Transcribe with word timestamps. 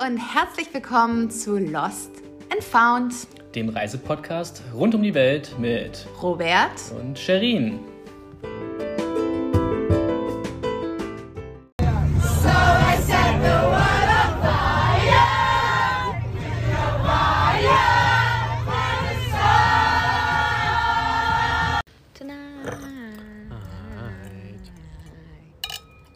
und 0.00 0.18
herzlich 0.18 0.72
willkommen 0.74 1.30
zu 1.30 1.56
Lost 1.56 2.10
and 2.50 2.62
Found, 2.62 3.14
dem 3.54 3.70
Reisepodcast 3.70 4.62
rund 4.74 4.94
um 4.94 5.02
die 5.02 5.14
Welt 5.14 5.54
mit 5.58 6.06
Robert 6.20 6.72
und 7.00 7.18
Sherin. 7.18 7.80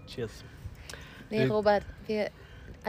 Cheers. 0.07 0.45
Nee, 1.31 1.47
Robert, 1.47 1.85
wir 2.07 2.31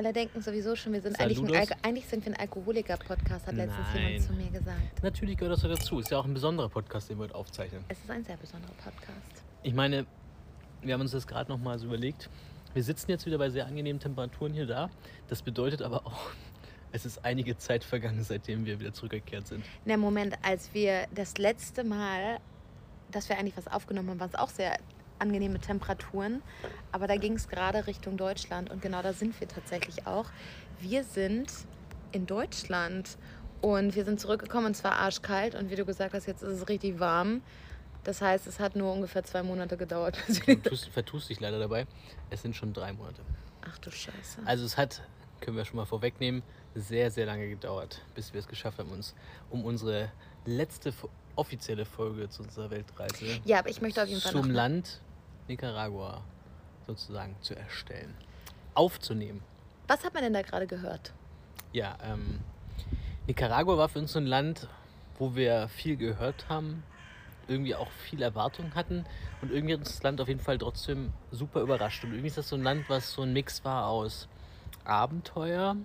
alle 0.01 0.13
denken 0.13 0.41
sowieso 0.41 0.75
schon, 0.75 0.93
wir 0.93 1.01
sind 1.01 1.19
eigentlich, 1.19 1.39
ein 1.39 1.67
eigentlich 1.83 2.07
sind 2.07 2.25
wir 2.25 2.33
ein 2.33 2.39
Alkoholiker-Podcast, 2.39 3.45
hat 3.45 3.53
letztens 3.53 3.87
Nein. 3.93 4.07
jemand 4.07 4.25
zu 4.25 4.33
mir 4.33 4.49
gesagt. 4.49 5.03
Natürlich 5.03 5.37
gehört 5.37 5.53
das 5.53 5.61
dazu. 5.61 5.99
Ist 5.99 6.09
ja 6.09 6.17
auch 6.17 6.25
ein 6.25 6.33
besonderer 6.33 6.69
Podcast, 6.69 7.09
den 7.09 7.19
wir 7.19 7.25
heute 7.25 7.35
aufzeichnen. 7.35 7.83
Es 7.87 7.99
ist 7.99 8.09
ein 8.09 8.23
sehr 8.23 8.37
besonderer 8.37 8.73
Podcast. 8.83 9.43
Ich 9.61 9.75
meine, 9.75 10.07
wir 10.81 10.95
haben 10.95 11.01
uns 11.01 11.11
das 11.11 11.27
gerade 11.27 11.51
noch 11.51 11.59
mal 11.59 11.77
so 11.77 11.85
überlegt. 11.85 12.29
Wir 12.73 12.83
sitzen 12.83 13.11
jetzt 13.11 13.27
wieder 13.27 13.37
bei 13.37 13.51
sehr 13.51 13.67
angenehmen 13.67 13.99
Temperaturen 13.99 14.53
hier 14.53 14.65
da. 14.65 14.89
Das 15.27 15.43
bedeutet 15.43 15.83
aber 15.83 16.07
auch, 16.07 16.31
es 16.91 17.05
ist 17.05 17.23
einige 17.23 17.57
Zeit 17.57 17.83
vergangen, 17.83 18.23
seitdem 18.23 18.65
wir 18.65 18.79
wieder 18.79 18.93
zurückgekehrt 18.93 19.45
sind. 19.45 19.63
Na 19.85 19.97
Moment, 19.97 20.35
als 20.41 20.73
wir 20.73 21.05
das 21.13 21.37
letzte 21.37 21.83
Mal, 21.83 22.39
dass 23.11 23.29
wir 23.29 23.37
eigentlich 23.37 23.57
was 23.57 23.67
aufgenommen 23.67 24.09
haben, 24.09 24.19
war 24.19 24.27
es 24.27 24.35
auch 24.35 24.49
sehr 24.49 24.79
angenehme 25.21 25.59
Temperaturen. 25.59 26.41
Aber 26.91 27.07
da 27.07 27.15
ging 27.15 27.33
es 27.33 27.47
gerade 27.47 27.87
Richtung 27.87 28.17
Deutschland 28.17 28.69
und 28.69 28.81
genau 28.81 29.01
da 29.01 29.13
sind 29.13 29.39
wir 29.39 29.47
tatsächlich 29.47 30.07
auch. 30.07 30.25
Wir 30.79 31.03
sind 31.03 31.51
in 32.11 32.25
Deutschland 32.25 33.17
und 33.61 33.95
wir 33.95 34.03
sind 34.03 34.19
zurückgekommen 34.19 34.67
und 34.67 34.75
zwar 34.75 34.93
arschkalt 34.93 35.55
und 35.55 35.69
wie 35.69 35.75
du 35.75 35.85
gesagt 35.85 36.13
hast, 36.13 36.25
jetzt 36.25 36.41
ist 36.41 36.61
es 36.61 36.67
richtig 36.67 36.99
warm. 36.99 37.41
Das 38.03 38.21
heißt, 38.21 38.47
es 38.47 38.59
hat 38.59 38.75
nur 38.75 38.91
ungefähr 38.91 39.23
zwei 39.23 39.43
Monate 39.43 39.77
gedauert. 39.77 40.17
Du 40.45 40.55
tust, 40.55 40.87
vertust 40.89 41.29
dich 41.29 41.39
leider 41.39 41.59
dabei. 41.59 41.85
Es 42.31 42.41
sind 42.41 42.55
schon 42.55 42.73
drei 42.73 42.93
Monate. 42.93 43.21
Ach 43.61 43.77
du 43.77 43.91
Scheiße. 43.91 44.41
Also 44.45 44.65
es 44.65 44.75
hat, 44.75 45.03
können 45.39 45.55
wir 45.55 45.65
schon 45.65 45.77
mal 45.77 45.85
vorwegnehmen, 45.85 46.41
sehr, 46.73 47.11
sehr 47.11 47.27
lange 47.27 47.47
gedauert, 47.47 48.01
bis 48.15 48.33
wir 48.33 48.39
es 48.39 48.47
geschafft 48.47 48.79
haben, 48.79 48.89
uns 48.89 49.13
um 49.51 49.63
unsere 49.65 50.11
letzte 50.45 50.93
offizielle 51.35 51.85
Folge 51.85 52.29
zu 52.29 52.43
unserer 52.43 52.69
Weltreise 52.71 53.39
ja, 53.45 53.59
aber 53.59 53.69
ich 53.69 53.81
möchte 53.81 54.01
auf 54.01 54.09
jeden 54.09 54.21
Fall 54.21 54.31
zum 54.31 54.49
Land 54.49 54.99
Nicaragua 55.51 56.23
sozusagen 56.87 57.35
zu 57.41 57.55
erstellen, 57.55 58.15
aufzunehmen. 58.73 59.43
Was 59.87 60.05
hat 60.05 60.13
man 60.13 60.23
denn 60.23 60.33
da 60.33 60.43
gerade 60.43 60.65
gehört? 60.65 61.11
Ja, 61.73 61.97
ähm, 62.03 62.39
Nicaragua 63.27 63.77
war 63.77 63.89
für 63.89 63.99
uns 63.99 64.13
so 64.13 64.19
ein 64.19 64.25
Land, 64.25 64.69
wo 65.19 65.35
wir 65.35 65.67
viel 65.67 65.97
gehört 65.97 66.47
haben, 66.47 66.83
irgendwie 67.49 67.75
auch 67.75 67.91
viel 67.91 68.21
Erwartung 68.21 68.75
hatten 68.75 69.05
und 69.41 69.51
irgendwie 69.51 69.73
hat 69.73 69.81
uns 69.81 69.91
das 69.91 70.03
Land 70.03 70.21
auf 70.21 70.29
jeden 70.29 70.39
Fall 70.39 70.57
trotzdem 70.57 71.11
super 71.31 71.59
überrascht. 71.61 72.01
Und 72.05 72.11
irgendwie 72.11 72.27
ist 72.27 72.37
das 72.37 72.47
so 72.47 72.55
ein 72.55 72.63
Land, 72.63 72.89
was 72.89 73.11
so 73.11 73.23
ein 73.23 73.33
Mix 73.33 73.65
war 73.65 73.87
aus 73.87 74.29
Abenteuer, 74.85 75.75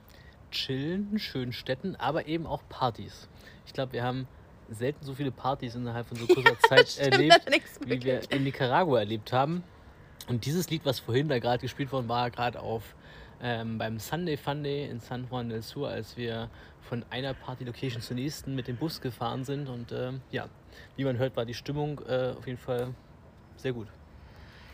Chillen, 0.52 1.18
schönen 1.18 1.52
Städten, 1.52 1.96
aber 1.96 2.26
eben 2.26 2.46
auch 2.46 2.62
Partys. 2.68 3.28
Ich 3.66 3.72
glaube, 3.72 3.94
wir 3.94 4.04
haben 4.04 4.28
selten 4.70 5.04
so 5.04 5.14
viele 5.14 5.30
Partys 5.30 5.74
innerhalb 5.74 6.06
von 6.06 6.16
so 6.16 6.26
kurzer 6.26 6.50
ja, 6.50 6.58
Zeit 6.68 6.88
stimmt, 6.88 7.12
erlebt, 7.12 7.40
wie 7.86 8.02
wir 8.02 8.20
in 8.30 8.44
Nicaragua 8.44 9.00
erlebt 9.00 9.32
haben. 9.32 9.62
Und 10.28 10.44
dieses 10.44 10.68
Lied, 10.70 10.84
was 10.84 11.00
vorhin 11.00 11.28
da 11.28 11.38
gerade 11.38 11.60
gespielt 11.60 11.92
worden 11.92 12.08
war, 12.08 12.30
gerade 12.30 12.60
auf 12.60 12.82
ähm, 13.40 13.78
beim 13.78 13.98
Sunday 13.98 14.36
Funday 14.36 14.88
in 14.88 15.00
San 15.00 15.26
Juan 15.30 15.48
del 15.48 15.62
Sur, 15.62 15.88
als 15.88 16.16
wir 16.16 16.50
von 16.80 17.04
einer 17.10 17.34
Party-Location 17.34 18.00
zur 18.00 18.16
nächsten 18.16 18.54
mit 18.54 18.66
dem 18.66 18.76
Bus 18.76 19.00
gefahren 19.00 19.44
sind. 19.44 19.68
Und 19.68 19.92
ähm, 19.92 20.20
ja, 20.30 20.48
wie 20.96 21.04
man 21.04 21.18
hört, 21.18 21.36
war 21.36 21.44
die 21.44 21.54
Stimmung 21.54 22.00
äh, 22.08 22.34
auf 22.36 22.46
jeden 22.46 22.58
Fall 22.58 22.94
sehr 23.56 23.72
gut. 23.72 23.88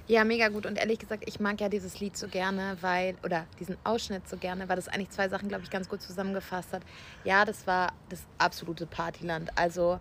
Ja, 0.08 0.24
mega 0.24 0.48
gut. 0.48 0.66
Und 0.66 0.78
ehrlich 0.78 0.98
gesagt, 0.98 1.24
ich 1.26 1.40
mag 1.40 1.60
ja 1.60 1.68
dieses 1.68 2.00
Lied 2.00 2.16
so 2.16 2.28
gerne, 2.28 2.76
weil, 2.80 3.14
oder 3.22 3.46
diesen 3.60 3.76
Ausschnitt 3.84 4.28
so 4.28 4.36
gerne, 4.36 4.68
weil 4.68 4.76
das 4.76 4.88
eigentlich 4.88 5.10
zwei 5.10 5.28
Sachen, 5.28 5.48
glaube 5.48 5.64
ich, 5.64 5.70
ganz 5.70 5.88
gut 5.88 6.02
zusammengefasst 6.02 6.72
hat. 6.72 6.82
Ja, 7.24 7.44
das 7.44 7.66
war 7.66 7.92
das 8.08 8.22
absolute 8.38 8.86
Partyland. 8.86 9.50
Also, 9.56 10.00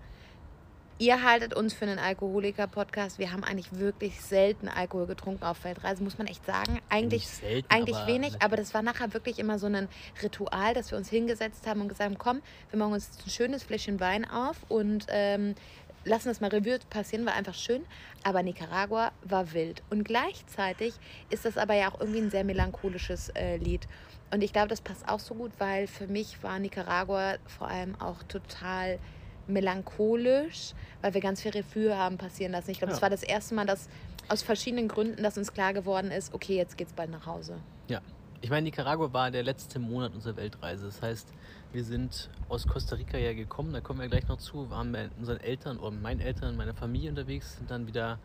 ihr 1.01 1.23
haltet 1.23 1.53
uns 1.53 1.73
für 1.73 1.85
einen 1.85 2.00
Alkoholiker-Podcast. 2.00 3.19
Wir 3.19 3.31
haben 3.31 3.44
eigentlich 3.44 3.73
wirklich 3.73 4.22
selten 4.22 4.67
Alkohol 4.67 5.07
getrunken 5.07 5.44
auf 5.44 5.57
Feldreise, 5.57 6.03
muss 6.03 6.17
man 6.17 6.28
echt 6.28 6.45
sagen. 6.45 6.79
Eigentlich, 6.90 7.28
selten, 7.28 7.69
eigentlich 7.69 7.95
aber 7.95 8.07
wenig, 8.07 8.34
aber 8.41 8.56
das 8.56 8.73
war 8.73 8.81
nachher 8.81 9.13
wirklich 9.13 9.38
immer 9.40 9.59
so 9.59 9.67
ein 9.67 9.88
Ritual, 10.22 10.73
dass 10.73 10.91
wir 10.91 10.97
uns 10.97 11.09
hingesetzt 11.09 11.67
haben 11.67 11.81
und 11.81 11.90
gesagt 11.90 12.09
haben, 12.09 12.17
komm, 12.17 12.41
wir 12.69 12.79
machen 12.79 12.94
uns 12.94 13.09
ein 13.25 13.29
schönes 13.29 13.63
Fläschchen 13.63 14.00
Wein 14.00 14.29
auf 14.29 14.57
und 14.67 15.06
ähm, 15.09 15.56
lassen 16.03 16.29
das 16.29 16.41
mal 16.41 16.50
Revue 16.50 16.79
passieren, 16.89 17.25
war 17.25 17.34
einfach 17.34 17.53
schön. 17.53 17.85
Aber 18.23 18.44
Nicaragua 18.44 19.12
war 19.23 19.53
wild. 19.53 19.84
Und 19.89 20.03
gleichzeitig 20.03 20.94
ist 21.29 21.45
das 21.45 21.57
aber 21.57 21.73
ja 21.75 21.91
auch 21.91 22.00
irgendwie 22.00 22.22
ein 22.22 22.31
sehr 22.31 22.44
melancholisches 22.44 23.29
äh, 23.29 23.57
Lied. 23.57 23.88
Und 24.31 24.44
ich 24.44 24.53
glaube, 24.53 24.69
das 24.69 24.81
passt 24.81 25.07
auch 25.07 25.19
so 25.19 25.35
gut, 25.35 25.51
weil 25.57 25.88
für 25.88 26.07
mich 26.07 26.41
war 26.41 26.57
Nicaragua 26.59 27.35
vor 27.45 27.67
allem 27.67 28.00
auch 28.00 28.23
total 28.23 29.00
melancholisch, 29.47 30.73
weil 31.01 31.13
wir 31.13 31.22
ganz 31.22 31.41
viel 31.41 31.51
Revue 31.51 31.95
haben 31.95 32.17
passieren 32.17 32.51
lassen. 32.51 32.72
Ich 32.72 32.78
glaube, 32.78 32.94
es 32.94 33.00
ja. 33.00 33.01
war 33.03 33.09
das 33.09 33.23
erste 33.23 33.56
Mal, 33.56 33.66
dass 33.66 33.90
aus 34.29 34.41
verschiedenen 34.41 34.88
Gründen, 34.88 35.23
dass 35.23 35.38
uns 35.38 35.51
klar 35.51 35.73
geworden 35.73 36.11
ist, 36.11 36.34
okay, 36.34 36.56
jetzt 36.56 36.78
geht's 36.78 36.94
bald 36.94 37.09
nach 37.09 37.25
Hause. 37.25 37.57
Ja. 37.90 38.01
Ich 38.41 38.50
meine, 38.50 38.63
Nicaragua 38.63 39.13
war 39.13 39.29
der 39.29 39.44
letzte 39.44 39.78
Monat 39.78 40.13
unserer 40.16 40.35
Weltreise. 40.35 40.85
Das 40.85 41.02
heißt, 41.02 41.31
wir 41.72 41.84
sind 41.84 42.29
aus 42.50 42.68
Costa 42.68 42.96
Rica 42.96 43.18
ja 43.18 43.34
gekommen, 43.34 43.72
da 43.72 43.81
kommen 43.81 44.00
wir 44.00 44.07
gleich 44.07 44.28
noch 44.28 44.38
zu, 44.38 44.69
waren 44.72 44.91
mit 44.91 45.12
unseren 45.19 45.40
Eltern 45.40 45.78
oder 45.78 45.91
meinen 45.91 46.19
Eltern, 46.19 46.57
meiner 46.57 46.74
Familie 46.74 47.12
unterwegs, 47.12 47.57
sind 47.57 47.69
dann 47.69 47.85
wieder 47.88 48.18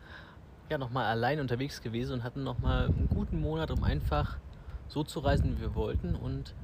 ja, 0.69 0.77
nochmal 0.77 1.05
allein 1.05 1.39
unterwegs 1.39 1.81
gewesen 1.81 2.13
und 2.13 2.23
hatten 2.23 2.43
nochmal 2.43 2.87
einen 2.87 3.07
guten 3.13 3.39
Monat, 3.39 3.71
um 3.71 3.83
einfach 3.83 4.37
so 4.87 5.03
zu 5.03 5.19
reisen, 5.19 5.57
wie 5.57 5.61
wir 5.61 5.75
wollten. 5.75 6.15
Und 6.15 6.55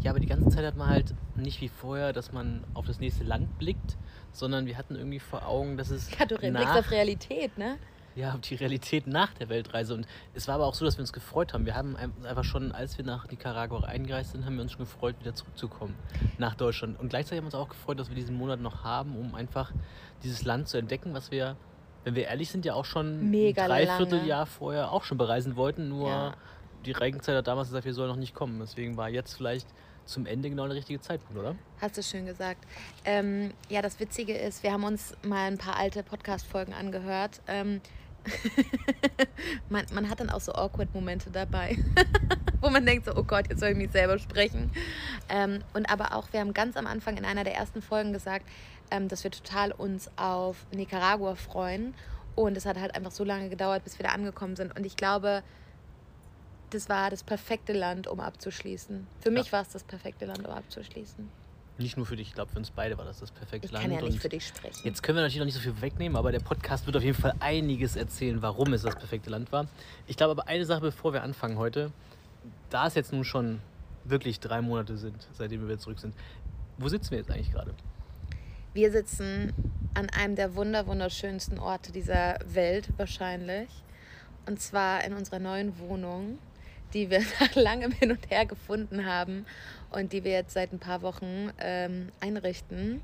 ja, 0.00 0.12
aber 0.12 0.20
die 0.20 0.26
ganze 0.26 0.48
Zeit 0.48 0.64
hat 0.64 0.76
man 0.76 0.88
halt 0.88 1.14
nicht 1.34 1.60
wie 1.60 1.68
vorher, 1.68 2.12
dass 2.12 2.32
man 2.32 2.64
auf 2.74 2.86
das 2.86 3.00
nächste 3.00 3.24
Land 3.24 3.58
blickt, 3.58 3.98
sondern 4.32 4.66
wir 4.66 4.78
hatten 4.78 4.94
irgendwie 4.94 5.18
vor 5.18 5.46
Augen, 5.46 5.76
dass 5.76 5.90
es. 5.90 6.16
Ja, 6.16 6.26
du 6.26 6.36
blickst 6.36 6.76
auf 6.76 6.90
Realität, 6.90 7.58
ne? 7.58 7.76
Ja, 8.14 8.36
die 8.38 8.54
Realität 8.54 9.06
nach 9.06 9.32
der 9.34 9.48
Weltreise. 9.48 9.94
Und 9.94 10.06
es 10.34 10.48
war 10.48 10.56
aber 10.56 10.66
auch 10.66 10.74
so, 10.74 10.84
dass 10.84 10.96
wir 10.96 11.02
uns 11.02 11.12
gefreut 11.12 11.54
haben. 11.54 11.66
Wir 11.66 11.74
haben 11.74 11.96
einfach 11.96 12.44
schon, 12.44 12.72
als 12.72 12.98
wir 12.98 13.04
nach 13.04 13.30
Nicaragua 13.30 13.84
eingereist 13.84 14.32
sind, 14.32 14.44
haben 14.44 14.56
wir 14.56 14.62
uns 14.62 14.72
schon 14.72 14.80
gefreut, 14.80 15.16
wieder 15.20 15.34
zurückzukommen 15.34 15.94
nach 16.38 16.54
Deutschland. 16.54 16.98
Und 16.98 17.10
gleichzeitig 17.10 17.38
haben 17.38 17.44
wir 17.44 17.54
uns 17.54 17.54
auch 17.54 17.68
gefreut, 17.68 17.98
dass 17.98 18.08
wir 18.08 18.16
diesen 18.16 18.36
Monat 18.36 18.60
noch 18.60 18.84
haben, 18.84 19.16
um 19.16 19.34
einfach 19.34 19.72
dieses 20.22 20.44
Land 20.44 20.68
zu 20.68 20.78
entdecken, 20.78 21.14
was 21.14 21.30
wir, 21.30 21.56
wenn 22.04 22.14
wir 22.14 22.24
ehrlich 22.24 22.50
sind, 22.50 22.64
ja 22.64 22.74
auch 22.74 22.84
schon 22.84 23.30
Mega 23.30 23.62
ein 23.62 23.68
Dreivierteljahr 23.68 24.46
vorher 24.46 24.92
auch 24.92 25.04
schon 25.04 25.18
bereisen 25.18 25.56
wollten. 25.56 25.88
Nur 25.88 26.08
ja. 26.08 26.34
die 26.84 26.92
Regenzeit 26.92 27.36
hat 27.36 27.46
damals 27.46 27.68
gesagt, 27.68 27.84
wir 27.84 27.94
sollen 27.94 28.10
noch 28.10 28.16
nicht 28.16 28.34
kommen. 28.34 28.58
Deswegen 28.60 28.96
war 28.96 29.08
jetzt 29.08 29.34
vielleicht 29.34 29.68
zum 30.10 30.26
Ende 30.26 30.50
genau 30.50 30.66
der 30.66 30.76
richtige 30.76 31.00
Zeitpunkt, 31.00 31.38
oder? 31.38 31.54
Hast 31.80 31.96
du 31.96 32.02
schön 32.02 32.26
gesagt. 32.26 32.64
Ähm, 33.04 33.52
ja, 33.68 33.80
das 33.80 34.00
Witzige 34.00 34.36
ist, 34.36 34.62
wir 34.62 34.72
haben 34.72 34.84
uns 34.84 35.14
mal 35.22 35.46
ein 35.46 35.58
paar 35.58 35.76
alte 35.76 36.02
Podcast-Folgen 36.02 36.74
angehört. 36.74 37.40
Ähm, 37.46 37.80
man, 39.70 39.86
man 39.94 40.10
hat 40.10 40.20
dann 40.20 40.30
auch 40.30 40.40
so 40.40 40.52
awkward 40.52 40.92
Momente 40.94 41.30
dabei, 41.30 41.78
wo 42.60 42.68
man 42.68 42.84
denkt 42.84 43.06
so, 43.06 43.16
oh 43.16 43.22
Gott, 43.22 43.48
jetzt 43.48 43.60
soll 43.60 43.70
ich 43.70 43.76
mich 43.76 43.92
selber 43.92 44.18
sprechen. 44.18 44.70
Ähm, 45.28 45.62
und 45.72 45.90
aber 45.90 46.14
auch, 46.14 46.32
wir 46.32 46.40
haben 46.40 46.52
ganz 46.52 46.76
am 46.76 46.86
Anfang 46.86 47.16
in 47.16 47.24
einer 47.24 47.44
der 47.44 47.54
ersten 47.54 47.80
Folgen 47.80 48.12
gesagt, 48.12 48.46
ähm, 48.90 49.08
dass 49.08 49.24
wir 49.24 49.30
total 49.30 49.72
uns 49.72 50.10
auf 50.16 50.66
Nicaragua 50.72 51.34
freuen. 51.36 51.94
Und 52.34 52.56
es 52.56 52.66
hat 52.66 52.78
halt 52.78 52.94
einfach 52.94 53.10
so 53.10 53.24
lange 53.24 53.48
gedauert, 53.48 53.84
bis 53.84 53.98
wir 53.98 54.06
da 54.06 54.12
angekommen 54.12 54.56
sind. 54.56 54.76
Und 54.76 54.86
ich 54.86 54.96
glaube, 54.96 55.42
das 56.70 56.88
war 56.88 57.10
das 57.10 57.22
perfekte 57.22 57.72
Land, 57.72 58.06
um 58.06 58.20
abzuschließen. 58.20 59.06
Für 59.20 59.30
mich 59.30 59.52
war 59.52 59.62
es 59.62 59.68
das 59.68 59.84
perfekte 59.84 60.26
Land, 60.26 60.46
um 60.46 60.52
abzuschließen. 60.52 61.28
Nicht 61.78 61.96
nur 61.96 62.04
für 62.04 62.16
dich, 62.16 62.28
ich 62.28 62.34
glaube, 62.34 62.52
für 62.52 62.58
uns 62.58 62.70
beide 62.70 62.98
war 62.98 63.06
das 63.06 63.20
das 63.20 63.30
perfekte 63.30 63.66
ich 63.66 63.72
Land. 63.72 63.84
Ich 63.86 63.90
kann 63.90 64.00
ja 64.00 64.06
nicht 64.06 64.20
für 64.20 64.28
dich 64.28 64.46
sprechen. 64.46 64.80
Jetzt 64.84 65.02
können 65.02 65.16
wir 65.16 65.22
natürlich 65.22 65.38
noch 65.38 65.46
nicht 65.46 65.54
so 65.54 65.60
viel 65.60 65.80
wegnehmen, 65.80 66.16
aber 66.16 66.30
der 66.30 66.40
Podcast 66.40 66.86
wird 66.86 66.96
auf 66.96 67.02
jeden 67.02 67.16
Fall 67.16 67.32
einiges 67.40 67.96
erzählen, 67.96 68.42
warum 68.42 68.72
es 68.74 68.82
das 68.82 68.96
perfekte 68.96 69.30
Land 69.30 69.50
war. 69.50 69.66
Ich 70.06 70.16
glaube 70.16 70.32
aber 70.32 70.46
eine 70.46 70.66
Sache, 70.66 70.82
bevor 70.82 71.14
wir 71.14 71.22
anfangen 71.22 71.56
heute, 71.56 71.90
da 72.68 72.86
es 72.86 72.94
jetzt 72.94 73.12
nun 73.12 73.24
schon 73.24 73.60
wirklich 74.04 74.40
drei 74.40 74.60
Monate 74.60 74.98
sind, 74.98 75.26
seitdem 75.32 75.60
wir 75.62 75.68
wieder 75.68 75.78
zurück 75.78 76.00
sind, 76.00 76.14
wo 76.76 76.88
sitzen 76.88 77.12
wir 77.12 77.18
jetzt 77.18 77.30
eigentlich 77.30 77.52
gerade? 77.52 77.74
Wir 78.72 78.92
sitzen 78.92 79.52
an 79.94 80.08
einem 80.10 80.36
der 80.36 80.54
wunder 80.54 80.86
wunderschönsten 80.86 81.58
Orte 81.58 81.92
dieser 81.92 82.38
Welt 82.46 82.88
wahrscheinlich. 82.96 83.68
Und 84.46 84.60
zwar 84.60 85.04
in 85.04 85.12
unserer 85.12 85.38
neuen 85.38 85.78
Wohnung, 85.78 86.38
die 86.94 87.10
wir 87.10 87.20
nach 87.40 87.54
langem 87.54 87.92
Hin 87.92 88.10
und 88.10 88.30
Her 88.30 88.46
gefunden 88.46 89.06
haben 89.06 89.46
und 89.90 90.12
die 90.12 90.24
wir 90.24 90.32
jetzt 90.32 90.54
seit 90.54 90.72
ein 90.72 90.78
paar 90.78 91.02
Wochen 91.02 91.50
ähm, 91.60 92.08
einrichten. 92.20 93.00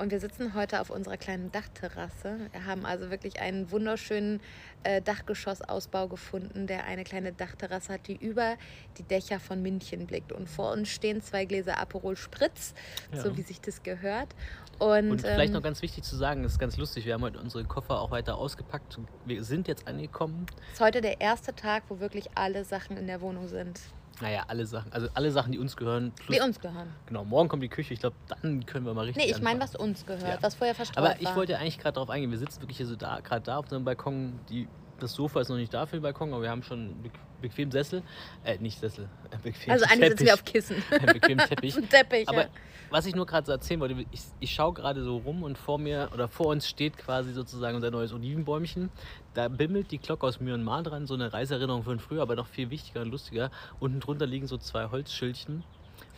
Und 0.00 0.12
wir 0.12 0.18
sitzen 0.18 0.54
heute 0.54 0.80
auf 0.80 0.88
unserer 0.88 1.18
kleinen 1.18 1.52
Dachterrasse. 1.52 2.38
Wir 2.52 2.64
haben 2.64 2.86
also 2.86 3.10
wirklich 3.10 3.38
einen 3.38 3.70
wunderschönen 3.70 4.40
äh, 4.82 5.02
Dachgeschossausbau 5.02 6.08
gefunden, 6.08 6.66
der 6.66 6.84
eine 6.84 7.04
kleine 7.04 7.34
Dachterrasse 7.34 7.92
hat, 7.92 8.08
die 8.08 8.16
über 8.16 8.56
die 8.96 9.02
Dächer 9.02 9.38
von 9.38 9.60
München 9.60 10.06
blickt. 10.06 10.32
Und 10.32 10.48
vor 10.48 10.72
uns 10.72 10.88
stehen 10.88 11.20
zwei 11.20 11.44
Gläser 11.44 11.78
Aperol 11.78 12.16
Spritz, 12.16 12.72
Ja. 13.12 13.20
so 13.20 13.36
wie 13.36 13.42
sich 13.42 13.60
das 13.60 13.82
gehört. 13.82 14.34
Und, 14.78 15.10
Und 15.10 15.20
vielleicht 15.20 15.48
ähm, 15.48 15.52
noch 15.52 15.62
ganz 15.62 15.82
wichtig 15.82 16.02
zu 16.02 16.16
sagen, 16.16 16.44
das 16.44 16.52
ist 16.52 16.58
ganz 16.58 16.78
lustig, 16.78 17.04
wir 17.04 17.12
haben 17.12 17.22
heute 17.22 17.38
unsere 17.38 17.64
Koffer 17.64 18.00
auch 18.00 18.10
weiter 18.10 18.38
ausgepackt. 18.38 18.98
Wir 19.26 19.44
sind 19.44 19.68
jetzt 19.68 19.86
angekommen. 19.86 20.46
ist 20.72 20.80
heute 20.80 21.02
der 21.02 21.20
erste 21.20 21.54
Tag, 21.54 21.82
wo 21.90 22.00
wirklich 22.00 22.30
alle 22.34 22.64
Sachen 22.64 22.96
in 22.96 23.06
der 23.06 23.20
Wohnung 23.20 23.48
sind, 23.48 23.78
Naja, 24.20 24.44
alle 24.48 24.66
Sachen, 24.66 24.92
also 24.92 25.08
alle 25.14 25.30
Sachen, 25.30 25.52
die 25.52 25.58
uns 25.58 25.76
gehören. 25.76 26.12
Plus, 26.12 26.36
die 26.36 26.42
uns 26.42 26.60
gehören. 26.60 26.88
Genau, 27.06 27.24
morgen 27.24 27.48
kommt 27.48 27.62
die 27.62 27.68
Küche. 27.68 27.94
Ich 27.94 28.00
glaube, 28.00 28.16
dann 28.42 28.66
können 28.66 28.84
wir 28.84 28.92
mal 28.94 29.06
richtig. 29.06 29.24
Nee, 29.24 29.30
ich 29.32 29.40
meine, 29.42 29.60
was 29.60 29.74
uns 29.76 30.04
gehört, 30.04 30.22
Ja. 30.22 30.38
was 30.42 30.54
vorher 30.54 30.74
verstreut 30.74 30.98
Aber 31.04 31.20
ich 31.20 31.34
wollte 31.34 31.56
eigentlich 31.58 31.78
gerade 31.78 31.94
darauf 31.94 32.10
eingehen. 32.10 32.30
Wir 32.30 32.38
sitzen 32.38 32.60
wirklich 32.60 32.76
hier 32.76 32.86
so 32.86 32.96
da, 32.96 33.20
gerade 33.20 33.42
da 33.44 33.56
auf 33.58 33.64
unserem 33.66 33.84
Balkon. 33.84 34.38
Die, 34.50 34.68
das 35.02 35.12
Sofa 35.14 35.40
ist 35.40 35.48
noch 35.48 35.56
nicht 35.56 35.72
da 35.74 35.86
für 35.86 35.96
den 35.96 36.02
Balkon, 36.02 36.32
aber 36.32 36.42
wir 36.42 36.50
haben 36.50 36.62
schon 36.62 36.78
einen 36.80 37.02
bequ- 37.04 37.40
bequemen 37.42 37.70
Sessel. 37.72 38.02
Äh, 38.44 38.58
nicht 38.58 38.78
Sessel, 38.78 39.08
bequem 39.42 39.72
also 39.72 39.84
eigentlich 39.86 40.10
sitzen 40.10 40.26
wir 40.26 40.34
auf. 40.34 40.44
Kissen. 40.44 40.76
Einen 40.90 41.06
bequemen 41.06 41.38
Teppich. 41.48 41.76
Ein 41.76 41.88
Teppich, 41.88 42.28
Aber 42.28 42.42
ja. 42.42 42.48
was 42.90 43.06
ich 43.06 43.14
nur 43.14 43.26
gerade 43.26 43.46
so 43.46 43.52
erzählen 43.52 43.80
wollte, 43.80 44.04
ich, 44.10 44.20
ich 44.40 44.52
schaue 44.54 44.74
gerade 44.74 45.02
so 45.02 45.16
rum 45.18 45.42
und 45.42 45.56
vor 45.58 45.78
mir 45.78 46.10
oder 46.14 46.28
vor 46.28 46.46
uns 46.46 46.68
steht 46.68 46.96
quasi 46.98 47.32
sozusagen 47.32 47.76
unser 47.76 47.90
neues 47.90 48.12
Olivenbäumchen. 48.12 48.90
Da 49.34 49.48
bimmelt 49.48 49.90
die 49.90 49.98
Glocke 49.98 50.26
aus 50.26 50.40
Myanmar 50.40 50.82
dran, 50.82 51.06
so 51.06 51.14
eine 51.14 51.32
Reiseerinnerung 51.32 51.82
von 51.84 51.98
früher, 51.98 52.22
aber 52.22 52.36
noch 52.36 52.46
viel 52.46 52.70
wichtiger 52.70 53.00
und 53.02 53.10
lustiger. 53.10 53.50
Unten 53.78 54.00
drunter 54.00 54.26
liegen 54.26 54.46
so 54.46 54.56
zwei 54.58 54.90
Holzschildchen. 54.90 55.62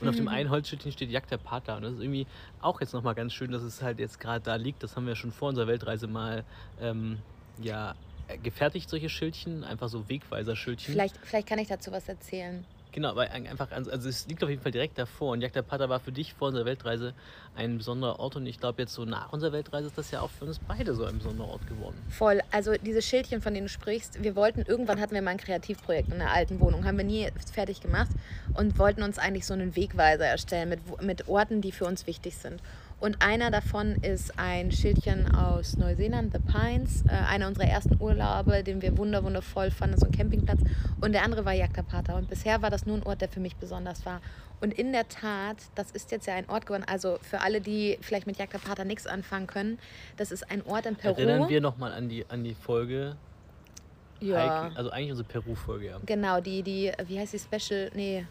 Und 0.00 0.08
auf 0.08 0.16
dem 0.16 0.26
einen 0.26 0.50
Holzschildchen 0.50 0.90
steht 0.90 1.10
Jagd 1.10 1.30
der 1.30 1.36
Pater. 1.36 1.76
Und 1.76 1.82
das 1.82 1.92
ist 1.92 2.00
irgendwie 2.00 2.26
auch 2.60 2.80
jetzt 2.80 2.92
nochmal 2.92 3.14
ganz 3.14 3.32
schön, 3.34 3.52
dass 3.52 3.62
es 3.62 3.82
halt 3.82 4.00
jetzt 4.00 4.18
gerade 4.18 4.42
da 4.44 4.56
liegt. 4.56 4.82
Das 4.82 4.96
haben 4.96 5.06
wir 5.06 5.14
schon 5.14 5.30
vor 5.30 5.50
unserer 5.50 5.68
Weltreise 5.68 6.08
mal 6.08 6.42
ähm, 6.80 7.18
ja, 7.60 7.94
gefertigt, 8.36 8.88
solche 8.90 9.08
Schildchen. 9.08 9.64
Einfach 9.64 9.88
so 9.88 10.08
Wegweiser-Schildchen. 10.08 10.92
Vielleicht, 10.92 11.16
vielleicht 11.22 11.48
kann 11.48 11.58
ich 11.58 11.68
dazu 11.68 11.92
was 11.92 12.08
erzählen. 12.08 12.64
Genau, 12.94 13.16
weil 13.16 13.28
ein- 13.28 13.46
einfach, 13.46 13.70
also 13.70 13.90
also 13.90 14.06
es 14.10 14.26
liegt 14.26 14.44
auf 14.44 14.50
jeden 14.50 14.60
Fall 14.60 14.70
direkt 14.70 14.98
davor. 14.98 15.32
Und 15.32 15.40
Jagd 15.40 15.56
der 15.56 15.62
Pater 15.62 15.88
war 15.88 15.98
für 15.98 16.12
dich 16.12 16.34
vor 16.34 16.48
unserer 16.48 16.66
Weltreise 16.66 17.14
ein 17.56 17.78
besonderer 17.78 18.20
Ort. 18.20 18.36
Und 18.36 18.44
ich 18.44 18.58
glaube, 18.60 18.82
jetzt 18.82 18.92
so 18.92 19.06
nach 19.06 19.32
unserer 19.32 19.52
Weltreise 19.52 19.86
ist 19.86 19.96
das 19.96 20.10
ja 20.10 20.20
auch 20.20 20.28
für 20.28 20.44
uns 20.44 20.58
beide 20.58 20.94
so 20.94 21.06
ein 21.06 21.16
besonderer 21.16 21.48
Ort 21.48 21.66
geworden. 21.66 21.96
Voll. 22.10 22.42
Also 22.50 22.74
diese 22.74 23.00
Schildchen, 23.00 23.40
von 23.40 23.54
denen 23.54 23.66
du 23.68 23.72
sprichst, 23.72 24.22
wir 24.22 24.36
wollten, 24.36 24.60
irgendwann 24.66 25.00
hatten 25.00 25.14
wir 25.14 25.22
mal 25.22 25.30
ein 25.30 25.38
Kreativprojekt 25.38 26.12
in 26.12 26.18
der 26.18 26.32
alten 26.32 26.60
Wohnung, 26.60 26.84
haben 26.84 26.98
wir 26.98 27.04
nie 27.06 27.28
fertig 27.54 27.80
gemacht 27.80 28.10
und 28.52 28.78
wollten 28.78 29.02
uns 29.02 29.18
eigentlich 29.18 29.46
so 29.46 29.54
einen 29.54 29.74
Wegweiser 29.74 30.26
erstellen 30.26 30.68
mit, 30.68 31.00
mit 31.02 31.28
Orten, 31.28 31.62
die 31.62 31.72
für 31.72 31.86
uns 31.86 32.06
wichtig 32.06 32.36
sind. 32.36 32.60
Und 33.02 33.20
einer 33.20 33.50
davon 33.50 33.96
ist 33.96 34.38
ein 34.38 34.70
Schildchen 34.70 35.34
aus 35.34 35.76
Neuseeland, 35.76 36.32
The 36.32 36.38
Pines, 36.38 37.02
äh, 37.06 37.10
einer 37.10 37.48
unserer 37.48 37.64
ersten 37.66 38.00
Urlaube, 38.00 38.62
den 38.62 38.80
wir 38.80 38.96
wunder 38.96 39.24
wundervoll 39.24 39.72
fanden, 39.72 39.98
so 39.98 40.06
ein 40.06 40.12
Campingplatz. 40.12 40.60
Und 41.00 41.10
der 41.10 41.24
andere 41.24 41.44
war 41.44 41.52
Jagdapata. 41.52 42.16
Und 42.16 42.30
bisher 42.30 42.62
war 42.62 42.70
das 42.70 42.86
nur 42.86 42.98
ein 42.98 43.02
Ort, 43.02 43.20
der 43.20 43.28
für 43.28 43.40
mich 43.40 43.56
besonders 43.56 44.06
war. 44.06 44.20
Und 44.60 44.72
in 44.72 44.92
der 44.92 45.08
Tat, 45.08 45.56
das 45.74 45.90
ist 45.90 46.12
jetzt 46.12 46.28
ja 46.28 46.34
ein 46.34 46.48
Ort 46.48 46.66
geworden, 46.66 46.84
also 46.86 47.18
für 47.22 47.40
alle, 47.40 47.60
die 47.60 47.98
vielleicht 48.02 48.28
mit 48.28 48.38
Jagdapata 48.38 48.84
nichts 48.84 49.08
anfangen 49.08 49.48
können, 49.48 49.80
das 50.16 50.30
ist 50.30 50.48
ein 50.48 50.64
Ort 50.64 50.86
in 50.86 50.94
Peru. 50.94 51.14
Erinnern 51.14 51.48
wir 51.48 51.60
nochmal 51.60 51.90
an 51.90 52.08
die, 52.08 52.24
an 52.28 52.44
die 52.44 52.54
Folge, 52.54 53.16
ja. 54.20 54.36
Hiking- 54.66 54.76
also 54.76 54.90
eigentlich 54.90 55.10
unsere 55.10 55.26
Peru-Folge, 55.28 55.86
ja. 55.86 55.98
Genau, 56.06 56.40
die, 56.40 56.62
die, 56.62 56.92
wie 57.08 57.18
heißt 57.18 57.32
die 57.32 57.40
Special? 57.40 57.90
Nee, 57.96 58.26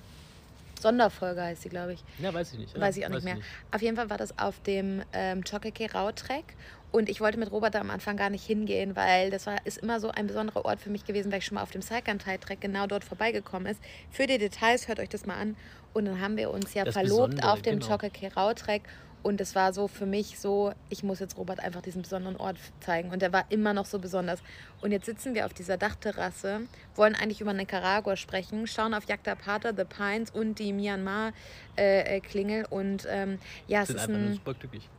Sonderfolge 0.82 1.42
heißt 1.42 1.62
sie, 1.62 1.70
glaube 1.70 1.94
ich. 1.94 2.04
Ja, 2.20 2.34
weiß 2.34 2.54
ich 2.54 2.60
nicht. 2.60 2.80
Weiß 2.80 2.98
ich 2.98 3.06
auch 3.06 3.10
nicht 3.10 3.24
mehr. 3.24 3.38
Auf 3.72 3.82
jeden 3.82 3.96
Fall 3.96 4.10
war 4.10 4.18
das 4.18 4.38
auf 4.38 4.60
dem 4.62 5.02
ähm, 5.14 5.44
Chokeke 5.44 5.92
Rau-Trek. 5.94 6.44
Und 6.92 7.08
ich 7.08 7.22
wollte 7.22 7.40
mit 7.40 7.52
Robert 7.52 7.74
da 7.74 7.80
am 7.80 7.90
Anfang 7.90 8.18
gar 8.18 8.30
nicht 8.30 8.46
hingehen, 8.46 8.98
weil 8.98 9.30
das 9.30 9.48
war, 9.48 9.66
ist 9.66 9.78
immer 9.78 10.02
so 10.02 10.12
ein 10.12 10.28
besonderer 10.28 10.66
Ort 10.66 10.82
für 10.82 10.90
mich 10.90 11.06
gewesen, 11.06 11.32
weil 11.32 11.40
ich 11.40 11.46
schon 11.46 11.56
mal 11.56 11.64
auf 11.64 11.72
dem 11.72 11.82
Saikantai-Trek 11.82 12.60
genau 12.60 12.86
dort 12.86 13.06
vorbeigekommen 13.06 13.72
ist. 13.72 13.80
Für 14.10 14.28
die 14.28 14.38
Details 14.38 14.90
hört 14.90 15.00
euch 15.00 15.08
das 15.08 15.26
mal 15.26 15.36
an. 15.36 15.56
Und 15.94 16.06
dann 16.06 16.20
haben 16.20 16.36
wir 16.36 16.52
uns 16.52 16.74
ja 16.74 16.84
Das 16.84 16.94
verlobt 16.94 17.32
Besondere, 17.32 17.52
auf 17.52 17.62
dem 17.62 17.80
genau. 17.80 17.94
Chokeke 17.94 18.34
Rau-Trek. 18.34 18.84
Und 19.24 19.40
es 19.40 19.54
war 19.54 19.72
so 19.72 19.88
für 19.88 20.06
mich 20.08 20.40
so, 20.40 20.74
ich 20.90 21.04
muss 21.04 21.20
jetzt 21.20 21.38
Robert 21.38 21.60
einfach 21.60 21.82
diesen 21.82 22.02
besonderen 22.02 22.38
Ort 22.38 22.58
zeigen. 22.80 23.12
Und 23.12 23.22
der 23.22 23.32
war 23.32 23.46
immer 23.50 23.74
noch 23.74 23.86
so 23.86 24.00
besonders. 24.00 24.42
Und 24.82 24.92
jetzt 24.92 25.06
sitzen 25.06 25.36
wir 25.36 25.46
auf 25.46 25.54
dieser 25.54 25.78
Dachterrasse, 25.78 26.62
wollen 26.96 27.14
eigentlich 27.16 27.40
über 27.40 27.54
Nicaragua 27.54 28.16
sprechen, 28.16 28.66
schauen 28.66 28.94
auf 28.96 29.08
Jagdapata, 29.08 29.74
The 29.78 29.84
Pines 29.86 30.32
und 30.32 30.58
die 30.58 30.74
Myanmar-Klingel. 30.74 32.66
und 32.70 33.08
ähm, 33.10 33.38
ja, 33.68 33.82
es 33.82 33.88
sind 33.90 33.98
ist 33.98 34.04
einfach 34.04 34.18
nur 34.20 34.30
ein, 34.30 34.34
super 34.34 34.54
glücklich. 34.56 34.90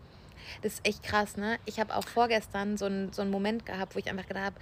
das 0.63 0.75
ist 0.75 0.87
echt 0.87 1.03
krass, 1.03 1.37
ne? 1.37 1.59
Ich 1.65 1.81
habe 1.81 1.95
auch 1.95 2.07
vorgestern 2.07 2.77
so 2.77 2.85
einen, 2.85 3.13
so 3.13 3.23
einen 3.23 3.31
Moment 3.33 3.67
gehabt, 3.67 3.95
wo 3.95 3.99
ich 3.99 4.09
einfach 4.09 4.27
gedacht 4.27 4.45
habe, 4.45 4.57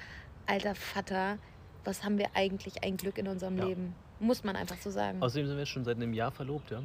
alter 0.47 0.75
Vater, 0.75 1.39
was 1.85 2.03
haben 2.03 2.17
wir 2.19 2.29
eigentlich 2.35 2.83
ein 2.83 2.97
Glück 2.97 3.19
in 3.19 3.29
unserem 3.29 3.59
Ja. 3.59 3.65
Leben? 3.67 3.95
Muss 4.21 4.45
man 4.45 4.57
einfach 4.57 4.77
so 4.79 4.91
sagen. 4.91 5.23
Außerdem 5.23 5.47
sind 5.49 5.57
wir 5.57 5.67
schon 5.67 5.85
seit 5.85 5.97
einem 5.97 6.12
Jahr 6.12 6.31
verlobt, 6.31 6.71
ja. 6.71 6.83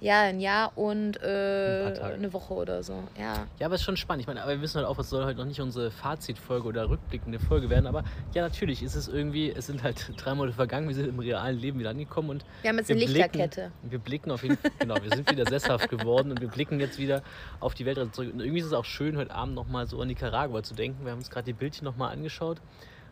Ja, 0.00 0.22
ein 0.22 0.40
Jahr 0.40 0.76
und 0.76 1.22
Ein 1.22 1.28
äh, 1.28 1.92
Tage. 1.94 2.14
eine 2.14 2.32
Woche 2.32 2.54
oder 2.54 2.82
so. 2.82 3.02
Ja. 3.18 3.46
Ja, 3.58 3.66
aber 3.66 3.74
es 3.74 3.80
ist 3.80 3.84
schon 3.84 3.96
spannend. 3.96 4.22
Ich 4.22 4.26
meine, 4.26 4.42
aber 4.42 4.52
wir 4.52 4.60
wissen 4.60 4.76
halt 4.78 4.86
auch, 4.86 4.98
es 4.98 5.10
soll 5.10 5.24
halt 5.24 5.36
noch 5.38 5.44
nicht 5.44 5.60
unsere 5.60 5.90
Fazitfolge 5.90 6.68
oder 6.68 6.88
rückblickende 6.88 7.38
Folge 7.38 7.70
werden. 7.70 7.86
Aber 7.86 8.04
ja, 8.34 8.42
natürlich 8.42 8.82
ist 8.82 8.94
es 8.94 9.08
irgendwie, 9.08 9.50
es 9.50 9.66
sind 9.66 9.82
halt 9.82 10.12
drei 10.16 10.34
Monate 10.34 10.54
vergangen, 10.56 10.88
wir 10.88 10.94
sind 10.94 11.08
im 11.08 11.18
realen 11.18 11.58
Leben 11.58 11.78
wieder 11.78 11.90
angekommen 11.90 12.30
und 12.30 12.44
Wir 12.62 12.70
haben 12.70 12.78
jetzt 12.78 12.88
wir 12.88 12.96
eine 12.96 13.04
blicken, 13.04 13.20
Lichterkette. 13.38 13.72
wir 13.82 13.98
blicken 13.98 14.30
auf 14.30 14.42
jeden 14.42 14.56
Fall, 14.56 14.70
genau, 14.78 14.96
wir 15.02 15.10
sind 15.14 15.30
wieder 15.30 15.46
sesshaft 15.46 15.88
geworden 15.88 16.30
und 16.30 16.40
wir 16.40 16.48
blicken 16.48 16.80
jetzt 16.80 16.98
wieder 16.98 17.22
auf 17.60 17.74
die 17.74 17.86
Weltreise 17.86 18.10
zurück. 18.12 18.32
Und 18.34 18.40
irgendwie 18.40 18.60
ist 18.60 18.66
es 18.66 18.72
auch 18.72 18.84
schön, 18.84 19.16
heute 19.16 19.34
Abend 19.34 19.54
nochmal 19.54 19.86
so 19.86 20.00
an 20.00 20.08
Nicaragua 20.08 20.62
zu 20.62 20.74
denken. 20.74 21.04
Wir 21.04 21.12
haben 21.12 21.18
uns 21.18 21.30
gerade 21.30 21.44
die 21.46 21.52
Bildchen 21.52 21.84
nochmal 21.84 22.12
angeschaut. 22.12 22.58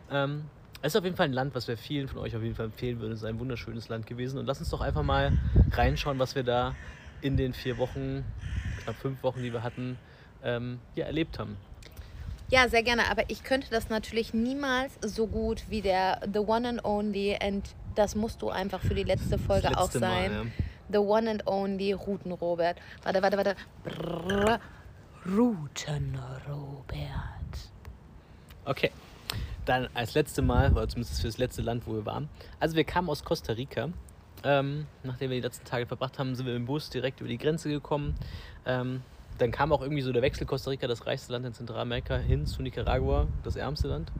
Ähm, 0.09 0.45
es 0.87 0.95
ist 0.95 0.99
auf 0.99 1.03
jeden 1.03 1.17
Fall 1.17 1.25
ein 1.25 1.33
Land, 1.33 1.53
was 1.53 1.67
wir 1.67 1.77
vielen 1.77 2.07
von 2.07 2.19
euch 2.19 2.33
auf 2.35 2.41
jeden 2.41 2.55
Fall 2.55 2.67
empfehlen 2.67 2.99
würden. 2.99 3.11
Es 3.11 3.19
ist 3.19 3.25
ein 3.25 3.39
wunderschönes 3.39 3.89
Land 3.89 4.07
gewesen. 4.07 4.39
Und 4.39 4.45
lass 4.45 4.59
uns 4.59 4.69
doch 4.69 4.79
einfach 4.79 5.03
mal 5.03 5.37
reinschauen, 5.71 6.17
was 6.17 6.33
wir 6.35 6.43
da 6.43 6.75
in 7.21 7.35
den 7.35 7.53
vier 7.53 7.77
Wochen, 7.77 8.23
knapp 8.83 8.95
fünf 8.95 9.21
Wochen, 9.21 9.43
die 9.43 9.51
wir 9.51 9.63
hatten, 9.63 9.97
ähm, 10.43 10.79
ja, 10.95 11.05
erlebt 11.05 11.39
haben. 11.39 11.57
Ja, 12.49 12.69
sehr 12.69 12.83
gerne. 12.83 13.11
Aber 13.11 13.23
ich 13.29 13.43
könnte 13.43 13.69
das 13.69 13.89
natürlich 13.89 14.33
niemals 14.33 14.97
so 15.01 15.27
gut 15.27 15.63
wie 15.67 15.81
der 15.81 16.21
The 16.31 16.39
One 16.39 16.69
and 16.69 16.85
Only. 16.85 17.37
Und 17.45 17.63
das 17.95 18.15
musst 18.15 18.41
du 18.41 18.49
einfach 18.49 18.79
für 18.79 18.95
die 18.95 19.03
letzte 19.03 19.37
Folge 19.37 19.67
Das 19.67 19.77
auch 19.77 19.83
letzte 19.83 19.99
sein. 19.99 20.31
Mal, 20.31 20.45
ja. 20.45 20.51
The 20.89 20.99
One 20.99 21.29
and 21.29 21.47
Only 21.47 21.91
Routen 21.91 22.31
Robert. 22.31 22.77
Warte, 23.03 23.21
warte, 23.21 23.35
warte. 23.35 23.55
Brrr. 23.83 24.59
Routen 25.25 26.17
Robert. 26.47 27.71
Okay. 28.63 28.91
Dann 29.67 29.89
als 29.93 30.13
letzte 30.13 30.41
Mal, 30.41 30.71
oder 30.71 30.87
zumindest 30.87 31.19
für 31.19 31.27
das 31.27 31.37
letzte 31.37 31.61
Land, 31.61 31.85
wo 31.87 31.93
wir 31.93 32.05
waren. 32.05 32.29
Also 32.57 32.77
wir 32.77 32.85
kamen 32.85 33.09
aus 33.09 33.25
Costa 33.25 33.51
Rica. 33.51 33.89
Ähm, 34.45 34.87
nachdem 35.03 35.29
wir 35.29 35.37
die 35.37 35.43
letzten 35.43 35.65
Tage 35.65 35.85
verbracht 35.85 36.17
haben, 36.19 36.35
sind 36.35 36.45
wir 36.45 36.55
im 36.55 36.65
Bus 36.65 36.89
direkt 36.89 37.19
über 37.19 37.27
die 37.27 37.37
Grenze 37.37 37.67
gekommen. 37.69 38.15
Ähm, 38.65 39.01
dann 39.37 39.51
kam 39.51 39.71
auch 39.71 39.81
irgendwie 39.81 40.01
so 40.01 40.11
der 40.11 40.21
Wechsel 40.21 40.45
Costa 40.45 40.69
Rica, 40.69 40.87
das 40.87 41.05
reichste 41.05 41.33
Land 41.33 41.45
in 41.45 41.53
Zentralamerika, 41.53 42.17
hin 42.17 42.45
zu 42.45 42.61
Nicaragua, 42.61 43.27
das 43.43 43.55
ärmste 43.55 43.87
Land. 43.87 44.11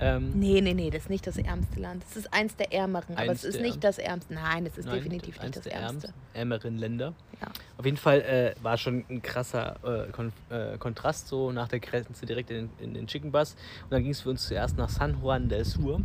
Ähm, 0.00 0.32
Nee, 0.34 0.60
nee, 0.60 0.74
nee, 0.74 0.90
das 0.90 1.04
ist 1.04 1.10
nicht 1.10 1.26
das 1.26 1.38
ärmste 1.38 1.80
Land. 1.80 2.02
Das 2.04 2.16
ist 2.16 2.32
eins 2.32 2.56
der 2.56 2.72
ärmeren, 2.72 3.16
aber 3.16 3.32
es 3.32 3.44
ist 3.44 3.60
nicht 3.60 3.82
das 3.82 3.98
ärmste. 3.98 4.34
Nein, 4.34 4.66
es 4.66 4.78
ist 4.78 4.86
nein, 4.86 4.96
definitiv 4.96 5.40
nicht 5.40 5.56
das 5.56 5.66
ärmste. 5.66 6.12
ärmeren 6.34 6.78
Länder. 6.78 7.14
Ja. 7.40 7.48
Auf 7.78 7.84
jeden 7.84 7.96
Fall 7.96 8.20
äh, 8.20 8.54
war 8.62 8.76
schon 8.78 9.04
ein 9.08 9.22
krasser 9.22 9.76
äh, 9.82 10.10
Kon 10.12 10.32
äh, 10.50 10.78
Kontrast 10.78 11.28
so 11.28 11.52
nach 11.52 11.68
der 11.68 11.80
Grenze 11.80 12.26
direkt 12.26 12.50
in, 12.50 12.70
in 12.78 12.94
den 12.94 13.06
Chicken 13.06 13.32
Bus. 13.32 13.56
Und 13.84 13.92
dann 13.92 14.02
ging 14.02 14.12
es 14.12 14.20
für 14.20 14.30
uns 14.30 14.46
zuerst 14.46 14.76
nach 14.76 14.88
San 14.88 15.20
Juan 15.22 15.48
del 15.48 15.64
Sur, 15.64 16.00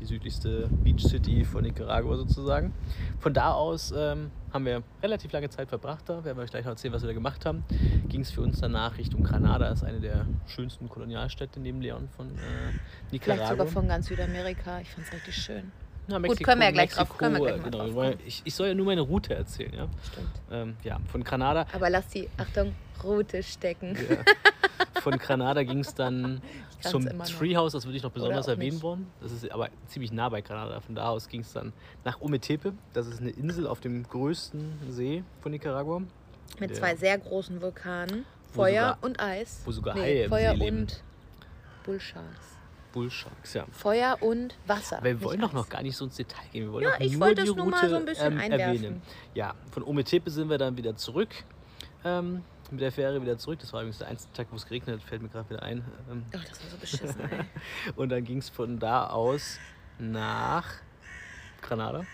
die 0.00 0.06
südlichste 0.06 0.68
Beach 0.82 1.00
City 1.02 1.44
von 1.44 1.62
Nicaragua 1.62 2.16
sozusagen. 2.16 2.72
Von 3.18 3.34
da 3.34 3.52
aus 3.52 3.92
ähm, 3.96 4.30
haben 4.52 4.64
wir 4.64 4.82
relativ 5.02 5.32
lange 5.32 5.48
Zeit 5.50 5.68
verbracht 5.68 6.08
da. 6.08 6.24
Werden 6.24 6.38
wir 6.38 6.44
euch 6.44 6.50
gleich 6.50 6.64
noch 6.64 6.72
erzählen, 6.72 6.94
was 6.94 7.02
wir 7.02 7.08
da 7.08 7.14
gemacht 7.14 7.44
haben. 7.46 7.64
Ging 8.08 8.22
es 8.22 8.30
für 8.30 8.40
uns 8.40 8.60
danach 8.60 8.96
Richtung 8.98 9.22
Granada, 9.22 9.68
das 9.68 9.82
ist 9.82 9.84
eine 9.88 10.00
der 10.00 10.26
schönsten 10.46 10.88
Kolonialstädte 10.88 11.60
neben 11.60 11.80
Leon 11.80 12.08
von 12.16 12.28
äh, 12.28 12.32
Vielleicht 13.10 13.12
Nicaragua. 13.12 13.48
sogar 13.48 13.66
von 13.66 13.88
ganz 13.88 14.06
Südamerika. 14.06 14.80
Ich 14.80 14.90
fand 14.90 15.06
es 15.06 15.12
richtig 15.12 15.34
schön. 15.36 15.70
Na, 16.10 16.18
Gut, 16.18 16.42
können 16.42 16.60
wir 16.60 16.66
ja 16.66 16.72
gleich 16.72 16.90
drauf- 16.90 17.16
können 17.16 17.36
wir 17.36 17.40
gleich 17.40 17.62
mal 17.62 17.70
genau, 17.70 17.88
drauf 18.10 18.16
ich, 18.26 18.42
ich 18.44 18.54
soll 18.54 18.68
ja 18.68 18.74
nur 18.74 18.86
meine 18.86 19.00
Route 19.02 19.34
erzählen, 19.34 19.72
ja. 19.72 19.86
Stimmt. 20.10 20.28
Ähm, 20.50 20.76
ja, 20.82 20.98
von 21.10 21.22
Granada 21.22 21.66
Aber 21.72 21.88
lass 21.88 22.08
die, 22.08 22.28
Achtung, 22.36 22.74
Route 23.04 23.42
stecken. 23.42 23.96
Ja. 24.08 24.16
Von 25.02 25.16
Granada 25.18 25.62
ging 25.62 25.78
es 25.78 25.94
dann 25.94 26.42
zum. 26.80 27.06
Treehouse, 27.24 27.72
das 27.72 27.84
würde 27.86 27.96
ich 27.96 28.02
noch 28.02 28.10
besonders 28.10 28.48
erwähnen 28.48 28.72
nicht. 28.74 28.82
wollen. 28.82 29.06
Das 29.22 29.32
ist 29.32 29.50
aber 29.50 29.68
ziemlich 29.86 30.12
nah 30.12 30.28
bei 30.28 30.40
Granada. 30.42 30.80
Von 30.80 30.94
da 30.94 31.08
aus 31.08 31.28
ging 31.28 31.40
es 31.42 31.52
dann 31.52 31.72
nach 32.04 32.20
Ometepe. 32.20 32.72
Das 32.92 33.06
ist 33.06 33.20
eine 33.20 33.30
Insel 33.30 33.66
auf 33.66 33.80
dem 33.80 34.02
größten 34.02 34.78
See 34.90 35.22
von 35.40 35.52
Nicaragua. 35.52 36.02
Mit 36.58 36.76
zwei 36.76 36.96
sehr 36.96 37.16
großen 37.18 37.62
Vulkanen. 37.62 38.26
Feuer 38.52 38.96
sogar- 38.96 38.98
und 39.02 39.20
Eis. 39.20 39.62
wo 39.64 39.70
sogar 39.70 39.94
nee, 39.94 40.00
Haie 40.02 40.22
im 40.24 40.28
Feuer 40.30 40.50
See 40.52 40.56
leben. 40.64 40.78
und 40.80 41.02
Bullsharks. 41.84 42.56
Bullsharks, 42.92 43.54
ja. 43.54 43.66
Feuer 43.72 44.18
und 44.20 44.56
Wasser. 44.66 44.98
Aber 44.98 45.06
wir 45.06 45.22
wollen 45.22 45.40
doch 45.40 45.52
noch 45.52 45.68
gar 45.68 45.82
nicht 45.82 45.96
so 45.96 46.04
ins 46.06 46.16
Detail 46.16 46.44
gehen. 46.52 46.64
Wir 46.66 46.72
wollen 46.72 46.84
Ja, 46.84 46.94
ich 46.98 47.12
nur 47.12 47.20
wollte 47.22 47.42
die 47.44 47.50
es 47.50 47.56
nur 47.56 47.66
mal 47.66 47.88
so 47.88 47.96
ein 47.96 48.04
bisschen 48.04 48.32
ähm, 48.32 48.38
einwerfen. 48.40 48.76
erwähnen. 48.76 49.02
Ja, 49.34 49.54
von 49.70 49.82
Ometepe 49.84 50.30
sind 50.30 50.48
wir 50.50 50.58
dann 50.58 50.76
wieder 50.76 50.96
zurück. 50.96 51.28
Ähm, 52.04 52.42
mit 52.70 52.80
der 52.80 52.92
Fähre 52.92 53.20
wieder 53.20 53.36
zurück. 53.36 53.58
Das 53.60 53.72
war 53.72 53.80
übrigens 53.80 53.98
der 53.98 54.08
einzige 54.08 54.32
Tag, 54.32 54.46
wo 54.50 54.56
es 54.56 54.64
geregnet 54.64 55.00
hat, 55.00 55.08
fällt 55.08 55.22
mir 55.22 55.28
gerade 55.28 55.50
wieder 55.50 55.62
ein. 55.62 55.84
Ähm, 56.10 56.24
Ach, 56.36 56.44
das 56.44 56.62
war 56.62 56.70
so 56.70 56.76
beschissen, 56.76 57.20
ey. 57.20 57.44
und 57.96 58.08
dann 58.10 58.24
ging 58.24 58.38
es 58.38 58.48
von 58.48 58.78
da 58.78 59.08
aus 59.08 59.58
nach 59.98 60.66
Granada, 61.62 62.04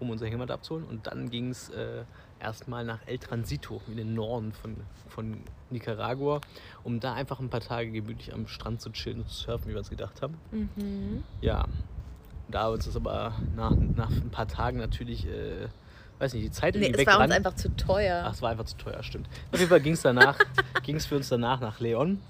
um 0.00 0.10
unser 0.10 0.26
Hämat 0.26 0.50
abzuholen. 0.50 0.86
Und 0.86 1.06
dann 1.06 1.30
ging 1.30 1.50
es 1.50 1.68
äh, 1.70 2.04
erstmal 2.40 2.84
nach 2.84 3.00
El 3.06 3.18
Transito, 3.18 3.80
in 3.88 3.96
den 3.96 4.14
Norden 4.14 4.52
von, 4.52 4.76
von 5.08 5.38
Nicaragua, 5.70 6.40
um 6.84 7.00
da 7.00 7.14
einfach 7.14 7.40
ein 7.40 7.50
paar 7.50 7.60
Tage 7.60 7.90
gemütlich 7.90 8.32
am 8.32 8.46
Strand 8.46 8.80
zu 8.80 8.90
chillen 8.90 9.20
und 9.20 9.28
zu 9.28 9.44
surfen, 9.44 9.68
wie 9.68 9.74
wir 9.74 9.78
uns 9.78 9.90
gedacht 9.90 10.22
haben. 10.22 10.38
Mhm. 10.50 11.24
Ja, 11.40 11.66
da 12.48 12.68
uns 12.68 12.84
das 12.84 12.96
aber 12.96 13.34
nach, 13.56 13.72
nach 13.72 14.10
ein 14.10 14.30
paar 14.30 14.46
Tagen 14.46 14.78
natürlich, 14.78 15.26
äh, 15.26 15.68
weiß 16.18 16.34
nicht, 16.34 16.46
die 16.46 16.50
Zeit 16.50 16.74
Nee, 16.74 16.86
irgendwie 16.86 17.02
es 17.02 17.06
war 17.06 17.20
uns 17.20 17.32
einfach 17.32 17.54
zu 17.54 17.74
teuer. 17.76 18.24
Ach, 18.26 18.32
es 18.32 18.42
war 18.42 18.50
einfach 18.50 18.66
zu 18.66 18.76
teuer, 18.76 19.02
stimmt. 19.02 19.28
Auf 19.52 19.58
jeden 19.58 19.70
Fall 19.70 19.80
ging 19.80 19.94
es 19.94 20.02
danach, 20.02 20.38
ging 20.82 20.96
es 20.96 21.06
für 21.06 21.16
uns 21.16 21.28
danach 21.28 21.60
nach 21.60 21.80
Leon. 21.80 22.20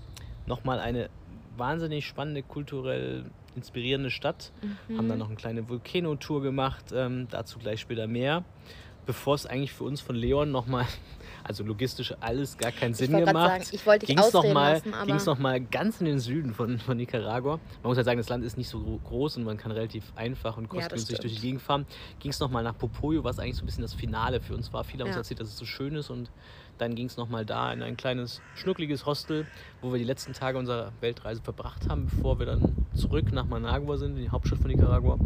Nochmal 0.46 0.78
eine 0.78 1.10
wahnsinnig 1.56 2.06
spannende, 2.06 2.42
kulturell 2.42 3.24
inspirierende 3.56 4.10
Stadt. 4.10 4.52
Mhm. 4.88 4.98
Haben 4.98 5.08
dann 5.08 5.18
noch 5.18 5.28
eine 5.28 5.36
kleine 5.36 5.68
Volcano-Tour 5.68 6.42
gemacht, 6.42 6.86
ähm, 6.94 7.26
dazu 7.30 7.58
gleich 7.58 7.80
später 7.80 8.06
mehr. 8.06 8.44
Bevor 9.06 9.36
es 9.36 9.46
eigentlich 9.46 9.72
für 9.72 9.84
uns 9.84 10.00
von 10.00 10.16
Leon 10.16 10.50
nochmal, 10.50 10.84
also 11.44 11.62
logistisch 11.62 12.12
alles 12.20 12.58
gar 12.58 12.72
keinen 12.72 12.92
Sinn 12.92 13.12
grad 13.12 13.26
gemacht, 13.26 13.62
sagen, 13.62 13.64
ich 13.70 13.86
wollte 13.86 14.06
ging 14.06 14.18
es 14.18 14.32
nochmal 14.32 14.82
noch 15.24 15.38
mal 15.38 15.60
ganz 15.60 16.00
in 16.00 16.06
den 16.06 16.18
Süden 16.18 16.52
von, 16.54 16.80
von 16.80 16.96
Nicaragua. 16.96 17.60
Man 17.82 17.90
muss 17.90 17.96
halt 17.96 18.04
sagen, 18.04 18.18
das 18.18 18.28
Land 18.28 18.44
ist 18.44 18.56
nicht 18.56 18.68
so 18.68 18.80
gro- 18.80 18.98
groß 19.04 19.36
und 19.36 19.44
man 19.44 19.56
kann 19.56 19.70
relativ 19.70 20.12
einfach 20.16 20.56
und 20.56 20.64
Ja, 20.64 20.68
kostengünstig 20.70 21.20
durch 21.20 21.34
die. 21.36 21.40
Gegend 21.40 21.62
fahren. 21.62 21.86
Ging 22.18 22.32
es 22.32 22.40
nochmal 22.40 22.64
nach 22.64 22.76
Popoyo, 22.76 23.22
was 23.22 23.38
eigentlich 23.38 23.54
so 23.56 23.62
ein 23.62 23.66
bisschen 23.66 23.82
das 23.82 23.94
Finale 23.94 24.40
für 24.40 24.54
uns 24.54 24.72
war. 24.72 24.82
Viele 24.82 25.02
haben 25.04 25.08
uns 25.08 25.14
Ja. 25.16 25.20
erzählt, 25.20 25.38
dass 25.38 25.48
es 25.48 25.56
so 25.56 25.64
schön 25.64 25.94
ist 25.94 26.10
und 26.10 26.28
dann 26.78 26.96
ging 26.96 27.06
es 27.06 27.16
nochmal 27.16 27.46
da 27.46 27.72
in 27.72 27.82
ein 27.82 27.96
kleines, 27.96 28.42
schnuckliges 28.54 29.06
Hostel, 29.06 29.46
wo 29.82 29.92
wir 29.92 29.98
die 29.98 30.04
letzten 30.04 30.32
Tage 30.32 30.58
unserer 30.58 30.92
Weltreise 31.00 31.40
verbracht 31.42 31.88
haben, 31.88 32.06
bevor 32.06 32.40
wir 32.40 32.46
dann 32.46 32.74
zurück 32.94 33.30
nach 33.32 33.46
Managua 33.46 33.96
sind, 33.98 34.16
in 34.16 34.22
die 34.24 34.30
Hauptstadt 34.30 34.58
von 34.58 34.68
Nicaragua 34.70 35.16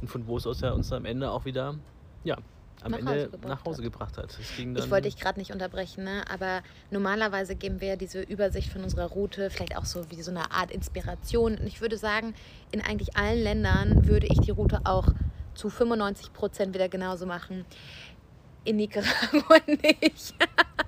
und 0.00 0.08
von 0.08 0.26
wo 0.26 0.36
es 0.36 0.46
aus 0.48 0.60
ja 0.62 0.72
uns 0.72 0.92
am 0.92 1.04
Ende 1.04 1.30
auch 1.30 1.44
wieder, 1.44 1.76
ja, 2.24 2.36
am 2.82 2.92
Nach 2.92 2.98
Ende 2.98 3.10
Hause 3.12 3.30
gebracht 3.30 3.48
nach 3.48 3.64
Hause 3.64 3.76
hat. 3.78 3.84
gebracht 3.84 4.18
hat. 4.18 4.38
Ich 4.40 4.90
wollte 4.90 5.08
dich 5.08 5.18
gerade 5.18 5.38
nicht 5.38 5.52
unterbrechen, 5.52 6.04
ne? 6.04 6.24
aber 6.30 6.62
normalerweise 6.90 7.54
geben 7.56 7.80
wir 7.80 7.88
ja 7.88 7.96
diese 7.96 8.22
Übersicht 8.22 8.72
von 8.72 8.82
unserer 8.82 9.06
Route, 9.06 9.50
vielleicht 9.50 9.76
auch 9.76 9.84
so 9.84 10.10
wie 10.10 10.22
so 10.22 10.30
eine 10.30 10.50
Art 10.50 10.70
Inspiration. 10.70 11.58
Und 11.58 11.66
ich 11.66 11.80
würde 11.80 11.96
sagen, 11.96 12.34
in 12.72 12.80
eigentlich 12.80 13.16
allen 13.16 13.42
Ländern 13.42 14.06
würde 14.06 14.26
ich 14.26 14.40
die 14.40 14.50
Route 14.50 14.80
auch 14.84 15.08
zu 15.54 15.68
95 15.68 16.32
Prozent 16.32 16.74
wieder 16.74 16.88
genauso 16.88 17.26
machen. 17.26 17.64
In 18.64 18.76
Nicaragua 18.76 19.56
nicht. 19.66 20.34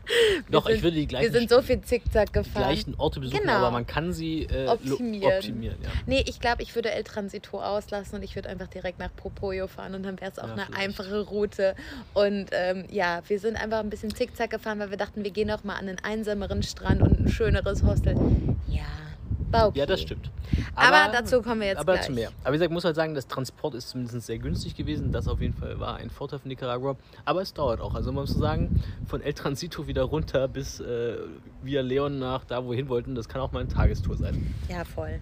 Doch, 0.51 0.67
ich 0.67 0.75
sind- 0.75 0.83
würde 0.85 0.97
die 0.97 1.07
gleichen 1.07 1.33
Wir 1.33 1.39
sind 1.41 1.51
so 1.51 1.63
viel 1.63 1.81
Zickzack 1.81 2.33
gefahren. 2.33 2.65
gleichen 2.65 2.95
Orte 2.97 3.21
besuchen, 3.21 3.41
Genau. 3.41 3.53
aber 3.55 3.71
man 3.71 3.87
kann 3.87 4.13
sie 4.13 4.43
äh, 4.45 4.67
Optimieren. 4.69 5.33
optimieren 5.39 5.77
ja. 5.83 5.89
Nee, 6.07 6.25
ich 6.27 6.41
glaube, 6.41 6.63
ich 6.63 6.75
würde 6.75 6.91
El 6.91 7.05
Transito 7.05 7.61
auslassen 7.63 8.17
und 8.17 8.23
ich 8.23 8.35
würde 8.35 8.49
einfach 8.49 8.67
direkt 8.69 8.99
nach 8.99 9.15
Popoyo 9.15 9.67
fahren 9.69 9.95
und 9.95 10.03
dann 10.03 10.21
wäre 10.21 10.31
es 10.33 10.39
auch 10.39 10.49
Ja, 10.49 10.53
eine 10.55 10.67
vielleicht. 10.67 10.81
einfache 10.83 11.21
Route. 11.21 11.75
Und 12.15 12.47
ähm, 12.53 12.85
ja, 12.91 13.23
wir 13.29 13.39
sind 13.39 13.57
einfach 13.57 13.81
ein 13.81 13.91
bisschen 13.91 14.15
zickzack 14.15 14.51
gefahren, 14.51 14.79
weil 14.79 14.91
wir 14.91 14.97
dachten, 14.99 15.25
wir 15.25 15.31
gehen 15.31 15.51
auch 15.51 15.65
mal 15.65 15.75
an 15.77 15.89
einen 15.89 15.99
einsameren 16.03 16.63
Strand 16.63 17.01
und 17.03 17.21
ein 17.21 17.29
schöneres 17.29 17.83
Hostel. 17.83 18.17
Ja, 18.69 18.83
war 19.51 19.69
okay. 19.69 19.79
Ja, 19.81 19.87
das 19.87 20.01
stimmt. 20.01 20.31
Aber, 20.75 21.11
dazu 21.13 21.43
kommen 21.43 21.61
wir 21.61 21.69
jetzt 21.69 21.79
aber 21.79 21.95
gleich. 21.95 22.07
zu 22.07 22.13
mehr. 22.13 22.31
Aber 22.43 22.53
wie 22.53 22.57
gesagt, 22.59 22.71
ich 22.71 22.75
muss 22.75 22.85
halt 22.85 22.97
sagen, 22.97 23.15
das 23.15 23.27
Transport 23.27 23.75
ist 23.75 23.89
zumindest 23.91 24.27
sehr 24.27 24.39
günstig 24.39 24.75
gewesen. 24.77 25.13
Das 25.13 25.29
auf 25.29 25.41
jeden 25.41 25.55
Fall 25.55 25.79
war 25.81 25.97
ein 25.97 26.11
Vorteil 26.11 26.39
von 26.39 26.49
Nicaragua. 26.49 26.97
Aber 27.25 27.43
es 27.43 27.53
dauert 27.55 27.81
auch. 27.81 27.95
Also 27.95 28.13
man 28.13 28.23
muss 28.25 28.35
sagen, 28.35 28.83
von 29.07 29.21
El 29.23 29.33
Transito 29.35 29.87
wieder 29.87 30.03
runter 30.03 30.49
bis 30.49 30.81
äh, 30.81 31.17
via 31.63 31.81
Leon 31.83 32.19
nach 32.19 32.45
da, 32.45 32.65
wo 32.65 32.71
wir 32.71 32.77
hin 32.77 32.89
wollten, 32.89 33.15
das 33.15 33.29
kann 33.29 33.41
auch 33.41 33.53
mal 33.53 33.61
eine 33.61 33.69
Tagestour 33.69 34.17
sein. 34.17 34.55
Ja, 34.69 34.85
voll. 34.85 35.21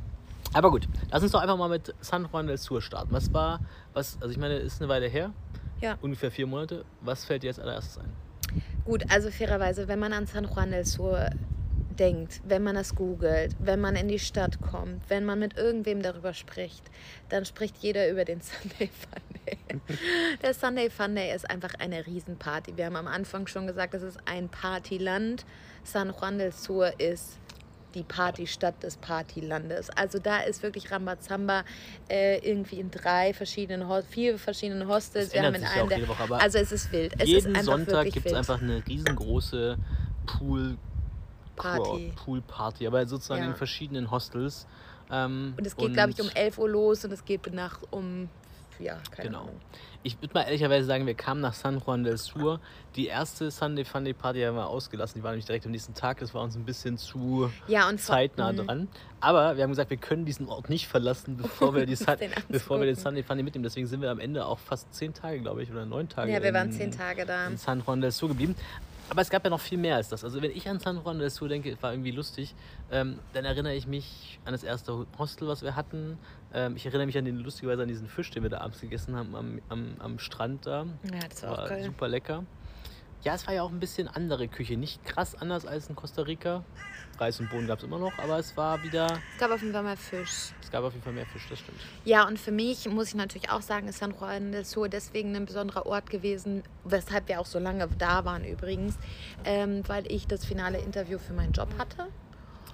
Aber 0.52 0.70
gut, 0.70 0.88
lass 1.10 1.22
uns 1.22 1.30
doch 1.32 1.40
einfach 1.40 1.56
mal 1.56 1.68
mit 1.68 1.94
San 2.00 2.26
Juan 2.32 2.46
del 2.48 2.58
Sur 2.58 2.82
starten. 2.82 3.12
Was 3.12 3.32
war, 3.32 3.60
was, 3.92 4.18
also 4.20 4.32
ich 4.32 4.38
meine, 4.38 4.56
ist 4.56 4.80
eine 4.80 4.88
Weile 4.88 5.06
her, 5.06 5.32
Ja. 5.80 5.96
ungefähr 6.02 6.30
vier 6.32 6.46
Monate. 6.48 6.84
Was 7.02 7.24
fällt 7.24 7.44
dir 7.44 7.50
als 7.50 7.60
allererstes 7.60 7.98
ein? 7.98 8.10
Gut, 8.84 9.04
also 9.10 9.30
fairerweise, 9.30 9.86
wenn 9.86 10.00
man 10.00 10.12
an 10.12 10.26
San 10.26 10.46
Juan 10.46 10.72
del 10.72 10.84
Sur 10.84 11.30
denkt, 12.00 12.40
wenn 12.44 12.62
man 12.62 12.74
das 12.74 12.94
googelt, 12.94 13.54
wenn 13.60 13.78
man 13.80 13.94
in 13.94 14.08
die 14.08 14.18
Stadt 14.18 14.60
kommt, 14.62 15.08
wenn 15.08 15.24
man 15.24 15.38
mit 15.38 15.56
irgendwem 15.58 16.02
darüber 16.02 16.32
spricht, 16.34 16.82
dann 17.28 17.44
spricht 17.44 17.76
jeder 17.78 18.08
über 18.10 18.24
den 18.24 18.40
Sunday 18.40 18.88
Funday. 18.88 19.58
Der 20.42 20.54
Sunday 20.54 20.90
Funday 20.90 21.34
ist 21.34 21.48
einfach 21.48 21.74
eine 21.78 22.06
Riesenparty. 22.06 22.76
Wir 22.76 22.86
haben 22.86 22.96
am 22.96 23.06
Anfang 23.06 23.46
schon 23.46 23.66
gesagt, 23.66 23.94
es 23.94 24.02
ist 24.02 24.18
ein 24.24 24.48
Partyland. 24.48 25.44
San 25.84 26.12
Juan 26.18 26.38
del 26.38 26.52
Sur 26.52 26.98
ist 26.98 27.38
die 27.94 28.02
Partystadt 28.04 28.82
des 28.82 28.96
Partylandes. 28.96 29.90
Also 29.90 30.18
da 30.18 30.40
ist 30.40 30.62
wirklich 30.62 30.90
Rambazamba 30.90 31.64
äh, 32.08 32.38
irgendwie 32.38 32.78
in 32.80 32.90
drei 32.90 33.34
verschiedenen, 33.34 33.88
Ho- 33.88 34.02
vier 34.08 34.38
verschiedenen 34.38 34.86
Hostels. 34.88 35.34
Wir 35.34 35.42
haben 35.42 35.54
in 35.56 35.64
einem 35.64 35.88
der, 35.88 36.06
Woche, 36.08 36.34
also 36.36 36.58
es 36.58 36.70
ist 36.72 36.92
wild. 36.92 37.14
Es 37.18 37.28
Jeden 37.28 37.54
ist 37.54 37.64
Sonntag 37.64 38.10
gibt 38.10 38.26
es 38.26 38.32
einfach 38.32 38.62
eine 38.62 38.86
riesengroße 38.86 39.76
Pool 40.26 40.76
Party. 41.56 42.12
Pool 42.24 42.40
Party, 42.42 42.86
aber 42.86 43.06
sozusagen 43.06 43.42
Ja. 43.42 43.48
in 43.50 43.54
verschiedenen 43.56 44.10
Hostels. 44.10 44.66
Ähm, 45.10 45.54
Und 45.58 45.66
es 45.66 45.76
geht, 45.76 45.92
glaube 45.92 46.10
ich, 46.10 46.20
um 46.20 46.28
11 46.34 46.58
Uhr 46.58 46.68
los 46.68 47.04
und 47.04 47.12
es 47.12 47.24
geht 47.24 47.52
nach 47.52 47.80
um, 47.90 48.28
ja, 48.78 48.98
keine 49.10 49.28
Genau. 49.28 49.40
Ahnung. 49.42 49.60
Ich 50.02 50.18
würde 50.22 50.32
mal 50.32 50.42
ehrlicherweise 50.44 50.86
sagen, 50.86 51.04
wir 51.06 51.12
kamen 51.14 51.42
nach 51.42 51.52
San 51.52 51.78
Juan 51.84 52.04
del 52.04 52.16
Sur. 52.16 52.58
Die 52.96 53.08
erste 53.08 53.50
Sunday 53.50 53.84
Funday 53.84 54.14
Party 54.14 54.40
haben 54.40 54.54
wir 54.56 54.66
ausgelassen. 54.66 55.18
Die 55.20 55.22
war 55.22 55.32
nämlich 55.32 55.44
direkt 55.44 55.66
am 55.66 55.72
nächsten 55.72 55.92
Tag. 55.92 56.20
Das 56.20 56.32
war 56.32 56.42
uns 56.42 56.56
ein 56.56 56.64
bisschen 56.64 56.96
zu 56.96 57.50
Ja, 57.66 57.94
zeitnah 57.98 58.52
Mhm. 58.52 58.56
dran. 58.66 58.88
Aber 59.20 59.56
wir 59.58 59.62
haben 59.64 59.68
gesagt, 59.70 59.90
wir 59.90 59.98
können 59.98 60.24
diesen 60.24 60.48
Ort 60.48 60.70
nicht 60.70 60.88
verlassen, 60.88 61.36
bevor 61.36 61.74
wir, 61.74 61.84
die 61.84 61.96
Sun 61.96 62.16
bevor 62.48 62.78
wir 62.78 62.86
den. 62.86 62.96
Sunday 62.96 63.22
Funday 63.22 63.42
mitnehmen. 63.42 63.64
Deswegen 63.64 63.86
sind 63.88 64.00
wir 64.00 64.10
am 64.10 64.20
Ende 64.20 64.46
auch 64.46 64.58
fast 64.58 64.94
zehn 64.94 65.12
Tage, 65.12 65.40
glaube 65.40 65.62
ich, 65.62 65.70
oder 65.70 65.84
neun 65.84 66.08
Tage. 66.08 66.32
Ja, 66.32 66.42
wir 66.42 66.54
waren 66.54 66.72
zehn 66.72 66.92
Tage 66.92 67.26
da. 67.26 67.48
in 67.48 67.58
San 67.58 67.82
Juan 67.86 68.00
del 68.00 68.12
Sur 68.12 68.28
geblieben. 68.30 68.54
Aber 69.10 69.22
es 69.22 69.28
gab 69.30 69.42
ja 69.42 69.50
noch 69.50 69.60
viel 69.60 69.76
mehr 69.76 69.96
als 69.96 70.08
das. 70.08 70.22
Also 70.24 70.40
wenn 70.40 70.52
ich 70.52 70.68
an 70.68 70.78
San 70.78 71.02
Juan 71.02 71.18
del 71.18 71.30
Sur 71.30 71.48
denke, 71.48 71.76
war 71.82 71.92
irgendwie 71.92 72.12
lustig, 72.12 72.54
ähm, 72.92 73.18
dann 73.32 73.44
erinnere 73.44 73.74
ich 73.74 73.86
mich 73.88 74.38
an 74.44 74.52
das 74.52 74.62
erste 74.62 75.04
Hostel, 75.18 75.48
was 75.48 75.62
wir 75.62 75.74
hatten. 75.74 76.16
Ähm, 76.54 76.76
ich 76.76 76.86
erinnere 76.86 77.06
mich 77.06 77.18
an 77.18 77.24
den 77.24 77.36
lustigerweise 77.38 77.82
an 77.82 77.88
diesen 77.88 78.06
Fisch, 78.08 78.30
den 78.30 78.44
wir 78.44 78.50
da 78.50 78.60
abends 78.60 78.80
gegessen 78.80 79.16
haben 79.16 79.34
am, 79.34 79.60
am, 79.68 79.94
am 79.98 80.18
Strand 80.20 80.64
da. 80.66 80.86
Ja, 81.12 81.18
das 81.28 81.42
war 81.42 81.52
auch 81.52 81.58
War 81.58 81.68
geil. 81.68 81.84
super 81.84 82.08
lecker. 82.08 82.44
Ja, 83.22 83.34
es 83.34 83.46
war 83.46 83.52
ja 83.54 83.62
auch 83.64 83.70
ein 83.70 83.80
bisschen 83.80 84.08
andere 84.08 84.48
Küche. 84.48 84.76
Nicht 84.76 85.04
krass 85.04 85.34
anders 85.34 85.66
als 85.66 85.88
in 85.88 85.96
Costa 85.96 86.22
Rica. 86.22 86.64
Reis 87.20 87.38
und 87.38 87.50
Bohnen 87.50 87.66
gab 87.66 87.78
es 87.78 87.84
immer 87.84 87.98
noch, 87.98 88.16
aber 88.18 88.38
es 88.38 88.56
war 88.56 88.82
wieder, 88.82 89.06
Es 89.34 89.38
gab 89.38 89.50
auf 89.50 89.60
jeden 89.60 89.74
Fall 89.74 89.82
mal 89.82 89.96
Fisch. 89.96 90.52
es 90.62 90.70
gab 90.70 90.82
auf 90.84 90.92
jeden 90.92 91.04
Fall 91.04 91.12
mehr 91.12 91.26
Fisch, 91.26 91.46
das 91.50 91.58
stimmt. 91.58 91.78
Ja, 92.04 92.26
und 92.26 92.38
für 92.38 92.50
mich 92.50 92.88
muss 92.88 93.08
ich 93.08 93.14
natürlich 93.14 93.50
auch 93.50 93.60
sagen, 93.62 93.88
ist 93.88 93.98
San 93.98 94.14
Juan 94.18 94.52
del 94.52 94.64
Sur 94.64 94.88
deswegen 94.88 95.36
ein 95.36 95.44
besonderer 95.44 95.84
Ort 95.86 96.08
gewesen, 96.08 96.62
weshalb 96.84 97.28
wir 97.28 97.40
auch 97.40 97.46
so 97.46 97.58
lange 97.58 97.86
da 97.98 98.24
waren 98.24 98.44
übrigens, 98.44 98.96
ähm, 99.44 99.82
weil 99.86 100.10
ich 100.10 100.26
das 100.26 100.44
finale 100.46 100.78
Interview 100.78 101.18
für 101.18 101.34
meinen 101.34 101.52
Job 101.52 101.68
hatte. 101.78 102.06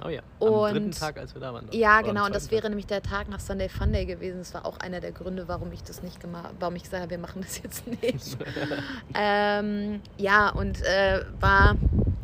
Oh 0.04 0.08
ja, 0.08 0.20
am 0.40 0.48
Und- 0.48 0.72
dritten 0.74 0.90
Tag, 0.92 1.18
als 1.18 1.34
wir 1.34 1.40
da 1.40 1.54
waren. 1.54 1.68
Ja, 1.72 1.90
Oder 1.90 1.98
am 1.98 2.04
genau, 2.14 2.26
und 2.26 2.34
das 2.34 2.50
wäre 2.50 2.68
nämlich 2.68 2.86
der 2.86 3.02
Tag 3.02 3.28
nach 3.28 3.40
Sunday 3.40 3.68
Funday 3.68 4.04
gewesen. 4.04 4.38
Das 4.38 4.52
war 4.54 4.66
auch 4.66 4.78
einer 4.78 5.00
der 5.00 5.12
Gründe, 5.12 5.48
warum 5.48 5.72
ich 5.72 5.82
das 5.82 6.02
nicht 6.02 6.20
gemacht 6.20 6.50
warum 6.60 6.76
ich 6.76 6.82
gesagt 6.82 7.02
habe, 7.02 7.10
wir 7.10 7.18
machen 7.18 7.40
das 7.42 7.62
jetzt 7.62 7.86
nicht. 8.02 8.36
ähm, 9.14 10.00
ja, 10.18 10.50
und 10.50 10.82
äh, 10.82 11.24
war, 11.40 11.76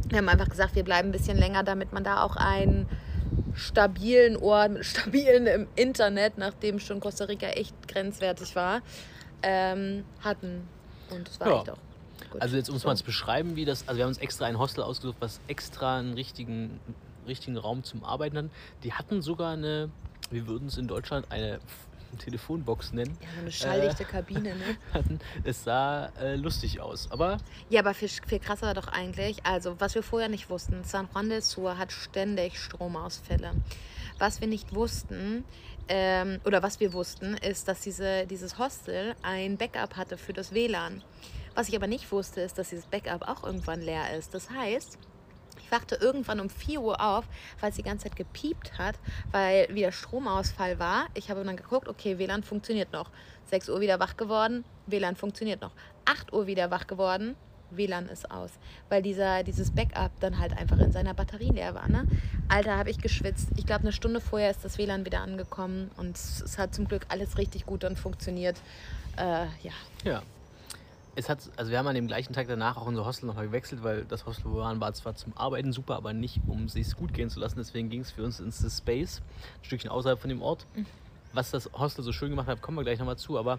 wir 0.08 0.18
haben 0.18 0.28
einfach 0.28 0.48
gesagt, 0.48 0.74
wir 0.74 0.84
bleiben 0.84 1.08
ein 1.08 1.12
bisschen 1.12 1.38
länger, 1.38 1.62
damit 1.62 1.92
man 1.92 2.04
da 2.04 2.22
auch 2.22 2.36
einen 2.36 2.86
stabilen 3.54 4.36
Ort 4.36 4.72
mit 4.72 4.84
stabilen 4.84 5.46
im 5.46 5.66
Internet, 5.76 6.38
nachdem 6.38 6.78
schon 6.78 7.00
Costa 7.00 7.24
Rica 7.24 7.46
echt 7.48 7.74
grenzwertig 7.88 8.54
war, 8.56 8.80
ähm, 9.42 10.04
hatten. 10.20 10.68
Und 11.10 11.28
das 11.28 11.40
war 11.40 11.48
Ja. 11.48 11.58
echt 11.60 11.70
auch 11.70 11.78
gut. 12.30 12.40
Also 12.42 12.56
jetzt 12.56 12.70
um 12.70 12.76
es 12.76 12.82
So. 12.82 12.88
mal 12.88 12.96
zu 12.96 13.04
beschreiben, 13.04 13.56
wie 13.56 13.64
das, 13.64 13.86
also 13.88 13.98
wir 13.98 14.04
haben 14.04 14.10
uns 14.10 14.18
extra 14.18 14.46
ein 14.46 14.58
Hostel 14.58 14.82
ausgesucht, 14.82 15.16
was 15.20 15.40
extra 15.48 15.98
einen 15.98 16.14
richtigen, 16.14 16.80
richtigen 17.26 17.56
Raum 17.56 17.84
zum 17.84 18.04
Arbeiten 18.04 18.36
hat. 18.36 18.44
Die 18.84 18.92
hatten 18.92 19.22
sogar 19.22 19.52
eine, 19.52 19.90
wir 20.30 20.46
würden 20.46 20.68
es 20.68 20.78
in 20.78 20.88
Deutschland 20.88 21.30
eine 21.30 21.58
Telefonbox 22.18 22.92
nennen, 22.92 23.16
Ja, 23.22 23.28
so 23.34 23.40
eine 23.40 23.52
schalldichte 23.52 24.04
Kabine, 24.04 24.54
ne? 24.54 24.76
hatten. 24.92 25.18
Es 25.44 25.64
sah 25.64 26.06
äh, 26.20 26.36
lustig 26.36 26.80
aus, 26.80 27.10
aber 27.10 27.38
Ja, 27.70 27.80
aber 27.80 27.94
viel, 27.94 28.08
viel 28.08 28.38
krasser 28.38 28.66
war 28.66 28.74
doch 28.74 28.88
eigentlich, 28.88 29.44
also 29.46 29.80
was 29.80 29.94
wir 29.94 30.02
vorher 30.02 30.28
nicht 30.28 30.50
wussten, 30.50 30.84
San 30.84 31.08
Juan 31.14 31.30
del 31.30 31.40
Sur 31.40 31.78
hat 31.78 31.90
ständig 31.90 32.58
Stromausfälle. 32.58 33.52
Was 34.18 34.42
wir 34.42 34.46
nicht 34.48 34.74
wussten, 34.74 35.44
ähm, 35.88 36.40
oder 36.44 36.62
was 36.62 36.80
wir 36.80 36.92
wussten, 36.92 37.34
ist, 37.34 37.66
dass 37.68 37.80
diese, 37.80 38.26
dieses 38.26 38.58
Hostel 38.58 39.14
ein 39.22 39.56
Backup 39.56 39.96
hatte 39.96 40.16
für 40.16 40.32
das 40.32 40.52
WLAN. 40.52 41.02
Was 41.54 41.68
ich 41.68 41.76
aber 41.76 41.86
nicht 41.86 42.10
wusste, 42.12 42.40
ist, 42.40 42.56
dass 42.58 42.70
dieses 42.70 42.86
Backup 42.86 43.28
auch 43.28 43.44
irgendwann 43.44 43.80
leer 43.80 44.16
ist. 44.16 44.32
Das 44.34 44.50
heißt, 44.50 44.98
wachte 45.72 45.96
irgendwann 45.96 46.40
um 46.40 46.48
4 46.48 46.80
Uhr 46.80 47.00
auf, 47.00 47.24
weil 47.60 47.70
es 47.70 47.76
die 47.76 47.82
ganze 47.82 48.04
Zeit 48.04 48.16
gepiept 48.16 48.78
hat, 48.78 48.96
weil 49.32 49.68
wieder 49.74 49.90
Stromausfall 49.90 50.78
war. 50.78 51.06
Ich 51.14 51.30
habe 51.30 51.42
dann 51.44 51.56
geguckt, 51.56 51.88
okay, 51.88 52.18
WLAN 52.18 52.42
funktioniert 52.42 52.92
noch. 52.92 53.10
6 53.46 53.68
Uhr 53.70 53.80
wieder 53.80 53.98
wach 53.98 54.16
geworden, 54.16 54.64
WLAN 54.86 55.16
funktioniert 55.16 55.60
noch. 55.60 55.72
8 56.04 56.32
Uhr 56.32 56.46
wieder 56.46 56.70
wach 56.70 56.86
geworden, 56.86 57.36
WLAN 57.70 58.08
ist 58.08 58.30
aus, 58.30 58.50
weil 58.88 59.02
dieser, 59.02 59.42
dieses 59.42 59.70
Backup 59.70 60.12
dann 60.20 60.38
halt 60.38 60.56
einfach 60.56 60.78
in 60.78 60.92
seiner 60.92 61.14
Batterie 61.14 61.50
leer 61.50 61.74
war. 61.74 61.88
Ne? 61.88 62.06
Alter, 62.48 62.76
habe 62.76 62.90
ich 62.90 62.98
geschwitzt. 62.98 63.48
Ich 63.56 63.66
glaube, 63.66 63.82
eine 63.82 63.92
Stunde 63.92 64.20
vorher 64.20 64.50
ist 64.50 64.64
das 64.64 64.78
WLAN 64.78 65.04
wieder 65.04 65.20
angekommen 65.20 65.90
und 65.96 66.16
es 66.16 66.58
hat 66.58 66.74
zum 66.74 66.86
Glück 66.86 67.06
alles 67.08 67.38
richtig 67.38 67.66
gut 67.66 67.82
dann 67.82 67.96
funktioniert. 67.96 68.58
Äh, 69.16 69.46
ja. 69.62 69.72
Ja. 70.04 70.22
Es 71.14 71.28
hat, 71.28 71.50
also 71.56 71.70
wir 71.70 71.78
haben 71.78 71.86
an 71.86 71.94
dem 71.94 72.06
gleichen 72.06 72.32
Tag 72.32 72.48
danach 72.48 72.78
auch 72.78 72.86
unser 72.86 73.04
Hostel 73.04 73.26
nochmal 73.26 73.46
gewechselt, 73.46 73.82
weil 73.82 74.04
das 74.04 74.24
Hostel, 74.24 74.46
wo 74.46 74.54
wir 74.56 74.62
waren, 74.62 74.80
war 74.80 74.94
zwar 74.94 75.14
zum 75.14 75.36
Arbeiten 75.36 75.72
super, 75.72 75.96
aber 75.96 76.14
nicht, 76.14 76.40
um 76.46 76.64
es 76.64 76.72
sich 76.72 76.96
gut 76.96 77.12
gehen 77.12 77.28
zu 77.28 77.38
lassen. 77.38 77.56
Deswegen 77.58 77.90
ging 77.90 78.00
es 78.00 78.10
für 78.10 78.24
uns 78.24 78.40
ins 78.40 78.58
The 78.58 78.70
Space, 78.70 79.20
ein 79.20 79.64
Stückchen 79.64 79.90
außerhalb 79.90 80.18
von 80.18 80.30
dem 80.30 80.40
Ort. 80.40 80.66
Mhm. 80.74 80.86
Was 81.34 81.50
das 81.50 81.70
Hostel 81.74 82.02
so 82.02 82.12
schön 82.12 82.30
gemacht 82.30 82.46
hat, 82.46 82.62
kommen 82.62 82.78
wir 82.78 82.84
gleich 82.84 82.98
nochmal 82.98 83.16
zu. 83.18 83.38
Aber 83.38 83.58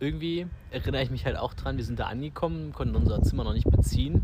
irgendwie 0.00 0.46
erinnere 0.70 1.02
ich 1.02 1.10
mich 1.10 1.26
halt 1.26 1.36
auch 1.36 1.54
dran, 1.54 1.76
wir 1.76 1.84
sind 1.84 1.98
da 1.98 2.06
angekommen, 2.06 2.72
konnten 2.72 2.96
unser 2.96 3.22
Zimmer 3.22 3.44
noch 3.44 3.54
nicht 3.54 3.70
beziehen. 3.70 4.22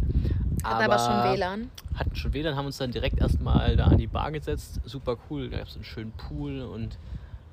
Hatten 0.63 0.91
aber 0.91 0.99
schon 0.99 1.33
WLAN. 1.35 1.71
Hatten 1.95 2.17
schon 2.17 2.33
WLAN, 2.33 2.57
haben 2.57 2.67
uns 2.67 2.79
dann 2.79 2.91
direkt 2.91 3.21
erstmal 3.21 3.77
da 3.77 3.85
an 3.85 3.99
die 3.99 4.07
Bar 4.07 4.33
gesetzt. 4.33 4.81
Super 4.85 5.19
cool, 5.29 5.51
da 5.51 5.59
gab 5.59 5.69
es 5.69 5.75
einen 5.75 5.85
schönen 5.85 6.13
Pool 6.13 6.63
und 6.63 6.99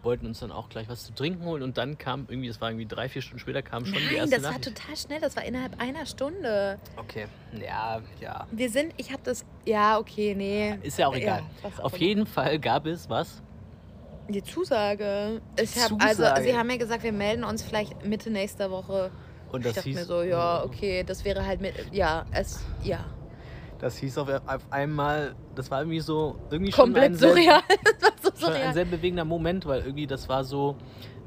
wollten 0.04 0.26
uns 0.26 0.40
dann 0.40 0.52
auch 0.52 0.70
gleich 0.70 0.90
was 0.90 1.06
zu 1.06 1.14
trinken 1.14 1.46
holen 1.46 1.62
und 1.64 1.78
dann 1.78 1.98
kam 1.98 2.26
irgendwie, 2.28 2.48
das 2.48 2.60
war 2.62 2.70
irgendwie 2.70 2.88
drei, 2.88 3.08
vier 3.10 3.22
Stunden 3.22 3.40
später, 3.40 3.62
kam 3.62 3.86
schon 3.86 3.96
die 3.98 4.06
Nein, 4.06 4.16
erste 4.16 4.36
das 4.36 4.44
war 4.44 4.52
Nachricht. 4.52 4.76
total 4.76 4.98
schnell. 4.98 5.22
Das 5.22 5.36
war 5.36 5.44
innerhalb 5.46 5.80
einer 5.80 6.06
Stunde. 6.06 6.80
Okay, 6.98 7.28
ja, 7.54 8.02
ja. 8.20 8.48
Wir 8.52 8.70
sind, 8.70 8.94
ich 8.98 9.12
habe 9.12 9.22
das, 9.24 9.46
ja, 9.66 10.00
okay, 10.00 10.34
nee. 10.36 10.78
Ist 10.82 10.98
ja 10.98 11.08
auch 11.08 11.16
egal. 11.16 11.44
was 11.62 11.80
auch 11.80 11.86
Auf 11.86 11.98
jeden 11.98 12.26
Fall 12.26 12.60
gab 12.60 12.86
es 12.86 13.10
was. 13.10 13.42
Die 14.30 14.44
Zusage. 14.44 15.42
Ich 15.60 15.74
Die 15.74 15.80
hab, 15.80 15.92
also, 16.02 16.24
Zusage. 16.24 16.44
sie 16.44 16.58
haben 16.58 16.68
mir 16.68 16.78
gesagt, 16.78 17.04
wir 17.04 17.12
melden 17.12 17.44
uns 17.44 17.64
vielleicht 17.64 18.06
Mitte 18.06 18.30
nächster 18.30 18.72
Woche. 18.72 19.12
Und 19.52 19.62
ich 19.62 19.66
das 19.66 19.76
dachte 19.76 19.90
hieß, 19.90 19.98
mir 20.00 20.06
so, 20.06 20.22
ja, 20.24 20.64
okay, 20.64 21.04
das 21.04 21.26
wäre 21.26 21.46
halt 21.46 21.60
mit, 21.60 21.74
ja, 21.92 22.26
es, 22.32 22.64
ja, 22.84 23.04
das 23.82 23.98
hieß 23.98 24.20
auf, 24.20 24.30
auf 24.30 24.72
einmal, 24.72 25.36
das 25.56 25.72
war 25.72 25.82
irgendwie 25.82 26.00
so, 26.02 26.40
irgendwie 26.52 26.72
schon 26.72 26.86
komplett 26.86 27.14
ein 27.14 27.16
sehr, 27.16 27.30
surreal. 27.30 27.62
das 28.00 28.04
war 28.04 28.12
so 28.22 28.30
schon 28.40 28.50
ein 28.50 28.54
surreal. 28.54 28.74
sehr 28.76 28.86
bewegender 28.86 29.26
Moment, 29.26 29.66
weil 29.66 29.82
irgendwie 29.82 30.06
das 30.06 30.30
war 30.30 30.44
so, 30.44 30.76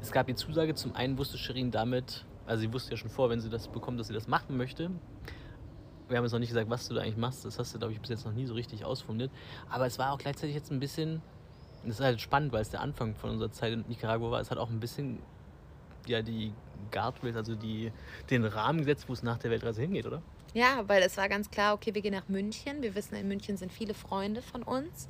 es 0.01 0.09
gab 0.09 0.27
die 0.27 0.35
Zusage, 0.35 0.73
zum 0.73 0.95
einen 0.95 1.17
wusste 1.17 1.37
Shirin 1.37 1.69
damit, 1.69 2.25
also 2.45 2.61
sie 2.61 2.71
wusste 2.71 2.91
ja 2.91 2.97
schon 2.97 3.09
vor, 3.09 3.29
wenn 3.29 3.41
sie 3.41 3.49
das 3.49 3.67
bekommt, 3.67 3.99
dass 3.99 4.07
sie 4.07 4.13
das 4.13 4.29
machen 4.29 4.55
möchte. 4.55 4.89
Wir 6.07 6.17
haben 6.17 6.23
jetzt 6.23 6.31
noch 6.31 6.39
nicht 6.39 6.49
gesagt, 6.49 6.69
was 6.69 6.87
du 6.87 6.93
da 6.93 7.01
eigentlich 7.01 7.17
machst, 7.17 7.43
das 7.43 7.59
hast 7.59 7.73
du, 7.75 7.79
glaube 7.79 7.93
ich, 7.93 7.99
bis 7.99 8.09
jetzt 8.09 8.25
noch 8.25 8.33
nie 8.33 8.45
so 8.45 8.53
richtig 8.53 8.85
ausformuliert. 8.85 9.31
Aber 9.69 9.85
es 9.85 9.99
war 9.99 10.13
auch 10.13 10.17
gleichzeitig 10.17 10.55
jetzt 10.55 10.71
ein 10.71 10.79
bisschen, 10.79 11.21
das 11.83 11.95
ist 11.95 12.05
halt 12.05 12.21
spannend, 12.21 12.53
weil 12.53 12.61
es 12.61 12.69
der 12.69 12.79
Anfang 12.79 13.15
von 13.15 13.31
unserer 13.31 13.51
Zeit 13.51 13.73
in 13.73 13.83
Nicaragua 13.89 14.31
war, 14.31 14.39
es 14.39 14.49
hat 14.49 14.59
auch 14.59 14.69
ein 14.69 14.79
bisschen, 14.79 15.19
ja, 16.07 16.21
die 16.21 16.53
Guardrails, 16.89 17.35
also 17.35 17.55
die, 17.55 17.91
den 18.29 18.45
Rahmen 18.45 18.79
gesetzt, 18.79 19.09
wo 19.09 19.13
es 19.13 19.23
nach 19.23 19.39
der 19.39 19.51
Weltreise 19.51 19.81
hingeht, 19.81 20.05
oder? 20.05 20.21
Ja, 20.55 20.87
weil 20.87 21.03
es 21.03 21.17
war 21.17 21.27
ganz 21.27 21.51
klar, 21.51 21.73
okay, 21.73 21.93
wir 21.93 22.01
gehen 22.01 22.13
nach 22.13 22.29
München. 22.29 22.81
Wir 22.81 22.95
wissen, 22.95 23.15
in 23.15 23.27
München 23.27 23.57
sind 23.57 23.71
viele 23.73 23.93
Freunde 23.93 24.41
von 24.41 24.63
uns. 24.63 25.09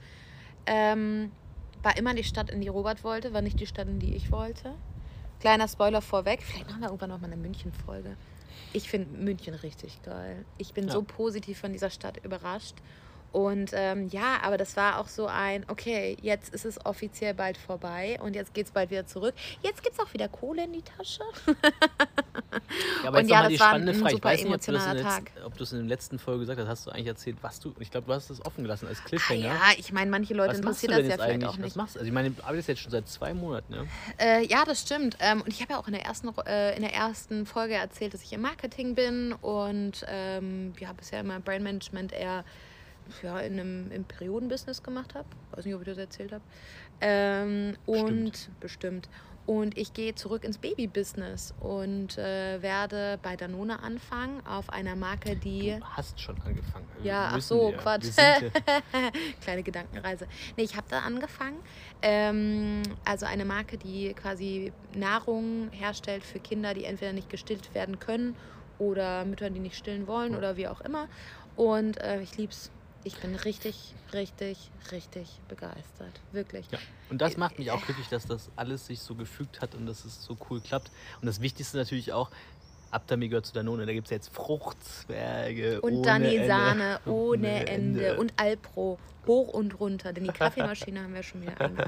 Ähm, 0.65 1.31
war 1.83 1.95
immer 1.97 2.15
die 2.15 2.23
Stadt, 2.23 2.49
in 2.49 2.61
die 2.61 2.67
Robert 2.67 3.03
wollte, 3.03 3.31
war 3.31 3.43
nicht 3.43 3.59
die 3.59 3.67
Stadt, 3.67 3.87
in 3.87 3.99
die 3.99 4.15
ich 4.15 4.31
wollte. 4.31 4.73
Kleiner 5.39 5.67
Spoiler 5.67 6.01
vorweg, 6.01 6.41
vielleicht 6.41 6.67
machen 6.67 6.81
wir 6.81 6.87
irgendwann 6.87 7.11
noch 7.11 7.21
mal 7.21 7.27
eine 7.27 7.37
München-Folge. 7.37 8.17
Ich 8.73 8.89
finde 8.89 9.15
München 9.17 9.53
richtig 9.53 10.01
geil. 10.01 10.45
Ich 10.57 10.73
bin 10.73 10.87
Ja. 10.87 10.93
so 10.93 11.03
positiv 11.03 11.59
von 11.59 11.71
dieser 11.71 11.91
Stadt 11.91 12.17
überrascht. 12.25 12.75
Und 13.35 13.71
ähm, 13.73 14.07
ja, 14.13 14.37
aber 14.43 14.57
das 14.57 14.77
war 14.77 14.97
auch 14.97 15.09
so 15.09 15.27
ein, 15.27 15.65
okay, 15.67 16.15
jetzt 16.21 16.53
ist 16.55 16.63
es 16.63 16.85
offiziell 16.85 17.33
bald 17.33 17.57
vorbei 17.57 18.17
und 18.23 18.33
jetzt 18.33 18.53
geht 18.53 18.67
es 18.67 18.71
bald 18.71 18.91
wieder 18.91 19.05
zurück. 19.07 19.35
Jetzt 19.61 19.83
gibt 19.83 19.93
es 19.93 19.99
auch 19.99 20.13
wieder 20.13 20.29
Kohle 20.29 20.63
in 20.63 20.71
die 20.71 20.81
Tasche. 20.81 21.21
Ja, 23.03 23.09
aber 23.09 23.19
Und 23.19 23.23
jetzt 23.27 23.31
ja, 23.31 23.35
nochmal 23.37 23.49
die 23.49 23.57
das 23.57 23.59
war 23.61 23.67
spannende 23.67 23.91
ein 23.91 23.99
Frage. 23.99 24.09
Ich 24.09 24.15
super 24.15 24.29
weiß 24.29 24.43
nicht, 24.43 24.53
ob 24.55 24.61
du, 24.61 24.71
das 24.71 24.85
in 24.87 24.97
der 24.97 25.45
ob 25.45 25.57
du 25.57 25.63
es 25.63 25.71
in 25.73 25.77
der 25.79 25.87
letzten 25.87 26.19
Folge 26.19 26.39
gesagt 26.39 26.59
hast. 26.61 26.67
Hast 26.67 26.87
du 26.87 26.91
eigentlich 26.91 27.07
erzählt, 27.07 27.37
was 27.41 27.59
du. 27.59 27.75
Ich 27.79 27.91
glaube, 27.91 28.07
du 28.07 28.13
hast 28.13 28.29
es 28.29 28.43
offen 28.45 28.63
gelassen 28.63 28.87
als 28.87 28.99
Ah, 29.01 29.07
Cliffhanger. 29.07 29.39
ja, 29.45 29.59
ich 29.77 29.91
meine, 29.91 30.09
manche 30.09 30.33
Leute 30.33 30.51
was 30.51 30.57
interessiert 30.59 30.93
das 30.93 30.99
ja 30.99 31.03
jetzt 31.05 31.13
vielleicht 31.15 31.31
eigentlich? 31.33 31.49
auch 31.49 31.53
Was 31.53 31.59
nicht. 31.59 31.75
machst 31.75 31.95
du? 31.95 31.99
Also 31.99 32.07
ich 32.07 32.13
meine, 32.13 32.31
du 32.31 32.43
arbeitest 32.43 32.69
jetzt 32.69 32.81
schon 32.81 32.91
seit 32.91 33.07
zwei 33.09 33.33
Monaten, 33.33 33.73
ne? 33.73 33.87
Äh, 34.17 34.45
ja, 34.47 34.63
das 34.65 34.81
stimmt. 34.81 35.17
Ähm, 35.19 35.41
und 35.41 35.49
ich 35.49 35.61
habe 35.61 35.73
ja 35.73 35.79
auch 35.79 35.87
in 35.87 35.93
der 35.93 36.05
ersten, 36.05 36.29
äh, 36.47 36.75
in 36.75 36.81
der 36.81 36.93
ersten 36.93 37.45
Folge 37.45 37.75
erzählt, 37.75 38.13
dass 38.13 38.23
ich 38.23 38.31
im 38.33 38.41
Marketing 38.41 38.95
bin 38.95 39.33
und 39.33 40.05
ähm, 40.07 40.73
ja, 40.79 40.93
bisher 40.93 41.19
immer 41.19 41.39
Brand 41.41 41.63
Management 41.63 42.13
eher 42.13 42.45
ja, 43.21 43.39
in 43.39 43.59
einem 43.59 43.91
im 43.91 44.03
Periodenbusiness 44.03 44.83
gemacht 44.83 45.15
habe. 45.15 45.27
Weiß 45.51 45.65
nicht, 45.65 45.75
ob 45.75 45.81
ich 45.81 45.87
das 45.87 45.97
erzählt 45.97 46.31
habe. 46.31 46.43
Ähm, 47.01 47.75
und 47.85 48.49
bestimmt. 48.59 49.09
Und 49.45 49.77
ich 49.77 49.93
gehe 49.93 50.15
zurück 50.15 50.43
ins 50.43 50.57
Baby-Business 50.57 51.53
und 51.59 52.17
äh, 52.17 52.61
werde 52.63 53.19
bei 53.21 53.35
Danone 53.35 53.79
anfangen 53.83 54.43
auf 54.47 54.71
einer 54.71 54.95
Marke, 54.95 55.35
die. 55.35 55.75
Du 55.77 55.85
hast 55.85 56.19
schon 56.19 56.35
angefangen. 56.41 56.87
Wir 56.97 57.05
Ja, 57.11 57.31
ach 57.31 57.41
so, 57.41 57.71
ja. 57.71 57.77
Quatsch. 57.77 58.07
Kleine 59.41 59.61
Gedankenreise. 59.61 60.27
Nee, 60.57 60.63
ich 60.63 60.75
habe 60.75 60.87
da 60.89 61.01
angefangen. 61.01 61.59
Ähm, 62.01 62.81
also 63.03 63.27
eine 63.27 63.45
Marke, 63.45 63.77
die 63.77 64.15
quasi 64.15 64.73
Nahrung 64.95 65.69
herstellt 65.71 66.23
für 66.23 66.39
Kinder, 66.39 66.73
die 66.73 66.85
entweder 66.85 67.13
nicht 67.13 67.29
gestillt 67.29 67.75
werden 67.75 67.99
können 67.99 68.35
oder 68.79 69.25
Mütter, 69.25 69.51
die 69.51 69.59
nicht 69.59 69.77
stillen 69.77 70.07
wollen 70.07 70.35
oder 70.35 70.57
wie 70.57 70.67
auch 70.67 70.81
immer. 70.81 71.07
Und 71.55 72.01
äh, 72.01 72.19
ich 72.21 72.35
lieb's. 72.37 72.71
Ich 73.05 73.17
bin 73.17 73.35
richtig, 73.35 73.93
richtig, 74.13 74.57
richtig 74.91 75.39
begeistert. 75.47 76.19
Wirklich. 76.31 76.65
Ja. 76.71 76.79
Und 77.11 77.21
das 77.21 77.37
macht 77.37 77.59
mich 77.59 77.69
auch 77.69 77.85
glücklich, 77.85 78.07
dass 78.07 78.25
das 78.25 78.49
alles 78.55 78.87
sich 78.87 78.99
so 78.99 79.13
gefügt 79.13 79.61
hat 79.61 79.75
und 79.75 79.85
dass 79.85 80.05
es 80.05 80.25
so 80.25 80.35
cool 80.49 80.59
klappt. 80.59 80.89
Und 81.21 81.27
das 81.27 81.39
Wichtigste 81.39 81.77
natürlich 81.77 82.13
auch, 82.13 82.31
Gehört 83.07 83.45
zu 83.45 83.53
Danone. 83.53 83.85
Da 83.85 83.93
gibt 83.93 84.07
es 84.07 84.11
jetzt 84.11 84.33
Fruchtzwerge. 84.33 85.81
Und 85.81 86.03
Dani 86.03 86.35
Ende. 86.35 86.47
Sahne 86.47 86.99
ohne 87.05 87.67
Ende. 87.67 88.17
Und 88.17 88.33
Alpro 88.37 88.97
hoch 89.27 89.49
und 89.49 89.79
runter. 89.79 90.13
Denn 90.13 90.23
die 90.23 90.31
Kaffeemaschine 90.31 91.01
haben 91.01 91.13
wir 91.13 91.23
schon 91.23 91.41
wieder 91.41 91.59
an. 91.59 91.77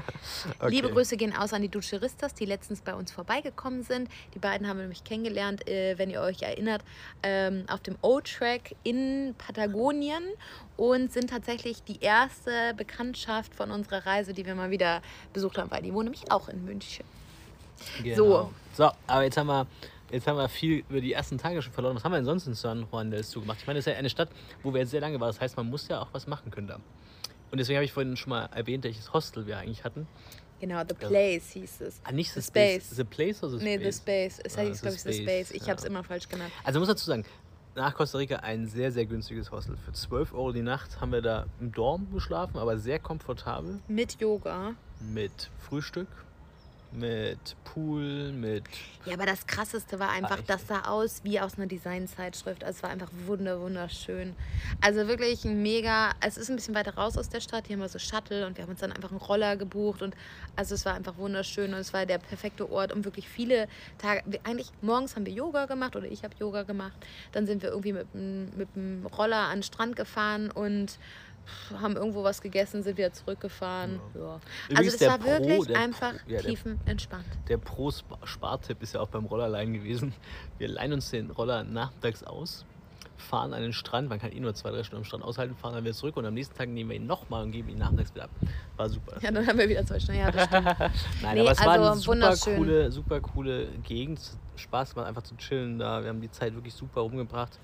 Okay. 0.60 0.70
Liebe 0.70 0.90
Grüße 0.90 1.16
gehen 1.16 1.34
aus 1.36 1.52
an 1.52 1.62
die 1.62 1.68
Ducheristas, 1.68 2.34
die 2.34 2.44
letztens 2.44 2.80
bei 2.80 2.94
uns 2.94 3.12
vorbeigekommen 3.12 3.82
sind. 3.82 4.08
Die 4.34 4.38
beiden 4.38 4.66
haben 4.66 4.76
wir 4.78 4.82
nämlich 4.82 5.04
kennengelernt, 5.04 5.66
äh, 5.68 5.96
wenn 5.98 6.10
ihr 6.10 6.20
euch 6.20 6.42
erinnert, 6.42 6.82
ähm, 7.22 7.64
auf 7.68 7.80
dem 7.80 7.96
O-Track 8.02 8.74
in 8.82 9.34
Patagonien 9.38 10.24
und 10.76 11.12
sind 11.12 11.30
tatsächlich 11.30 11.82
die 11.84 12.00
erste 12.00 12.74
Bekanntschaft 12.76 13.54
von 13.54 13.70
unserer 13.70 14.06
Reise, 14.06 14.32
die 14.32 14.46
wir 14.46 14.54
mal 14.54 14.70
wieder 14.70 15.02
besucht 15.32 15.58
haben, 15.58 15.70
weil 15.70 15.82
die 15.82 15.92
wohnen 15.92 16.06
nämlich 16.06 16.30
auch 16.30 16.48
in 16.48 16.64
München. 16.64 17.04
Genau. 18.02 18.16
So. 18.16 18.52
So, 18.74 18.90
aber 19.06 19.22
jetzt 19.24 19.36
haben 19.36 19.48
wir. 19.48 19.66
Jetzt 20.10 20.26
haben 20.26 20.36
wir 20.38 20.48
viel 20.48 20.84
über 20.88 21.00
die 21.00 21.12
ersten 21.12 21.36
Tage 21.38 21.60
schon 21.60 21.72
verloren. 21.72 21.96
Was 21.96 22.04
haben 22.04 22.12
wir 22.12 22.16
denn 22.18 22.24
sonst 22.24 22.46
in 22.46 22.54
San 22.54 22.86
Juan 22.90 23.10
del 23.10 23.22
Sur 23.24 23.42
gemacht? 23.42 23.58
Ich 23.60 23.66
meine, 23.66 23.78
das 23.78 23.86
ist 23.86 23.92
ja 23.92 23.98
eine 23.98 24.08
Stadt, 24.10 24.30
wo 24.62 24.72
wir 24.72 24.80
jetzt 24.80 24.90
sehr 24.90 25.00
lange 25.02 25.20
waren. 25.20 25.28
Das 25.28 25.40
heißt, 25.40 25.56
man 25.56 25.68
muss 25.68 25.86
ja 25.88 26.00
auch 26.00 26.08
was 26.12 26.26
machen 26.26 26.50
können 26.50 26.66
da. 26.66 26.76
Und 27.50 27.58
deswegen 27.58 27.76
habe 27.76 27.84
ich 27.84 27.92
vorhin 27.92 28.16
schon 28.16 28.30
mal 28.30 28.46
erwähnt, 28.54 28.84
welches 28.84 29.12
Hostel 29.12 29.46
wir 29.46 29.58
eigentlich 29.58 29.84
hatten. 29.84 30.06
Genau, 30.60 30.80
The 30.86 30.94
Place 30.94 31.50
hieß 31.50 31.80
es. 31.82 32.00
Ah, 32.04 32.12
nicht 32.12 32.32
The, 32.32 32.40
The 32.40 32.46
Space. 32.46 32.84
Space. 32.86 32.96
The 32.96 33.04
Place 33.04 33.42
oder 33.44 33.58
The 33.58 33.64
Nee, 33.64 33.76
Space? 33.78 33.94
The 33.94 34.00
Space. 34.00 34.40
Es 34.44 34.58
Ah, 34.58 34.60
hieß, 34.62 34.76
The 34.76 34.82
glaube 34.82 34.96
ich, 34.96 35.02
The 35.02 35.12
Space, 35.12 35.22
Space. 35.22 35.50
Ich 35.52 35.62
ja. 35.62 35.68
habe 35.68 35.78
es 35.78 35.84
immer 35.84 36.02
falsch 36.04 36.28
genannt. 36.28 36.52
Also 36.64 36.78
muss 36.80 36.88
dazu 36.88 37.04
sagen, 37.06 37.24
nach 37.76 37.94
Costa 37.94 38.18
Rica 38.18 38.36
ein 38.36 38.66
sehr, 38.66 38.90
sehr 38.90 39.06
günstiges 39.06 39.50
Hostel. 39.52 39.76
Für 39.76 39.92
12 39.92 40.32
Euro 40.32 40.52
die 40.52 40.62
Nacht 40.62 41.00
haben 41.00 41.12
wir 41.12 41.22
da 41.22 41.46
im 41.60 41.70
Dorm 41.70 42.12
geschlafen, 42.12 42.58
aber 42.58 42.76
sehr 42.78 42.98
komfortabel. 42.98 43.78
Mit 43.86 44.20
Yoga. 44.20 44.74
Mit 45.00 45.50
Frühstück, 45.60 46.08
mit 46.92 47.56
Pool, 47.64 48.32
mit. 48.32 48.64
Ja, 49.04 49.14
aber 49.14 49.26
das 49.26 49.46
Krasseste 49.46 49.98
war 49.98 50.10
einfach, 50.10 50.38
echt 50.38 50.50
das 50.50 50.66
sah 50.66 50.82
aus 50.82 51.20
wie 51.22 51.38
aus 51.40 51.56
einer 51.56 51.66
Designzeitschrift. 51.66 52.64
Also 52.64 52.78
es 52.78 52.82
war 52.82 52.90
einfach 52.90 53.10
wunder, 53.26 53.60
wunderschön. 53.60 54.34
Also 54.80 55.06
wirklich 55.06 55.44
ein 55.44 55.62
mega, 55.62 56.12
es 56.20 56.36
ist 56.36 56.48
ein 56.50 56.56
bisschen 56.56 56.74
weiter 56.74 56.94
raus 56.94 57.18
aus 57.18 57.28
der 57.28 57.40
Stadt. 57.40 57.66
Hier 57.66 57.76
haben 57.76 57.82
wir 57.82 57.88
so 57.88 57.98
Shuttle 57.98 58.46
und 58.46 58.56
wir 58.56 58.64
haben 58.64 58.70
uns 58.70 58.80
dann 58.80 58.92
einfach 58.92 59.10
einen 59.10 59.20
Roller 59.20 59.56
gebucht. 59.56 60.02
Und 60.02 60.14
also 60.56 60.74
es 60.74 60.84
war 60.84 60.94
einfach 60.94 61.16
wunderschön 61.18 61.74
und 61.74 61.80
es 61.80 61.92
war 61.92 62.06
der 62.06 62.18
perfekte 62.18 62.70
Ort, 62.70 62.92
um 62.92 63.04
wirklich 63.04 63.28
viele 63.28 63.68
Tage, 63.98 64.22
eigentlich 64.44 64.70
morgens 64.80 65.14
haben 65.14 65.26
wir 65.26 65.32
Yoga 65.32 65.66
gemacht 65.66 65.94
oder 65.96 66.06
ich 66.06 66.24
habe 66.24 66.34
Yoga 66.38 66.62
gemacht. 66.62 66.96
Dann 67.32 67.46
sind 67.46 67.62
wir 67.62 67.70
irgendwie 67.70 67.92
mit, 67.92 68.14
mit 68.14 68.74
dem 68.74 69.06
Roller 69.06 69.48
an 69.48 69.58
den 69.58 69.62
Strand 69.62 69.96
gefahren 69.96 70.50
und 70.50 70.98
haben 71.80 71.96
irgendwo 71.96 72.22
was 72.24 72.40
gegessen, 72.40 72.82
sind 72.82 72.96
wieder 72.96 73.12
zurückgefahren. 73.12 74.00
Ja. 74.14 74.20
Also 74.20 74.40
Übrigens 74.70 74.92
das 74.92 74.98
der 74.98 75.08
war 75.10 75.18
Pro- 75.18 75.26
wirklich 75.26 75.66
der 75.66 75.78
einfach 75.78 76.12
ja, 76.14 76.20
der- 76.28 76.40
tiefenentspannt. 76.42 77.24
Der 77.48 77.58
Pro-Spartipp 77.58 78.82
ist 78.82 78.94
ja 78.94 79.00
auch 79.00 79.08
beim 79.08 79.24
Rollerleihen 79.26 79.72
gewesen. 79.72 80.12
Wir 80.58 80.68
leihen 80.68 80.92
uns 80.92 81.10
den 81.10 81.30
Roller 81.30 81.64
nachmittags 81.64 82.22
aus, 82.24 82.64
fahren 83.16 83.52
an 83.52 83.62
den 83.62 83.72
Strand. 83.72 84.08
Man 84.08 84.18
kann 84.20 84.32
ihn 84.32 84.42
nur 84.42 84.54
zwei, 84.54 84.70
drei 84.70 84.82
Stunden 84.84 85.02
am 85.02 85.04
Strand 85.04 85.24
aushalten, 85.24 85.54
fahren 85.56 85.74
dann 85.74 85.84
wieder 85.84 85.94
zurück 85.94 86.16
und 86.16 86.24
am 86.26 86.34
nächsten 86.34 86.56
Tag 86.56 86.68
nehmen 86.68 86.90
wir 86.90 86.96
ihn 86.96 87.06
nochmal 87.06 87.42
und 87.44 87.50
geben 87.52 87.68
ihn 87.68 87.78
nachmittags 87.78 88.14
wieder 88.14 88.24
ab. 88.24 88.30
War 88.76 88.88
super. 88.88 89.16
Ja, 89.20 89.30
dann 89.30 89.46
haben 89.46 89.58
wir 89.58 89.68
wieder 89.68 89.84
zwei 89.84 89.98
Stunden. 89.98 90.20
Ja, 90.20 90.30
das 90.30 90.44
stimmt. 90.46 90.64
Nein, 91.22 91.34
Nee, 91.34 91.40
aber 91.40 91.50
es 91.52 91.60
war 91.60 91.68
also 91.70 92.12
eine 92.12 92.30
super 92.36 92.56
coole, 92.56 92.92
super 92.92 93.20
coole 93.20 93.66
Gegend. 93.82 94.20
Spaß 94.56 94.94
gemacht, 94.94 95.08
einfach 95.08 95.22
zu 95.22 95.36
chillen 95.36 95.78
da. 95.78 96.02
Wir 96.02 96.08
haben 96.08 96.20
die 96.20 96.30
Zeit 96.30 96.52
wirklich 96.54 96.74
super 96.74 97.00
rumgebracht. 97.02 97.58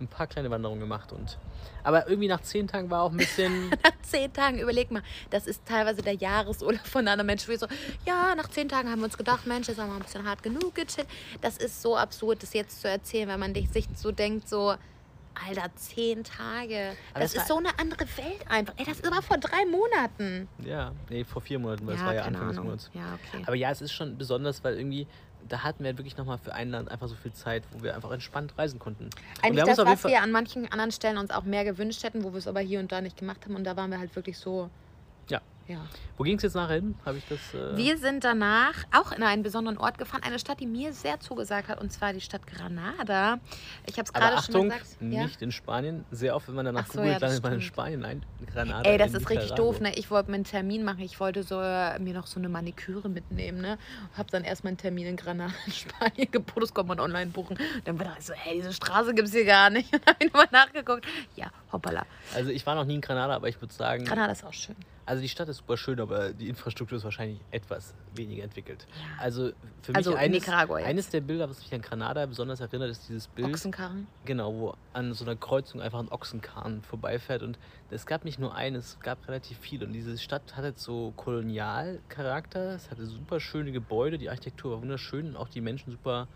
Ein 0.00 0.08
paar 0.08 0.26
kleine 0.26 0.50
Wanderungen 0.50 0.80
gemacht 0.80 1.12
und. 1.12 1.38
Aber 1.82 2.08
irgendwie 2.08 2.28
nach 2.28 2.40
zehn 2.40 2.66
Tagen 2.66 2.90
war 2.90 3.02
auch 3.02 3.10
ein 3.10 3.18
bisschen. 3.18 3.68
nach 3.84 4.02
zehn 4.02 4.32
Tagen, 4.32 4.58
überleg 4.58 4.90
mal, 4.90 5.02
das 5.28 5.46
ist 5.46 5.64
teilweise 5.66 6.02
der 6.02 6.14
Jahresurlaub 6.14 6.86
von 6.86 7.06
anderen 7.06 7.26
Menschen. 7.26 7.48
Wir 7.48 7.58
so, 7.58 7.66
ja, 8.06 8.34
nach 8.34 8.48
zehn 8.48 8.68
Tagen 8.68 8.90
haben 8.90 9.00
wir 9.00 9.04
uns 9.04 9.18
gedacht, 9.18 9.46
Mensch, 9.46 9.68
jetzt 9.68 9.78
haben 9.78 9.90
wir 9.90 9.96
ein 9.96 10.02
bisschen 10.02 10.26
hart 10.26 10.42
genug 10.42 10.74
gechillt. 10.74 11.06
Das 11.40 11.58
ist 11.58 11.82
so 11.82 11.96
absurd, 11.96 12.42
das 12.42 12.54
jetzt 12.54 12.80
zu 12.80 12.88
erzählen, 12.88 13.28
weil 13.28 13.38
man 13.38 13.54
sich 13.54 13.88
so 13.94 14.10
denkt, 14.10 14.48
so, 14.48 14.74
Alter, 15.46 15.74
zehn 15.76 16.24
Tage. 16.24 16.96
Aber 17.12 17.20
das 17.20 17.32
das 17.32 17.42
ist 17.42 17.48
so 17.48 17.58
eine 17.58 17.78
andere 17.78 18.04
Welt 18.16 18.44
einfach. 18.48 18.74
Ey, 18.76 18.84
das 18.84 18.98
ist 18.98 19.06
aber 19.06 19.22
vor 19.22 19.38
drei 19.38 19.64
Monaten. 19.64 20.48
Ja, 20.64 20.92
nee, 21.08 21.24
vor 21.24 21.40
vier 21.42 21.58
Monaten, 21.58 21.86
weil 21.86 21.94
es 21.94 22.04
war 22.04 22.14
ja 22.14 22.24
Anfang 22.24 22.48
des. 22.48 22.56
Monats. 22.58 22.90
Ja, 22.92 23.14
okay. 23.14 23.42
Aber 23.46 23.56
ja, 23.56 23.70
es 23.70 23.80
ist 23.80 23.92
schon 23.92 24.18
besonders, 24.18 24.62
weil 24.64 24.76
irgendwie, 24.76 25.06
da 25.48 25.62
hatten 25.62 25.84
wir 25.84 25.96
wirklich 25.98 26.16
nochmal 26.16 26.38
für 26.38 26.54
ein 26.54 26.70
Land 26.70 26.90
einfach 26.90 27.08
so 27.08 27.14
viel 27.14 27.32
Zeit, 27.32 27.64
wo 27.72 27.82
wir 27.82 27.94
einfach 27.94 28.10
entspannt 28.10 28.54
reisen 28.56 28.78
konnten. 28.78 29.10
Eigentlich 29.42 29.64
das, 29.64 29.78
was 29.78 30.04
wir 30.04 30.22
an 30.22 30.32
manchen 30.32 30.70
anderen 30.70 30.92
Stellen 30.92 31.18
uns 31.18 31.30
auch 31.30 31.44
mehr 31.44 31.64
gewünscht 31.64 32.02
hätten, 32.04 32.24
wo 32.24 32.32
wir 32.32 32.38
es 32.38 32.46
aber 32.46 32.60
hier 32.60 32.80
und 32.80 32.92
da 32.92 33.00
nicht 33.00 33.16
gemacht 33.16 33.44
haben. 33.44 33.56
Und 33.56 33.64
da 33.64 33.76
waren 33.76 33.90
wir 33.90 33.98
halt 33.98 34.14
wirklich 34.16 34.38
so. 34.38 34.70
Ja. 35.28 35.40
Ja. 35.70 35.86
Wo 36.16 36.24
ging 36.24 36.36
es 36.36 36.42
jetzt 36.42 36.54
nachher 36.54 36.74
hin? 36.74 36.96
Habe 37.06 37.18
ich 37.18 37.24
das. 37.28 37.38
Äh, 37.54 37.76
Wir 37.76 37.96
sind 37.96 38.24
danach 38.24 38.74
auch 38.92 39.12
in 39.12 39.22
einen 39.22 39.44
besonderen 39.44 39.78
Ort 39.78 39.98
gefahren, 39.98 40.22
eine 40.24 40.40
Stadt, 40.40 40.58
die 40.58 40.66
mir 40.66 40.92
sehr 40.92 41.20
zugesagt 41.20 41.68
hat, 41.68 41.80
und 41.80 41.92
zwar 41.92 42.12
die 42.12 42.20
Stadt 42.20 42.44
Granada. 42.44 43.38
Ich 43.86 43.94
habe 43.94 44.02
es 44.02 44.12
gerade 44.12 44.42
schon 44.42 44.64
gesagt. 44.68 44.86
Ja? 45.00 45.22
nicht 45.22 45.40
in 45.42 45.52
Spanien. 45.52 46.04
Sehr 46.10 46.34
oft, 46.34 46.48
wenn 46.48 46.56
man 46.56 46.64
danach 46.64 46.86
Ach 46.88 46.92
so, 46.92 46.98
googelt, 46.98 47.20
ja, 47.20 47.26
landet 47.26 47.42
man 47.44 47.52
in. 47.52 47.60
Spanien. 47.60 48.00
Nein, 48.00 48.26
Granada. 48.52 48.88
Ey, 48.90 48.98
das 48.98 49.14
ist 49.14 49.30
richtig 49.30 49.50
Nicaragua. 49.50 49.56
doof, 49.56 49.80
ne? 49.80 49.94
Ich 49.94 50.10
wollte 50.10 50.30
mir 50.30 50.34
einen 50.34 50.44
Termin 50.44 50.82
machen. 50.82 51.00
Ich 51.02 51.20
wollte 51.20 51.44
so 51.44 51.60
äh, 51.60 51.98
mir 52.00 52.14
noch 52.14 52.26
so 52.26 52.40
eine 52.40 52.48
Maniküre 52.48 53.08
mitnehmen, 53.08 53.60
ne? 53.60 53.78
Hab 54.18 54.28
dann 54.32 54.42
erstmal 54.42 54.70
einen 54.70 54.78
Termin 54.78 55.06
in 55.06 55.16
Granada 55.16 55.52
in 55.66 55.72
Spanien 55.72 56.32
gebucht. 56.32 56.62
Das 56.62 56.74
konnte 56.74 56.88
man 56.88 56.98
online 57.00 57.30
buchen. 57.30 57.56
Dann 57.84 57.96
war 58.00 58.16
ich 58.18 58.26
so, 58.26 58.32
hey, 58.34 58.56
diese 58.56 58.72
Straße 58.72 59.14
gibt's 59.14 59.30
hier 59.32 59.44
gar 59.44 59.70
nicht. 59.70 59.92
Und 59.94 60.02
dann 60.04 60.14
hab 60.14 60.22
ich 60.24 60.32
nochmal 60.32 60.48
nachgeguckt. 60.50 61.06
Ja, 61.36 61.46
hoppala. 61.72 62.04
Also, 62.34 62.50
ich 62.50 62.66
war 62.66 62.74
noch 62.74 62.84
nie 62.84 62.96
in 62.96 63.00
Granada, 63.00 63.36
aber 63.36 63.48
ich 63.48 63.60
würde 63.62 63.72
sagen. 63.72 64.04
Granada 64.04 64.32
ist 64.32 64.44
auch 64.44 64.52
schön. 64.52 64.74
Also, 65.06 65.22
die 65.22 65.28
Stadt 65.28 65.48
ist 65.48 65.58
super 65.58 65.76
schön, 65.76 65.98
aber 66.00 66.32
die 66.32 66.48
Infrastruktur 66.48 66.98
ist 66.98 67.04
wahrscheinlich 67.04 67.40
etwas 67.50 67.94
weniger 68.14 68.44
entwickelt. 68.44 68.86
Ja. 68.90 69.22
Also, 69.22 69.50
für 69.82 69.92
mich 69.92 69.96
Also 69.96 70.12
in 70.12 70.18
eines, 70.18 70.48
eines 70.48 71.08
der 71.10 71.20
Bilder, 71.20 71.48
was 71.48 71.58
mich 71.58 71.72
an 71.74 71.80
Granada 71.80 72.24
besonders 72.26 72.60
erinnert, 72.60 72.90
ist 72.90 73.08
dieses 73.08 73.26
Bild. 73.28 73.48
Ochsenkarren. 73.48 74.06
Genau, 74.24 74.52
wo 74.54 74.74
an 74.92 75.12
so 75.14 75.24
einer 75.24 75.36
Kreuzung 75.36 75.80
einfach 75.80 75.98
ein 75.98 76.08
Ochsenkarren 76.10 76.82
vorbeifährt. 76.82 77.42
Und 77.42 77.58
es 77.90 78.06
gab 78.06 78.24
nicht 78.24 78.38
nur 78.38 78.54
einen, 78.54 78.76
es 78.76 79.00
gab 79.00 79.26
relativ 79.26 79.58
viele. 79.58 79.86
Und 79.86 79.92
diese 79.92 80.16
Stadt 80.18 80.56
hatte 80.56 80.72
so 80.76 81.12
Kolonialcharakter. 81.16 82.74
Es 82.74 82.90
hatte 82.90 83.06
super 83.06 83.40
schöne 83.40 83.72
Gebäude, 83.72 84.18
die 84.18 84.28
Architektur 84.28 84.72
war 84.72 84.82
wunderschön 84.82 85.30
und 85.30 85.36
auch 85.36 85.48
die 85.48 85.60
Menschen 85.60 85.90
super, 85.90 86.28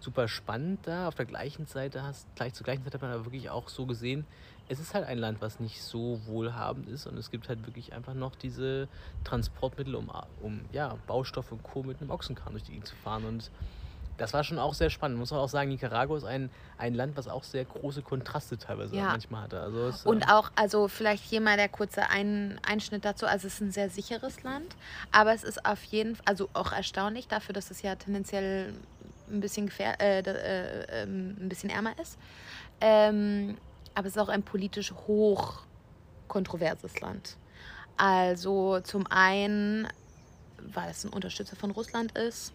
super 0.00 0.28
spannend 0.28 0.80
da. 0.86 1.08
Auf 1.08 1.14
der 1.14 1.26
gleichen 1.26 1.66
Seite 1.66 2.02
hast, 2.02 2.26
gleich 2.36 2.54
zur 2.54 2.64
gleichen 2.64 2.84
Zeit 2.84 2.94
hat 2.94 3.02
man 3.02 3.10
aber 3.10 3.24
wirklich 3.24 3.50
auch 3.50 3.68
so 3.68 3.86
gesehen, 3.86 4.24
es 4.68 4.80
ist 4.80 4.94
halt 4.94 5.06
ein 5.06 5.18
Land, 5.18 5.40
was 5.40 5.60
nicht 5.60 5.82
so 5.82 6.20
wohlhabend 6.26 6.88
ist 6.88 7.06
und 7.06 7.16
es 7.16 7.30
gibt 7.30 7.48
halt 7.48 7.66
wirklich 7.66 7.92
einfach 7.92 8.14
noch 8.14 8.36
diese 8.36 8.88
Transportmittel, 9.24 9.94
um, 9.94 10.10
um 10.42 10.60
ja, 10.72 10.96
Baustoffe 11.06 11.52
und 11.52 11.62
Co. 11.62 11.82
mit 11.82 12.00
einem 12.00 12.10
Ochsenkarren 12.10 12.52
durch 12.52 12.64
die 12.64 12.72
Gegend 12.72 12.86
zu 12.86 12.96
fahren. 12.96 13.24
Und 13.24 13.50
das 14.18 14.34
war 14.34 14.44
schon 14.44 14.58
auch 14.58 14.74
sehr 14.74 14.90
spannend. 14.90 15.18
Muss 15.18 15.30
man 15.30 15.40
auch 15.40 15.48
sagen, 15.48 15.70
Nicaragua 15.70 16.16
ist 16.16 16.24
ein, 16.24 16.50
ein 16.76 16.92
Land, 16.94 17.16
was 17.16 17.28
auch 17.28 17.44
sehr 17.44 17.64
große 17.64 18.02
Kontraste 18.02 18.58
teilweise 18.58 18.96
Ja. 18.96 19.08
manchmal 19.08 19.42
hatte. 19.44 19.60
Also 19.60 19.86
es, 19.86 20.04
Und 20.04 20.22
äh, 20.22 20.32
auch, 20.32 20.50
also 20.54 20.88
vielleicht 20.88 21.24
hier 21.24 21.40
mal 21.40 21.56
der 21.56 21.68
kurze 21.68 22.10
ein 22.10 22.60
Einschnitt 22.66 23.04
dazu. 23.04 23.26
Also 23.26 23.46
es 23.46 23.54
ist 23.54 23.60
ein 23.60 23.70
sehr 23.72 23.88
sicheres 23.88 24.42
Land, 24.42 24.76
aber 25.12 25.32
es 25.32 25.44
ist 25.44 25.64
auf 25.64 25.82
jeden 25.84 26.16
Fall, 26.16 26.24
also 26.26 26.50
auch 26.52 26.72
erstaunlich 26.72 27.28
dafür, 27.28 27.52
dass 27.54 27.70
es 27.70 27.80
ja 27.82 27.94
tendenziell 27.94 28.74
ein 29.30 29.40
bisschen, 29.40 29.66
gefähr 29.66 30.00
äh, 30.00 30.20
äh, 30.20 31.02
ähm, 31.02 31.36
ein 31.40 31.48
bisschen 31.48 31.70
ärmer 31.70 31.98
ist. 32.00 32.18
Ähm, 32.80 33.56
aber 33.98 34.06
es 34.06 34.14
ist 34.14 34.22
auch 34.22 34.28
ein 34.28 34.44
politisch 34.44 34.92
hoch 35.08 35.62
kontroverses 36.28 37.00
Land. 37.00 37.36
Also 37.96 38.78
zum 38.78 39.08
einen, 39.10 39.88
weil 40.72 40.88
es 40.90 41.04
ein 41.04 41.10
Unterstützer 41.10 41.56
von 41.56 41.72
Russland 41.72 42.16
ist. 42.16 42.52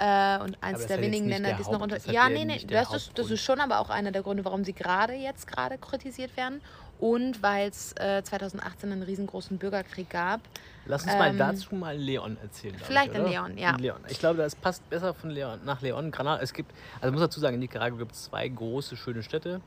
Äh, 0.00 0.38
und 0.40 0.60
eins 0.60 0.80
ist 0.80 0.90
der 0.90 1.00
wenigen 1.00 1.28
Länder, 1.28 1.50
der 1.50 1.56
die 1.58 1.62
es 1.62 1.70
noch 1.70 1.80
unter. 1.80 1.98
Ja, 2.10 2.28
nee, 2.28 2.44
nee, 2.44 2.64
das 2.66 2.92
ist, 2.92 3.16
das 3.16 3.30
ist 3.30 3.40
schon 3.40 3.60
aber 3.60 3.78
auch 3.78 3.88
einer 3.88 4.10
der 4.10 4.22
Gründe, 4.22 4.44
warum 4.44 4.64
sie 4.64 4.72
gerade 4.72 5.12
jetzt 5.14 5.46
gerade 5.46 5.78
kritisiert 5.78 6.36
werden. 6.36 6.60
Und 6.98 7.40
weil 7.40 7.68
es 7.68 7.92
äh, 7.92 8.24
2018 8.24 8.90
einen 8.90 9.04
riesengroßen 9.04 9.58
Bürgerkrieg 9.58 10.10
gab. 10.10 10.40
lass 10.86 11.04
uns 11.04 11.12
mal 11.14 11.30
ähm, 11.30 11.38
dazu 11.38 11.76
mal 11.76 11.96
Leon 11.96 12.36
erzählen. 12.42 12.74
vielleicht 12.82 13.12
ich? 13.12 13.18
Leon, 13.18 13.56
ja. 13.56 13.76
Leon. 13.76 14.00
Ich 14.08 14.18
glaube, 14.18 14.38
das 14.38 14.56
passt 14.56 14.88
besser 14.90 15.14
von 15.14 15.30
Leon 15.30 15.60
nach 15.64 15.80
Leon. 15.82 16.10
Granada. 16.10 16.42
Es 16.42 16.52
gibt, 16.52 16.72
also 16.96 17.08
ich 17.08 17.12
muss 17.12 17.20
dazu 17.20 17.38
sagen, 17.38 17.54
in 17.54 17.60
Nicaragua 17.60 18.00
gibt 18.00 18.12
es 18.12 18.24
zwei 18.24 18.48
große, 18.48 18.96
schöne 18.96 19.22
Städte. 19.22 19.60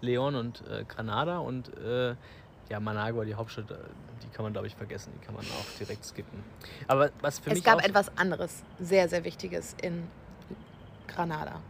Leon 0.00 0.34
und 0.34 0.62
äh, 0.68 0.84
Granada 0.84 1.38
und 1.38 1.76
äh, 1.78 2.14
ja, 2.68 2.80
Managua, 2.80 3.24
die 3.24 3.34
Hauptstadt, 3.34 3.70
äh, 3.70 3.74
die 4.22 4.28
kann 4.28 4.44
man, 4.44 4.52
glaube 4.52 4.66
ich, 4.66 4.74
vergessen. 4.76 5.12
Die 5.14 5.24
kann 5.24 5.34
man 5.34 5.44
auch 5.44 5.78
direkt 5.78 6.04
skippen. 6.04 6.42
Aber 6.86 7.10
was 7.20 7.38
für 7.38 7.50
es 7.50 7.56
mich 7.56 7.64
gab 7.64 7.78
auch, 7.78 7.82
etwas 7.82 8.16
anderes, 8.16 8.62
sehr, 8.78 9.08
sehr 9.08 9.24
Wichtiges 9.24 9.74
in 9.82 10.06
Granada. 11.06 11.60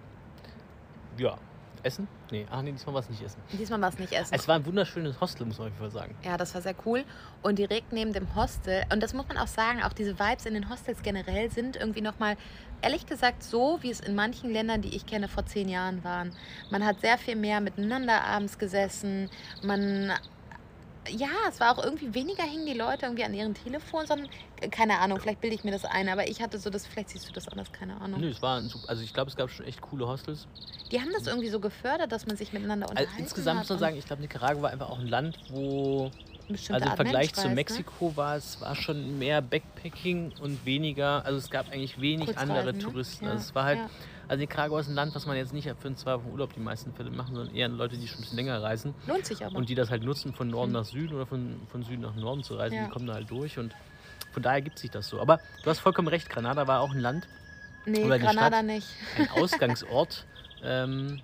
Ja, 1.16 1.38
Essen? 1.82 2.08
Nee, 2.30 2.46
ach 2.50 2.62
nee, 2.62 2.72
diesmal 2.72 2.94
war 2.94 3.00
es 3.00 3.08
nicht 3.08 3.22
Essen. 3.22 3.40
Diesmal 3.52 3.80
war 3.80 3.88
es 3.88 3.98
nicht 3.98 4.12
Essen. 4.12 4.34
Es 4.34 4.48
war 4.48 4.56
ein 4.56 4.66
wunderschönes 4.66 5.20
Hostel, 5.20 5.46
muss 5.46 5.58
man 5.58 5.68
auf 5.68 5.72
jeden 5.72 5.90
Fall 5.90 5.90
sagen. 5.90 6.14
Ja, 6.22 6.36
das 6.36 6.54
war 6.54 6.60
sehr 6.60 6.74
cool. 6.84 7.04
Und 7.42 7.58
direkt 7.58 7.92
neben 7.92 8.12
dem 8.12 8.34
Hostel, 8.34 8.84
und 8.92 9.02
das 9.02 9.14
muss 9.14 9.26
man 9.28 9.38
auch 9.38 9.46
sagen, 9.46 9.82
auch 9.82 9.92
diese 9.92 10.18
Vibes 10.18 10.46
in 10.46 10.54
den 10.54 10.68
Hostels 10.68 11.02
generell 11.02 11.50
sind 11.50 11.76
irgendwie 11.76 12.00
nochmal, 12.00 12.36
ehrlich 12.82 13.06
gesagt, 13.06 13.42
so, 13.42 13.78
wie 13.82 13.90
es 13.90 14.00
in 14.00 14.14
manchen 14.14 14.50
Ländern, 14.52 14.82
die 14.82 14.94
ich 14.94 15.06
kenne, 15.06 15.28
vor 15.28 15.46
zehn 15.46 15.68
Jahren 15.68 16.04
waren. 16.04 16.32
Man 16.70 16.84
hat 16.84 17.00
sehr 17.00 17.18
viel 17.18 17.36
mehr 17.36 17.60
miteinander 17.60 18.22
abends 18.24 18.58
gesessen. 18.58 19.30
Man. 19.62 20.12
Ja, 21.10 21.28
es 21.48 21.58
war 21.58 21.72
auch 21.78 21.82
irgendwie 21.82 22.12
weniger 22.12 22.42
hingen 22.42 22.66
die 22.66 22.74
Leute 22.74 23.06
irgendwie 23.06 23.24
an 23.24 23.32
ihren 23.32 23.54
Telefonen, 23.54 24.06
sondern, 24.06 24.28
äh, 24.60 24.68
keine 24.68 24.98
Ahnung, 24.98 25.18
vielleicht 25.18 25.40
bilde 25.40 25.56
ich 25.56 25.64
mir 25.64 25.70
das 25.70 25.86
ein, 25.86 26.06
aber 26.10 26.28
ich 26.28 26.42
hatte 26.42 26.58
so 26.58 26.68
das, 26.68 26.86
vielleicht 26.86 27.08
siehst 27.08 27.26
du 27.26 27.32
das 27.32 27.48
anders, 27.48 27.72
keine 27.72 27.98
Ahnung. 27.98 28.20
Nö, 28.20 28.28
es 28.28 28.42
war 28.42 28.60
super- 28.64 28.90
also 28.90 29.02
ich 29.02 29.14
glaube, 29.14 29.30
es 29.30 29.36
gab 29.36 29.48
schon 29.48 29.64
echt 29.64 29.80
coole 29.80 30.06
Hostels. 30.06 30.46
Die 30.92 31.00
haben 31.00 31.08
das 31.14 31.26
irgendwie 31.26 31.48
so 31.48 31.60
gefördert, 31.60 32.12
dass 32.12 32.26
man 32.26 32.36
sich 32.36 32.52
miteinander 32.52 32.90
Also 32.90 33.00
unterhalten 33.00 33.22
insgesamt 33.22 33.60
hat 33.60 33.64
muss 33.64 33.70
man 33.70 33.78
sagen, 33.78 33.96
ich 33.96 34.04
glaube, 34.04 34.20
Nicaragua 34.20 34.62
war 34.64 34.70
einfach 34.70 34.90
auch 34.90 34.98
ein 34.98 35.08
Land, 35.08 35.38
wo 35.48 36.10
bestimmte 36.54 36.74
Also 36.74 36.84
im 36.86 36.90
Art 36.90 36.96
Vergleich 36.96 37.26
Mensch 37.28 37.40
zu 37.42 37.48
ne? 37.48 37.54
Mexiko 37.54 38.16
war 38.16 38.36
es 38.36 38.60
war 38.60 38.74
schon 38.74 39.18
mehr 39.18 39.40
Backpacking 39.42 40.32
und 40.40 40.64
weniger, 40.64 41.24
also 41.24 41.38
es 41.38 41.50
gab 41.50 41.70
eigentlich 41.70 42.00
wenig 42.00 42.26
Kurzreisen, 42.26 42.50
andere 42.50 42.72
ne? 42.72 42.78
Touristen. 42.78 43.24
Ja, 43.26 43.32
Also 43.32 43.42
es 43.44 43.54
war 43.54 43.64
halt, 43.64 43.78
ja. 43.78 43.90
also 44.28 44.40
Nicaragua 44.40 44.80
ist 44.80 44.88
ein 44.88 44.94
Land, 44.94 45.14
was 45.14 45.26
man 45.26 45.36
jetzt 45.36 45.52
nicht 45.52 45.68
für 45.80 45.86
einen 45.88 45.96
zwei 45.96 46.14
Wochen 46.14 46.30
Urlaub 46.32 46.52
die 46.54 46.60
meisten 46.60 46.92
Fälle 46.94 47.10
machen, 47.10 47.34
sondern 47.34 47.54
eher 47.54 47.68
Leute, 47.68 47.96
die 47.96 48.06
schon 48.08 48.18
ein 48.18 48.22
bisschen 48.22 48.36
länger 48.36 48.62
reisen 48.62 48.94
Lohnt 49.06 49.26
sich 49.26 49.44
aber. 49.44 49.56
und 49.56 49.68
die 49.68 49.74
das 49.74 49.90
halt 49.90 50.02
nutzen, 50.04 50.32
von 50.34 50.48
Norden 50.48 50.70
Mhm. 50.72 50.78
nach 50.78 50.84
Süden 50.84 51.14
oder 51.14 51.26
von, 51.26 51.60
von 51.70 51.82
Süden 51.84 52.02
nach 52.02 52.14
Norden 52.14 52.42
zu 52.42 52.54
reisen. 52.56 52.74
Ja. 52.76 52.84
Die 52.84 52.90
kommen 52.90 53.06
da 53.06 53.14
halt 53.14 53.30
durch 53.30 53.58
und 53.58 53.74
von 54.32 54.42
daher 54.42 54.60
gibt 54.62 54.78
sich 54.78 54.90
das 54.90 55.08
so. 55.08 55.20
Aber 55.20 55.40
du 55.62 55.70
hast 55.70 55.78
vollkommen 55.80 56.08
recht, 56.08 56.28
Granada 56.28 56.66
war 56.66 56.80
auch 56.80 56.90
ein 56.92 57.00
Land, 57.00 57.26
nee, 57.86 58.02
Granada 58.06 58.48
Stadt. 58.48 58.64
nicht. 58.64 58.86
ein 59.16 59.28
Ausgangsort, 59.34 60.26
ähm, 60.62 61.20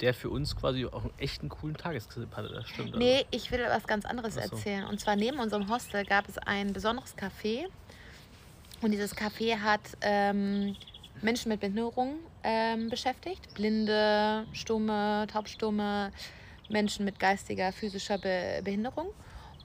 der 0.00 0.14
für 0.14 0.30
uns 0.30 0.56
quasi 0.56 0.86
auch 0.86 1.02
einen 1.02 1.18
echten 1.18 1.48
coolen 1.48 1.76
Tagestrip 1.76 2.36
hatte. 2.36 2.48
Das 2.48 2.68
stimmt. 2.68 2.94
also. 2.94 2.98
Nee, 2.98 3.26
ich 3.30 3.50
will 3.50 3.64
was 3.68 3.86
ganz 3.86 4.04
anderes 4.04 4.34
so. 4.34 4.40
erzählen. 4.40 4.84
Und 4.84 5.00
zwar 5.00 5.16
neben 5.16 5.38
unserem 5.38 5.68
Hostel 5.68 6.04
gab 6.04 6.28
es 6.28 6.38
ein 6.38 6.72
besonderes 6.72 7.16
Café. 7.16 7.66
Und 8.82 8.92
dieses 8.92 9.14
Café 9.14 9.58
hat 9.58 9.80
ähm, 10.00 10.76
Menschen 11.20 11.50
mit 11.50 11.60
Behinderung 11.60 12.16
ähm, 12.42 12.88
beschäftigt. 12.88 13.52
Blinde, 13.54 14.46
stumme, 14.52 15.26
taubstumme, 15.30 16.12
Menschen 16.70 17.04
mit 17.04 17.18
geistiger, 17.18 17.72
physischer 17.72 18.18
Be 18.18 18.60
Behinderung. 18.64 19.08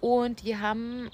Und 0.02 0.44
die 0.44 0.58
haben 0.58 1.10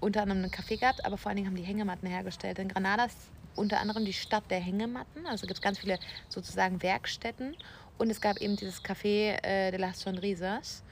unter 0.00 0.22
anderem 0.22 0.42
einen 0.42 0.52
Café 0.52 0.78
gehabt, 0.78 1.04
aber 1.04 1.16
vor 1.16 1.30
allen 1.30 1.36
Dingen 1.36 1.48
haben 1.48 1.56
die 1.56 1.62
Hängematten 1.62 2.08
hergestellt. 2.08 2.58
Denn 2.58 2.68
Granada 2.68 3.04
ist 3.04 3.18
unter 3.54 3.80
anderem 3.80 4.04
die 4.04 4.12
Stadt 4.12 4.44
der 4.50 4.60
Hängematten. 4.60 5.26
Also 5.26 5.46
gibt 5.46 5.58
es 5.58 5.62
ganz 5.62 5.78
viele 5.78 5.98
sozusagen 6.28 6.82
Werkstätten. 6.82 7.56
Und 7.98 8.10
es 8.10 8.20
gab 8.20 8.38
eben 8.38 8.56
dieses 8.56 8.82
Café 8.82 9.38
äh, 9.42 9.70
de 9.70 9.78
las 9.78 10.00
Sonrisas. 10.00 10.82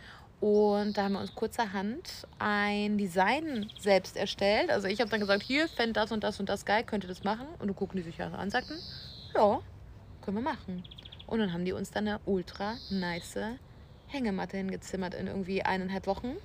Und 0.40 0.96
da 0.96 1.04
haben 1.04 1.12
wir 1.12 1.20
uns 1.20 1.34
kurzerhand 1.34 2.26
ein 2.38 2.96
Design 2.96 3.70
selbst 3.78 4.16
erstellt. 4.16 4.70
Also 4.70 4.88
ich 4.88 5.00
habe 5.00 5.10
dann 5.10 5.20
gesagt, 5.20 5.42
hier, 5.42 5.68
fände 5.68 5.92
das 5.92 6.12
und 6.12 6.24
das 6.24 6.40
und 6.40 6.48
das 6.48 6.64
geil, 6.64 6.82
könnt 6.84 7.04
ihr 7.04 7.08
das 7.08 7.24
machen? 7.24 7.46
Und 7.58 7.68
dann 7.68 7.76
gucken 7.76 7.98
die 7.98 8.02
sich 8.02 8.16
ja 8.16 8.26
an 8.28 8.40
und 8.40 8.50
sagten, 8.50 8.78
ja, 9.34 9.60
können 10.22 10.38
wir 10.38 10.42
machen. 10.42 10.82
Und 11.26 11.40
dann 11.40 11.52
haben 11.52 11.64
die 11.64 11.72
uns 11.72 11.90
dann 11.90 12.08
eine 12.08 12.20
ultra 12.24 12.74
nice 12.90 13.38
Hängematte 14.08 14.56
hingezimmert 14.56 15.14
in 15.14 15.26
irgendwie 15.26 15.62
eineinhalb 15.62 16.06
Wochen, 16.06 16.36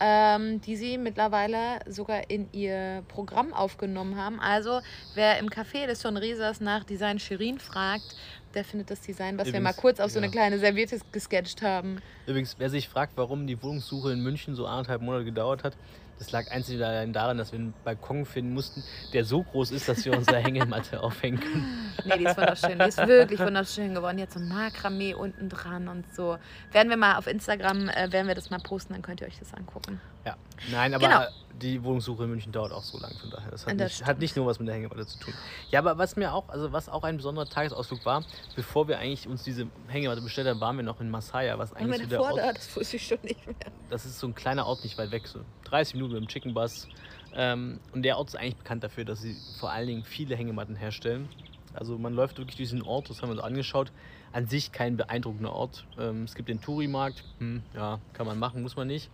ähm, 0.00 0.60
die 0.60 0.76
sie 0.76 0.96
mittlerweile 0.96 1.80
sogar 1.86 2.30
in 2.30 2.48
ihr 2.52 3.02
Programm 3.08 3.52
aufgenommen 3.52 4.16
haben. 4.16 4.40
Also 4.40 4.80
wer 5.14 5.38
im 5.38 5.48
Café 5.48 5.86
des 5.86 6.00
Sonrisas 6.00 6.60
nach 6.60 6.84
Design 6.84 7.18
Shirin 7.18 7.58
fragt, 7.58 8.16
der 8.54 8.64
findet 8.64 8.90
das 8.90 9.00
Design, 9.00 9.38
was 9.38 9.46
wir 9.46 9.54
mal 9.54 9.70
Übrigens, 9.70 9.76
kurz 9.76 10.00
auf 10.00 10.10
so 10.10 10.18
ja. 10.18 10.24
eine 10.24 10.32
kleine 10.32 10.58
Serviette 10.58 10.98
gesketcht 11.12 11.62
haben. 11.62 12.00
Übrigens, 12.26 12.56
wer 12.58 12.70
sich 12.70 12.88
fragt, 12.88 13.12
warum 13.16 13.46
die 13.46 13.60
Wohnungssuche 13.62 14.12
in 14.12 14.20
München 14.20 14.54
so 14.54 14.66
anderthalb 14.66 15.02
Monate 15.02 15.24
gedauert 15.24 15.64
hat, 15.64 15.76
das 16.18 16.30
lag 16.30 16.50
einzig 16.50 16.76
und 16.76 16.82
allein 16.82 17.12
daran, 17.12 17.38
dass 17.38 17.52
wir 17.52 17.58
einen 17.58 17.74
Balkon 17.84 18.24
finden 18.24 18.54
mussten, 18.54 18.84
der 19.12 19.24
so 19.24 19.42
groß 19.42 19.72
ist, 19.72 19.88
dass 19.88 20.04
wir 20.04 20.16
unsere 20.16 20.38
Hängematte 20.38 21.00
aufhängen 21.02 21.40
können. 21.40 21.92
Nee, 22.04 22.18
die 22.18 22.24
ist 22.24 22.36
wunderschön. 22.36 22.78
Die 22.78 22.84
ist 22.84 22.98
wirklich 22.98 23.40
wunderschön 23.40 23.94
geworden. 23.94 24.18
Jetzt 24.18 24.34
so 24.34 24.40
ein 24.40 24.48
Makramee 24.48 25.14
unten 25.14 25.48
dran 25.48 25.88
und 25.88 26.04
so. 26.14 26.38
Werden 26.72 26.88
wir 26.88 26.96
mal 26.96 27.16
auf 27.16 27.26
Instagram, 27.26 27.88
äh, 27.88 28.12
werden 28.12 28.28
wir 28.28 28.34
das 28.34 28.50
mal 28.50 28.60
posten, 28.60 28.92
dann 28.92 29.02
könnt 29.02 29.20
ihr 29.20 29.26
euch 29.26 29.38
das 29.38 29.52
angucken. 29.54 30.00
Ja, 30.24 30.36
nein, 30.70 30.94
aber 30.94 31.06
Genau. 31.06 31.24
die 31.60 31.82
Wohnungssuche 31.84 32.24
in 32.24 32.30
München 32.30 32.50
dauert 32.52 32.72
auch 32.72 32.82
so 32.82 32.98
lang, 32.98 33.12
von 33.20 33.30
daher. 33.30 33.50
Das 33.50 33.66
hat, 33.66 33.78
Das 33.78 33.92
nicht, 34.00 34.06
hat 34.06 34.18
nicht 34.18 34.36
nur 34.36 34.46
was 34.46 34.58
mit 34.58 34.68
der 34.68 34.74
Hängematte 34.74 35.06
zu 35.06 35.18
tun. 35.18 35.34
Ja, 35.70 35.80
aber 35.80 35.98
was 35.98 36.16
mir 36.16 36.32
auch, 36.32 36.48
also 36.48 36.72
was 36.72 36.88
auch 36.88 37.04
ein 37.04 37.16
besonderer 37.16 37.46
Tagesausflug 37.46 38.04
war, 38.06 38.24
bevor 38.56 38.88
wir 38.88 38.98
eigentlich 38.98 39.28
uns 39.28 39.42
diese 39.44 39.66
Hängematte 39.88 40.22
bestellt 40.22 40.48
haben, 40.48 40.60
waren 40.60 40.76
wir 40.76 40.84
noch 40.84 41.00
in 41.00 41.10
Masaya, 41.10 41.58
was 41.58 41.72
eigentlich 41.74 42.02
so 42.02 42.08
der 42.08 42.20
Ort, 42.22 42.38
da, 42.38 42.52
das 42.52 42.74
wusste 42.74 42.96
ich 42.96 43.06
schon 43.06 43.18
nicht 43.22 43.46
mehr. 43.46 43.56
das 43.90 44.04
ist 44.06 44.18
so 44.18 44.26
ein 44.26 44.34
kleiner 44.34 44.66
Ort 44.66 44.82
nicht 44.82 44.96
weit 44.98 45.10
weg, 45.10 45.26
so 45.26 45.40
30 45.64 45.94
Minuten 45.94 46.14
mit 46.14 46.22
dem 46.22 46.28
Chicken 46.28 46.54
Bus. 46.54 46.88
Ähm, 47.36 47.80
und 47.92 48.02
der 48.02 48.16
Ort 48.18 48.28
ist 48.28 48.36
eigentlich 48.36 48.56
bekannt 48.56 48.84
dafür, 48.84 49.04
dass 49.04 49.20
sie 49.20 49.36
vor 49.58 49.70
allen 49.70 49.88
Dingen 49.88 50.04
viele 50.04 50.36
Hängematten 50.36 50.76
herstellen. 50.76 51.28
Also 51.74 51.98
man 51.98 52.14
läuft 52.14 52.38
wirklich 52.38 52.56
durch 52.56 52.68
diesen 52.70 52.82
Ort, 52.82 53.10
das 53.10 53.20
haben 53.20 53.28
wir 53.30 53.34
uns 53.34 53.42
angeschaut. 53.42 53.90
An 54.32 54.46
sich 54.46 54.72
kein 54.72 54.96
beeindruckender 54.96 55.52
Ort. 55.52 55.84
Ähm, 55.98 56.24
es 56.24 56.34
gibt 56.34 56.48
den 56.48 56.60
Touri-Markt, 56.60 57.22
hm, 57.38 57.62
ja, 57.74 58.00
kann 58.14 58.26
man 58.26 58.38
machen, 58.38 58.62
muss 58.62 58.76
man 58.76 58.86
nicht. 58.88 59.10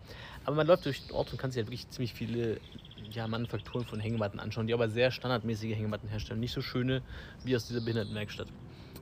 Aber 0.50 0.56
man 0.56 0.66
läuft 0.66 0.84
durch 0.84 1.06
den 1.06 1.14
Ort 1.14 1.30
und 1.30 1.38
kann 1.38 1.52
sich 1.52 1.58
halt 1.58 1.68
wirklich 1.68 1.88
ziemlich 1.90 2.12
viele 2.12 2.60
ja, 3.12 3.28
Manufakturen 3.28 3.86
von 3.86 4.00
Hängematten 4.00 4.40
anschauen, 4.40 4.66
die 4.66 4.74
aber 4.74 4.88
sehr 4.88 5.12
standardmäßige 5.12 5.76
Hängematten 5.76 6.08
herstellen. 6.08 6.40
Nicht 6.40 6.50
so 6.50 6.60
schöne 6.60 7.02
wie 7.44 7.54
aus 7.54 7.68
dieser 7.68 7.80
Behindertenwerkstatt. 7.80 8.48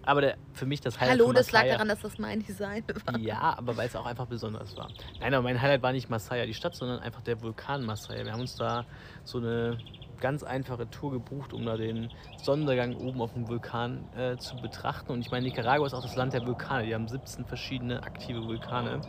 Aber 0.03 0.21
der, 0.21 0.37
für 0.53 0.67
mich 0.67 0.83
das 0.83 1.01
Highlight 1.01 1.21
Hallo, 1.21 1.33
das 1.33 1.51
lag 1.51 1.65
daran, 1.67 1.89
dass 1.89 2.01
das 2.01 2.19
mein 2.19 2.41
Design 2.41 2.85
war. 3.07 3.19
ja, 3.19 3.57
aber 3.57 3.79
weil 3.79 3.89
es 3.89 3.97
auch 3.97 4.05
einfach 4.05 4.27
besonders 4.27 4.77
war. 4.77 4.91
Nein, 5.21 5.33
aber 5.33 5.43
mein 5.43 5.59
Highlight 5.63 5.83
war 5.83 5.93
nicht 5.93 6.11
Masaya, 6.11 6.45
die 6.45 6.53
Stadt, 6.53 6.75
sondern 6.75 6.99
einfach 6.99 7.23
der 7.23 7.41
Vulkan 7.41 7.83
Masaya. 7.83 8.27
Wir 8.27 8.33
haben 8.33 8.43
uns 8.43 8.57
da 8.57 8.85
so 9.25 9.39
eine 9.39 9.79
ganz 10.21 10.43
einfache 10.43 10.89
Tour 10.91 11.13
gebucht, 11.13 11.53
um 11.53 11.65
da 11.65 11.77
den 11.77 12.11
Sonnenuntergang 12.43 12.97
oben 12.97 13.21
auf 13.21 13.33
dem 13.33 13.49
Vulkan 13.49 14.05
äh, 14.17 14.37
zu 14.37 14.57
betrachten. 14.57 15.13
Und 15.13 15.21
ich 15.21 15.31
meine, 15.31 15.47
Nicaragua 15.47 15.87
ist 15.87 15.95
auch 15.95 16.03
das 16.03 16.17
Land 16.17 16.33
der 16.33 16.47
Vulkane. 16.47 16.87
Die 16.87 16.95
haben 16.95 17.09
17 17.09 17.45
verschiedene 17.45 18.03
aktive 18.03 18.45
Vulkane. 18.45 19.01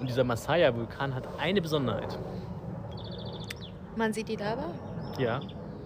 Und 0.00 0.08
dieser 0.08 0.24
Masaya-Vulkan 0.24 1.14
hat 1.14 1.28
eine 1.38 1.60
Besonderheit. 1.60 2.18
Man 3.96 4.12
sieht 4.12 4.28
die 4.28 4.36
Lava? 4.36 4.66
Ja, 5.18 5.40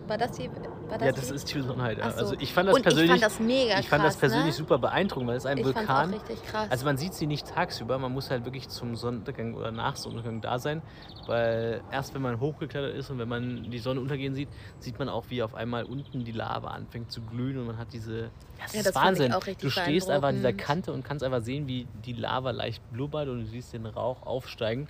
War 0.08 0.18
das 0.18 0.32
die? 0.32 0.48
War 0.88 0.96
das 0.98 1.06
ja 1.06 1.12
das 1.12 1.28
die? 1.28 1.34
ist 1.34 1.50
die 1.52 1.58
Besonderheit. 1.58 1.98
Ja. 1.98 2.10
So. 2.10 2.18
Also 2.18 2.34
ich 2.38 2.52
fand 2.52 2.68
das 2.68 2.76
Und 2.76 2.82
persönlich, 2.82 3.10
ich 3.16 3.20
fand 3.20 3.22
das 3.32 3.40
mega 3.40 3.78
ich 3.78 3.88
fand 3.88 4.04
das 4.04 4.14
krass, 4.14 4.20
persönlich 4.20 4.46
ne? 4.46 4.52
super 4.52 4.78
beeindruckend, 4.78 5.28
weil 5.28 5.36
es 5.36 5.44
ist 5.44 5.50
ein 5.50 5.58
Ich 5.58 5.64
fand's 5.64 5.78
Vulkan. 5.80 6.08
auch 6.08 6.14
richtig 6.14 6.42
krass. 6.44 6.70
Also 6.70 6.84
man 6.86 6.96
sieht 6.96 7.14
sie 7.14 7.26
nicht 7.26 7.46
tagsüber, 7.46 7.98
man 7.98 8.12
muss 8.12 8.30
halt 8.30 8.44
wirklich 8.44 8.68
zum 8.68 8.96
Sonnenuntergang 8.96 9.54
oder 9.54 9.70
nach 9.70 9.96
Sonnenuntergang 9.96 10.40
da 10.40 10.58
sein, 10.58 10.82
weil 11.26 11.82
erst 11.92 12.14
wenn 12.14 12.22
man 12.22 12.40
hochgeklettert 12.40 12.94
ist 12.94 13.10
und 13.10 13.18
wenn 13.18 13.28
man 13.28 13.70
die 13.70 13.78
Sonne 13.78 14.00
untergehen 14.00 14.34
sieht, 14.34 14.48
sieht 14.78 14.98
man 14.98 15.08
auch, 15.08 15.24
wie 15.28 15.42
auf 15.42 15.54
einmal 15.54 15.84
unten 15.84 16.24
die 16.24 16.32
Lava 16.32 16.68
anfängt 16.68 17.12
zu 17.12 17.20
glühen 17.22 17.58
und 17.58 17.66
man 17.66 17.76
hat 17.78 17.92
diese, 17.92 18.30
das 18.58 18.72
Ja, 18.72 18.80
ist 18.80 18.86
das 18.86 18.94
Wahnsinn. 18.94 19.34
du 19.60 19.70
stehst 19.70 20.08
einfach 20.10 20.28
an 20.28 20.36
dieser. 20.36 20.52
Kante 20.52 20.92
und 20.92 21.04
kannst 21.04 21.22
einfach 21.22 21.42
sehen, 21.42 21.66
wie 21.68 21.86
die 22.04 22.14
Lava 22.14 22.50
leicht 22.50 22.82
blubbert 22.92 23.28
und 23.28 23.40
du 23.40 23.46
siehst 23.46 23.72
den 23.74 23.86
Rauch 23.86 24.22
aufsteigen. 24.22 24.88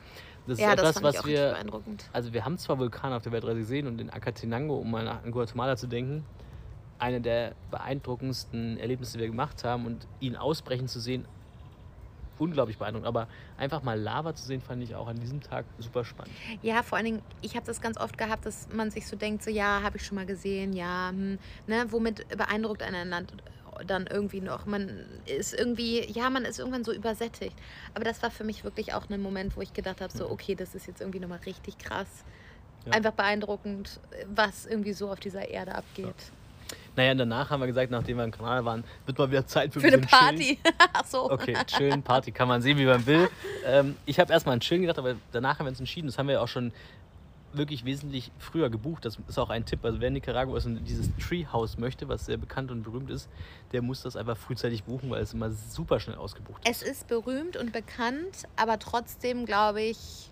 Das 0.49 0.59
ja, 0.59 0.71
ist 0.71 0.83
das 0.83 0.97
etwas, 0.97 1.17
was 1.17 1.27
wir 1.27 1.57
also 2.13 2.33
wir 2.33 2.45
haben 2.45 2.57
zwar 2.57 2.79
Vulkane 2.79 3.15
auf 3.15 3.23
der 3.23 3.33
Weltreise 3.33 3.59
gesehen 3.59 3.87
und 3.87 4.01
in 4.01 4.09
Acatenango, 4.09 4.77
um 4.77 4.91
mal 4.91 5.05
nach- 5.05 5.23
an 5.23 5.31
Guatemala 5.31 5.77
zu 5.77 5.87
denken, 5.87 6.25
eine 6.99 7.21
der 7.21 7.55
beeindruckendsten 7.71 8.79
Erlebnisse, 8.79 9.19
die 9.19 9.21
wir 9.21 9.29
gemacht 9.29 9.63
haben 9.63 9.85
und 9.85 10.07
ihn 10.21 10.37
ausbrechen 10.37 10.89
zu 10.89 11.01
sehen, 11.01 11.29
unglaublich 12.39 12.79
beeindruckend. 12.79 13.07
Aber 13.07 13.29
einfach 13.57 13.83
mal 13.83 14.01
Lava 14.01 14.35
zu 14.35 14.47
sehen, 14.47 14.61
fand 14.61 14.83
ich 14.83 14.95
auch 14.95 15.07
an 15.07 15.17
diesem 15.17 15.41
Tag 15.41 15.67
super 15.77 16.05
spannend. 16.05 16.35
Ja, 16.63 16.83
vor 16.83 16.97
allen 16.97 17.05
Dingen, 17.05 17.23
ich 17.43 17.57
habe 17.57 17.67
das 17.67 17.81
ganz 17.81 17.99
oft 17.99 18.17
gehabt, 18.17 18.47
dass 18.47 18.69
man 18.73 18.91
sich 18.91 19.07
so 19.07 19.17
denkt, 19.17 19.43
so 19.43 19.51
ja, 19.51 19.83
habe 19.83 19.97
ich 19.99 20.05
schon 20.05 20.17
mal 20.17 20.27
gesehen, 20.27 20.73
ja, 20.73 21.11
hm, 21.11 21.39
ne, 21.67 21.85
womit 21.91 22.27
beeindruckt 22.29 22.83
ein 22.83 23.09
Land 23.09 23.33
dann 23.87 24.07
irgendwie 24.07 24.41
noch. 24.41 24.67
Man 24.67 25.05
ist 25.27 25.55
irgendwie, 25.55 26.05
ja, 26.11 26.31
man 26.31 26.45
ist 26.45 26.59
irgendwann 26.59 26.85
so 26.85 26.93
übersättigt. 26.93 27.57
Aber 27.95 28.05
das 28.05 28.23
war 28.23 28.31
für 28.31 28.45
mich 28.45 28.65
wirklich 28.65 28.95
auch 28.95 29.09
ein 29.11 29.21
Moment, 29.21 29.57
wo 29.57 29.61
ich 29.61 29.73
gedacht 29.73 30.01
habe, 30.01 30.13
so 30.13 30.27
Mhm. 30.27 30.33
okay, 30.33 30.55
das 30.55 30.75
ist 30.75 30.87
jetzt 30.87 31.01
irgendwie 31.01 31.21
nochmal 31.21 31.41
richtig 31.47 31.79
krass. 31.79 32.09
Ja. 32.87 32.93
Einfach 32.93 33.13
beeindruckend, 33.13 34.01
was 34.35 34.67
irgendwie 34.67 34.93
so 34.93 35.11
auf 35.11 35.21
dieser 35.21 35.49
Erde 35.49 35.75
abgeht. 35.75 36.15
Naja, 36.97 37.13
und 37.13 37.19
danach 37.19 37.51
haben 37.51 37.61
wir 37.61 37.67
gesagt, 37.67 37.91
nachdem 37.91 38.17
wir 38.19 38.25
im 38.25 38.31
Kanal 38.31 38.65
waren, 38.65 38.85
wird 39.07 39.17
mal 39.19 39.31
wieder 39.31 39.47
Zeit 39.47 39.73
für, 39.73 39.81
Für 39.81 39.87
ein 39.87 39.95
eine. 39.95 40.07
Party. 40.07 40.59
Ach 40.93 41.05
so. 41.05 41.31
Okay, 41.31 41.57
chillen, 41.67 42.03
Party, 42.03 42.33
kann 42.33 42.49
man 42.49 42.61
sehen, 42.61 42.77
wie 42.77 42.85
man 42.87 43.07
will. 43.07 43.29
Ähm, 43.65 43.97
ich 44.05 44.19
habe 44.19 44.33
erstmal 44.33 44.55
an 44.55 44.61
Chillen 44.61 44.83
gedacht, 44.83 44.99
aber 44.99 45.15
danach 45.33 45.59
haben 45.59 45.67
wir 45.67 45.71
uns 45.71 45.79
entschieden, 45.79 46.09
das 46.09 46.19
haben 46.19 46.27
wir 46.27 46.35
ja 46.35 46.41
auch 46.41 46.49
schon 46.49 46.73
wirklich 47.53 47.85
wesentlich 47.85 48.31
früher 48.39 48.69
gebucht. 48.71 49.05
Das 49.05 49.19
ist 49.27 49.39
auch 49.39 49.51
ein 49.51 49.65
Tipp. 49.65 49.85
Also 49.85 50.01
wer 50.01 50.09
in 50.09 50.15
Nicaragua 50.15 50.57
ist 50.59 50.67
und 50.67 50.85
dieses 50.85 51.11
Treehouse 51.17 51.79
möchte, 51.79 52.09
was 52.09 52.27
sehr 52.27 52.37
bekannt 52.37 52.71
und 52.71 52.83
berühmt 52.83 53.11
ist, 53.11 53.29
der 53.73 53.83
muss 53.83 54.03
das 54.03 54.17
einfach 54.17 54.37
frühzeitig 54.37 54.85
buchen, 54.85 55.11
weil 55.11 55.23
es 55.23 55.33
immer 55.33 55.51
super 55.51 55.99
schnell 56.01 56.17
ausgebucht 56.17 56.69
ist. 56.69 56.83
Es 56.83 56.89
ist 56.89 57.09
berühmt 57.09 57.57
und 57.57 57.73
bekannt, 57.73 58.45
aber 58.57 58.79
trotzdem 58.79 59.47
glaube 59.47 59.81
ich 59.83 60.31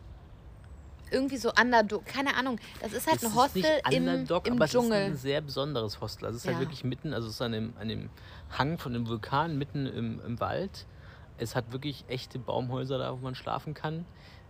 irgendwie 1.11 1.37
so 1.37 1.53
Underdog. 1.61 2.05
Keine 2.05 2.37
Ahnung. 2.37 2.59
Das 2.81 2.93
ist 2.93 3.07
halt 3.07 3.17
Es 3.23 3.25
ein 3.25 3.35
Hostel 3.35 3.65
im, 3.93 4.03
Underdog, 4.09 4.47
im 4.49 4.55
aber 4.55 4.65
es 4.65 4.75
ist 4.75 4.81
Dschungel. 4.81 5.03
ein 5.05 5.17
sehr 5.17 5.41
besonderes 5.41 6.01
Hostel. 6.01 6.27
Also 6.27 6.37
es 6.37 6.43
ist 6.43 6.47
Ja. 6.51 6.55
halt 6.57 6.65
wirklich 6.67 6.85
mitten, 6.85 7.15
also 7.15 7.29
es 7.29 7.35
ist 7.35 7.43
an 7.43 7.53
dem, 7.53 7.73
an 7.81 7.89
dem 7.89 8.11
Hang 8.59 8.77
von 8.79 8.93
dem 8.93 9.07
Vulkan, 9.09 9.57
mitten 9.57 9.87
im, 9.87 10.21
im 10.27 10.41
Wald. 10.41 10.85
Es 11.39 11.55
hat 11.55 11.71
wirklich 11.73 12.05
echte 12.09 12.39
Baumhäuser 12.39 12.99
da, 12.99 13.13
wo 13.13 13.17
man 13.19 13.35
schlafen 13.35 13.73
kann. 13.75 14.05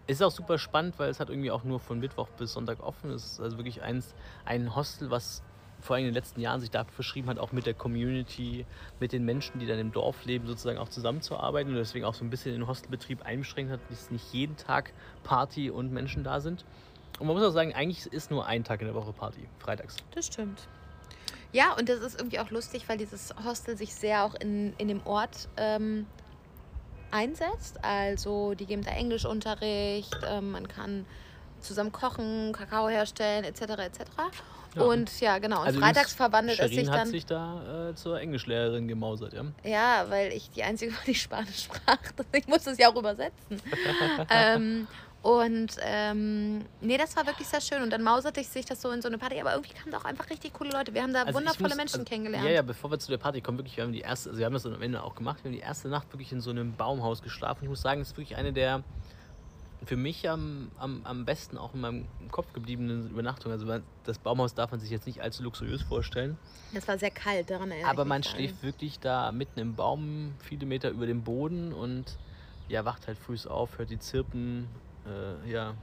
Es 0.06 0.16
ist 0.16 0.22
auch 0.22 0.30
super 0.30 0.58
spannend, 0.58 0.98
weil 0.98 1.10
es 1.10 1.18
hat 1.18 1.30
irgendwie 1.30 1.50
auch 1.50 1.64
nur 1.64 1.80
von 1.80 1.98
Mittwoch 1.98 2.28
bis 2.38 2.52
Sonntag 2.52 2.80
offen. 2.82 3.10
Es 3.10 3.24
ist 3.24 3.40
also 3.40 3.56
wirklich 3.58 3.82
eins, 3.82 4.14
ein 4.44 4.76
Hostel, 4.76 5.10
was 5.10 5.42
vor 5.80 5.96
allem 5.96 6.06
in 6.06 6.10
den 6.10 6.14
letzten 6.14 6.40
Jahren 6.40 6.60
sich 6.60 6.70
dafür 6.70 6.92
verschrieben 6.92 7.28
hat, 7.28 7.38
auch 7.38 7.52
mit 7.52 7.66
der 7.66 7.74
Community, 7.74 8.66
mit 9.00 9.12
den 9.12 9.24
Menschen, 9.24 9.58
die 9.58 9.66
dann 9.66 9.78
im 9.78 9.92
Dorf 9.92 10.24
leben, 10.24 10.46
sozusagen 10.46 10.78
auch 10.78 10.88
zusammenzuarbeiten 10.88 11.72
und 11.72 11.76
deswegen 11.76 12.04
auch 12.04 12.14
so 12.14 12.24
ein 12.24 12.30
bisschen 12.30 12.52
den 12.52 12.66
Hostelbetrieb 12.66 13.22
eingeschränkt 13.22 13.72
hat, 13.72 13.80
dass 13.90 14.10
nicht 14.10 14.32
jeden 14.32 14.56
Tag 14.56 14.92
Party 15.24 15.70
und 15.70 15.92
Menschen 15.92 16.24
da 16.24 16.40
sind. 16.40 16.64
Und 17.18 17.26
man 17.26 17.36
muss 17.36 17.44
auch 17.44 17.52
sagen, 17.52 17.74
eigentlich 17.74 18.06
ist 18.06 18.30
nur 18.30 18.46
ein 18.46 18.64
Tag 18.64 18.80
in 18.80 18.86
der 18.86 18.94
Woche 18.94 19.12
Party, 19.12 19.48
freitags. 19.58 19.96
Das 20.14 20.26
stimmt. 20.26 20.68
Ja, 21.52 21.74
und 21.74 21.88
das 21.88 22.00
ist 22.00 22.18
irgendwie 22.18 22.38
auch 22.38 22.50
lustig, 22.50 22.88
weil 22.88 22.98
dieses 22.98 23.34
Hostel 23.44 23.76
sich 23.76 23.94
sehr 23.94 24.24
auch 24.24 24.34
in, 24.34 24.74
in 24.78 24.88
dem 24.88 25.06
Ort 25.06 25.48
ähm, 25.56 26.06
einsetzt. 27.10 27.82
Also 27.82 28.54
die 28.54 28.66
geben 28.66 28.82
da 28.84 28.90
Englischunterricht, 28.92 30.16
ähm, 30.28 30.52
man 30.52 30.68
kann 30.68 31.06
zusammen 31.60 31.92
kochen, 31.92 32.52
Kakao 32.52 32.88
herstellen, 32.88 33.44
etc. 33.44 33.60
etc. 33.62 34.00
Ja. 34.74 34.82
Und 34.82 35.20
ja, 35.20 35.38
genau. 35.38 35.60
Und 35.60 35.66
Also 35.68 35.80
freitags 35.80 36.12
verwandelt 36.12 36.58
es 36.58 36.70
Sherin 36.70 36.84
sich 36.84 36.90
hat 36.90 37.00
dann. 37.00 37.08
sich 37.08 37.26
da 37.26 37.88
äh, 37.90 37.94
zur 37.94 38.20
Englischlehrerin 38.20 38.86
gemausert, 38.88 39.32
ja. 39.32 39.44
Ja, 39.64 40.04
weil 40.10 40.32
ich 40.32 40.50
die 40.50 40.62
Einzige 40.62 40.92
war, 40.92 41.00
die 41.06 41.14
Spanisch 41.14 41.64
sprach. 41.64 41.98
Ich 42.32 42.46
musste 42.46 42.70
es 42.70 42.78
ja 42.78 42.90
auch 42.90 42.96
übersetzen. 42.96 43.60
ähm, 44.30 44.86
und 45.26 45.76
ähm, 45.80 46.64
nee, 46.80 46.96
das 46.96 47.16
war 47.16 47.26
wirklich 47.26 47.48
sehr 47.48 47.60
schön. 47.60 47.82
Und 47.82 47.90
dann 47.90 48.02
mauserte 48.04 48.40
ich 48.40 48.48
sich 48.48 48.64
das 48.64 48.80
so 48.80 48.92
in 48.92 49.02
so 49.02 49.08
eine 49.08 49.18
Party. 49.18 49.40
Aber 49.40 49.54
irgendwie 49.54 49.74
kamen 49.74 49.90
da 49.90 49.98
auch 49.98 50.04
einfach 50.04 50.30
richtig 50.30 50.52
coole 50.52 50.70
Leute. 50.70 50.94
Wir 50.94 51.02
haben 51.02 51.12
da 51.12 51.22
Also 51.24 51.36
wundervolle 51.40 51.70
muss- 51.70 51.76
Menschen 51.76 52.00
also, 52.00 52.04
kennengelernt. 52.08 52.44
Ja, 52.46 52.52
ja, 52.52 52.62
bevor 52.62 52.92
wir 52.92 52.98
zu 53.00 53.10
der 53.10 53.18
Party 53.18 53.40
kommen, 53.40 53.58
wirklich, 53.58 53.76
wir 53.76 53.82
haben 53.82 53.92
die 53.92 54.02
erste, 54.02 54.28
also 54.28 54.38
wir 54.38 54.46
haben 54.46 54.52
das 54.52 54.64
am 54.64 54.80
Ende 54.80 55.02
auch 55.02 55.16
gemacht, 55.16 55.42
wir 55.42 55.50
haben 55.50 55.56
die 55.56 55.62
erste 55.64 55.88
Nacht 55.88 56.12
wirklich 56.12 56.30
in 56.30 56.40
so 56.40 56.50
einem 56.50 56.74
Baumhaus 56.74 57.22
geschlafen. 57.22 57.64
Ich 57.64 57.68
muss 57.68 57.82
sagen, 57.82 58.00
es 58.02 58.10
ist 58.12 58.16
wirklich 58.16 58.36
eine 58.36 58.52
der 58.52 58.84
für 59.84 59.96
mich 59.96 60.28
am, 60.30 60.70
am, 60.78 61.00
am 61.04 61.24
besten 61.24 61.58
auch 61.58 61.74
in 61.74 61.80
meinem 61.80 62.06
Kopf 62.30 62.52
gebliebenen 62.52 63.10
Übernachtungen. 63.10 63.58
Also 63.58 63.82
das 64.04 64.18
Baumhaus 64.18 64.54
darf 64.54 64.70
man 64.70 64.78
sich 64.78 64.90
jetzt 64.90 65.06
nicht 65.06 65.22
allzu 65.22 65.42
luxuriös 65.42 65.82
vorstellen, 65.82 66.38
Es 66.72 66.86
war 66.86 66.98
sehr 66.98 67.10
kalt, 67.10 67.50
daran 67.50 67.70
erinnere 67.72 67.90
aber 67.90 68.02
ich 68.02 68.08
man 68.08 68.22
schläft 68.22 68.62
wirklich 68.62 69.00
da 69.00 69.32
mitten 69.32 69.58
im 69.58 69.74
Baum, 69.74 70.34
viele 70.38 70.66
Meter 70.66 70.90
über 70.90 71.06
dem 71.06 71.22
Boden 71.22 71.72
und 71.72 72.04
ja, 72.68 72.84
wacht 72.84 73.06
halt 73.06 73.18
früh 73.18 73.36
auf, 73.48 73.78
hört 73.78 73.90
die 73.90 73.98
Zirpen, 73.98 74.66
äh, 75.06 75.50
ja, 75.50 75.74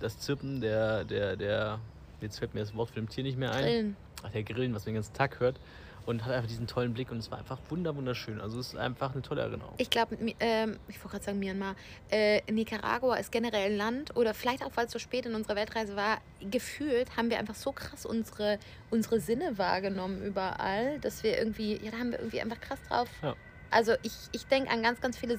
das 0.00 0.18
Zirpen 0.18 0.60
der, 0.60 1.04
der, 1.04 1.36
der, 1.36 1.78
jetzt 2.20 2.38
fällt 2.38 2.54
mir 2.54 2.60
das 2.60 2.74
Wort 2.74 2.90
für 2.90 2.96
dem 2.96 3.08
Tier 3.08 3.24
nicht 3.24 3.38
mehr 3.38 3.52
ein. 3.52 3.64
Grillen. 3.64 3.96
Ach, 4.22 4.30
der 4.30 4.42
Grillen, 4.42 4.74
was 4.74 4.82
man 4.82 4.92
den 4.92 4.94
ganzen 4.96 5.14
Tag 5.14 5.40
hört. 5.40 5.58
Und 6.04 6.24
hat 6.24 6.32
einfach 6.32 6.48
diesen 6.48 6.66
tollen 6.66 6.94
Blick 6.94 7.12
und 7.12 7.18
es 7.18 7.30
war 7.30 7.38
einfach 7.38 7.58
wunder 7.68 7.94
wunderschön. 7.94 8.40
Also 8.40 8.58
es 8.58 8.68
ist 8.72 8.76
einfach 8.76 9.12
eine 9.12 9.22
tolle 9.22 9.42
Erinnerung. 9.42 9.74
Ich 9.76 9.88
glaube, 9.88 10.16
ähm, 10.40 10.80
ich 10.88 10.96
wollte 10.96 11.10
gerade 11.10 11.24
sagen 11.24 11.38
Myanmar, 11.38 11.76
äh, 12.10 12.42
Nicaragua 12.50 13.14
ist 13.18 13.30
generell 13.30 13.70
ein 13.70 13.76
Land, 13.76 14.16
oder 14.16 14.34
vielleicht 14.34 14.64
auch, 14.64 14.72
weil 14.74 14.86
es 14.86 14.92
so 14.92 14.98
spät 14.98 15.26
in 15.26 15.36
unserer 15.36 15.54
Weltreise 15.54 15.94
war, 15.94 16.18
gefühlt 16.50 17.16
haben 17.16 17.30
wir 17.30 17.38
einfach 17.38 17.54
so 17.54 17.70
krass 17.70 18.04
unsere, 18.04 18.58
unsere 18.90 19.20
Sinne 19.20 19.58
wahrgenommen 19.58 20.24
überall, 20.24 20.98
dass 20.98 21.22
wir 21.22 21.38
irgendwie, 21.38 21.78
ja, 21.80 21.92
da 21.92 21.98
haben 21.98 22.10
wir 22.10 22.18
irgendwie 22.18 22.40
einfach 22.40 22.60
krass 22.60 22.80
drauf. 22.88 23.08
Ja. 23.22 23.36
Also 23.70 23.92
ich, 24.02 24.12
ich 24.32 24.46
denke 24.46 24.70
an 24.70 24.82
ganz, 24.82 25.00
ganz 25.00 25.16
viele 25.16 25.38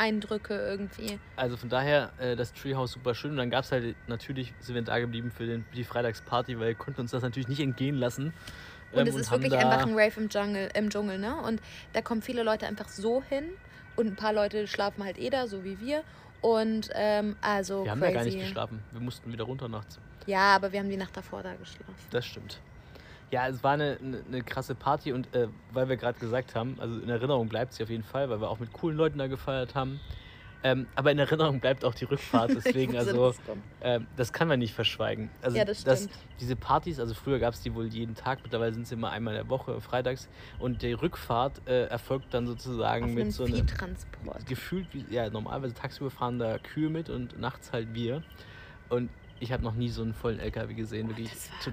Sinneseindrücke 0.00 0.54
irgendwie. 0.54 1.18
Also 1.36 1.56
von 1.56 1.68
daher, 1.68 2.10
äh, 2.18 2.36
das 2.36 2.52
Treehouse 2.52 2.92
super 2.92 3.14
schön. 3.14 3.32
Und 3.32 3.36
dann 3.38 3.50
gab 3.50 3.64
es 3.64 3.72
halt, 3.72 3.96
natürlich 4.08 4.52
sind 4.60 4.74
wir 4.74 4.82
da 4.82 4.98
geblieben 4.98 5.30
für, 5.30 5.46
den, 5.46 5.64
für 5.64 5.76
die 5.76 5.84
Freitagsparty, 5.84 6.58
weil 6.58 6.68
wir 6.68 6.74
konnten 6.74 7.02
uns 7.02 7.10
das 7.10 7.22
natürlich 7.22 7.48
nicht 7.48 7.60
entgehen 7.60 7.96
lassen. 7.96 8.32
Und 8.92 9.00
Ähm, 9.00 9.06
es 9.06 9.14
ist 9.14 9.30
haben 9.30 9.42
wirklich 9.42 9.60
einfach 9.60 9.86
ein 9.86 9.92
Rave 9.92 10.12
im 10.20 10.28
Dschungel, 10.28 10.70
im 10.74 10.90
Dschungel, 10.90 11.18
ne? 11.18 11.36
Und 11.42 11.60
da 11.92 12.02
kommen 12.02 12.22
viele 12.22 12.42
Leute 12.42 12.66
einfach 12.66 12.88
so 12.88 13.22
hin 13.22 13.44
und 13.96 14.06
ein 14.08 14.16
paar 14.16 14.32
Leute 14.32 14.66
schlafen 14.66 15.04
halt 15.04 15.18
eh 15.18 15.30
da, 15.30 15.46
so 15.46 15.62
wie 15.64 15.78
wir. 15.80 16.02
Und 16.40 16.90
ähm, 16.94 17.36
also 17.40 17.84
Wir 17.84 17.92
haben 17.92 18.00
crazy. 18.00 18.12
da 18.14 18.18
gar 18.18 18.24
nicht 18.24 18.40
geschlafen. 18.40 18.82
Wir 18.90 19.00
mussten 19.00 19.32
wieder 19.32 19.44
runter 19.44 19.68
nachts. 19.68 19.98
Ja, 20.26 20.56
aber 20.56 20.72
wir 20.72 20.80
haben 20.80 20.88
die 20.88 20.96
Nacht 20.96 21.16
davor 21.16 21.42
da 21.42 21.54
geschlafen. 21.54 21.94
Das 22.10 22.26
stimmt. 22.26 22.60
Ja, 23.30 23.46
es 23.48 23.62
war 23.62 23.72
eine, 23.72 23.96
eine, 24.02 24.22
eine 24.26 24.42
krasse 24.42 24.74
Party 24.74 25.12
und 25.12 25.32
äh, 25.34 25.46
weil 25.72 25.88
wir 25.88 25.96
gerade 25.96 26.18
gesagt 26.18 26.54
haben, 26.56 26.76
also 26.80 26.98
in 26.98 27.08
Erinnerung 27.08 27.48
bleibt 27.48 27.72
sie 27.74 27.82
auf 27.84 27.88
jeden 27.90 28.02
Fall, 28.02 28.28
weil 28.28 28.40
wir 28.40 28.50
auch 28.50 28.58
mit 28.58 28.72
coolen 28.72 28.96
Leuten 28.96 29.18
da 29.18 29.28
gefeiert 29.28 29.74
haben. 29.76 30.00
Ähm, 30.62 30.86
aber 30.94 31.10
in 31.12 31.18
Erinnerung 31.18 31.58
bleibt 31.60 31.84
auch 31.86 31.94
die 31.94 32.04
Rückfahrt, 32.04 32.50
deswegen, 32.54 32.94
also 32.96 33.32
ähm, 33.80 34.06
das 34.16 34.32
kann 34.32 34.46
man 34.48 34.58
nicht 34.58 34.74
verschweigen. 34.74 35.30
Also 35.40 35.56
Ja, 35.56 35.64
das 35.64 35.84
dass 35.84 36.00
stimmt. 36.04 36.18
diese 36.40 36.56
Partys, 36.56 36.98
also 37.00 37.14
früher 37.14 37.38
gab 37.38 37.54
es 37.54 37.62
die 37.62 37.72
wohl 37.74 37.86
jeden 37.86 38.14
Tag, 38.14 38.40
mittlerweile 38.42 38.74
sind 38.74 38.86
sie 38.86 38.94
immer 38.94 39.10
einmal 39.10 39.34
in 39.34 39.42
der 39.42 39.48
Woche, 39.48 39.80
freitags. 39.80 40.28
Und 40.58 40.82
die 40.82 40.92
Rückfahrt 40.92 41.62
äh, 41.66 41.84
erfolgt 41.86 42.34
dann 42.34 42.46
sozusagen 42.46 43.04
Auf 43.04 43.10
einem 43.10 43.14
mit 43.28 43.32
so 43.32 43.46
Viehtransport. 43.46 44.44
gefühlt, 44.46 44.86
wie, 44.92 45.06
ja, 45.14 45.30
normalerweise 45.30 45.72
tagsüber 45.72 46.10
fahren 46.10 46.38
da 46.40 46.58
Kühe 46.58 46.90
mit 46.90 47.08
und 47.08 47.38
nachts 47.38 47.72
halt 47.72 47.94
wir. 47.94 48.22
Und 48.90 49.08
ich 49.38 49.52
habe 49.52 49.62
noch 49.62 49.74
nie 49.74 49.88
so 49.88 50.02
einen 50.02 50.12
vollen 50.14 50.40
LKW 50.40 50.74
gesehen. 50.74 51.08
Wirklich, 51.08 51.30
das 51.30 51.50
war- 51.52 51.60
zu, 51.60 51.70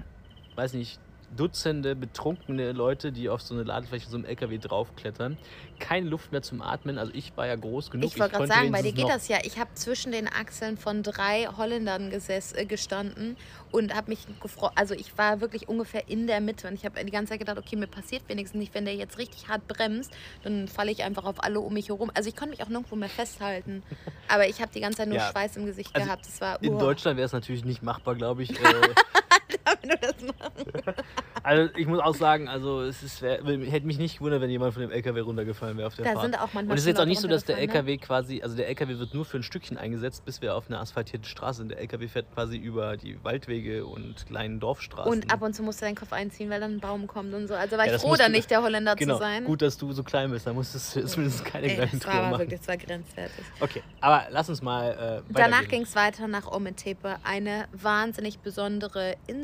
weiß 0.56 0.72
nicht, 0.72 0.98
Dutzende 1.36 1.94
betrunkene 1.94 2.72
Leute, 2.72 3.12
die 3.12 3.28
auf 3.28 3.42
so 3.42 3.54
eine 3.54 3.62
Ladefläche 3.62 4.08
so 4.08 4.16
einem 4.16 4.24
LKW 4.24 4.58
draufklettern. 4.58 5.36
Keine 5.78 6.08
Luft 6.08 6.32
mehr 6.32 6.42
zum 6.42 6.62
Atmen. 6.62 6.98
Also 6.98 7.12
ich 7.14 7.36
war 7.36 7.46
ja 7.46 7.54
groß 7.54 7.90
genug. 7.90 8.10
Ich 8.10 8.18
wollte 8.18 8.36
gerade 8.36 8.48
sagen, 8.48 8.72
bei 8.72 8.82
dir 8.82 8.92
geht 8.92 9.08
das 9.08 9.28
ja. 9.28 9.38
Ich 9.44 9.58
habe 9.58 9.72
zwischen 9.74 10.12
den 10.12 10.26
Achseln 10.26 10.76
von 10.76 11.02
drei 11.02 11.46
Holländern 11.56 12.10
geses 12.10 12.52
äh, 12.54 12.64
gestanden 12.64 13.36
und 13.70 13.94
habe 13.94 14.10
mich 14.10 14.26
gefreut. 14.40 14.72
Also 14.74 14.94
ich 14.94 15.16
war 15.18 15.40
wirklich 15.40 15.68
ungefähr 15.68 16.08
in 16.08 16.26
der 16.26 16.40
Mitte 16.40 16.66
und 16.68 16.74
ich 16.74 16.84
habe 16.84 17.02
die 17.04 17.10
ganze 17.10 17.30
Zeit 17.32 17.40
gedacht, 17.40 17.58
okay, 17.58 17.76
mir 17.76 17.86
passiert 17.86 18.22
wenigstens 18.28 18.58
nicht, 18.58 18.74
wenn 18.74 18.84
der 18.84 18.94
jetzt 18.94 19.18
richtig 19.18 19.48
hart 19.48 19.66
bremst, 19.68 20.10
dann 20.42 20.66
falle 20.66 20.90
ich 20.90 21.04
einfach 21.04 21.24
auf 21.24 21.44
alle 21.44 21.60
um 21.60 21.74
mich 21.74 21.88
herum. 21.88 22.10
Also 22.14 22.28
ich 22.28 22.36
konnte 22.36 22.50
mich 22.52 22.62
auch 22.62 22.68
nirgendwo 22.68 22.96
mehr 22.96 23.08
festhalten. 23.08 23.82
Aber 24.28 24.48
ich 24.48 24.60
habe 24.60 24.72
die 24.74 24.80
ganze 24.80 24.98
Zeit 24.98 25.08
nur 25.08 25.18
Ja. 25.18 25.30
Schweiß 25.30 25.56
im 25.56 25.66
Gesicht 25.66 25.94
Also 25.94 26.06
gehabt. 26.06 26.26
Das 26.26 26.40
war 26.40 26.62
In 26.62 26.78
Deutschland 26.78 27.16
wäre 27.16 27.26
es 27.26 27.32
natürlich 27.32 27.64
nicht 27.64 27.82
machbar, 27.82 28.14
glaube 28.14 28.42
ich. 28.42 28.50
Äh, 28.50 28.54
wenn 29.82 29.90
du 29.90 29.96
das 29.98 30.14
machst. 30.22 30.66
also 31.42 31.70
ich 31.76 31.86
muss 31.86 32.00
auch 32.00 32.14
sagen, 32.14 32.48
also 32.48 32.82
es 32.82 33.02
ist, 33.02 33.22
wär, 33.22 33.38
hätte 33.42 33.86
mich 33.86 33.98
nicht 33.98 34.18
gewundert, 34.18 34.40
wenn 34.40 34.50
jemand 34.50 34.74
von 34.74 34.82
dem 34.82 34.90
LKW 34.90 35.20
runtergefallen 35.20 35.76
wäre 35.76 35.86
auf 35.86 35.94
der 35.94 36.04
Da 36.04 36.12
Fahrt. 36.12 36.22
sind 36.24 36.34
auch 36.36 36.52
manchmal 36.52 36.64
Und 36.64 36.72
es 36.74 36.80
ist 36.82 36.86
jetzt 36.88 37.00
auch 37.00 37.04
nicht 37.06 37.20
so, 37.20 37.28
dass 37.28 37.44
der 37.44 37.56
runtergefallen, 37.56 37.86
ne? 37.86 37.92
LKW 37.92 38.06
quasi, 38.06 38.42
also 38.42 38.56
der 38.56 38.68
LKW 38.68 38.98
wird 38.98 39.14
nur 39.14 39.24
für 39.24 39.38
ein 39.38 39.42
Stückchen 39.42 39.78
eingesetzt, 39.78 40.24
bis 40.24 40.42
wir 40.42 40.54
auf 40.54 40.68
einer 40.68 40.80
asphaltierten 40.80 41.24
Straße 41.28 41.58
sind. 41.58 41.70
Der 41.70 41.78
LKW 41.80 42.08
fährt 42.08 42.32
quasi 42.34 42.56
über 42.56 42.96
die 42.96 43.22
Waldwege 43.24 43.86
und 43.86 44.26
kleinen 44.26 44.60
Dorfstraßen. 44.60 45.10
Und 45.10 45.32
ab 45.32 45.42
und 45.42 45.54
zu 45.54 45.62
musst 45.62 45.80
du 45.80 45.86
deinen 45.86 45.96
Kopf 45.96 46.12
einziehen, 46.12 46.50
weil 46.50 46.60
dann 46.60 46.76
ein 46.76 46.80
Baum 46.80 47.06
kommt 47.06 47.32
und 47.34 47.46
so. 47.48 47.54
Also 47.54 47.76
war 47.78 47.86
Ja, 47.86 47.94
ich 47.96 48.02
froh, 48.02 48.16
da 48.16 48.28
nicht 48.28 48.50
der 48.50 48.62
Holländer 48.62 48.94
genau, 48.96 49.14
zu 49.14 49.20
sein. 49.20 49.44
gut, 49.44 49.62
dass 49.62 49.76
du 49.78 49.92
so 49.92 50.02
klein 50.02 50.30
bist, 50.30 50.46
da 50.46 50.52
musstest 50.52 50.96
du 50.96 51.04
zumindest 51.06 51.44
keine 51.44 51.68
Gedanken 51.68 51.98
das 51.98 52.06
war 52.06 52.30
machen. 52.30 52.38
wirklich, 52.40 52.60
das 52.60 52.68
war 52.68 52.76
grenzwertig. 52.76 53.44
Okay, 53.60 53.82
aber 54.00 54.26
lass 54.30 54.48
uns 54.48 54.60
mal 54.62 55.22
äh, 55.28 55.32
Danach 55.32 55.66
ging 55.68 55.82
es 55.82 55.94
weiter 55.96 56.28
nach 56.28 56.50
Ometepe, 56.52 57.16
eine 57.24 57.66
wahnsinnig 57.72 58.38
besondere 58.40 59.14
Insel. 59.26 59.37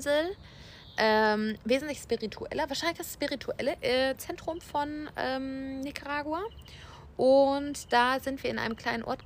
Ähm, 0.97 1.57
wesentlich 1.65 1.99
spiritueller, 1.99 2.69
wahrscheinlich 2.69 2.99
das 2.99 3.13
spirituelle 3.13 3.77
äh, 3.81 4.17
Zentrum 4.17 4.61
von 4.61 5.09
ähm, 5.17 5.81
Nicaragua. 5.81 6.43
Und 7.17 7.93
da 7.93 8.19
sind 8.21 8.43
wir 8.43 8.51
in 8.51 8.59
einem 8.59 8.77
kleinen 8.77 9.03
Ort 9.03 9.23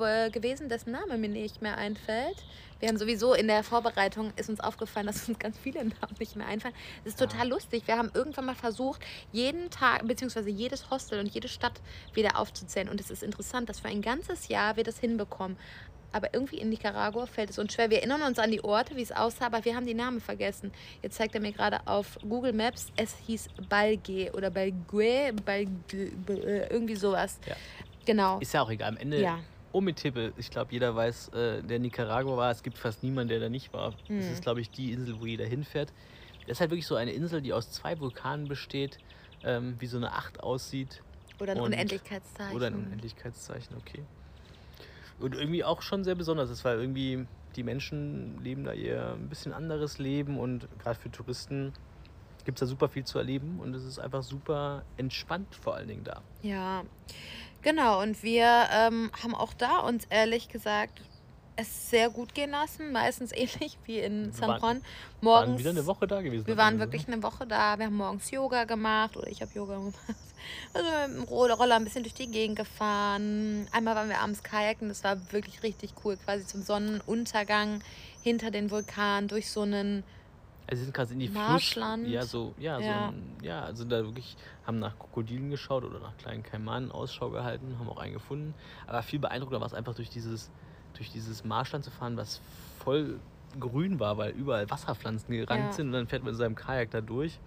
äh, 0.00 0.30
gewesen, 0.30 0.68
dessen 0.68 0.92
Name 0.92 1.18
mir 1.18 1.28
nicht 1.28 1.62
mehr 1.62 1.76
einfällt. 1.76 2.44
Wir 2.80 2.88
haben 2.88 2.98
sowieso 2.98 3.34
in 3.34 3.46
der 3.46 3.64
Vorbereitung 3.64 4.32
ist 4.36 4.50
uns 4.50 4.60
aufgefallen, 4.60 5.06
dass 5.06 5.28
uns 5.28 5.38
ganz 5.38 5.56
viele 5.58 5.78
Namen 5.84 6.16
nicht 6.18 6.36
mehr 6.36 6.46
einfallen. 6.46 6.74
Das 7.02 7.14
ist 7.14 7.18
total 7.18 7.48
lustig. 7.48 7.84
Wir 7.86 7.96
haben 7.96 8.10
irgendwann 8.12 8.46
mal 8.46 8.54
versucht, 8.54 9.00
jeden 9.32 9.70
Tag 9.70 10.06
beziehungsweise 10.06 10.50
jedes 10.50 10.90
Hostel 10.90 11.18
und 11.18 11.26
jede 11.26 11.48
Stadt 11.48 11.80
wieder 12.12 12.38
aufzuzählen. 12.38 12.88
Und 12.88 13.00
es 13.00 13.10
ist 13.10 13.22
interessant, 13.22 13.68
dass 13.68 13.80
für 13.80 13.88
ein 13.88 14.02
ganzes 14.02 14.48
Jahr 14.48 14.76
wir 14.76 14.84
das 14.84 14.98
hinbekommen. 14.98 15.56
Aber 16.14 16.32
irgendwie 16.32 16.58
in 16.58 16.68
Nicaragua 16.68 17.26
fällt 17.26 17.50
es 17.50 17.58
uns 17.58 17.74
schwer. 17.74 17.90
Wir 17.90 17.98
erinnern 17.98 18.22
uns 18.22 18.38
an 18.38 18.52
die 18.52 18.62
Orte, 18.62 18.94
wie 18.94 19.02
es 19.02 19.10
aussah, 19.10 19.46
aber 19.46 19.64
wir 19.64 19.74
haben 19.74 19.84
die 19.84 19.94
Namen 19.94 20.20
vergessen. 20.20 20.70
Jetzt 21.02 21.16
zeigt 21.16 21.34
er 21.34 21.40
mir 21.40 21.50
gerade 21.50 21.84
auf 21.88 22.18
Google 22.22 22.52
Maps, 22.52 22.92
es 22.96 23.16
hieß 23.26 23.48
Balgue 23.68 24.30
oder 24.32 24.48
Balgue, 24.50 25.32
Balgue, 25.44 26.12
äh, 26.28 26.68
irgendwie 26.72 26.94
sowas. 26.94 27.40
Ja. 27.46 27.56
Genau. 28.06 28.38
Ist 28.38 28.54
ja 28.54 28.62
auch 28.62 28.70
egal. 28.70 28.90
Am 28.90 28.96
Ende, 28.96 29.20
Ja. 29.20 29.40
Ometepe, 29.72 30.32
ich 30.36 30.50
glaube, 30.52 30.70
jeder 30.72 30.94
weiß, 30.94 31.30
äh, 31.30 31.62
der 31.64 31.80
Nicaragua 31.80 32.36
war. 32.36 32.50
Es 32.52 32.62
gibt 32.62 32.78
fast 32.78 33.02
niemanden, 33.02 33.30
der 33.30 33.40
da 33.40 33.48
nicht 33.48 33.72
war. 33.72 33.90
Das 33.90 34.08
Hm. 34.08 34.32
ist, 34.32 34.42
glaube 34.42 34.60
ich, 34.60 34.70
die 34.70 34.92
Insel, 34.92 35.20
wo 35.20 35.26
jeder 35.26 35.46
hinfährt. 35.46 35.92
Das 36.46 36.52
ist 36.58 36.60
halt 36.60 36.70
wirklich 36.70 36.86
so 36.86 36.94
eine 36.94 37.10
Insel, 37.10 37.42
die 37.42 37.52
aus 37.52 37.72
zwei 37.72 37.98
Vulkanen 37.98 38.46
besteht, 38.46 38.98
ähm, 39.42 39.74
wie 39.80 39.86
so 39.86 39.96
eine 39.96 40.12
Acht 40.12 40.38
aussieht. 40.44 41.02
Oder 41.40 41.52
ein 41.54 41.58
Und- 41.60 41.72
Unendlichkeitszeichen. 41.72 42.54
Oder 42.54 42.68
ein 42.68 42.74
Unendlichkeitszeichen, 42.74 43.76
okay. 43.76 44.04
Und 45.20 45.34
irgendwie 45.34 45.64
auch 45.64 45.82
schon 45.82 46.04
sehr 46.04 46.14
besonders 46.14 46.50
ist, 46.50 46.64
weil 46.64 46.78
irgendwie 46.78 47.26
die 47.56 47.62
Menschen 47.62 48.42
leben 48.42 48.64
da 48.64 48.72
ihr 48.72 49.12
ein 49.14 49.28
bisschen 49.28 49.52
anderes 49.52 49.98
Leben 49.98 50.38
und 50.38 50.68
gerade 50.78 50.98
für 50.98 51.10
Touristen 51.10 51.72
gibt 52.44 52.58
es 52.58 52.60
da 52.60 52.66
super 52.66 52.88
viel 52.88 53.04
zu 53.04 53.18
erleben 53.18 53.60
und 53.60 53.74
es 53.74 53.84
ist 53.84 53.98
einfach 53.98 54.22
super 54.22 54.82
entspannt 54.96 55.54
vor 55.54 55.76
allen 55.76 55.88
Dingen 55.88 56.04
da. 56.04 56.20
Ja, 56.42 56.82
genau. 57.62 58.02
Und 58.02 58.22
wir 58.22 58.66
ähm, 58.72 59.10
haben 59.22 59.34
auch 59.34 59.54
da 59.54 59.78
uns 59.78 60.04
ehrlich 60.06 60.48
gesagt 60.48 61.00
es 61.56 61.90
sehr 61.90 62.10
gut 62.10 62.34
gehen 62.34 62.50
lassen. 62.50 62.92
Meistens 62.92 63.32
ähnlich 63.34 63.78
wie 63.84 63.98
in 64.00 64.32
San 64.32 64.60
Juan. 64.60 64.76
Wir 64.78 64.82
Morgens. 65.20 65.48
waren 65.50 65.58
wieder 65.58 65.70
eine 65.70 65.86
Woche 65.86 66.06
da 66.06 66.20
gewesen. 66.22 66.46
Wir 66.46 66.56
waren 66.56 66.78
wirklich 66.78 67.06
eine 67.06 67.22
Woche 67.22 67.46
da. 67.46 67.78
Wir 67.78 67.86
haben 67.86 67.96
morgens 67.96 68.30
Yoga 68.30 68.64
gemacht 68.64 69.16
oder 69.16 69.28
ich 69.28 69.40
habe 69.42 69.52
Yoga 69.54 69.76
gemacht. 69.76 69.94
Also 70.72 70.88
mit 71.08 71.16
dem 71.18 71.24
Roller 71.24 71.76
ein 71.76 71.84
bisschen 71.84 72.02
durch 72.02 72.14
die 72.14 72.30
Gegend 72.30 72.58
gefahren. 72.58 73.68
Einmal 73.72 73.94
waren 73.94 74.08
wir 74.08 74.20
abends 74.20 74.42
kajaken, 74.42 74.88
das 74.88 75.04
war 75.04 75.16
wirklich 75.32 75.62
richtig 75.62 75.94
cool. 76.04 76.16
Quasi 76.16 76.46
zum 76.46 76.62
Sonnenuntergang 76.62 77.82
hinter 78.22 78.50
den 78.50 78.70
Vulkan 78.70 79.28
durch 79.28 79.50
so 79.50 79.62
einen. 79.62 80.04
Also 80.66 80.78
sie 80.80 80.84
sind 80.84 80.94
gerade 80.94 81.12
in 81.12 81.18
die 81.18 81.28
Marschland. 81.28 82.02
Fluss. 82.04 82.14
Ja, 82.14 82.24
so, 82.24 82.54
ja, 82.58 82.78
so 82.80 82.84
Ja. 82.84 83.08
ein, 83.08 83.36
ja, 83.42 83.62
also 83.64 83.84
da 83.84 84.02
wirklich, 84.02 84.36
haben 84.66 84.78
nach 84.78 84.98
Krokodilen 84.98 85.50
geschaut 85.50 85.84
oder 85.84 86.00
nach 86.00 86.16
kleinen 86.16 86.42
Kaimanen 86.42 86.90
Ausschau 86.90 87.28
gehalten, 87.30 87.78
haben 87.78 87.88
auch 87.88 87.98
einen 87.98 88.14
gefunden. 88.14 88.54
Aber 88.86 89.02
viel 89.02 89.18
beeindruckender 89.18 89.60
war 89.60 89.66
es 89.66 89.74
einfach 89.74 89.94
durch 89.94 90.08
dieses, 90.08 90.50
durch 90.94 91.10
dieses 91.10 91.44
Marschland 91.44 91.84
zu 91.84 91.90
fahren, 91.90 92.16
was 92.16 92.40
voll 92.78 93.20
grün 93.60 94.00
war, 94.00 94.16
weil 94.16 94.32
überall 94.32 94.68
Wasserpflanzen 94.70 95.34
gerankt 95.36 95.72
Ja. 95.72 95.72
sind 95.76 95.88
und 95.88 95.92
dann 95.92 96.06
fährt 96.08 96.22
man 96.22 96.32
in 96.32 96.38
seinem 96.38 96.54
Kajak 96.54 96.90
da 96.90 97.00
durch. 97.02 97.38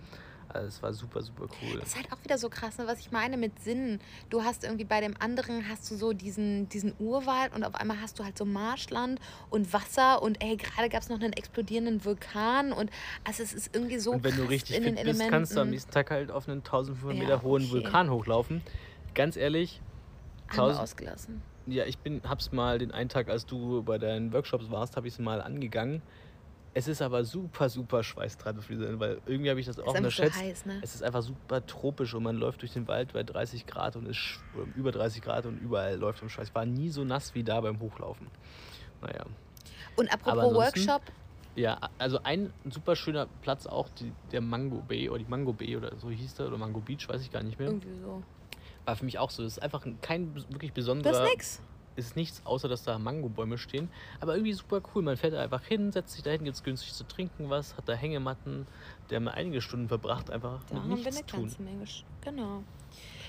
Also 0.49 0.67
es 0.67 0.81
war 0.83 0.93
super, 0.93 1.21
super 1.21 1.47
cool. 1.61 1.79
Das 1.79 1.89
ist 1.89 1.95
halt 1.97 2.11
auch 2.11 2.23
wieder 2.23 2.37
so 2.37 2.49
krass, 2.49 2.77
ne, 2.77 2.87
was 2.87 2.99
ich 2.99 3.11
meine 3.11 3.37
mit 3.37 3.59
Sinn. 3.59 3.99
Du 4.29 4.43
hast 4.43 4.63
irgendwie 4.63 4.85
bei 4.85 5.01
dem 5.01 5.13
anderen 5.19 5.67
hast 5.69 5.89
du 5.91 5.95
so 5.95 6.13
diesen, 6.13 6.69
diesen 6.69 6.93
Urwald 6.99 7.53
und 7.53 7.63
auf 7.63 7.75
einmal 7.75 7.99
hast 8.01 8.17
du 8.19 8.23
halt 8.23 8.37
so 8.37 8.45
Marschland 8.45 9.19
und 9.49 9.71
Wasser 9.73 10.21
und 10.21 10.41
ey, 10.41 10.55
gerade 10.57 10.89
gab 10.89 11.01
es 11.01 11.09
noch 11.09 11.19
einen 11.19 11.33
explodierenden 11.33 12.05
Vulkan 12.05 12.71
und 12.71 12.89
also 13.23 13.43
es 13.43 13.53
ist 13.53 13.75
irgendwie 13.75 13.99
so 13.99 14.11
und 14.13 14.23
wenn 14.23 14.35
du 14.37 14.43
richtig 14.43 14.77
in 14.77 14.83
fit 14.83 14.89
den 14.91 14.95
bist, 14.95 15.05
Elementen. 15.07 15.31
kannst 15.31 15.55
du 15.55 15.59
am 15.61 15.69
nächsten 15.69 15.91
Tag 15.91 16.11
halt 16.11 16.31
auf 16.31 16.47
einen 16.47 16.59
1500 16.59 17.17
Ja, 17.17 17.23
Meter 17.23 17.41
hohen 17.41 17.63
okay. 17.63 17.71
Vulkan 17.73 18.09
hochlaufen. 18.09 18.61
Ganz 19.15 19.35
ehrlich, 19.35 19.81
haben 20.49 20.57
wir 20.57 20.63
1000 20.63 20.83
ausgelassen. 20.83 21.41
Ja, 21.65 21.85
ich 21.85 21.97
bin, 21.97 22.21
hab's 22.23 22.53
mal 22.53 22.77
den 22.79 22.91
einen 22.91 23.09
Tag, 23.09 23.27
als 23.29 23.45
du 23.45 23.83
bei 23.83 23.97
deinen 23.97 24.31
Workshops 24.31 24.71
warst, 24.71 24.95
habe 24.95 25.07
ich 25.07 25.13
es 25.13 25.19
mal 25.19 25.41
angegangen. 25.41 26.01
Es 26.77 26.87
ist 26.87 27.01
aber 27.01 27.23
super, 27.23 27.69
super 27.69 28.03
schweißtreibend 28.03 28.63
für 28.63 28.73
diese, 28.73 28.99
weil 28.99 29.19
irgendwie 29.25 29.49
habe 29.49 29.59
ich 29.59 29.65
das 29.65 29.79
auch 29.79 29.81
einfach 29.87 29.93
so 29.93 29.97
unterschätzt. 29.97 30.37
heiß, 30.39 30.65
ne? 30.67 30.79
Es 30.83 30.93
ist 30.93 31.01
einfach 31.01 31.23
super 31.23 31.65
tropisch 31.65 32.13
und 32.13 32.21
man 32.21 32.35
läuft 32.37 32.61
durch 32.61 32.73
den 32.73 32.87
Wald 32.87 33.13
bei 33.13 33.23
30 33.23 33.65
Grad 33.65 33.95
und 33.95 34.05
ist 34.05 34.39
oder 34.53 34.67
über 34.75 34.91
30 34.91 35.23
Grad 35.23 35.47
und 35.47 35.57
überall 35.57 35.95
läuft 35.97 36.21
im 36.21 36.29
Schweiß. 36.29 36.53
War 36.53 36.67
nie 36.67 36.89
so 36.89 37.03
nass 37.03 37.33
wie 37.33 37.43
da 37.43 37.61
beim 37.61 37.79
Hochlaufen. 37.79 38.27
Naja. 39.01 39.25
Und 39.95 40.13
apropos 40.13 40.53
Workshop, 40.53 41.01
Ja, 41.55 41.79
also 41.97 42.19
ein 42.21 42.53
super 42.69 42.95
schöner 42.95 43.25
Platz 43.41 43.65
auch, 43.65 43.89
die, 43.89 44.11
der 44.31 44.41
Mango 44.41 44.83
Bay 44.87 45.09
oder 45.09 45.17
die 45.17 45.29
Mango 45.29 45.53
Bay 45.53 45.75
oder 45.77 45.95
so 45.97 46.11
hieß 46.11 46.35
der 46.35 46.45
oder 46.49 46.59
Mango 46.59 46.79
Beach, 46.79 47.09
weiß 47.09 47.21
ich 47.23 47.31
gar 47.31 47.41
nicht 47.41 47.57
mehr. 47.57 47.69
irgendwie 47.69 47.99
so. 48.03 48.21
War 48.85 48.95
für 48.95 49.05
mich 49.05 49.17
auch 49.17 49.31
so. 49.31 49.41
Das 49.41 49.53
ist 49.53 49.63
einfach 49.63 49.83
ein- 49.87 49.99
kein 50.01 50.35
wirklich 50.35 50.69
Das 50.69 50.75
besonderer 50.75 51.23
ist 51.25 51.31
nix. 51.31 51.61
Ist 51.97 52.15
nichts, 52.15 52.41
außer 52.45 52.67
dass 52.67 52.83
da 52.83 52.97
Mangobäume 52.99 53.57
stehen. 53.57 53.89
Aber 54.19 54.35
irgendwie 54.35 54.53
super 54.53 54.81
cool. 54.93 55.01
Man 55.03 55.17
fährt 55.17 55.33
da 55.33 55.41
einfach 55.41 55.63
hin, 55.63 55.91
setzt 55.91 56.13
sich 56.13 56.23
da 56.23 56.31
hin, 56.31 56.43
gibt 56.43 56.55
es 56.55 56.63
günstig 56.63 56.93
zu 56.93 57.03
trinken 57.05 57.49
was, 57.49 57.75
hat 57.75 57.89
da 57.89 57.93
Hängematten. 57.93 58.67
Der 59.09 59.17
haben 59.17 59.27
einige 59.27 59.61
Stunden 59.61 59.87
verbracht, 59.87 60.29
einfach 60.29 60.59
Da 60.69 60.75
mit 60.75 60.83
haben 60.83 60.89
wir 60.89 60.95
nichts 60.97 61.17
eine 61.17 61.25
tun. 61.25 61.39
ganze 61.41 61.61
Menge. 61.61 61.85
Genau. 62.21 62.63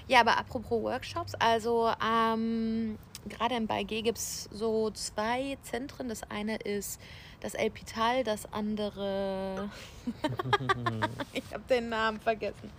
Ja, 0.07 0.21
aber 0.21 0.39
apropos 0.39 0.83
Workshops, 0.83 1.35
also 1.35 1.91
ähm, 2.05 2.99
gerade 3.29 3.57
in 3.57 3.69
Baigé 3.69 4.03
gibt 4.03 4.19
es 4.19 4.45
so 4.53 4.91
zwei 4.91 5.59
Zentren. 5.63 6.09
Das 6.09 6.23
eine 6.31 6.57
ist 6.57 7.01
das 7.41 7.55
El 7.55 7.71
Pital, 7.71 8.25
das 8.25 8.51
andere. 8.53 9.71
ich 11.33 11.45
habe 11.53 11.65
den 11.69 11.89
Namen 11.91 12.21
vergessen. 12.21 12.71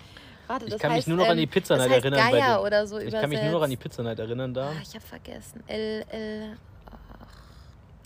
Warte, 0.49 0.65
Ich 0.65 0.71
das 0.71 0.81
kann 0.81 0.89
mich 0.91 0.97
heißt, 0.97 1.07
nur 1.07 1.17
noch 1.17 1.25
an 1.25 1.31
ähm, 1.33 1.37
die 1.37 1.45
Pizzanight 1.47 1.85
das 1.85 1.95
heißt 1.97 2.05
erinnern 2.05 2.31
bei 2.31 2.39
Geier 2.39 2.57
dem- 2.57 2.65
oder 2.65 2.87
so 2.87 2.97
Ich 2.97 3.11
kann 3.13 3.29
mich 3.29 3.39
nur 3.41 3.51
noch 3.51 3.61
an 3.61 3.69
die 3.69 3.75
übersetzt. 3.75 3.97
Pizzanight 3.97 4.19
erinnern 4.19 4.51
da. 4.51 4.69
Ah, 4.69 4.73
ich 4.81 4.95
habe 4.95 5.05
vergessen. 5.05 5.63
El, 5.67 6.03
El. 6.09 6.57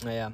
Naja. 0.03 0.33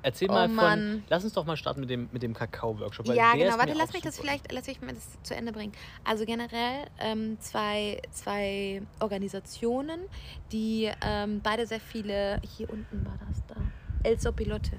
Erzähl 0.00 0.30
Oh 0.30 0.32
mal 0.34 0.46
von. 0.46 0.54
Mann. 0.54 1.04
Lass 1.08 1.24
uns 1.24 1.32
doch 1.32 1.44
mal 1.44 1.56
starten 1.56 1.80
mit 1.80 1.90
dem, 1.90 2.08
mit 2.12 2.22
dem 2.22 2.32
Kakao-Workshop. 2.32 3.06
Ja, 3.08 3.32
genau. 3.34 3.58
Warte, 3.58 3.72
lass 3.76 3.92
mich 3.92 4.02
das 4.02 4.16
vielleicht, 4.18 4.50
lass 4.52 4.68
mich 4.68 4.80
mal 4.80 4.94
das 4.94 5.20
zu 5.24 5.34
Ende 5.34 5.50
bringen. 5.50 5.72
Also 6.04 6.24
generell 6.24 6.86
ähm, 7.00 7.36
zwei, 7.40 8.00
zwei 8.12 8.80
Organisationen, 9.00 10.02
die 10.52 10.88
ähm, 11.04 11.40
beide 11.42 11.66
sehr 11.66 11.80
viele, 11.80 12.40
hier 12.56 12.70
unten 12.70 13.04
war 13.04 13.18
das 13.28 13.42
da, 13.48 13.56
El 14.08 14.20
Sopilote, 14.20 14.76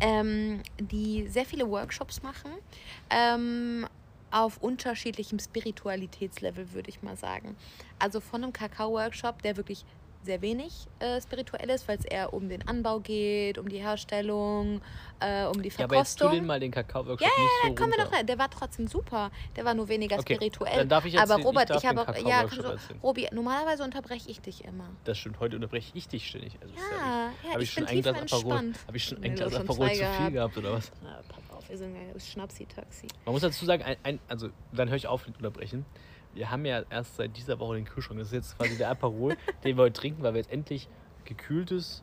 ähm, 0.00 0.62
die 0.78 1.26
sehr 1.26 1.44
viele 1.44 1.68
Workshops 1.68 2.22
machen. 2.22 2.52
Ähm, 3.10 3.88
auf 4.36 4.58
unterschiedlichem 4.58 5.38
Spiritualitätslevel, 5.38 6.72
würde 6.74 6.90
ich 6.90 7.02
mal 7.02 7.16
sagen. 7.16 7.56
Also 7.98 8.20
von 8.20 8.42
einem 8.42 8.52
Kakao-Workshop, 8.52 9.40
der 9.40 9.56
wirklich 9.56 9.86
sehr 10.24 10.42
wenig 10.42 10.88
äh, 10.98 11.20
Spirituelles, 11.22 11.86
weil 11.86 11.98
es 11.98 12.04
eher 12.04 12.34
um 12.34 12.48
den 12.48 12.66
Anbau 12.66 12.98
geht, 12.98 13.58
um 13.58 13.68
die 13.68 13.78
Herstellung, 13.78 14.80
äh, 15.20 15.44
um 15.44 15.62
die 15.62 15.68
Ja, 15.70 15.84
aber 15.84 15.96
jetzt 15.98 16.16
tu 16.18 16.24
Verkostung. 16.24 16.30
den 16.32 16.46
mal 16.46 16.58
den 16.60 16.72
Kakao-Workshop 16.72 17.20
Ja, 17.20 17.28
ja, 17.34 17.42
nicht 17.44 17.52
ja, 17.62 17.68
so 17.68 17.74
kommen 17.76 17.92
wir 17.96 18.12
rein. 18.18 18.26
Der 18.26 18.36
war 18.36 18.50
trotzdem 18.50 18.88
super. 18.88 19.30
Der 19.54 19.64
war 19.64 19.72
nur 19.74 19.88
weniger 19.88 20.18
Okay, 20.18 20.34
spirituell. 20.34 20.76
dann 20.78 20.88
darf 20.88 21.04
ich 21.06 21.14
Aber 21.14 21.20
erzählen. 21.22 21.40
Ich 21.40 21.46
Robert, 21.46 21.70
darf 21.70 21.82
ich, 21.82 21.88
habe. 21.88 22.28
Ja, 22.28 22.44
du. 22.44 22.78
Robi, 23.04 23.28
normalerweise 23.32 23.84
unterbreche 23.84 24.28
ich 24.28 24.40
dich 24.40 24.64
immer. 24.64 24.88
Das 25.04 25.16
stimmt, 25.16 25.38
heute 25.38 25.54
unterbreche 25.56 25.92
ich 25.94 26.08
dich 26.08 26.26
ständig. 26.28 26.58
Also, 26.60 26.74
Ja, 26.74 27.30
ja, 27.44 27.50
Habe 27.52 27.62
ich 27.62 27.68
ich 27.68 27.74
schon 27.74 27.84
bin 27.86 27.94
ein 27.96 28.02
Glas. 28.02 28.32
Aperol, 28.32 28.72
habe 28.88 28.96
ich 28.96 29.04
schon 29.04 29.22
ein 29.22 29.34
Glas 29.36 29.54
Aperol 29.54 29.92
zu 29.92 30.04
viel 30.04 30.30
gehabt. 30.32 30.58
oder 30.58 30.72
was? 30.72 30.90
Auf, 30.90 31.45
wir 31.68 31.78
sind 31.78 31.94
ja 31.94 32.18
Schnapsi-Taxi. 32.18 33.08
Man 33.24 33.32
muss 33.32 33.42
dazu 33.42 33.64
sagen, 33.64 33.82
ein, 33.82 33.96
ein, 34.02 34.18
also 34.28 34.50
dann 34.72 34.88
höre 34.88 34.96
ich 34.96 35.06
auf 35.06 35.26
mit 35.26 35.36
unterbrechen. 35.36 35.84
Wir 36.34 36.50
haben 36.50 36.64
ja 36.64 36.82
erst 36.90 37.16
seit 37.16 37.36
dieser 37.36 37.58
Woche 37.58 37.76
den 37.76 37.84
Kühlschrank. 37.84 38.18
Das 38.18 38.28
ist 38.28 38.34
jetzt 38.34 38.58
quasi 38.58 38.76
der 38.76 38.90
Aperol, 38.90 39.36
den 39.64 39.76
wir 39.76 39.84
heute 39.84 40.00
trinken, 40.00 40.22
weil 40.22 40.34
wir 40.34 40.40
jetzt 40.40 40.52
endlich 40.52 40.88
gekühltes, 41.24 42.02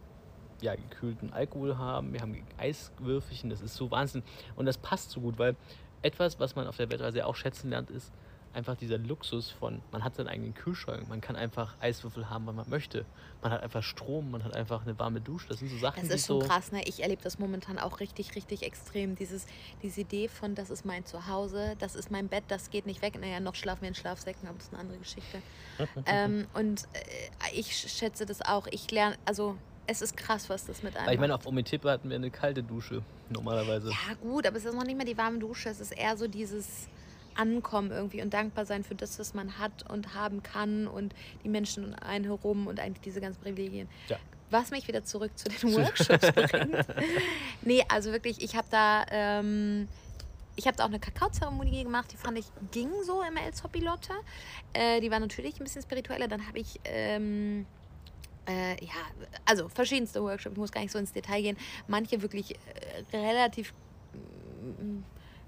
ja, 0.62 0.76
gekühlten 0.76 1.32
Alkohol 1.32 1.78
haben. 1.78 2.14
Wir 2.14 2.22
haben 2.22 2.44
Eiswürfelchen, 2.58 3.50
das 3.50 3.62
ist 3.62 3.76
so 3.76 3.92
Wahnsinn. 3.92 4.24
Und 4.56 4.66
das 4.66 4.78
passt 4.78 5.12
so 5.12 5.22
gut, 5.22 5.38
weil 5.38 5.56
etwas, 6.02 6.40
was 6.40 6.56
man 6.56 6.68
auf 6.68 6.78
der 6.78 6.90
Weltreise 6.90 7.26
auch 7.26 7.36
schätzen 7.36 7.70
lernt, 7.70 7.90
ist 7.90 8.12
einfach 8.54 8.76
dieser 8.76 8.98
Luxus 8.98 9.50
von, 9.50 9.82
man 9.92 10.04
hat 10.04 10.16
seinen 10.16 10.28
eigenen 10.28 10.54
Kühlschrank, 10.54 11.08
man 11.10 11.22
kann 11.22 11.36
einfach 11.36 11.76
Eiswürfel 11.80 12.30
haben, 12.30 12.46
wann 12.46 12.56
man 12.56 12.70
möchte. 12.70 13.06
Man 13.42 13.52
hat 13.52 13.64
einfach 13.64 13.84
Strom, 13.84 14.32
man 14.32 14.44
hat 14.44 14.56
einfach 14.56 14.84
eine 14.84 14.98
warme 15.00 15.22
Dusche. 15.22 15.48
Das 15.50 15.60
sind 15.60 15.70
so 15.70 15.78
Sachen, 15.78 16.02
Das 16.02 16.10
die 16.10 16.16
ist 16.16 16.28
schon 16.28 16.42
so... 16.42 16.48
krass, 16.48 16.72
ne? 16.72 16.82
Ich 16.86 17.02
erlebe 17.02 17.22
das 17.22 17.40
momentan 17.40 17.80
auch 17.80 18.00
richtig, 18.00 18.36
richtig 18.36 18.64
extrem. 18.64 19.16
Dieses, 19.16 19.48
diese 19.82 20.02
Idee 20.02 20.28
von, 20.28 20.56
das 20.56 20.70
ist 20.70 20.86
mein 20.86 21.06
Zuhause, 21.06 21.76
das 21.80 21.96
ist 21.96 22.12
mein 22.12 22.28
Bett, 22.28 22.44
das 22.48 22.70
geht 22.70 22.86
nicht 22.86 23.02
weg. 23.02 23.20
Naja, 23.20 23.40
noch 23.40 23.56
schlafen 23.56 23.82
wir 23.82 23.90
in 23.90 23.96
Schlafsäcken, 23.96 24.48
aber 24.48 24.58
das 24.58 24.68
ist 24.68 24.74
eine 24.74 24.82
andere 24.82 24.98
Geschichte. 25.00 25.42
ähm, 26.06 26.48
und 26.54 26.84
äh, 26.94 27.60
ich 27.60 27.76
schätze 27.76 28.26
das 28.26 28.42
auch. 28.42 28.68
Ich 28.68 28.90
lerne, 28.92 29.18
also 29.26 29.58
es 29.88 30.02
ist 30.02 30.16
krass, 30.16 30.50
was 30.50 30.66
das 30.66 30.84
mit 30.84 30.96
einem 30.96 31.08
Weil 31.08 31.16
ich 31.16 31.20
meine, 31.20 31.36
auf 31.36 31.46
Omitepe 31.46 31.90
hatten 31.90 32.10
wir 32.10 32.16
eine 32.16 32.32
kalte 32.32 32.64
Dusche, 32.64 33.02
normalerweise. 33.30 33.90
Ja, 33.90 34.14
gut, 34.22 34.48
aber 34.48 34.58
es 34.58 34.66
ist 34.66 34.74
noch 34.74 34.86
nicht 34.86 34.96
mehr 34.96 35.06
die 35.06 35.18
warme 35.18 35.40
Dusche. 35.40 35.70
Es 35.70 35.80
ist 35.80 35.92
eher 35.92 36.16
so 36.16 36.28
dieses 36.28 36.88
Ankommen 37.36 37.92
irgendwie 37.92 38.22
und 38.22 38.34
dankbar 38.34 38.66
sein 38.66 38.84
für 38.84 38.96
das, 38.96 39.20
was 39.20 39.34
man 39.34 39.58
hat 39.60 39.90
und 39.90 40.14
haben 40.14 40.44
kann 40.44 40.88
und 40.88 41.14
die 41.44 41.50
Menschen 41.50 41.86
um 41.86 41.94
einen 41.96 42.26
herum 42.26 42.68
und 42.68 42.80
eigentlich 42.80 43.02
diese 43.02 43.22
ganzen 43.22 43.42
Privilegien. 43.42 43.88
Ja. 44.08 44.18
Was 44.50 44.72
mich 44.72 44.88
wieder 44.88 45.04
zurück 45.04 45.32
zu 45.36 45.50
den 45.50 45.74
Workshops 45.76 46.32
bringt. 46.32 46.86
Nee, 47.62 47.84
also 47.88 48.12
wirklich, 48.12 48.42
ich 48.44 48.56
habe 48.56 48.68
da. 48.70 49.06
Ähm, 49.10 49.88
ich 50.56 50.68
habe 50.68 50.78
da 50.78 50.84
auch 50.84 50.90
eine 50.90 51.00
Kakaozeremonie 51.00 51.84
gemacht, 51.84 52.12
die 52.12 52.18
fand 52.18 52.38
ich 52.38 52.46
ging 52.72 52.90
so 53.04 53.24
im 53.24 53.38
El 53.38 53.52
Zopilote. 53.54 54.14
Äh, 54.74 55.02
die 55.02 55.10
war 55.10 55.20
natürlich 55.20 55.60
ein 55.60 55.64
bisschen 55.64 55.82
spiritueller. 55.82 56.28
Dann 56.28 56.48
habe 56.48 56.60
ich 56.60 56.80
ähm, 56.84 57.66
äh, 58.48 58.84
ja, 58.84 58.94
also 59.46 59.70
verschiedenste 59.70 60.22
Workshops, 60.22 60.54
ich 60.54 60.60
muss 60.60 60.72
gar 60.72 60.82
nicht 60.82 60.92
so 60.92 61.00
ins 61.00 61.14
Detail 61.14 61.42
gehen. 61.42 61.58
Manche 61.88 62.22
wirklich 62.22 62.56
äh, 62.56 63.18
relativ 63.18 63.74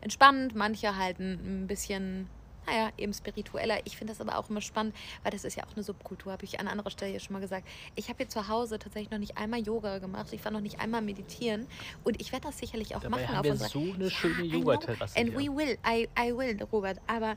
entspannt, 0.05 0.55
manche 0.55 0.95
halt 0.95 1.19
ein, 1.19 1.65
bisschen, 1.67 2.29
naja, 2.67 2.91
eben 2.95 3.11
spiritueller. 3.11 3.79
Ich 3.85 3.97
finde 3.97 4.13
das 4.13 4.21
aber 4.21 4.37
auch 4.37 4.49
immer 4.51 4.61
spannend, 4.61 4.95
weil 5.23 5.31
das 5.31 5.43
ist 5.43 5.57
ja 5.57 5.63
auch 5.65 5.73
eine 5.75 5.83
Subkultur, 5.83 6.31
habe 6.31 6.45
ich 6.45 6.59
an 6.59 6.67
anderer 6.67 6.91
Stelle 6.91 7.11
ja 7.11 7.19
schon 7.19 7.33
mal 7.33 7.39
gesagt. 7.39 7.67
Ich 7.95 8.07
habe 8.07 8.17
hier 8.17 8.29
zu 8.29 8.47
Hause 8.47 8.77
tatsächlich 8.77 9.09
noch 9.09 9.17
nicht 9.17 9.37
einmal 9.37 9.61
Yoga 9.61 9.97
gemacht, 9.97 10.31
ich 10.31 10.45
war 10.45 10.51
noch 10.51 10.61
nicht 10.61 10.79
einmal 10.79 11.01
meditieren 11.01 11.65
und 12.03 12.21
ich 12.21 12.31
werde 12.31 12.45
das 12.45 12.59
sicherlich 12.59 12.95
auch 12.95 13.01
Dabei 13.01 13.23
machen 13.23 13.29
haben 13.29 13.51
auf 13.51 13.59
wir 13.59 13.67
so 13.67 13.79
eine 13.79 14.09
schöne 14.11 14.43
I 14.43 14.49
know. 14.49 14.59
Yoga-Terrasse 14.59 15.19
And 15.19 15.33
we 15.33 15.47
will, 15.47 15.77
I, 15.85 16.07
I 16.17 16.37
will, 16.37 16.61
Robert. 16.71 17.01
Aber 17.07 17.35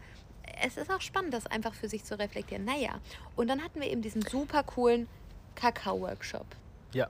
es 0.63 0.77
ist 0.77 0.91
auch 0.91 1.01
spannend, 1.01 1.33
das 1.33 1.47
einfach 1.47 1.73
für 1.73 1.89
sich 1.89 2.05
zu 2.05 2.19
reflektieren. 2.19 2.67
Naja, 2.67 3.01
und 3.35 3.49
dann 3.49 3.65
hatten 3.65 3.81
wir 3.81 3.91
eben 3.91 4.03
diesen 4.03 4.21
super 4.23 4.63
coolen 4.63 5.09
Kakao-Workshop. 5.55 6.47
Ja. 6.93 7.09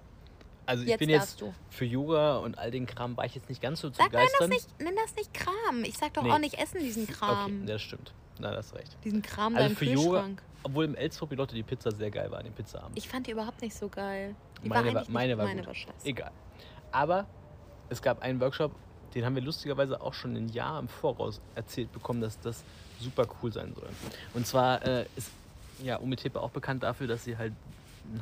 Also 0.68 0.82
ich 0.82 0.90
Jetzt 0.90 0.98
bin 0.98 1.08
jetzt 1.08 1.42
für 1.70 1.84
Yoga 1.86 2.36
und 2.38 2.58
all 2.58 2.70
den 2.70 2.84
Kram 2.86 3.16
war 3.16 3.24
ich 3.24 3.34
jetzt 3.34 3.48
nicht 3.48 3.62
ganz 3.62 3.80
so 3.80 3.88
zu 3.88 3.96
Sag, 3.96 4.12
nenn 4.12 4.20
das, 4.22 4.32
begeistern. 4.32 4.50
nicht, 4.50 4.80
nenn 4.80 4.96
das 5.02 5.16
nicht 5.16 5.32
Kram. 5.32 5.82
Ich 5.82 5.96
sag 5.96 6.12
doch 6.12 6.22
Nee. 6.22 6.30
auch 6.30 6.38
nicht 6.38 6.58
essen 6.58 6.80
diesen 6.80 7.06
Kram. 7.06 7.62
Okay, 7.62 7.66
das 7.72 7.80
stimmt. 7.80 8.12
Na, 8.38 8.50
das 8.52 8.66
ist 8.66 8.74
recht. 8.74 8.96
Diesen 9.02 9.22
Kram 9.22 9.56
Also 9.56 9.74
für 9.74 9.86
Yoga, 9.86 10.28
obwohl 10.62 10.84
im 10.84 10.94
Elstrop 10.94 11.30
Pilote 11.30 11.54
die 11.54 11.62
Pizza 11.62 11.90
sehr 11.90 12.10
geil 12.10 12.30
war, 12.30 12.42
den 12.42 12.52
Pizzaabend. 12.52 12.98
Ich 12.98 13.08
fand 13.08 13.26
die 13.26 13.30
überhaupt 13.30 13.62
nicht 13.62 13.74
so 13.74 13.88
geil. 13.88 14.34
Die 14.62 14.68
meine 14.68 14.88
war 14.88 14.94
war, 14.96 15.04
meine 15.10 15.28
nicht, 15.28 15.38
war 15.38 15.46
meine 15.46 15.66
war 15.66 15.74
scheiße. 15.74 16.04
Egal. 16.04 16.30
Aber 16.92 17.26
es 17.88 18.02
gab 18.02 18.20
einen 18.20 18.38
Workshop, 18.38 18.72
den 19.14 19.24
haben 19.24 19.34
wir 19.36 19.42
lustigerweise 19.42 19.98
auch 20.02 20.12
schon 20.12 20.36
ein 20.36 20.50
Jahr 20.50 20.78
im 20.78 20.88
Voraus 20.88 21.40
erzählt 21.54 21.90
bekommen, 21.92 22.20
dass 22.20 22.38
das 22.40 22.62
super 23.00 23.26
cool 23.42 23.50
sein 23.52 23.72
soll. 23.74 23.88
Und 24.34 24.46
zwar 24.46 24.84
äh, 24.86 25.06
ist 25.16 25.30
ja 25.82 25.96
Umitepe 25.96 26.38
auch 26.42 26.50
bekannt 26.50 26.82
dafür, 26.82 27.06
dass 27.06 27.24
sie 27.24 27.38
halt 27.38 27.54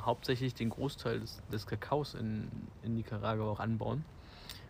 hauptsächlich 0.05 0.55
den 0.55 0.71
Großteil 0.71 1.21
des, 1.21 1.43
des 1.51 1.67
Kakaos 1.67 2.15
in, 2.15 2.49
in 2.83 2.95
Nicaragua 2.95 3.51
auch 3.51 3.61
anbauen, 3.61 4.05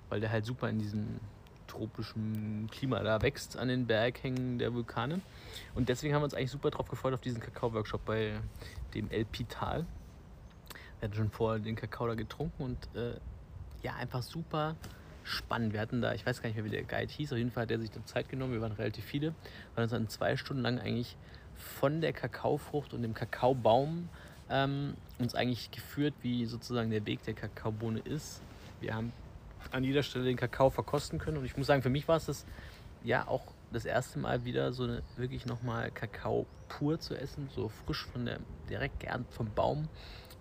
weil 0.09 0.21
der 0.21 0.31
halt 0.31 0.45
super 0.45 0.69
in 0.69 0.79
diesem 0.79 1.21
tropischen 1.67 2.69
Klima 2.71 3.03
da 3.03 3.21
wächst 3.23 3.57
an 3.57 3.69
den 3.69 3.87
Berghängen 3.87 4.59
der 4.59 4.73
Vulkane. 4.73 5.21
Und 5.75 5.89
deswegen 5.89 6.15
haben 6.15 6.23
wir 6.23 6.27
uns 6.27 6.35
eigentlich 6.35 6.51
super 6.51 6.71
drauf 6.71 6.89
gefreut 6.89 7.15
auf 7.15 7.21
diesen 7.21 7.41
Kakao-Workshop 7.41 8.05
bei 8.05 8.39
dem 8.95 9.11
El 9.11 9.25
Pital. 9.25 9.85
Wir 11.01 11.09
hatten 11.09 11.17
schon 11.17 11.31
vorher 11.31 11.59
den 11.59 11.77
Kakao 11.77 12.07
da 12.07 12.15
getrunken 12.15 12.63
und 12.63 12.79
äh, 12.95 13.19
ja, 13.83 13.95
einfach 13.95 14.23
super 14.23 14.77
spannend. 15.25 15.73
Wir 15.73 15.81
hatten 15.81 16.01
da, 16.01 16.15
ich 16.15 16.25
weiß 16.25 16.41
gar 16.41 16.49
nicht 16.49 16.57
mehr, 16.57 16.65
wie 16.65 16.71
der 16.71 16.85
Guide 16.85 17.13
hieß, 17.13 17.33
auf 17.33 17.39
jeden 17.39 17.51
Fall 17.51 17.65
hat 17.65 17.71
er 17.71 17.81
sich 17.81 17.91
da 17.91 18.05
Zeit 18.07 18.29
genommen, 18.29 18.53
wir 18.53 18.61
waren 18.61 18.73
relativ 18.73 19.05
viele, 19.05 19.35
waren 19.75 19.83
uns 19.83 19.91
dann 19.91 20.09
zwei 20.09 20.37
Stunden 20.37 20.63
lang 20.63 20.79
eigentlich 20.79 21.17
von 21.55 22.01
der 22.01 22.13
Kakaofrucht 22.13 22.95
und 22.95 23.03
dem 23.03 23.15
Kakaobaum 23.15 24.09
ähm, 24.51 24.95
uns 25.19 25.35
eigentlich 25.35 25.71
geführt, 25.71 26.15
wie 26.23 26.47
sozusagen 26.47 26.91
der 26.91 27.05
Weg 27.07 27.23
der 27.25 27.35
Kakaobohne 27.35 28.01
ist. 28.01 28.43
Wir 28.81 28.95
haben 28.95 29.13
an 29.73 29.85
jeder 29.85 30.03
Stelle 30.03 30.25
den 30.25 30.37
Kakao 30.37 30.71
verkosten 30.71 31.19
können 31.19 31.39
und 31.39 31.45
ich 31.45 31.57
muss 31.57 31.67
sagen, 31.67 31.83
für 31.83 31.91
mich 31.91 32.07
war 32.09 32.17
es 32.17 32.27
das 32.27 32.47
ja 33.03 33.27
auch 33.27 33.53
das 33.73 33.85
erste 33.85 34.19
Mal 34.19 34.45
wieder 34.45 34.73
so 34.73 34.85
eine, 34.85 35.03
wirklich 35.17 35.47
nochmal 35.47 35.91
Kakao 35.91 36.47
pur 36.69 36.99
zu 36.99 37.15
essen, 37.15 37.49
so 37.55 37.69
frisch 37.69 38.07
von 38.07 38.27
der, 38.27 38.39
direkt 38.69 39.01
geerntet 39.01 39.33
vom 39.33 39.53
Baum 39.53 39.89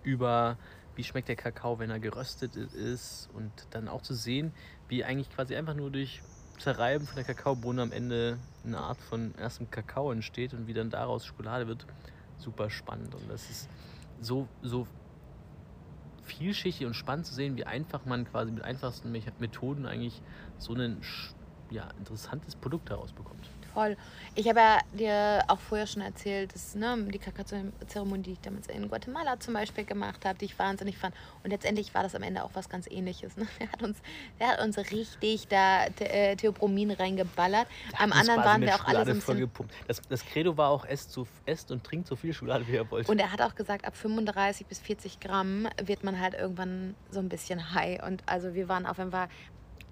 über 0.02 0.56
wie 0.94 1.04
schmeckt 1.04 1.28
der 1.28 1.36
Kakao, 1.36 1.78
wenn 1.78 1.90
er 1.90 2.00
geröstet 2.00 2.56
ist 2.56 3.28
und 3.34 3.52
dann 3.70 3.88
auch 3.88 4.02
zu 4.02 4.14
sehen, 4.14 4.52
wie 4.88 5.04
eigentlich 5.04 5.28
quasi 5.28 5.54
einfach 5.54 5.74
nur 5.74 5.90
durch 5.90 6.22
Zerreiben 6.58 7.06
von 7.06 7.16
der 7.16 7.24
Kakaobohne 7.24 7.82
am 7.82 7.92
Ende 7.92 8.38
eine 8.64 8.78
Art 8.78 8.98
von 8.98 9.34
erstem 9.36 9.70
Kakao 9.70 10.10
entsteht 10.10 10.54
und 10.54 10.66
wie 10.66 10.72
dann 10.72 10.88
daraus 10.88 11.26
Schokolade 11.26 11.68
wird. 11.68 11.86
Super 12.38 12.70
spannend 12.70 13.14
und 13.14 13.28
das 13.30 13.48
ist 13.50 13.68
so, 14.20 14.48
so 14.62 14.86
vielschichtig 16.22 16.86
und 16.86 16.94
spannend 16.94 17.26
zu 17.26 17.34
sehen, 17.34 17.56
wie 17.56 17.64
einfach 17.64 18.04
man 18.04 18.24
quasi 18.24 18.50
mit 18.50 18.64
einfachsten 18.64 19.12
Methoden 19.12 19.86
eigentlich 19.86 20.20
so 20.58 20.74
ein 20.74 21.00
ja, 21.70 21.88
interessantes 21.98 22.56
Produkt 22.56 22.90
daraus 22.90 23.12
bekommt. 23.12 23.48
Voll. 23.76 23.94
Ich 24.34 24.48
habe 24.48 24.58
ja 24.58 24.78
dir 24.94 25.44
auch 25.48 25.58
vorher 25.58 25.86
schon 25.86 26.00
erzählt, 26.00 26.54
dass 26.54 26.74
ne, 26.74 26.96
die 27.12 27.18
Kakao-Zeremonie, 27.18 28.22
die 28.22 28.32
ich 28.32 28.40
damals 28.40 28.68
in 28.68 28.88
Guatemala 28.88 29.38
zum 29.38 29.52
Beispiel 29.52 29.84
gemacht 29.84 30.24
habe, 30.24 30.38
die 30.38 30.46
ich 30.46 30.58
wahnsinnig 30.58 30.96
fand. 30.96 31.14
Und 31.44 31.50
letztendlich 31.50 31.94
war 31.94 32.02
das 32.02 32.14
am 32.14 32.22
Ende 32.22 32.42
auch 32.42 32.52
was 32.54 32.70
ganz 32.70 32.86
ähnliches. 32.90 33.36
Ne? 33.36 33.46
Der, 33.60 33.70
hat 33.70 33.82
uns, 33.82 33.98
der 34.40 34.48
hat 34.48 34.62
uns 34.62 34.78
richtig 34.78 35.48
da 35.48 35.88
The 35.98 36.04
äh, 36.04 36.36
Theobromin 36.36 36.90
reingeballert. 36.92 37.66
Am 37.98 38.12
anderen 38.12 38.42
waren 38.44 38.62
wir 38.62 38.76
auch 38.76 38.86
alle 38.86 39.14
so. 39.20 39.66
Das, 39.86 40.00
das 40.08 40.24
Credo 40.24 40.56
war 40.56 40.70
auch, 40.70 40.86
esst, 40.86 41.12
so, 41.12 41.26
esst 41.44 41.70
und 41.70 41.84
trinkt 41.84 42.06
so 42.06 42.16
viel 42.16 42.32
Schokolade, 42.32 42.66
wie 42.66 42.72
ihr 42.72 42.90
wollt. 42.90 43.10
Und 43.10 43.18
er 43.18 43.30
hat 43.30 43.42
auch 43.42 43.54
gesagt, 43.54 43.84
ab 43.84 43.94
35 43.94 44.66
bis 44.66 44.78
40 44.78 45.20
Gramm 45.20 45.68
wird 45.82 46.02
man 46.02 46.18
halt 46.18 46.32
irgendwann 46.32 46.94
so 47.10 47.18
ein 47.18 47.28
bisschen 47.28 47.74
high. 47.74 48.02
Und 48.02 48.22
also 48.24 48.54
wir 48.54 48.70
waren 48.70 48.86
auf 48.86 48.96
Fall, 48.96 49.28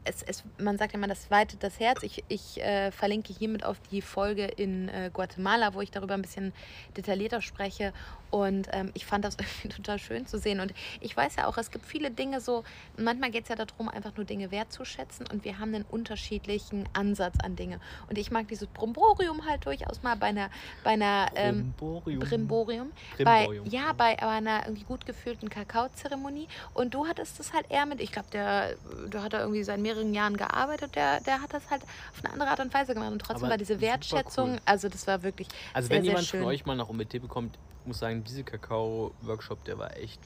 es, 0.05 0.23
es, 0.23 0.45
man 0.59 0.79
sagt 0.79 0.95
immer, 0.95 1.07
das 1.07 1.31
weitet 1.31 1.63
das 1.63 1.81
Herz. 1.81 2.03
Ich, 2.03 2.25
ich 2.29 2.61
äh, 2.61 2.91
verlinke 2.91 3.33
hiermit 3.33 3.65
auf 3.65 3.79
die 3.91 4.03
Folge 4.03 4.45
in 4.45 4.89
äh, 4.89 5.11
Guatemala, 5.13 5.75
wo 5.75 5.81
ich 5.81 5.91
darüber 5.91 6.15
ein 6.15 6.23
bisschen 6.23 6.53
detaillierter 6.97 7.41
spreche. 7.41 7.93
Und 8.31 8.69
ähm, 8.73 8.91
ich 8.95 9.07
fand 9.07 9.25
das 9.25 9.37
irgendwie 9.39 9.69
total 9.69 9.99
schön 9.99 10.27
zu 10.27 10.39
sehen. 10.39 10.61
Und 10.61 10.75
ich 11.01 11.17
weiß 11.17 11.37
ja 11.37 11.47
auch, 11.47 11.57
es 11.57 11.71
gibt 11.71 11.87
viele 11.87 12.11
Dinge 12.11 12.41
so, 12.41 12.65
manchmal 12.97 13.31
geht 13.31 13.45
es 13.45 13.49
ja 13.49 13.57
darum, 13.57 13.89
einfach 13.89 14.17
nur 14.17 14.27
Dinge 14.27 14.51
wertzuschätzen. 14.51 15.27
Und 15.33 15.45
wir 15.45 15.59
haben 15.59 15.75
einen 15.75 15.85
unterschiedlichen 15.85 16.89
Ansatz 16.93 17.37
an 17.43 17.57
Dinge. 17.57 17.81
Und 18.09 18.19
ich 18.19 18.31
mag 18.31 18.49
dieses 18.49 18.69
Bromborium 18.69 19.47
halt 19.47 19.65
durchaus 19.65 20.03
mal 20.03 20.17
bei 20.17 20.27
einer, 20.27 20.51
bei 20.83 20.91
einer 20.91 21.29
ähm, 21.35 21.73
Brimborium. 21.79 22.19
Brimborium. 22.21 22.93
Bei, 23.19 23.47
Brimborium. 23.47 23.67
ja, 23.71 23.93
bei 23.93 24.21
aber 24.21 24.33
einer 24.33 24.65
irgendwie 24.67 24.85
gut 24.85 25.07
gefühlten 25.07 25.49
Kakaozeremonie. 25.49 26.49
Und 26.75 26.93
du 26.93 27.07
hattest 27.07 27.39
das 27.39 27.53
halt 27.53 27.71
eher 27.71 27.87
mit, 27.87 28.01
ich 28.01 28.13
glaube, 28.13 28.29
der, 28.33 28.75
der 29.07 29.23
hat 29.23 29.33
da 29.33 29.41
irgendwie 29.41 29.63
seit 29.63 29.79
mehreren 29.95 30.15
Jahren 30.15 30.37
gearbeitet, 30.37 30.95
der, 30.97 31.21
der 31.21 31.41
hat 31.41 31.53
das 31.53 31.71
halt 31.71 31.83
auf 31.83 32.25
eine 32.25 32.33
andere 32.33 32.51
Art 32.51 32.61
und 32.61 32.75
Weise 32.75 32.95
gemacht. 32.95 33.13
Und 33.13 33.19
trotzdem 33.21 33.45
Aber 33.45 33.51
war 33.53 33.59
diese 33.59 33.81
Wertschätzung, 33.81 34.53
cool. 34.53 34.59
also 34.65 34.89
das 34.89 35.07
war 35.07 35.23
wirklich 35.23 35.49
Also 35.73 35.89
sehr, 35.89 35.97
wenn 35.97 36.03
sehr 36.05 36.11
jemand 36.13 36.27
schön. 36.27 36.41
von 36.41 36.49
euch 36.49 36.67
mal 36.67 36.77
nach 36.77 36.89
UMT 36.89 37.21
bekommt, 37.21 37.59
muss 37.85 37.99
sagen, 37.99 38.25
diese 38.25 38.45
Kakao-Workshop, 38.45 39.65
der 39.65 39.79
war 39.79 39.97
echt. 39.97 40.21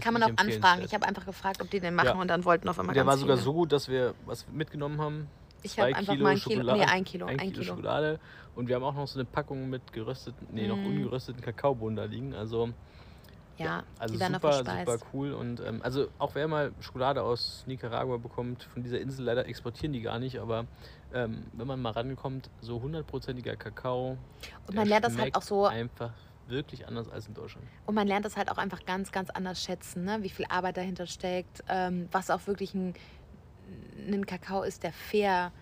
Kann 0.00 0.14
man 0.14 0.22
auch 0.22 0.30
anfragen. 0.36 0.82
Ich 0.84 0.94
habe 0.94 1.06
einfach 1.06 1.26
gefragt, 1.26 1.60
ob 1.60 1.70
die 1.70 1.80
den 1.80 1.94
machen 1.94 2.06
Ja. 2.06 2.14
und 2.14 2.28
dann 2.28 2.44
wollten 2.44 2.68
auf 2.68 2.78
einmal 2.78 2.94
Der 2.94 3.04
war 3.04 3.18
sogar 3.18 3.36
viele. 3.36 3.44
so 3.44 3.52
gut, 3.52 3.72
dass 3.72 3.88
wir 3.88 4.14
was 4.24 4.46
mitgenommen 4.48 5.00
haben. 5.00 5.28
Ich 5.64 5.78
habe 5.78 5.94
einfach 5.94 6.12
Kilo 6.14 6.24
mal 6.24 6.30
ein 6.30 6.38
Kilo, 6.40 6.74
nee, 6.74 6.82
ein 6.84 7.04
Kilo, 7.04 7.26
ein 7.26 7.38
ein 7.38 7.38
Kilo, 7.50 7.52
Kilo. 7.52 7.64
Schokolade 7.64 8.20
und 8.56 8.68
wir 8.68 8.74
haben 8.76 8.82
auch 8.82 8.94
noch 8.94 9.06
so 9.06 9.18
eine 9.18 9.26
Packung 9.26 9.68
mit 9.70 9.92
gerösteten, 9.92 10.48
nee, 10.50 10.66
noch 10.66 10.76
Mm. 10.76 10.86
ungerösteten 10.86 11.40
Kakaobohnen 11.40 11.94
da 11.96 12.04
liegen. 12.04 12.34
Also 12.34 12.70
Ja, 13.58 13.84
Also 13.98 14.14
die 14.14 14.20
werden 14.20 14.34
super, 14.34 14.52
super 14.52 14.98
cool. 15.12 15.32
Und 15.32 15.60
ähm, 15.60 15.80
also 15.82 16.08
auch 16.18 16.34
wer 16.34 16.48
mal 16.48 16.72
Schokolade 16.80 17.22
aus 17.22 17.64
Nicaragua 17.66 18.16
bekommt, 18.16 18.64
von 18.64 18.82
dieser 18.82 19.00
Insel, 19.00 19.24
leider 19.24 19.46
exportieren 19.46 19.92
die 19.92 20.00
gar 20.00 20.18
nicht, 20.18 20.38
aber 20.38 20.66
ähm, 21.12 21.44
wenn 21.52 21.66
man 21.66 21.80
mal 21.80 21.90
rankommt, 21.90 22.50
so 22.60 22.80
hundertprozentiger 22.80 23.56
Kakao. 23.56 24.16
Und 24.66 24.74
man 24.74 24.88
lernt 24.88 25.04
das 25.04 25.16
halt 25.16 25.34
auch 25.34 25.42
so, 25.42 25.66
Einfach 25.66 26.12
wirklich 26.48 26.86
anders 26.86 27.08
als 27.08 27.28
in 27.28 27.34
Deutschland. 27.34 27.66
und 27.86 27.94
man 27.94 28.06
lernt 28.06 28.24
das 28.24 28.36
halt 28.36 28.50
auch 28.50 28.58
einfach 28.58 28.84
ganz, 28.84 29.12
ganz 29.12 29.30
anders 29.30 29.62
schätzen, 29.62 30.04
ne? 30.04 30.18
wie 30.22 30.28
viel 30.28 30.44
Arbeit 30.46 30.76
dahinter 30.76 31.06
steckt, 31.06 31.62
ähm, 31.68 32.08
was 32.10 32.30
auch 32.30 32.46
wirklich 32.46 32.74
ein, 32.74 32.94
ein 33.96 34.26
Kakao 34.26 34.62
ist, 34.62 34.82
der 34.82 34.92
fair 34.92 35.52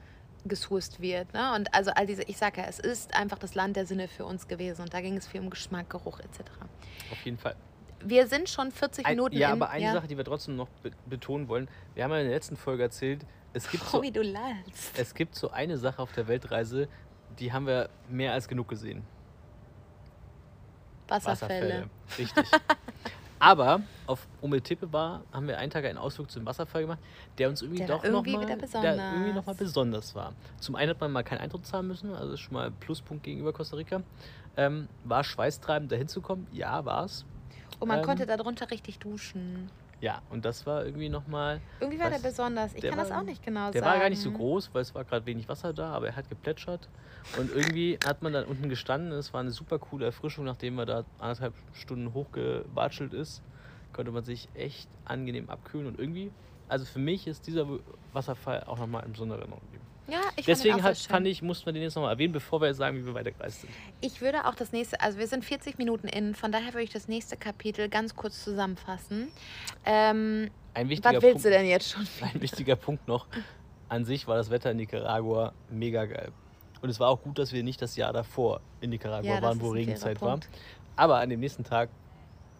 gesourced 0.46 1.00
wird. 1.00 1.32
Ne? 1.34 1.54
Und 1.54 1.72
also 1.74 1.90
all 1.94 2.06
diese, 2.06 2.22
ich 2.22 2.38
sage 2.38 2.60
ja, 2.62 2.66
es 2.66 2.78
ist 2.78 3.14
einfach 3.14 3.38
das 3.38 3.54
Land 3.54 3.76
der 3.76 3.86
Sinne 3.86 4.08
für 4.08 4.24
uns 4.24 4.48
gewesen. 4.48 4.82
Und 4.82 4.94
da 4.94 5.00
ging 5.00 5.16
es 5.16 5.26
viel 5.26 5.40
um 5.40 5.50
Geschmack, 5.50 5.90
Geruch 5.90 6.18
etc. 6.20 6.40
Auf 7.10 7.24
jeden 7.24 7.36
Fall. 7.38 7.54
Wir 8.04 8.26
sind 8.26 8.48
schon 8.48 8.70
40 8.70 9.04
Ein, 9.06 9.16
Minuten 9.16 9.36
ja, 9.36 9.48
in. 9.48 9.54
aber 9.54 9.70
eine 9.70 9.84
ja. 9.84 9.92
Sache, 9.92 10.06
die 10.08 10.16
wir 10.16 10.24
trotzdem 10.24 10.56
noch 10.56 10.68
be 10.82 10.90
betonen 11.06 11.48
wollen. 11.48 11.68
Wir 11.94 12.04
haben 12.04 12.10
ja 12.12 12.18
in 12.18 12.24
der 12.26 12.34
letzten 12.34 12.56
Folge 12.56 12.82
erzählt, 12.82 13.24
es 13.52 13.68
gibt, 13.70 13.84
so, 13.84 13.98
Oh, 13.98 14.02
wie 14.02 14.12
du 14.12 14.22
lallst. 14.22 14.98
es 14.98 15.14
gibt 15.14 15.34
so 15.34 15.50
eine 15.50 15.76
Sache 15.76 16.00
auf 16.00 16.12
der 16.12 16.28
Weltreise, 16.28 16.88
die 17.38 17.52
haben 17.52 17.66
wir 17.66 17.90
mehr 18.08 18.32
als 18.32 18.48
genug 18.48 18.68
gesehen. 18.68 19.02
Wasserfälle. 21.08 21.90
Richtig. 22.18 22.46
Aber 23.40 23.80
auf 24.06 24.28
Umetippe 24.42 24.92
war, 24.92 25.22
haben 25.32 25.48
wir 25.48 25.56
einen 25.58 25.70
Tag 25.70 25.86
einen 25.86 25.96
Ausflug 25.96 26.30
zum 26.30 26.44
Wasserfall 26.44 26.82
gemacht, 26.82 26.98
der 27.38 27.48
uns 27.48 27.62
irgendwie 27.62 27.78
Der 27.78 27.86
doch 27.88 28.04
irgendwie 28.04 28.32
noch 28.34 29.46
mal, 29.46 29.54
besonders. 29.54 30.14
war. 30.14 30.34
Zum 30.58 30.76
einen 30.76 30.90
hat 30.90 31.00
man 31.00 31.10
mal 31.10 31.24
keinen 31.24 31.38
Eintritt 31.38 31.64
zahlen 31.66 31.88
müssen, 31.88 32.14
also 32.14 32.36
schon 32.36 32.52
mal 32.52 32.70
Pluspunkt 32.70 33.22
gegenüber 33.24 33.54
Costa 33.54 33.76
Rica. 33.76 34.02
Ähm, 34.58 34.88
war 35.04 35.24
schweißtreibend, 35.24 35.90
da 35.90 35.96
hinzukommen? 35.96 36.46
Ja, 36.52 36.84
war 36.84 37.06
es. 37.06 37.24
Und 37.80 37.88
man 37.88 37.98
ähm, 37.98 38.04
konnte 38.04 38.26
darunter 38.26 38.70
richtig 38.70 38.98
duschen. 38.98 39.70
Ja, 40.00 40.22
und 40.30 40.44
das 40.46 40.64
war 40.66 40.84
irgendwie 40.86 41.08
nochmal. 41.10 41.60
Irgendwie 41.80 41.98
war 41.98 42.10
Was? 42.10 42.22
der 42.22 42.28
besonders. 42.30 42.74
Ich 42.74 42.80
Der 42.80 42.90
kann 42.90 42.98
das 42.98 43.10
war- 43.10 43.18
auch 43.20 43.24
nicht 43.24 43.42
genau 43.44 43.70
Der 43.70 43.82
sagen. 43.82 43.92
war 43.92 44.00
gar 44.00 44.08
nicht 44.08 44.22
so 44.22 44.30
groß, 44.30 44.70
weil 44.72 44.80
es 44.82 44.94
war 44.94 45.04
gerade 45.04 45.26
wenig 45.26 45.46
Wasser 45.48 45.72
da, 45.74 45.92
aber 45.92 46.06
er 46.08 46.16
hat 46.16 46.28
geplätschert. 46.30 46.88
Und 47.38 47.50
irgendwie 47.54 47.98
hat 48.06 48.22
man 48.22 48.32
dann 48.32 48.44
unten 48.46 48.68
gestanden. 48.70 49.12
Es 49.12 49.34
war 49.34 49.40
eine 49.40 49.50
super 49.50 49.78
coole 49.78 50.06
Erfrischung, 50.06 50.44
nachdem 50.46 50.76
man 50.76 50.86
da 50.86 51.04
anderthalb 51.18 51.52
Stunden 51.74 52.14
hochgewatschelt 52.14 53.12
ist. 53.12 53.42
Konnte 53.92 54.10
man 54.12 54.24
sich 54.24 54.48
echt 54.54 54.88
angenehm 55.04 55.50
abkühlen. 55.50 55.86
Und 55.86 55.98
irgendwie, 55.98 56.30
also 56.68 56.84
für 56.86 56.98
mich 56.98 57.26
ist 57.26 57.46
dieser 57.46 57.66
Wasserfall 58.12 58.64
auch 58.64 58.78
nochmal 58.78 59.04
in 59.04 59.12
besonderer 59.12 59.40
Erinnerung 59.40 59.60
geblieben. 59.64 59.84
Ja, 60.10 60.20
ich 60.36 60.44
Deswegen 60.44 60.80
fand, 60.80 60.84
hat, 60.84 60.98
fand 60.98 61.26
ich, 61.26 61.42
mussten 61.42 61.66
wir 61.66 61.72
den 61.72 61.82
jetzt 61.82 61.94
nochmal 61.94 62.12
erwähnen, 62.12 62.32
bevor 62.32 62.60
wir 62.60 62.74
sagen, 62.74 62.98
wie 62.98 63.06
wir 63.06 63.14
weitergereist 63.14 63.62
sind. 63.62 63.72
Ich 64.00 64.20
würde 64.20 64.46
auch 64.46 64.54
das 64.54 64.72
nächste, 64.72 65.00
also 65.00 65.18
wir 65.18 65.26
sind 65.26 65.44
40 65.44 65.78
Minuten 65.78 66.08
in, 66.08 66.34
von 66.34 66.50
daher 66.50 66.72
würde 66.74 66.82
ich 66.82 66.90
das 66.90 67.08
nächste 67.08 67.36
Kapitel 67.36 67.88
ganz 67.88 68.16
kurz 68.16 68.42
zusammenfassen. 68.42 69.28
Ähm, 69.84 70.50
Ein 70.74 70.88
wichtiger, 70.88 71.14
was 71.16 71.22
willst 71.22 71.32
Punkt, 71.34 71.44
du 71.44 71.50
denn 71.50 71.66
jetzt 71.66 71.90
schon? 71.90 72.06
ein 72.34 72.40
wichtiger 72.40 72.76
Punkt 72.76 73.06
noch. 73.06 73.26
An 73.88 74.04
sich 74.04 74.26
war 74.26 74.36
das 74.36 74.50
Wetter 74.50 74.70
in 74.70 74.78
Nicaragua 74.78 75.52
mega 75.68 76.04
geil. 76.04 76.32
Und 76.82 76.88
es 76.88 76.98
war 76.98 77.08
auch 77.08 77.22
gut, 77.22 77.38
dass 77.38 77.52
wir 77.52 77.62
nicht 77.62 77.82
das 77.82 77.96
Jahr 77.96 78.12
davor 78.12 78.60
in 78.80 78.90
Nicaragua 78.90 79.34
Ja, 79.36 79.42
waren, 79.42 79.60
wo 79.60 79.70
Regenzeit 79.70 80.20
war. 80.20 80.40
Aber 80.96 81.18
an 81.18 81.28
dem 81.28 81.40
nächsten 81.40 81.64
Tag 81.64 81.90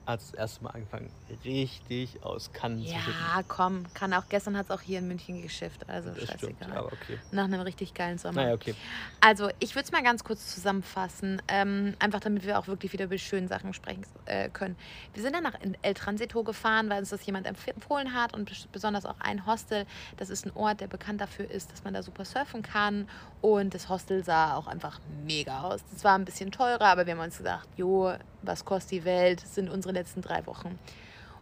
hat 0.07 0.20
es 0.20 0.30
das 0.32 0.40
erste 0.40 0.64
Mal 0.64 0.70
angefangen, 0.70 1.11
richtig 1.44 2.22
aus 2.24 2.53
Kannen 2.53 2.80
zu 2.84 2.88
schütten. 2.92 3.12
Ja, 3.36 3.42
komm, 3.46 3.84
kann 3.94 4.12
auch. 4.12 4.24
Gestern 4.28 4.57
hat 4.57 4.64
es 4.66 4.70
auch 4.70 4.80
hier 4.80 4.98
in 4.98 5.07
München 5.09 5.40
geschifft, 5.42 5.88
also 5.88 6.11
Das 6.11 6.24
stimmt, 6.24 6.40
scheißegal. 6.59 6.72
aber 6.76 6.86
okay. 6.92 7.18
Nach 7.30 7.44
einem 7.44 7.61
richtig 7.61 7.94
geilen 7.94 8.18
Sommer. 8.18 8.42
Naja, 8.42 8.55
okay. 8.55 8.74
Also, 9.20 9.51
ich 9.61 9.74
würde 9.74 9.84
es 9.84 9.92
mal 9.92 10.03
ganz 10.03 10.24
kurz 10.24 10.53
zusammenfassen, 10.53 11.40
ähm, 11.48 11.94
einfach 12.01 12.20
damit 12.20 12.44
wir 12.44 12.59
auch 12.59 12.66
wirklich 12.66 12.92
wieder 12.92 13.05
über 13.05 13.14
die 13.14 13.20
schönen 13.20 13.46
Sachen 13.46 13.72
sprechen 13.72 14.05
äh, 14.24 14.48
können. 14.48 14.76
Wir 15.14 15.22
sind 15.22 15.34
dann 15.34 15.44
nach 15.44 15.55
El 15.82 15.94
Transito 15.94 16.42
gefahren, 16.42 16.88
weil 16.88 17.01
uns 17.01 17.11
das 17.11 17.24
jemand 17.26 17.46
empf- 17.46 17.70
empfohlen 17.72 18.14
hat 18.14 18.34
und 18.34 18.51
bes- 18.51 18.66
besonders 18.72 19.07
auch 19.07 19.20
ein 19.20 19.46
Hostel. 19.46 19.86
Das 20.16 20.30
ist 20.30 20.44
ein 20.46 20.53
Ort, 20.57 20.80
der 20.80 20.88
bekannt 20.88 21.20
dafür 21.20 21.48
ist, 21.51 21.70
dass 21.72 21.84
man 21.84 21.94
da 21.94 22.03
super 22.03 22.24
surfen 22.24 22.62
kann. 22.62 23.09
Und 23.42 23.74
das 23.74 23.88
Hostel 23.88 24.24
sah 24.24 24.57
auch 24.57 24.66
einfach 24.66 24.98
mega 25.24 25.61
aus. 25.62 25.80
Das 25.92 26.03
war 26.05 26.14
ein 26.16 26.24
bisschen 26.24 26.51
teurer, 26.51 26.86
aber 26.86 27.07
wir 27.07 27.12
haben 27.14 27.20
uns 27.20 27.38
gesagt, 27.38 27.68
jo, 27.76 28.12
was 28.43 28.64
kostet 28.64 28.93
die 28.93 29.05
Welt? 29.05 29.43
Das 29.43 29.55
sind 29.55 29.70
unsere 29.70 29.93
letzten 29.93 30.22
drei 30.22 30.47
Wochen. 30.47 30.78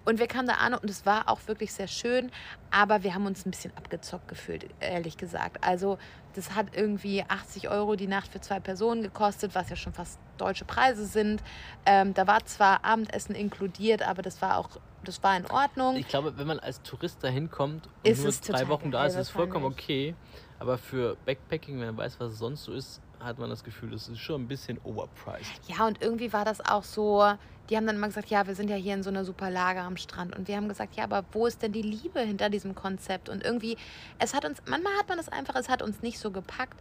Und 0.09 0.19
wir 0.19 0.27
kamen 0.27 0.49
da 0.49 0.55
an 0.55 0.73
und 0.73 0.89
es 0.89 1.05
war 1.05 1.29
auch 1.29 1.39
wirklich 1.49 1.71
sehr 1.71 1.87
schön, 1.87 2.31
aber 2.71 3.03
wir 3.03 3.15
haben 3.15 3.27
uns 3.27 3.45
ein 3.45 3.51
bisschen 3.51 3.77
abgezockt 3.77 4.27
gefühlt, 4.27 4.67
ehrlich 4.81 5.19
gesagt. 5.19 5.63
Also 5.63 5.99
das 6.35 6.55
hat 6.55 6.69
irgendwie 6.75 7.25
80 7.29 7.69
Euro 7.69 7.95
die 7.95 8.07
Nacht 8.07 8.33
für 8.33 8.41
zwei 8.41 8.59
Personen 8.59 9.03
gekostet, 9.03 9.55
was 9.55 9.69
ja 9.69 9.77
schon 9.77 9.93
fast 9.93 10.19
deutsche 10.39 10.65
Preise 10.65 11.05
sind. 11.05 11.43
Ähm, 11.85 12.15
da 12.15 12.27
war 12.27 12.43
zwar 12.47 12.87
Abendessen 12.87 13.35
inkludiert, 13.35 14.03
aber 14.03 14.23
das 14.23 14.41
war 14.41 14.57
auch, 14.57 14.71
das 15.05 15.23
war 15.23 15.37
in 15.37 15.45
Ordnung. 15.45 15.97
Ich 15.97 16.09
glaube, 16.09 16.39
wenn 16.39 16.47
man 16.47 16.59
als 16.59 16.81
Tourist 16.81 17.19
da 17.23 17.29
hinkommt 17.29 17.87
und 17.87 18.11
Ist 18.11 18.21
nur 18.21 18.29
es 18.29 18.41
drei 18.41 18.67
Wochen 18.69 18.91
da 18.91 19.05
ist, 19.05 19.13
ist 19.13 19.21
es 19.21 19.29
vollkommen 19.29 19.67
okay. 19.67 20.15
Aber 20.59 20.79
für 20.79 21.17
Backpacking, 21.27 21.79
wenn 21.81 21.89
man 21.89 21.97
weiß, 21.99 22.19
was 22.19 22.33
es 22.33 22.39
sonst 22.39 22.65
so 22.65 22.73
ist, 22.73 23.03
hat 23.21 23.39
man 23.39 23.51
das 23.51 23.65
Gefühl, 23.65 23.91
das 23.91 24.09
ist 24.09 24.19
schon 24.19 24.43
ein 24.43 24.49
bisschen 24.49 24.79
overpriced. 24.85 25.61
Ja, 25.67 25.87
und 25.87 26.03
irgendwie 26.03 26.33
war 26.33 26.45
das 26.45 26.61
auch 26.61 26.85
so, 26.85 27.33
die 27.69 27.77
haben 27.77 27.87
dann 27.87 27.97
immer 27.97 28.07
gesagt, 28.07 28.31
ja, 28.31 28.47
wir 28.47 28.55
sind 28.55 28.71
ja 28.71 28.77
hier 28.77 28.95
in 28.95 29.03
so 29.03 29.11
einer 29.11 29.25
super 29.25 29.51
Lage 29.51 29.81
am 29.81 29.97
Strand. 29.97 30.37
Und 30.37 30.49
wir 30.49 30.57
haben 30.57 30.69
gesagt, 30.69 30.97
ja, 30.97 31.05
aber 31.05 31.25
wo 31.33 31.47
ist 31.47 31.63
denn 31.63 31.73
die 31.73 31.83
Liebe 31.83 32.21
hinter 32.21 32.49
diesem 32.49 32.75
Konzept? 32.75 33.29
Und 33.29 33.45
irgendwie, 33.45 33.77
es 34.19 34.35
hat 34.35 34.45
uns, 34.45 34.63
manchmal 34.67 34.95
hat 34.99 35.09
man 35.09 35.19
das 35.19 35.29
einfach, 35.29 35.55
es 35.57 35.69
hat 35.69 35.83
uns 35.83 36.03
nicht 36.03 36.19
so 36.19 36.31
gepackt. 36.31 36.81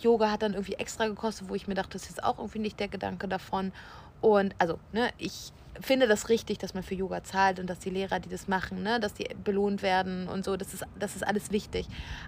Yoga 0.00 0.30
hat 0.30 0.42
dann 0.42 0.52
irgendwie 0.52 0.74
extra 0.74 1.06
gekostet, 1.06 1.48
wo 1.48 1.54
ich 1.54 1.68
mir 1.68 1.74
dachte, 1.74 1.92
das 1.92 2.10
ist 2.10 2.22
auch 2.22 2.38
irgendwie 2.38 2.58
nicht 2.58 2.78
der 2.78 2.88
Gedanke 2.88 3.28
davon. 3.28 3.72
Und 4.20 4.54
also, 4.58 4.78
ne, 4.92 5.10
ich 5.18 5.52
finde 5.80 6.06
das 6.06 6.28
richtig, 6.28 6.58
dass 6.58 6.74
man 6.74 6.82
für 6.82 6.94
Yoga 6.94 7.22
zahlt 7.22 7.60
und 7.60 7.68
dass 7.68 7.78
die 7.78 7.90
Lehrer, 7.90 8.18
die 8.18 8.28
das 8.28 8.48
machen, 8.48 8.82
ne, 8.82 8.98
dass 9.00 9.14
die 9.14 9.28
belohnt 9.44 9.82
werden 9.82 10.28
und 10.28 10.44
so. 10.44 10.56
Das 10.56 10.72
ist, 10.74 10.84
das 10.98 11.16
ist 11.16 11.26
alles 11.26 11.50
wichtig. 11.50 11.86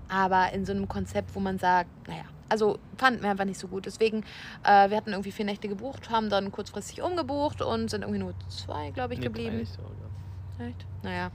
Aber 0.08 0.52
in 0.52 0.64
so 0.66 0.72
einem 0.72 0.88
Konzept, 0.88 1.34
wo 1.34 1.40
man 1.40 1.58
sagt, 1.58 1.88
naja, 2.08 2.24
also 2.50 2.78
fanden 2.96 3.22
wir 3.22 3.30
einfach 3.30 3.44
nicht 3.44 3.58
so 3.58 3.68
gut. 3.68 3.86
Deswegen, 3.86 4.24
äh, 4.64 4.90
wir 4.90 4.96
hatten 4.96 5.10
irgendwie 5.10 5.32
vier 5.32 5.44
Nächte 5.44 5.68
gebucht, 5.68 6.10
haben 6.10 6.30
dann 6.30 6.50
kurzfristig 6.52 7.02
umgebucht 7.02 7.62
und 7.62 7.90
sind 7.90 8.02
irgendwie 8.02 8.20
nur 8.20 8.34
zwei, 8.48 8.90
glaube 8.90 9.14
ich, 9.14 9.20
Nee, 9.20 9.26
geblieben. 9.26 9.56
drei 9.58 9.64
so, 9.64 9.82
ja. 9.82 10.07
Echt? 10.58 10.86
Naja. 11.02 11.30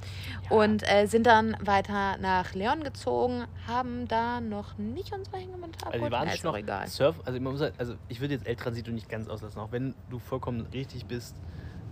Ja. 0.49 0.55
Und 0.55 0.83
äh, 0.89 1.05
sind 1.05 1.25
dann 1.25 1.55
weiter 1.61 2.17
nach 2.17 2.53
Leon 2.53 2.83
gezogen, 2.83 3.45
haben 3.67 4.07
da 4.07 4.41
noch 4.41 4.77
nicht 4.77 5.13
unsere 5.13 5.37
Hängematte 5.37 5.85
Also 5.85 6.03
wir 6.03 6.11
waren 6.11 6.29
schon 6.29 6.51
noch 6.51 6.57
egal. 6.57 6.87
Surf, 6.87 7.15
also 7.25 7.39
man 7.39 7.53
muss 7.53 7.61
halt, 7.61 7.73
also 7.77 7.95
ich 8.09 8.19
würde 8.19 8.33
jetzt 8.33 8.45
El 8.47 8.55
Transito 8.55 8.91
nicht 8.91 9.07
ganz 9.09 9.27
auslassen, 9.29 9.59
auch 9.59 9.71
wenn 9.71 9.95
du 10.09 10.19
vollkommen 10.19 10.67
richtig 10.73 11.05
bist, 11.05 11.35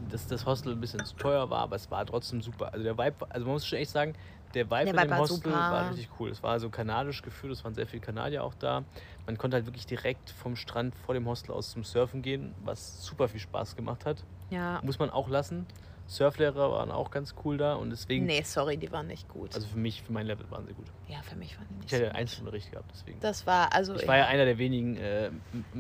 dass 0.10 0.28
das 0.28 0.46
Hostel 0.46 0.74
ein 0.74 0.82
bisschen 0.82 1.06
zu 1.06 1.16
teuer 1.16 1.50
war, 1.50 1.60
aber 1.60 1.78
es 1.78 1.90
war 1.90 2.06
trotzdem 2.06 2.42
super. 2.42 2.74
Also 2.74 2.84
der 2.84 2.98
Vibe, 2.98 3.16
also 3.30 3.46
man 3.46 3.54
muss 3.54 3.66
schon 3.66 3.80
echt 3.80 3.92
sagen, 3.92 4.14
der 4.54 4.66
Vibe 4.66 4.86
Der 4.86 4.94
in 4.94 4.94
Vibe 4.96 5.02
dem 5.08 5.12
war 5.12 5.20
Hostel 5.20 5.36
super. 5.38 5.52
war 5.52 5.90
richtig 5.90 6.10
cool. 6.20 6.30
Es 6.30 6.44
war 6.44 6.60
so 6.60 6.70
kanadisch 6.70 7.22
gefühlt, 7.22 7.54
es 7.54 7.64
waren 7.64 7.74
sehr 7.74 7.88
viele 7.88 8.02
Kanadier 8.02 8.44
auch 8.44 8.54
da. 8.56 8.84
Man 9.26 9.38
konnte 9.38 9.56
halt 9.56 9.66
wirklich 9.66 9.86
direkt 9.86 10.30
vom 10.32 10.58
Strand 10.58 10.96
vor 10.96 11.14
dem 11.14 11.26
Hostel 11.28 11.54
aus 11.54 11.72
zum 11.72 11.86
Surfen 11.86 12.22
gehen, 12.22 12.54
was 12.66 13.06
super 13.06 13.30
viel 13.30 13.40
Spaß 13.40 13.78
gemacht 13.78 14.06
hat. 14.06 14.24
Ja. 14.50 14.82
Muss 14.84 15.00
man 15.00 15.10
auch 15.10 15.30
lassen. 15.30 15.66
Surflehrer 16.12 16.72
waren 16.72 16.92
auch 16.92 17.10
ganz 17.10 17.34
cool 17.46 17.58
da 17.58 17.76
und 17.76 17.90
deswegen, 17.90 18.26
Nee, 18.26 18.42
sorry, 18.44 18.76
die 18.78 18.92
waren 18.92 19.08
nicht 19.08 19.30
gut. 19.30 19.56
also 19.56 19.66
für 19.68 19.78
mich, 19.78 20.02
für 20.04 20.12
mein 20.12 20.28
Level 20.28 20.46
waren 20.52 20.66
sie 20.68 20.74
gut. 20.74 20.86
ja, 21.08 21.22
für 21.22 21.36
mich 21.38 21.58
waren 21.58 21.68
die 21.70 21.76
nicht 21.76 21.86
Ich 21.86 21.92
hätte 21.94 22.06
so 22.06 22.10
gut. 22.12 22.20
Einzelunterricht 22.20 22.72
gehabt, 22.72 22.92
deswegen. 22.94 23.20
Das 23.22 23.48
war, 23.48 23.74
also. 23.74 23.96
Ich 23.96 24.08
war 24.08 24.18
ja 24.18 24.26
einer 24.28 24.46
der 24.46 24.58
wenigen 24.58 24.98
äh, 24.98 25.32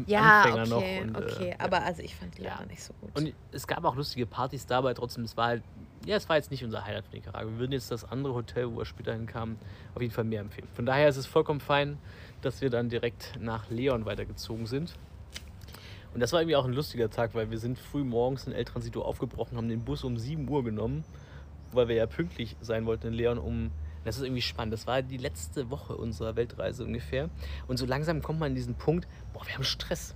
ja, 0.07 0.41
Anfänger 0.43 0.77
okay, 0.77 1.05
noch. 1.05 1.17
Und, 1.17 1.17
okay. 1.17 1.49
Äh. 1.49 1.55
Aber 1.59 1.83
also 1.83 2.01
ich 2.01 2.15
fand 2.15 2.37
die 2.37 2.43
Ja. 2.43 2.55
Lehrer 2.55 2.65
nicht 2.67 2.81
so 2.83 2.93
gut. 3.01 3.15
Und 3.17 3.33
es 3.51 3.67
gab 3.67 3.83
auch 3.83 3.95
lustige 3.95 4.25
Partys 4.25 4.65
dabei, 4.65 4.93
trotzdem, 4.93 5.23
es 5.25 5.35
war 5.35 5.47
halt, 5.47 5.63
ja, 6.05 6.15
es 6.15 6.27
war 6.29 6.37
jetzt 6.37 6.49
nicht 6.49 6.63
unser 6.63 6.85
Highlight 6.85 7.05
von 7.05 7.13
Nicaragua. 7.13 7.51
Wir 7.51 7.59
würden 7.59 7.73
jetzt 7.73 7.91
das 7.91 8.05
andere 8.09 8.33
Hotel, 8.33 8.71
wo 8.71 8.77
wir 8.77 8.85
später 8.85 9.13
hinkamen, 9.13 9.57
auf 9.93 10.01
jeden 10.01 10.13
Fall 10.13 10.23
mehr 10.23 10.41
empfehlen. 10.41 10.67
Von 10.73 10.85
daher 10.85 11.09
ist 11.09 11.17
es 11.17 11.27
vollkommen 11.27 11.59
fein, 11.59 11.97
dass 12.41 12.61
wir 12.61 12.69
dann 12.69 12.89
direkt 12.89 13.33
nach 13.39 13.69
Leon 13.69 14.05
weitergezogen 14.05 14.65
sind. 14.65 14.95
Und 16.13 16.19
das 16.19 16.33
war 16.33 16.41
irgendwie 16.41 16.55
auch 16.57 16.65
ein 16.65 16.73
lustiger 16.73 17.09
Tag, 17.09 17.33
weil 17.35 17.51
wir 17.51 17.57
sind 17.59 17.79
früh 17.79 18.03
morgens 18.03 18.45
in 18.47 18.53
El 18.53 18.65
Transito 18.65 19.01
aufgebrochen, 19.01 19.57
haben 19.57 19.69
den 19.69 19.83
Bus 19.85 20.03
um 20.03 20.17
7 20.17 20.47
Uhr 20.49 20.63
genommen, 20.63 21.03
weil 21.71 21.87
wir 21.87 21.95
ja 21.95 22.05
pünktlich 22.05 22.57
sein 22.61 22.85
wollten 22.85 23.07
in 23.07 23.13
Leon 23.13 23.37
um. 23.37 23.71
Das 24.03 24.17
ist 24.17 24.23
irgendwie 24.23 24.41
spannend. 24.41 24.73
Das 24.73 24.87
war 24.87 25.01
die 25.03 25.17
letzte 25.17 25.69
Woche 25.69 25.95
unserer 25.95 26.35
Weltreise 26.35 26.83
ungefähr. 26.83 27.29
Und 27.67 27.77
so 27.77 27.85
langsam 27.85 28.21
kommt 28.21 28.39
man 28.39 28.49
an 28.49 28.55
diesen 28.55 28.73
Punkt, 28.75 29.07
boah, 29.33 29.45
wir 29.45 29.53
haben 29.53 29.63
Stress. 29.63 30.15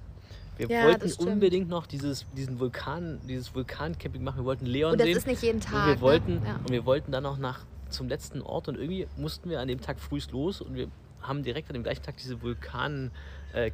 Wir 0.58 0.68
Ja, 0.70 0.86
wollten 0.86 1.12
unbedingt 1.24 1.70
noch 1.70 1.86
dieses, 1.86 2.26
diesen 2.36 2.60
Vulkan, 2.60 3.20
dieses 3.28 3.54
Vulkancamping 3.54 4.24
machen. 4.24 4.38
Wir 4.39 4.46
wollten 4.46 4.66
Leon 4.66 4.93
und 4.93 5.00
das 5.00 5.06
sehen. 5.06 5.18
ist 5.18 5.28
nicht 5.28 5.43
jeden 5.43 5.60
Tag. 5.62 5.74
und 5.88 5.93
wir 5.96 6.02
wollten, 6.02 6.34
Ne? 6.36 6.41
Ja. 6.48 6.56
und 6.56 6.72
wir 6.72 6.86
wollten 6.86 7.12
dann 7.12 7.24
noch 7.24 7.38
nach 7.38 7.60
zum 7.89 8.08
letzten 8.10 8.41
Ort 8.41 8.68
und 8.68 8.76
irgendwie 8.76 9.08
mussten 9.18 9.50
wir 9.50 9.60
an 9.60 9.68
dem 9.68 9.80
Tag 9.80 10.00
frühst 10.00 10.32
los 10.32 10.62
und 10.62 10.74
wir 10.76 10.88
haben 11.28 11.43
direkt 11.43 11.69
an 11.69 11.73
dem 11.73 11.84
gleichen 11.84 12.03
Tag 12.03 12.17
diese 12.17 12.41
Vulkan 12.41 13.11
äh, 13.53 13.71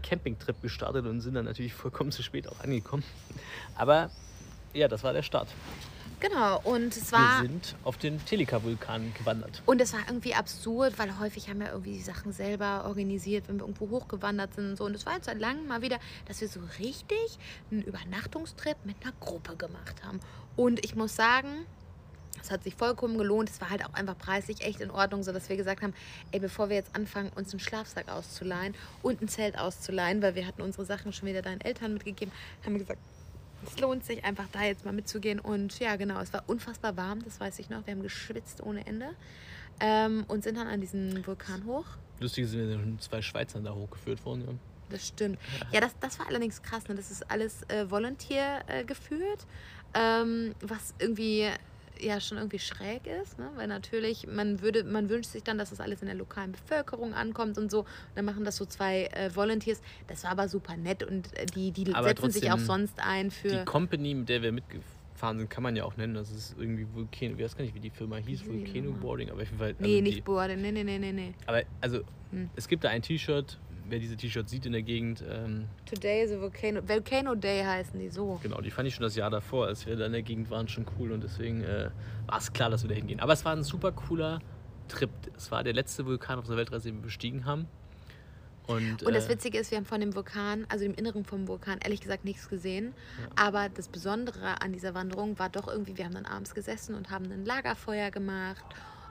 gestartet 0.62 1.06
und 1.06 1.22
sind 1.22 1.34
dann 1.34 1.46
natürlich 1.46 1.74
vollkommen 1.74 2.12
zu 2.12 2.24
spät 2.24 2.48
auch 2.48 2.60
angekommen. 2.60 3.04
Aber 3.76 4.10
ja, 4.74 4.88
das 4.88 5.04
war 5.04 5.14
der 5.14 5.24
Start. 5.24 5.48
Genau, 6.22 6.62
und 6.64 6.96
es 6.96 7.12
war. 7.12 7.42
Wir 7.42 7.50
sind 7.50 7.76
auf 7.84 7.98
den 7.98 8.24
Telika-Vulkan 8.24 9.12
gewandert. 9.18 9.64
Und 9.66 9.82
es 9.82 9.92
war 9.92 10.02
irgendwie 10.08 10.36
absurd, 10.36 11.00
weil 11.00 11.20
häufig 11.20 11.50
haben 11.50 11.60
wir 11.60 11.72
irgendwie 11.72 11.94
die 11.94 12.02
Sachen 12.02 12.32
selber 12.32 12.86
organisiert, 12.86 13.48
wenn 13.48 13.58
wir 13.58 13.64
irgendwo 13.64 13.90
hochgewandert 13.90 14.54
sind 14.54 14.70
und 14.70 14.78
so. 14.78 14.86
Und 14.86 14.94
es 14.94 15.08
war 15.08 15.16
jetzt 15.16 15.26
seit 15.26 15.40
langem 15.40 15.68
mal 15.68 15.82
wieder, 15.82 15.98
dass 16.28 16.40
wir 16.40 16.48
so 16.48 16.60
richtig 16.78 17.18
einen 17.72 17.82
Übernachtungstrip 17.82 18.78
mit 18.86 18.98
einer 19.02 19.14
Gruppe 19.20 19.56
gemacht 19.56 20.04
haben. 20.06 20.20
Und 20.56 20.86
ich 20.86 20.96
muss 20.96 21.16
sagen, 21.16 21.66
es 22.42 22.52
hat 22.52 22.64
sich 22.64 22.76
vollkommen 22.76 23.18
gelohnt. 23.18 23.50
Es 23.50 23.60
war 23.62 23.70
halt 23.70 23.86
auch 23.86 23.94
einfach 23.94 24.18
preislich 24.18 24.62
echt 24.62 24.82
in 24.82 24.92
Ordnung, 24.92 25.24
sodass 25.24 25.50
wir 25.50 25.58
gesagt 25.58 25.82
haben, 25.82 25.94
ey, 26.32 26.40
bevor 26.40 26.70
wir 26.70 26.76
jetzt 26.76 26.96
anfangen, 26.96 27.32
uns 27.36 27.52
einen 27.52 27.60
Schlafsack 27.60 28.10
auszuleihen 28.10 28.76
und 29.02 29.22
ein 29.22 29.28
Zelt 29.28 29.58
auszuleihen, 29.58 30.22
weil 30.22 30.36
wir 30.36 30.48
hatten 30.48 30.62
unsere 30.62 30.86
Sachen 30.86 31.14
schon 31.14 31.28
wieder 31.28 31.42
deinen 31.42 31.62
Eltern 31.62 31.94
mitgegeben, 31.94 32.34
haben 32.66 32.74
wir 32.74 32.80
gesagt, 32.80 33.00
es 33.66 33.80
lohnt 33.80 34.04
sich 34.04 34.24
einfach 34.24 34.48
da 34.52 34.64
jetzt 34.64 34.86
mal 34.86 34.92
mitzugehen. 34.92 35.40
Und 35.40 35.80
ja, 35.80 35.96
genau, 35.96 36.20
es 36.20 36.34
war 36.34 36.44
unfassbar 36.48 36.98
warm, 36.98 37.24
das 37.24 37.40
weiß 37.40 37.60
ich 37.60 37.70
noch. 37.70 37.86
Wir 37.86 37.94
haben 37.94 38.02
geschwitzt 38.02 38.64
ohne 38.64 38.86
Ende 38.88 39.10
ähm, 39.80 40.26
und 40.28 40.44
sind 40.44 40.58
dann 40.58 40.68
an 40.68 40.82
diesen 40.82 41.26
Vulkan 41.26 41.66
hoch. 41.66 41.86
Lustig 42.20 42.48
sind 42.48 42.68
wir 42.68 42.80
schon 42.80 43.00
zwei 43.00 43.22
Schweizern 43.22 43.64
da 43.64 43.74
hochgeführt 43.74 44.24
worden. 44.26 44.44
Ja. 44.48 44.54
Das 44.90 45.08
stimmt. 45.08 45.40
Ja, 45.72 45.80
das, 45.80 45.96
das 46.00 46.20
war 46.20 46.28
allerdings 46.28 46.62
krass. 46.62 46.88
Ne? 46.88 46.96
Das 46.96 47.12
ist 47.12 47.30
alles 47.32 47.64
äh, 47.70 47.90
Volunteer 47.90 48.62
äh, 48.68 48.84
geführt, 48.84 49.48
ähm, 49.94 50.54
was 50.62 50.94
irgendwie 51.00 51.50
ja 52.04 52.20
schon 52.20 52.38
irgendwie 52.38 52.60
schräg 52.60 53.08
ist, 53.08 53.38
ne? 53.40 53.50
weil 53.56 53.68
natürlich 53.68 54.28
man 54.28 54.62
würde, 54.62 54.84
man 54.84 55.10
wünscht 55.10 55.32
sich 55.32 55.44
dann, 55.44 55.58
dass 55.58 55.70
das 55.70 55.80
alles 55.80 56.02
in 56.02 56.08
der 56.08 56.16
lokalen 56.16 56.52
Bevölkerung 56.52 57.14
ankommt 57.14 57.58
und 57.58 57.72
so. 57.72 57.80
Und 57.82 57.88
dann 58.16 58.26
machen 58.26 58.44
das 58.44 58.56
so 58.58 58.66
zwei 58.66 59.06
äh, 59.06 59.36
Volunteers. 59.36 59.82
Das 60.08 60.24
war 60.24 60.32
aber 60.32 60.48
super 60.50 60.78
nett 60.78 61.04
und 61.04 61.36
äh, 61.38 61.46
die, 61.46 61.72
die 61.72 61.94
Aber 61.94 62.08
setzen 62.08 62.32
sich 62.32 62.52
auch 62.52 62.60
sonst 62.60 63.00
ein 63.00 63.32
für. 63.32 63.50
Die 63.50 63.66
Company, 63.66 64.16
mit 64.16 64.30
der 64.30 64.42
wir 64.42 64.52
mitgefahren 64.52 65.38
sind, 65.40 65.50
kann 65.50 65.64
man 65.64 65.76
ja 65.76 65.84
auch 65.84 65.98
nennen. 65.98 66.14
Das 66.16 66.32
ist 66.32 66.56
irgendwie 66.60 66.88
Vulcano. 66.94 67.36
Ich 67.36 67.44
weiß 67.44 67.56
gar 67.56 67.64
nicht, 67.64 67.76
wie 67.76 67.80
die 67.80 67.90
Firma 67.90 68.18
hieß. 68.18 68.46
Nochmal? 68.46 69.00
Boarding. 69.00 69.30
Aber 69.30 69.42
auf 69.42 69.48
jeden 69.48 69.60
Fall. 69.60 69.76
nee, 69.80 69.96
also 69.96 70.02
nicht 70.04 70.18
die, 70.18 70.22
Boarding. 70.22 70.62
Nee, 70.62 70.72
nee, 70.72 70.84
nee, 70.84 71.00
nee, 71.00 71.12
nee. 71.12 71.34
Aber 71.46 71.62
also, 71.80 72.02
Hm. 72.32 72.50
es 72.56 72.68
gibt 72.68 72.84
da 72.84 72.90
ein 72.90 73.02
T-Shirt. 73.02 73.58
Wer 73.92 74.00
diese 74.00 74.16
T-Shirts 74.16 74.50
sieht 74.50 74.66
in 74.66 74.72
der 74.72 74.84
Gegend, 74.84 75.22
ähm, 75.30 75.66
Today 75.86 76.24
is 76.24 76.32
a 76.32 76.40
Volcano. 76.40 76.80
Volcano 76.88 77.36
Day 77.36 77.62
heißen 77.62 78.00
die 78.00 78.08
so. 78.08 78.40
genau, 78.42 78.62
die 78.62 78.72
fand 78.72 78.88
ich 78.88 78.96
schon 78.96 79.04
das 79.04 79.18
Jahr 79.18 79.30
davor, 79.30 79.68
als 79.68 79.86
wir 79.86 79.98
da 79.98 80.06
in 80.06 80.14
der 80.14 80.22
Gegend 80.22 80.50
waren, 80.50 80.70
schon 80.70 80.86
cool. 80.98 81.12
Und 81.12 81.22
deswegen 81.26 81.62
äh, 81.62 81.90
war 82.26 82.38
es 82.38 82.54
klar, 82.54 82.70
dass 82.70 82.84
wir 82.84 82.90
da 82.90 82.96
hingehen. 82.96 83.20
Aber 83.20 83.34
es 83.34 83.44
war 83.44 83.52
ein 83.52 83.64
super 83.64 83.92
cooler 83.92 84.40
Trip. 84.88 85.10
Es 85.36 85.52
war 85.52 85.66
der 85.66 85.74
letzte 85.74 86.06
Vulkan 86.06 86.40
auf 86.40 86.48
der 86.48 86.56
Weltreise, 86.56 86.88
den 86.88 87.00
wir 87.00 87.02
bestiegen 87.02 87.44
haben. 87.44 87.68
Und, 88.66 89.04
Und 89.04 89.14
das 89.14 89.26
äh, 89.26 89.32
Witzige 89.32 89.58
ist, 89.58 89.72
wir 89.72 89.78
haben 89.78 89.86
von 89.86 90.00
dem 90.00 90.16
Vulkan, 90.16 90.66
also 90.70 90.86
dem 90.86 90.94
Inneren 90.94 91.26
vom 91.26 91.50
Vulkan, 91.50 91.80
ehrlich 91.84 92.00
gesagt 92.00 92.24
nichts 92.24 92.48
gesehen. 92.48 92.94
Aber 93.36 93.68
das 93.68 93.90
Besondere 93.90 94.62
an 94.62 94.72
dieser 94.72 94.94
Wanderung 94.94 95.38
war 95.38 95.50
doch 95.50 95.68
irgendwie, 95.68 95.98
wir 95.98 96.06
haben 96.06 96.14
dann 96.14 96.26
abends 96.26 96.56
gesessen 96.56 96.96
und 96.96 97.10
haben 97.10 97.30
ein 97.30 97.44
Lagerfeuer 97.44 98.10
gemacht 98.10 98.64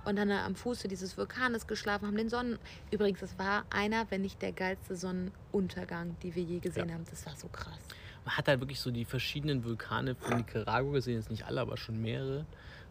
und 0.04 0.16
dann 0.16 0.30
am 0.30 0.54
Fuße 0.54 0.88
dieses 0.88 1.16
Vulkanes 1.18 1.66
geschlafen, 1.66 2.06
haben 2.06 2.16
den 2.16 2.28
Sonnen... 2.28 2.58
Übrigens, 2.90 3.20
das 3.20 3.38
war 3.38 3.64
einer, 3.70 4.06
wenn 4.10 4.22
nicht 4.22 4.40
der 4.42 4.52
geilste 4.52 4.96
Sonnenuntergang, 4.96 6.16
die 6.22 6.34
wir 6.34 6.42
je 6.42 6.58
gesehen 6.58 6.88
Ja. 6.88 6.94
haben. 6.94 7.04
Das 7.10 7.26
war 7.26 7.36
so 7.36 7.48
krass. 7.48 7.78
man 8.24 8.36
hat 8.36 8.48
halt 8.48 8.60
wirklich 8.60 8.80
so 8.80 8.90
die 8.90 9.04
verschiedenen 9.04 9.64
Vulkane 9.64 10.14
von 10.14 10.36
Nicaragua 10.38 10.92
gesehen, 10.92 11.16
jetzt 11.16 11.30
nicht 11.30 11.44
alle, 11.46 11.60
aber 11.60 11.76
schon 11.76 12.00
mehrere. 12.00 12.44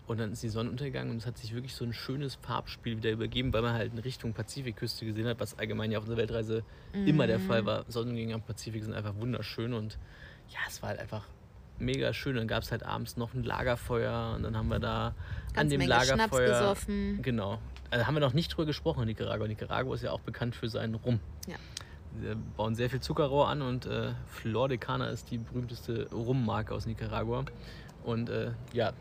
Und 0.08 0.20
dann 0.20 0.32
ist 0.32 0.42
die 0.42 0.50
Sonne 0.50 0.72
untergegangen 0.72 1.12
und 1.12 1.18
es 1.18 1.28
hat 1.28 1.38
sich 1.38 1.54
wirklich 1.54 1.76
so 1.76 1.86
ein 1.86 1.94
schönes 1.94 2.34
Farbspiel 2.34 2.98
wieder 2.98 3.12
übergeben, 3.12 3.54
weil 3.54 3.62
man 3.62 3.74
halt 3.74 3.94
in 3.94 4.00
Richtung 4.00 4.34
Pazifikküste 4.34 5.06
gesehen 5.06 5.28
hat, 5.28 5.40
was 5.40 5.60
allgemein 5.60 5.92
ja 5.92 6.00
auf 6.00 6.06
unserer 6.06 6.18
Weltreise 6.18 6.64
immer 7.06 7.28
der 7.28 7.40
Fall 7.40 7.66
war. 7.68 7.86
Sonnengänge 7.90 8.34
am 8.34 8.42
Pazifik 8.42 8.84
sind 8.84 8.94
einfach 8.96 9.16
wunderschön 9.18 9.72
und 9.74 10.00
ja, 10.50 10.58
es 10.68 10.82
war 10.82 10.90
halt 10.90 11.00
einfach 11.00 11.28
mega 11.80 12.14
schön. 12.14 12.36
Dann 12.36 12.48
gab 12.48 12.64
es 12.64 12.72
halt 12.72 12.84
abends 12.84 13.18
noch 13.18 13.34
ein 13.34 13.44
Lagerfeuer 13.44 14.34
und 14.36 14.44
dann 14.44 14.56
haben 14.58 14.70
wir 14.70 14.80
da 14.80 15.08
an 15.08 15.14
Ganz 15.54 15.70
dem 15.72 15.80
Menge 15.80 15.94
Schnaps 15.94 16.10
Lagerfeuer. 16.10 16.48
gesoffen. 16.60 17.22
Genau. 17.22 17.60
Also 17.92 18.06
haben 18.06 18.14
wir 18.14 18.22
noch 18.22 18.34
nicht 18.34 18.50
drüber 18.56 18.66
gesprochen 18.66 19.02
in 19.02 19.08
Nicaragua. 19.08 19.48
Nicaragua 19.48 19.96
ist 19.96 20.04
ja 20.04 20.12
auch 20.12 20.20
bekannt 20.20 20.56
für 20.56 20.70
seinen 20.70 20.96
Rum. 20.96 21.20
Ja. 21.48 21.56
Wir 22.20 22.36
bauen 22.58 22.76
sehr 22.76 22.90
viel 22.90 23.00
Zuckerrohr 23.00 23.48
an 23.50 23.62
und 23.62 23.86
äh, 23.86 24.12
Flor 24.28 24.68
de 24.68 24.78
Cana 24.78 25.08
ist 25.08 25.32
die 25.32 25.38
berühmteste 25.38 26.08
Rummarke 26.12 26.74
aus 26.74 26.86
Nicaragua. 26.86 27.46
Und 28.04 28.30
äh, 28.30 28.52
ja, 28.74 28.94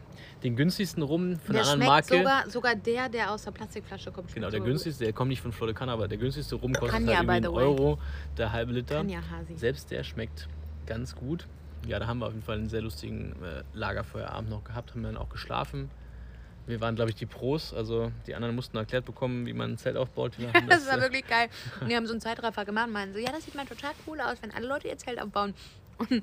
den 0.43 0.57
günstigsten 0.57 1.03
Rum 1.03 1.39
von 1.39 1.55
Der 1.55 1.63
einer 1.63 1.73
anderen 1.73 1.93
Marke. 1.93 2.19
sogar, 2.19 2.51
sogar 2.51 2.75
der, 2.75 3.09
der 3.09 3.31
aus 3.33 3.45
der 3.45 3.53
Plastikflasche 3.53 4.11
kommt. 4.11 4.35
Genau, 4.35 4.51
der 4.51 4.61
günstigste, 4.61 5.05
der 5.05 5.13
kommt 5.13 5.29
nicht 5.31 5.41
von 5.41 5.53
Flor 5.53 5.69
de 5.69 5.75
Cana, 5.77 5.93
aber 5.93 6.09
der 6.09 6.19
günstigste 6.19 6.57
Rum 6.57 6.73
kostet 6.75 6.91
Cagna, 6.91 7.17
halt 7.17 7.29
irgendwie 7.29 7.47
einen. 7.47 7.47
Euro, 7.47 7.99
der 8.37 8.53
halbe. 8.53 8.73
Liter. 8.73 8.97
Kanya. 8.97 9.23
Selbst 9.55 9.91
der 9.91 10.03
schmeckt 10.03 10.49
ganz 10.87 11.15
gut. 11.15 11.47
Ja, 11.89 11.99
da 11.99 12.07
haben 12.07 12.19
wir 12.19 12.27
auf 12.27 12.33
jeden 12.33 12.45
Fall 12.45 12.57
einen 12.59 12.69
sehr 12.69 12.83
lustigen 12.83 13.33
äh, 13.43 13.63
Lagerfeuerabend 13.73 14.51
noch 14.51 14.63
gehabt, 14.63 14.91
haben 14.91 15.03
dann 15.03 15.17
auch 15.17 15.29
geschlafen. 15.31 15.91
Wir 16.67 16.83
waren, 16.83 16.97
glaube 16.97 17.11
ich, 17.11 17.17
die 17.17 17.25
Pros, 17.25 17.73
also 17.73 18.13
die 18.27 18.35
anderen 18.35 18.55
mussten 18.55 18.77
erklärt 18.77 19.07
bekommen, 19.07 19.47
wie 19.47 19.55
man 19.55 19.73
ein 19.73 19.79
Zelt 19.79 19.97
aufbaut. 19.97 20.39
Machen 20.39 20.67
Das 20.69 20.87
war 20.87 20.99
äh, 20.99 21.01
wirklich 21.01 21.27
geil. 21.27 21.49
Und 21.81 21.89
die 21.89 21.97
haben 21.97 22.07
so 22.07 22.13
einen 22.13 22.21
Zeitraffer 22.21 22.67
gemacht 22.67 22.89
und 22.89 22.93
meinen 22.93 23.15
so, 23.15 23.19
ja, 23.19 23.33
das 23.33 23.45
sieht 23.47 23.55
mal 23.55 23.65
total 23.65 23.93
cool 24.07 24.21
aus, 24.21 24.37
wenn 24.43 24.51
alle 24.51 24.67
Leute 24.67 24.87
ihr 24.89 24.99
Zelt 24.99 25.19
aufbauen. 25.19 25.55
Und 25.97 26.23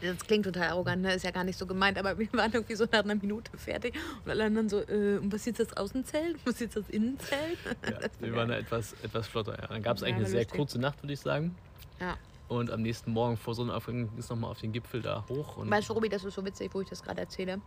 das 0.00 0.18
klingt 0.26 0.44
total 0.44 0.68
arrogant, 0.68 1.02
ne? 1.02 1.12
ist 1.12 1.24
ja 1.24 1.32
gar 1.32 1.42
nicht 1.44 1.58
so 1.58 1.66
gemeint, 1.66 1.98
aber 1.98 2.16
wir 2.18 2.32
waren 2.32 2.52
irgendwie 2.52 2.74
so 2.76 2.84
nach 2.84 3.02
einer 3.04 3.14
Minute 3.16 3.50
fertig 3.58 3.94
und 4.24 4.30
alle 4.30 4.44
anderen 4.44 4.68
so, 4.68 4.80
äh, 4.80 5.18
und 5.18 5.32
was 5.32 5.44
ist 5.46 5.58
das 5.60 5.76
Außenzelt? 5.76 6.36
Was 6.44 6.60
ist 6.60 6.76
das 6.76 6.88
Innenzelt? 6.88 7.58
Ja, 7.84 7.90
Das 8.00 8.10
wir 8.20 8.28
geil. 8.28 8.36
waren 8.36 8.48
da 8.48 8.56
etwas, 8.58 8.94
etwas 9.02 9.26
flotter. 9.26 9.56
Ja. 9.60 9.66
Dann 9.66 9.82
gab 9.82 9.96
es 9.96 10.02
Ja, 10.02 10.06
eigentlich 10.08 10.18
eine 10.18 10.26
sehr 10.28 10.40
lustig. 10.42 10.56
kurze 10.56 10.78
Nacht, 10.78 11.02
würde 11.02 11.12
ich 11.14 11.20
sagen. 11.20 11.54
Ja. 12.00 12.16
Und 12.48 12.70
am 12.70 12.80
nächsten 12.82 13.12
Morgen 13.12 13.36
vor 13.36 13.54
Sonnenaufgang 13.54 14.08
ging 14.08 14.18
es 14.18 14.28
nochmal 14.30 14.50
auf 14.50 14.60
den 14.60 14.72
Gipfel 14.72 15.02
da 15.02 15.24
hoch. 15.28 15.58
Und 15.58 15.70
Weißt 15.70 15.88
du, 15.88 15.92
Robi, 15.92 16.08
das 16.08 16.24
ist 16.24 16.34
so 16.34 16.44
witzig, 16.44 16.70
wo 16.72 16.80
ich 16.80 16.88
das 16.88 17.02
gerade 17.02 17.20
erzähle. 17.20 17.60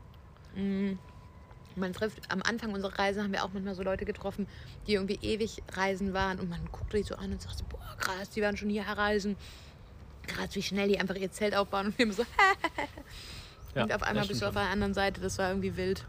Mm, 0.55 0.93
Man 1.75 1.93
trifft, 1.93 2.31
am 2.31 2.41
Anfang 2.41 2.73
unserer 2.73 2.97
Reise 2.97 3.23
haben 3.23 3.31
wir 3.31 3.43
auch 3.45 3.51
manchmal 3.53 3.75
so 3.75 3.83
Leute 3.83 4.05
getroffen, 4.05 4.47
die 4.87 4.93
irgendwie 4.95 5.19
ewig 5.21 5.61
reisen 5.73 6.13
waren 6.13 6.39
und 6.39 6.49
man 6.49 6.59
guckt 6.71 6.93
die 6.93 7.03
so 7.03 7.15
an 7.15 7.31
und 7.31 7.41
sagt 7.41 7.59
so, 7.59 7.65
boah, 7.69 7.95
krass, 7.97 8.31
die 8.31 8.41
werden 8.41 8.57
schon 8.57 8.69
hierher 8.69 8.97
reisen. 8.97 9.37
Krass, 10.27 10.49
wie 10.55 10.61
schnell 10.61 10.87
die 10.89 10.99
einfach 10.99 11.15
ihr 11.15 11.31
Zelt 11.31 11.55
aufbauen 11.55 11.87
und 11.87 11.97
wir 11.97 12.05
immer 12.05 12.13
so, 12.13 12.23
ja, 13.75 13.83
und 13.83 13.93
auf 13.93 14.03
einmal 14.03 14.27
bist 14.27 14.41
du 14.41 14.47
auf 14.47 14.53
der 14.53 14.63
anderen 14.63 14.93
Seite, 14.93 15.21
das 15.21 15.37
war 15.37 15.49
irgendwie 15.49 15.77
wild. 15.77 16.05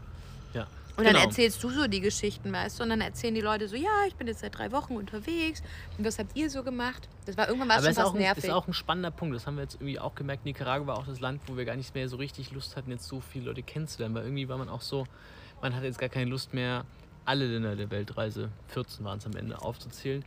Ja. 0.53 0.67
Und 0.95 1.05
dann 1.05 1.13
Genau. 1.13 1.25
erzählst 1.25 1.63
du 1.63 1.69
so 1.69 1.87
die 1.87 2.01
Geschichten, 2.01 2.51
weißt 2.53 2.79
du? 2.79 2.83
Und 2.83 2.89
dann 2.89 3.01
erzählen 3.01 3.33
die 3.33 3.41
Leute 3.41 3.67
so, 3.67 3.75
ja, 3.75 3.89
ich 4.07 4.15
bin 4.15 4.27
jetzt 4.27 4.41
seit 4.41 4.55
drei 4.57 4.71
Wochen 4.71 4.95
unterwegs. 4.95 5.63
Und 5.97 6.05
was 6.05 6.19
habt 6.19 6.35
ihr 6.37 6.49
so 6.51 6.63
gemacht? 6.63 7.09
Das 7.25 7.35
war 7.35 7.47
irgendwann 7.47 7.69
war 7.69 7.77
es 7.77 7.83
Aber 7.83 7.87
schon 7.93 7.95
fast 7.95 8.07
auch, 8.09 8.13
ein, 8.13 8.21
nervig. 8.21 8.43
ist 8.43 8.49
auch 8.51 8.67
ein 8.67 8.73
spannender 8.73 9.09
Punkt. 9.09 9.35
Das 9.35 9.47
haben 9.47 9.55
wir 9.55 9.63
jetzt 9.63 9.75
irgendwie 9.75 9.99
auch 9.99 10.13
gemerkt. 10.13 10.45
Nicaragua 10.45 10.85
war 10.87 10.97
auch 10.99 11.07
das 11.07 11.19
Land, 11.19 11.41
wo 11.47 11.57
wir 11.57 11.65
gar 11.65 11.75
nicht 11.75 11.95
mehr 11.95 12.07
so 12.07 12.17
richtig 12.17 12.51
Lust 12.51 12.75
hatten, 12.77 12.91
jetzt 12.91 13.07
so 13.07 13.21
viele 13.21 13.45
Leute 13.45 13.63
kennenzulernen. 13.63 14.13
Weil 14.13 14.23
irgendwie 14.25 14.47
war 14.49 14.57
man 14.59 14.69
auch 14.69 14.81
so, 14.81 15.05
man 15.61 15.75
hatte 15.75 15.87
jetzt 15.87 15.97
gar 15.97 16.09
keine 16.09 16.29
Lust 16.29 16.53
mehr, 16.53 16.85
alle 17.25 17.47
Länder 17.47 17.75
der 17.75 17.89
Weltreise, 17.89 18.49
14 18.67 19.03
waren 19.03 19.17
es 19.17 19.25
am 19.25 19.35
Ende, 19.35 19.59
aufzuzählen. 19.61 20.23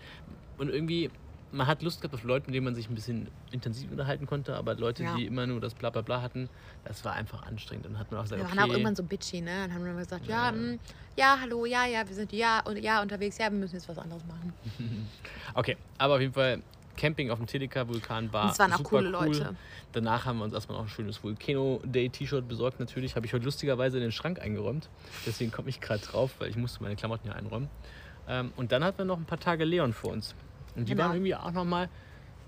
Und 0.59 0.69
irgendwie, 0.71 1.11
man 1.53 1.67
hat 1.67 1.83
Lust 1.83 2.01
gehabt 2.01 2.15
auf 2.15 2.25
Leute, 2.25 2.47
mit 2.47 2.55
denen 2.55 2.65
man 2.65 2.75
sich 2.75 2.89
ein 2.89 2.95
bisschen 2.95 3.29
intensiv 3.51 3.91
unterhalten 3.91 4.27
konnte. 4.27 4.57
Aber 4.57 4.75
Leute, 4.75 5.05
Ja. 5.05 5.15
die 5.17 5.27
immer 5.27 5.47
nur 5.47 5.61
das 5.61 5.75
Blablabla 5.75 6.21
hatten, 6.21 6.49
das 6.85 7.05
war 7.05 7.13
einfach 7.15 7.45
anstrengend. 7.47 7.87
Und 7.87 7.93
dann 7.95 8.01
hat 8.01 8.11
man 8.11 8.21
auch 8.21 8.25
gesagt, 8.25 8.41
wir 8.41 8.47
okay, 8.47 8.57
waren 8.57 8.65
auch 8.65 8.73
irgendwann 8.73 8.97
so 8.97 9.03
bitchy, 9.03 9.41
ne? 9.41 9.63
Dann 9.63 9.75
haben 9.75 9.85
wir 9.85 9.95
gesagt, 9.95 10.27
ja, 10.27 10.51
mm, 10.53 10.79
ja, 11.17 11.39
hallo, 11.41 11.65
ja, 11.65 11.87
ja, 11.87 12.07
wir 12.07 12.15
sind 12.15 12.33
ja 12.33 12.61
und 12.65 12.77
ja 12.79 13.01
unterwegs, 13.01 13.39
ja, 13.39 13.51
wir 13.51 13.59
müssen 13.59 13.77
jetzt 13.77 13.89
was 13.89 13.99
anderes 13.99 14.25
machen. 14.27 14.53
Okay, 15.55 15.77
aber 15.99 16.15
auf 16.17 16.21
jeden 16.21 16.35
Fall 16.35 16.61
Camping 16.97 17.31
auf 17.31 17.39
dem 17.39 17.47
Teleka-Vulkan 17.47 18.33
war 18.33 18.51
es 18.51 18.59
waren 18.59 18.73
auch 18.73 18.79
super 18.79 18.91
coole 18.91 19.07
cool. 19.09 19.27
Leute. 19.27 19.57
Danach 19.93 20.25
haben 20.25 20.39
wir 20.39 20.45
uns 20.45 20.55
erstmal 20.55 20.79
noch 20.79 20.85
ein 20.87 20.89
schönes 20.91 21.23
Volcano 21.23 21.81
Day 21.85 22.09
T-Shirt 22.09 22.49
besorgt. 22.49 22.81
Natürlich 22.81 23.17
habe 23.17 23.27
ich 23.27 23.33
heute 23.33 23.45
lustigerweise 23.45 23.99
in 23.99 24.03
den 24.03 24.13
Schrank 24.13 24.41
eingeräumt. 24.41 24.89
Deswegen 25.25 25.51
komme 25.53 25.69
ich 25.69 25.81
gerade 25.81 26.01
drauf, 26.05 26.33
weil 26.39 26.51
ich 26.51 26.57
musste 26.57 26.83
meine 26.83 26.97
Klamotten 26.97 27.29
ja 27.29 27.35
einräumen. 27.35 27.69
Ähm, 28.29 28.53
und 28.57 28.73
dann 28.73 28.83
hatten 28.83 28.99
wir 28.99 29.05
noch 29.05 29.19
ein 29.19 29.25
paar 29.25 29.39
Tage 29.41 29.65
Leon 29.65 29.93
vor 29.93 30.11
uns. 30.11 30.35
Und 30.77 30.89
die 30.89 30.93
Genau. 30.93 31.05
waren 31.05 31.15
irgendwie 31.17 31.35
auch 31.35 31.53
nochmal, 31.53 31.89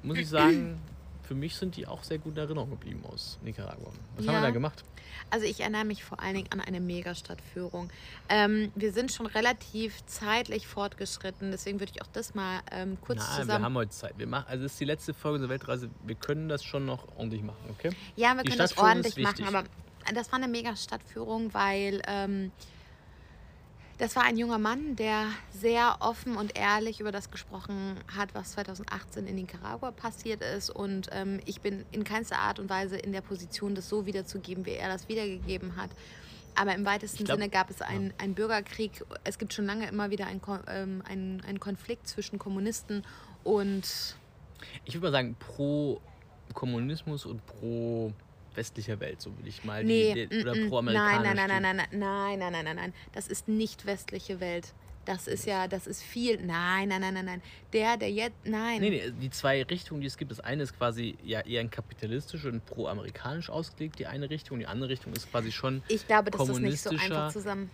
muss 0.03 0.19
ich 0.19 0.29
sagen, 0.29 0.81
für 1.23 1.35
mich 1.35 1.57
sind 1.57 1.77
die 1.77 1.87
auch 1.87 2.03
sehr 2.05 2.19
gut 2.19 2.33
in 2.35 2.39
Erinnerung 2.39 2.71
geblieben 2.71 3.03
aus 3.05 3.39
Nicaragua. 3.43 3.91
Was 4.17 4.27
haben 4.27 4.35
Ja. 4.35 4.41
wir 4.41 4.47
da 4.47 4.51
gemacht? 4.51 4.83
Also 5.31 5.45
ich 5.47 5.61
erinnere 5.61 5.85
mich 5.85 6.03
vor 6.05 6.21
allen 6.21 6.35
Dingen 6.35 6.49
an 6.53 6.61
eine 6.61 6.81
Megastadtführung. 6.81 7.91
Ähm, 8.31 8.73
wir 8.75 8.93
sind 8.93 9.13
schon 9.13 9.27
relativ 9.27 10.05
zeitlich 10.07 10.67
fortgeschritten, 10.67 11.51
deswegen 11.51 11.81
würde 11.81 11.93
ich 11.95 12.03
auch 12.03 12.07
das 12.13 12.35
mal 12.35 12.61
ähm, 12.71 12.97
kurz 13.03 13.19
wir 13.19 13.43
zusammen... 13.43 13.65
haben 13.65 13.75
heute 13.75 13.91
Zeit. 13.91 14.15
Wir 14.17 14.27
machen, 14.27 14.47
also 14.49 14.65
es 14.65 14.73
ist 14.73 14.81
die 14.81 14.85
letzte 14.87 15.13
Folge 15.13 15.37
unserer 15.37 15.51
Weltreise. 15.51 15.91
Wir 16.05 16.15
können 16.15 16.49
das 16.49 16.65
schon 16.65 16.87
noch 16.87 17.07
ordentlich 17.17 17.43
machen, 17.43 17.59
okay? 17.71 17.91
Ja, 18.17 18.35
wir 18.35 18.43
Die 18.43 18.49
können 18.51 18.59
das 18.61 18.79
ordentlich 18.79 19.17
machen, 19.19 19.45
aber 19.45 19.65
das 20.15 20.33
war 20.33 20.39
eine 20.39 20.49
mega 20.49 20.75
Stadtführung, 20.77 21.53
weil 21.53 22.01
ähm, 22.07 22.53
das 23.99 24.15
war 24.15 24.23
ein 24.23 24.37
junger 24.37 24.59
Mann, 24.59 24.95
der 24.95 25.27
sehr 25.53 25.97
offen 26.01 26.37
und 26.37 26.57
ehrlich 26.57 27.01
über 27.01 27.11
das 27.11 27.31
gesprochen 27.31 27.97
hat, 28.17 28.35
was 28.35 28.53
2018 28.53 29.27
in 29.27 29.35
Nicaragua 29.35 29.91
passiert 29.91 30.41
ist. 30.41 30.71
Und 30.71 31.09
ähm, 31.13 31.41
ich 31.47 31.61
bin 31.61 31.85
in 31.91 32.05
keinster 32.05 32.39
Art 32.39 32.61
und 32.61 32.71
Weise 32.71 32.97
in 32.97 33.13
der 33.13 33.23
Position, 33.23 33.75
das 33.75 33.89
so 33.89 34.07
wiederzugeben, 34.07 34.65
wie 34.67 34.73
er 34.73 34.89
das 34.89 35.09
wiedergegeben 35.09 35.77
hat. 35.77 35.91
Aber 36.55 36.75
im 36.75 36.85
weitesten 36.85 37.25
glaub- 37.25 37.39
Sinne 37.39 37.51
gab 37.51 37.71
es 37.71 37.83
einen, 37.83 38.15
einen 38.19 38.35
Bürgerkrieg. 38.35 39.05
Es 39.25 39.39
gibt 39.39 39.53
schon 39.53 39.67
lange 39.67 39.89
immer 39.89 40.11
wieder 40.11 40.27
einen, 40.27 40.41
ähm, 40.69 41.03
einen, 41.09 41.41
einen 41.45 41.61
Konflikt 41.61 42.07
zwischen 42.09 42.39
Kommunisten 42.39 43.05
und 43.43 44.17
Ich 44.85 44.95
würde 44.95 45.07
mal 45.07 45.13
sagen, 45.13 45.37
pro 45.39 46.01
Kommunismus 46.55 47.27
und 47.27 47.45
pro 47.47 48.13
westlicher 48.59 49.01
Welt, 49.01 49.23
so 49.23 49.35
würde 49.37 49.49
ich 49.49 49.65
mal. 49.65 49.83
Nee, 49.83 50.27
die, 50.27 50.43
oder 50.43 50.55
mm, 50.55 50.65
mm, 50.65 50.69
pro-amerikanisch. 50.69 51.25
nein, 51.25 51.37
nein, 51.37 51.49
nein, 51.49 51.63
nein, 51.63 51.77
nein, 51.77 51.99
nein, 51.99 52.39
nein, 52.39 52.53
nein, 52.53 52.65
nein, 52.65 52.77
nein. 52.77 52.93
Das 53.13 53.29
ist 53.29 53.49
nicht 53.49 53.87
westliche 53.87 54.41
Welt. 54.41 54.75
Das 55.09 55.27
ist 55.27 55.47
ja, 55.47 55.69
das 55.69 55.87
ist 55.87 56.03
viel. 56.03 56.37
Nein, 56.37 56.89
nein, 56.91 57.01
nein, 57.01 57.15
nein, 57.15 57.25
nein. 57.25 57.43
Der, 57.73 57.97
der 57.97 58.11
jetzt, 58.11 58.37
nein. 58.45 58.79
Nee, 58.83 58.91
nee, 58.91 59.11
die 59.11 59.31
zwei 59.31 59.63
Richtungen, 59.63 60.03
die 60.03 60.07
es 60.07 60.19
gibt, 60.19 60.31
das 60.31 60.41
eine 60.41 60.65
ist 60.65 60.77
quasi 60.77 61.17
ja 61.25 61.41
eher 61.41 61.61
ein 61.61 61.71
kapitalistisch 61.71 62.45
und 62.45 62.67
pro-amerikanisch 62.67 63.49
ausgelegt, 63.49 63.99
die 63.99 64.07
eine 64.07 64.29
Richtung, 64.29 64.59
die 64.59 64.67
andere 64.67 64.91
Richtung 64.91 65.15
ist 65.15 65.31
quasi 65.31 65.51
schon, 65.51 65.83
Ich 65.89 66.07
glaube, 66.07 66.31
das 66.31 66.47
ist 66.47 66.59
nicht 66.59 66.81
so 66.81 66.91
einfach 66.91 67.33
zusammen. 67.33 67.71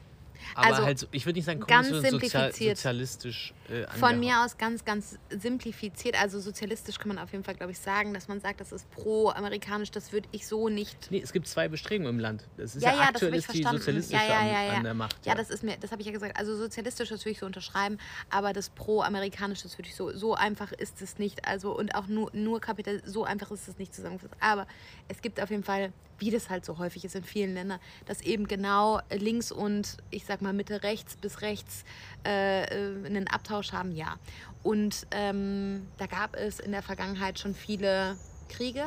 Aber 0.55 0.67
Also, 0.67 0.83
halt, 0.85 1.09
ich 1.13 1.27
würde 1.27 1.39
nicht 1.39 1.47
sagen 1.47 1.61
ganz 1.61 1.89
simplifiziert. 1.89 2.77
sozialistisch 2.77 3.55
äh, 3.69 3.87
Von 3.99 4.21
mir 4.21 4.43
aus 4.45 4.57
ganz, 4.59 4.85
ganz 4.85 5.19
simplifiziert. 5.31 6.21
Also 6.21 6.41
sozialistisch 6.41 6.99
kann 6.99 7.09
man 7.09 7.19
auf 7.19 7.33
jeden 7.33 7.45
Fall, 7.45 7.55
glaube 7.55 7.73
ich, 7.73 7.79
sagen, 7.79 8.13
dass 8.15 8.29
man 8.29 8.41
sagt, 8.41 8.61
das 8.61 8.73
ist 8.73 8.91
pro-amerikanisch. 8.91 9.91
Das 9.91 10.13
würde 10.13 10.29
ich 10.33 10.47
so 10.47 10.69
nicht 10.69 11.11
Nee, 11.11 11.21
es 11.23 11.33
gibt 11.33 11.47
zwei 11.47 11.69
Bestrebungen 11.69 12.15
im 12.15 12.19
Land. 12.19 12.45
Das 12.57 12.75
ist 12.77 12.83
Ja, 12.83 12.91
ja, 12.91 12.95
ja, 12.97 13.01
das 13.07 13.09
aktuell 13.15 13.35
ist 13.35 13.49
die 13.53 13.63
verstanden. 13.63 13.79
sozialistische 13.79 14.23
Ja, 14.27 14.45
ja, 14.47 14.71
an, 14.71 14.77
an 14.79 14.85
der 14.85 14.95
Macht. 14.95 15.25
Ja, 15.27 15.35
das 15.35 15.51
ist 15.51 15.63
mir, 15.63 15.77
das 15.79 15.91
habe 15.93 16.01
ich 16.03 16.07
ja 16.07 16.13
gesagt. 16.13 16.37
Also 16.39 16.57
sozialistisch, 16.57 17.09
das 17.09 17.21
würde 17.21 17.31
ich 17.31 17.39
so 17.39 17.47
unterschreiben, 17.47 17.99
aber 18.31 18.53
das 18.53 18.71
pro-amerikanische, 18.71 19.63
das 19.65 19.79
würde 19.79 19.89
ich 19.89 19.97
so, 19.97 20.13
so 20.17 20.35
einfach 20.35 20.73
ist 20.73 21.01
es 21.03 21.19
nicht. 21.19 21.47
Also 21.47 21.77
und 21.77 21.95
auch 21.95 22.07
nur, 22.07 22.31
nur 22.33 22.61
Kapital, 22.61 23.03
so 23.05 23.25
einfach 23.25 23.51
ist 23.51 23.69
es 23.69 23.79
nicht 23.79 23.95
zusammengefasst. 23.95 24.35
Aber 24.41 24.67
es 25.09 25.21
gibt 25.23 25.41
auf 25.41 25.51
jeden 25.51 25.65
Fall, 25.65 25.93
wie 26.19 26.31
das 26.31 26.51
halt 26.51 26.65
so 26.65 26.79
häufig 26.79 27.05
ist 27.05 27.15
in 27.15 27.25
vielen 27.25 27.55
Ländern, 27.55 27.81
dass 28.07 28.21
eben 28.21 28.47
genau 28.47 29.01
links 29.11 29.51
und 29.53 29.97
ich 30.11 30.25
sag 30.25 30.43
mal 30.43 30.53
Mitte 30.53 30.83
rechts 30.83 31.17
bis 31.17 31.43
rechts 31.43 31.85
äh, 32.27 32.65
äh, 32.65 33.07
einen 33.07 33.29
Abtausch 33.29 33.73
haben, 33.73 33.93
ja. 33.93 34.17
Und 34.63 35.07
ähm, 35.11 35.87
da 35.99 36.07
gab 36.07 36.37
es 36.37 36.61
in 36.61 36.73
der 36.73 36.83
Vergangenheit 36.83 37.39
schon 37.39 37.55
viele 37.55 38.17
Kriege. 38.49 38.87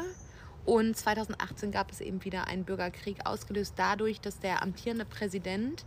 Und 0.66 0.98
2018 0.98 1.72
gab 1.72 1.92
es 1.92 2.02
eben 2.02 2.26
wieder 2.26 2.48
einen 2.48 2.66
Bürgerkrieg, 2.66 3.26
ausgelöst 3.26 3.76
dadurch, 3.78 4.20
dass 4.20 4.40
der 4.40 4.62
amtierende 4.62 5.06
Präsident 5.06 5.86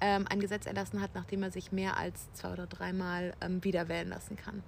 ähm, 0.00 0.26
ein 0.28 0.40
Gesetz 0.40 0.66
erlassen 0.66 1.00
hat, 1.00 1.14
nachdem 1.14 1.42
er 1.42 1.50
sich 1.50 1.72
mehr 1.72 1.96
als 1.96 2.30
zwei 2.34 2.52
oder 2.52 2.66
dreimal 2.66 3.32
ähm, 3.40 3.64
wieder 3.64 3.88
wählen 3.88 4.08
lassen 4.08 4.36
kann. 4.36 4.62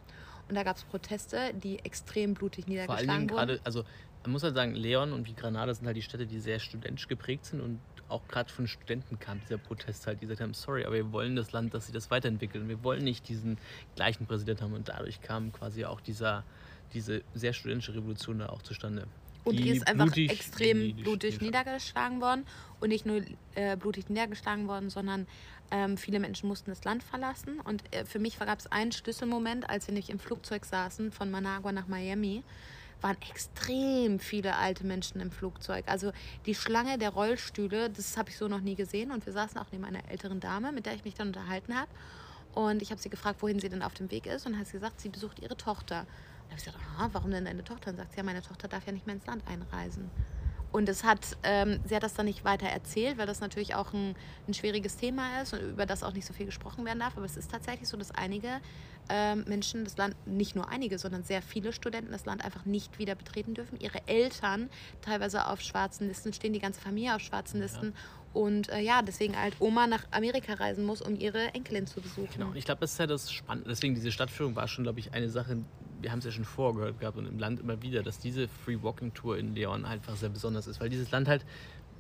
Und 0.49 0.57
da 0.57 0.65
gab 0.65 0.77
es 0.77 0.85
Proteste, 0.85 1.55
die 1.55 1.79
extrem 1.81 2.35
blutig 2.35 2.65
Vor 2.65 2.73
allen 2.73 2.81
niedergeschlagen 2.81 3.29
Dingen 3.29 3.31
wurden. 3.31 3.47
gerade, 3.49 3.61
also 3.65 3.85
man 4.23 4.33
muss 4.33 4.43
halt 4.43 4.55
sagen, 4.55 4.75
Leon 4.75 5.13
und 5.13 5.27
wie 5.27 5.35
Granada 5.35 5.73
sind 5.73 5.87
halt 5.87 5.97
die 5.97 6.03
Städte, 6.03 6.27
die 6.27 6.41
sehr 6.41 6.59
studentisch 6.59 7.09
geprägt 7.09 7.47
sind 7.47 7.61
und 7.61 7.81
auch 8.09 8.27
gerade 8.29 8.53
von 8.53 8.67
Studenten 8.67 9.19
kam 9.19 9.41
dieser 9.41 9.59
Protest 9.59 10.07
halt, 10.07 10.19
die 10.21 10.23
gesagt 10.23 10.41
haben, 10.41 10.53
sorry, 10.53 10.85
aber 10.85 10.97
wir 10.97 11.13
wollen 11.13 11.37
das 11.37 11.53
Land, 11.53 11.75
dass 11.75 11.87
sie 11.87 11.93
das 11.93 12.11
weiterentwickeln. 12.11 12.69
Wir 12.69 12.83
wollen 12.83 13.05
nicht 13.05 13.29
diesen 13.29 13.57
gleichen 13.95 14.27
Präsidenten 14.27 14.65
haben 14.65 14.75
und 14.75 14.89
dadurch 14.89 15.21
kam 15.23 15.53
quasi 15.53 15.85
auch 15.85 16.01
dieser, 16.01 16.45
diese 16.93 17.23
sehr 17.35 17.53
studentische 17.53 17.95
Revolution 17.95 18.41
da 18.41 18.49
auch 18.49 18.63
zustande. 18.63 19.07
Und 19.45 19.59
die, 19.59 19.71
ist 19.71 19.87
einfach 19.89 20.07
blutig 20.07 20.31
extrem 20.31 20.97
blutig 20.97 21.41
niedergeschlagen 21.41 22.21
worden. 22.21 22.45
Und 22.79 22.91
nicht 22.91 23.07
nur 23.07 23.23
äh, 23.55 23.77
blutig 23.77 24.09
niedergeschlagen 24.09 24.69
worden, 24.69 24.91
sondern 24.91 25.27
ähm, 25.71 25.97
viele 25.97 26.21
Menschen 26.21 26.49
mussten 26.49 26.71
das 26.71 26.85
Land 26.85 27.03
verlassen. 27.03 27.61
Und 27.61 27.83
äh, 27.95 28.05
für 28.05 28.19
mich 28.19 28.39
gab 28.39 28.59
es 28.59 28.67
einen 28.67 28.93
Schlüsselmoment, 28.93 29.69
als 29.69 29.87
wir 29.87 29.95
nämlich 29.95 30.11
im 30.11 30.19
Flugzeug 30.19 30.65
saßen 30.65 31.11
von 31.13 31.31
Managua 31.31 31.73
nach 31.73 31.89
Miami, 31.89 32.43
waren 33.03 33.17
extrem 33.31 34.19
viele 34.19 34.57
alte 34.57 34.85
Menschen 34.85 35.21
im 35.21 35.31
Flugzeug. 35.31 35.85
Also 35.87 36.13
die 36.47 36.55
Schlange 36.55 36.99
der 36.99 37.11
Rollstühle, 37.11 37.91
das 37.91 38.17
habe 38.17 38.31
ich 38.31 38.37
so 38.37 38.49
noch 38.49 38.61
nie 38.61 38.75
gesehen. 38.75 39.11
Und 39.11 39.27
wir 39.27 39.33
saßen 39.33 39.59
auch 39.59 39.67
neben 39.73 39.85
einer 39.85 40.09
älteren 40.11 40.41
Dame, 40.41 40.73
mit 40.73 40.87
der 40.87 40.95
ich 40.95 41.05
mich 41.05 41.15
dann 41.15 41.29
unterhalten 41.29 41.75
habe. 41.75 41.91
Und 42.55 42.83
ich 42.83 42.91
habe 42.91 43.01
sie 43.01 43.11
gefragt, 43.11 43.43
wohin 43.43 43.61
sie 43.61 43.69
denn 43.69 43.83
auf 43.83 43.95
dem 43.95 44.11
Weg 44.11 44.27
ist. 44.27 44.47
Und 44.47 44.59
hat 44.59 44.67
sie 44.67 44.73
gesagt, 44.73 45.01
sie 45.01 45.09
besucht 45.09 45.39
ihre 45.41 45.57
Tochter. 45.57 46.05
Da 46.05 46.51
habe 46.51 46.59
ich 46.59 46.65
gesagt, 46.65 46.79
aha, 46.79 47.09
warum 47.13 47.31
denn 47.31 47.45
deine 47.45 47.65
Tochter? 47.65 47.91
Und 47.91 47.97
sagt 47.97 48.13
sie, 48.13 48.19
ja, 48.19 48.23
meine 48.23 48.43
Tochter 48.43 48.69
darf 48.69 48.87
ja 48.87 48.93
nicht 48.93 49.07
mehr 49.07 49.15
ins 49.15 49.27
Land 49.27 49.47
einreisen. 49.47 50.11
Und 50.73 50.89
es 50.89 51.03
hat, 51.03 51.37
ähm, 51.43 51.81
sie 51.85 51.97
hat 51.97 52.03
das 52.03 52.15
dann 52.15 52.27
nicht 52.27 52.45
weiter 52.45 52.67
erzählt, 52.67 53.19
weil 53.19 53.27
das 53.27 53.41
natürlich 53.41 53.75
auch 53.75 53.93
ein, 53.93 54.15
ein 54.47 54.55
schwieriges 54.55 54.97
Thema 54.97 55.43
ist 55.43 55.53
und 55.53 55.61
über 55.61 55.85
das 55.85 56.03
auch 56.03 56.13
nicht 56.13 56.27
so 56.27 56.33
viel 56.33 56.47
gesprochen 56.47 56.85
werden 56.85 57.01
darf. 57.01 57.17
Aber 57.17 57.27
es 57.27 57.37
ist 57.37 57.51
tatsächlich 57.51 57.89
so, 57.89 57.97
dass 57.97 58.13
einige 58.13 58.61
ähm, 59.09 59.45
Menschen 59.49 59.85
das 59.85 59.97
Land, 59.97 60.15
nicht 60.27 60.55
nur 60.55 60.69
einige, 60.69 60.99
sondern 60.99 61.25
sehr 61.25 61.43
viele 61.43 61.73
Studenten 61.73 62.13
das 62.13 62.25
Land 62.25 62.45
einfach 62.45 62.65
nicht 62.65 62.99
wieder 62.99 63.17
betreten 63.17 63.55
dürfen. 63.55 63.81
Ihre 63.81 64.07
Eltern 64.07 64.71
teilweise 65.03 65.47
auf 65.47 65.61
schwarzen 65.61 66.07
Listen 66.07 66.33
stehen, 66.33 66.53
die 66.53 66.61
ganze 66.61 66.81
Familie 66.81 67.17
auf 67.17 67.21
schwarzen 67.21 67.61
Listen. 67.61 67.95
Und 68.33 68.69
äh, 68.69 68.81
ja, 68.81 69.03
deswegen 69.03 69.37
halt 69.37 69.57
Oma 69.59 69.87
nach 69.87 70.05
Amerika 70.13 70.55
reisen 70.55 70.85
muss, 70.85 71.03
um 71.03 71.19
ihre 71.19 71.53
Enkelin 71.55 71.87
zu 71.87 72.01
besuchen. 72.01 72.29
Genau, 72.33 72.47
und 72.49 72.57
ich 72.57 72.65
glaube, 72.65 72.81
das 72.81 72.93
ist 72.93 72.99
ja 72.99 73.07
das 73.07 73.33
Spannende. 73.33 73.69
Deswegen, 73.69 73.95
diese 73.95 74.13
Stadtführung 74.13 74.55
war 74.55 74.69
schon, 74.69 74.85
glaube 74.85 75.01
ich, 75.01 75.13
eine 75.13 75.29
Sache, 75.29 75.59
wir 76.01 76.13
haben 76.13 76.21
es 76.21 76.25
ja 76.25 76.31
schon 76.31 76.45
vorgehört 76.45 77.01
gehabt 77.01 77.19
und 77.19 77.27
im 77.27 77.39
Land 77.39 77.61
immer 77.61 77.83
wieder, 77.83 78.03
dass 78.03 78.19
diese 78.19 78.47
Free 78.47 78.79
Walking 78.81 79.13
Tour 79.15 79.37
in 79.37 79.55
Leon 79.55 79.85
einfach 79.85 80.17
sehr 80.17 80.29
besonders 80.29 80.67
ist, 80.67 80.81
weil 80.81 80.89
dieses 80.89 81.11
Land 81.11 81.29
halt 81.29 81.45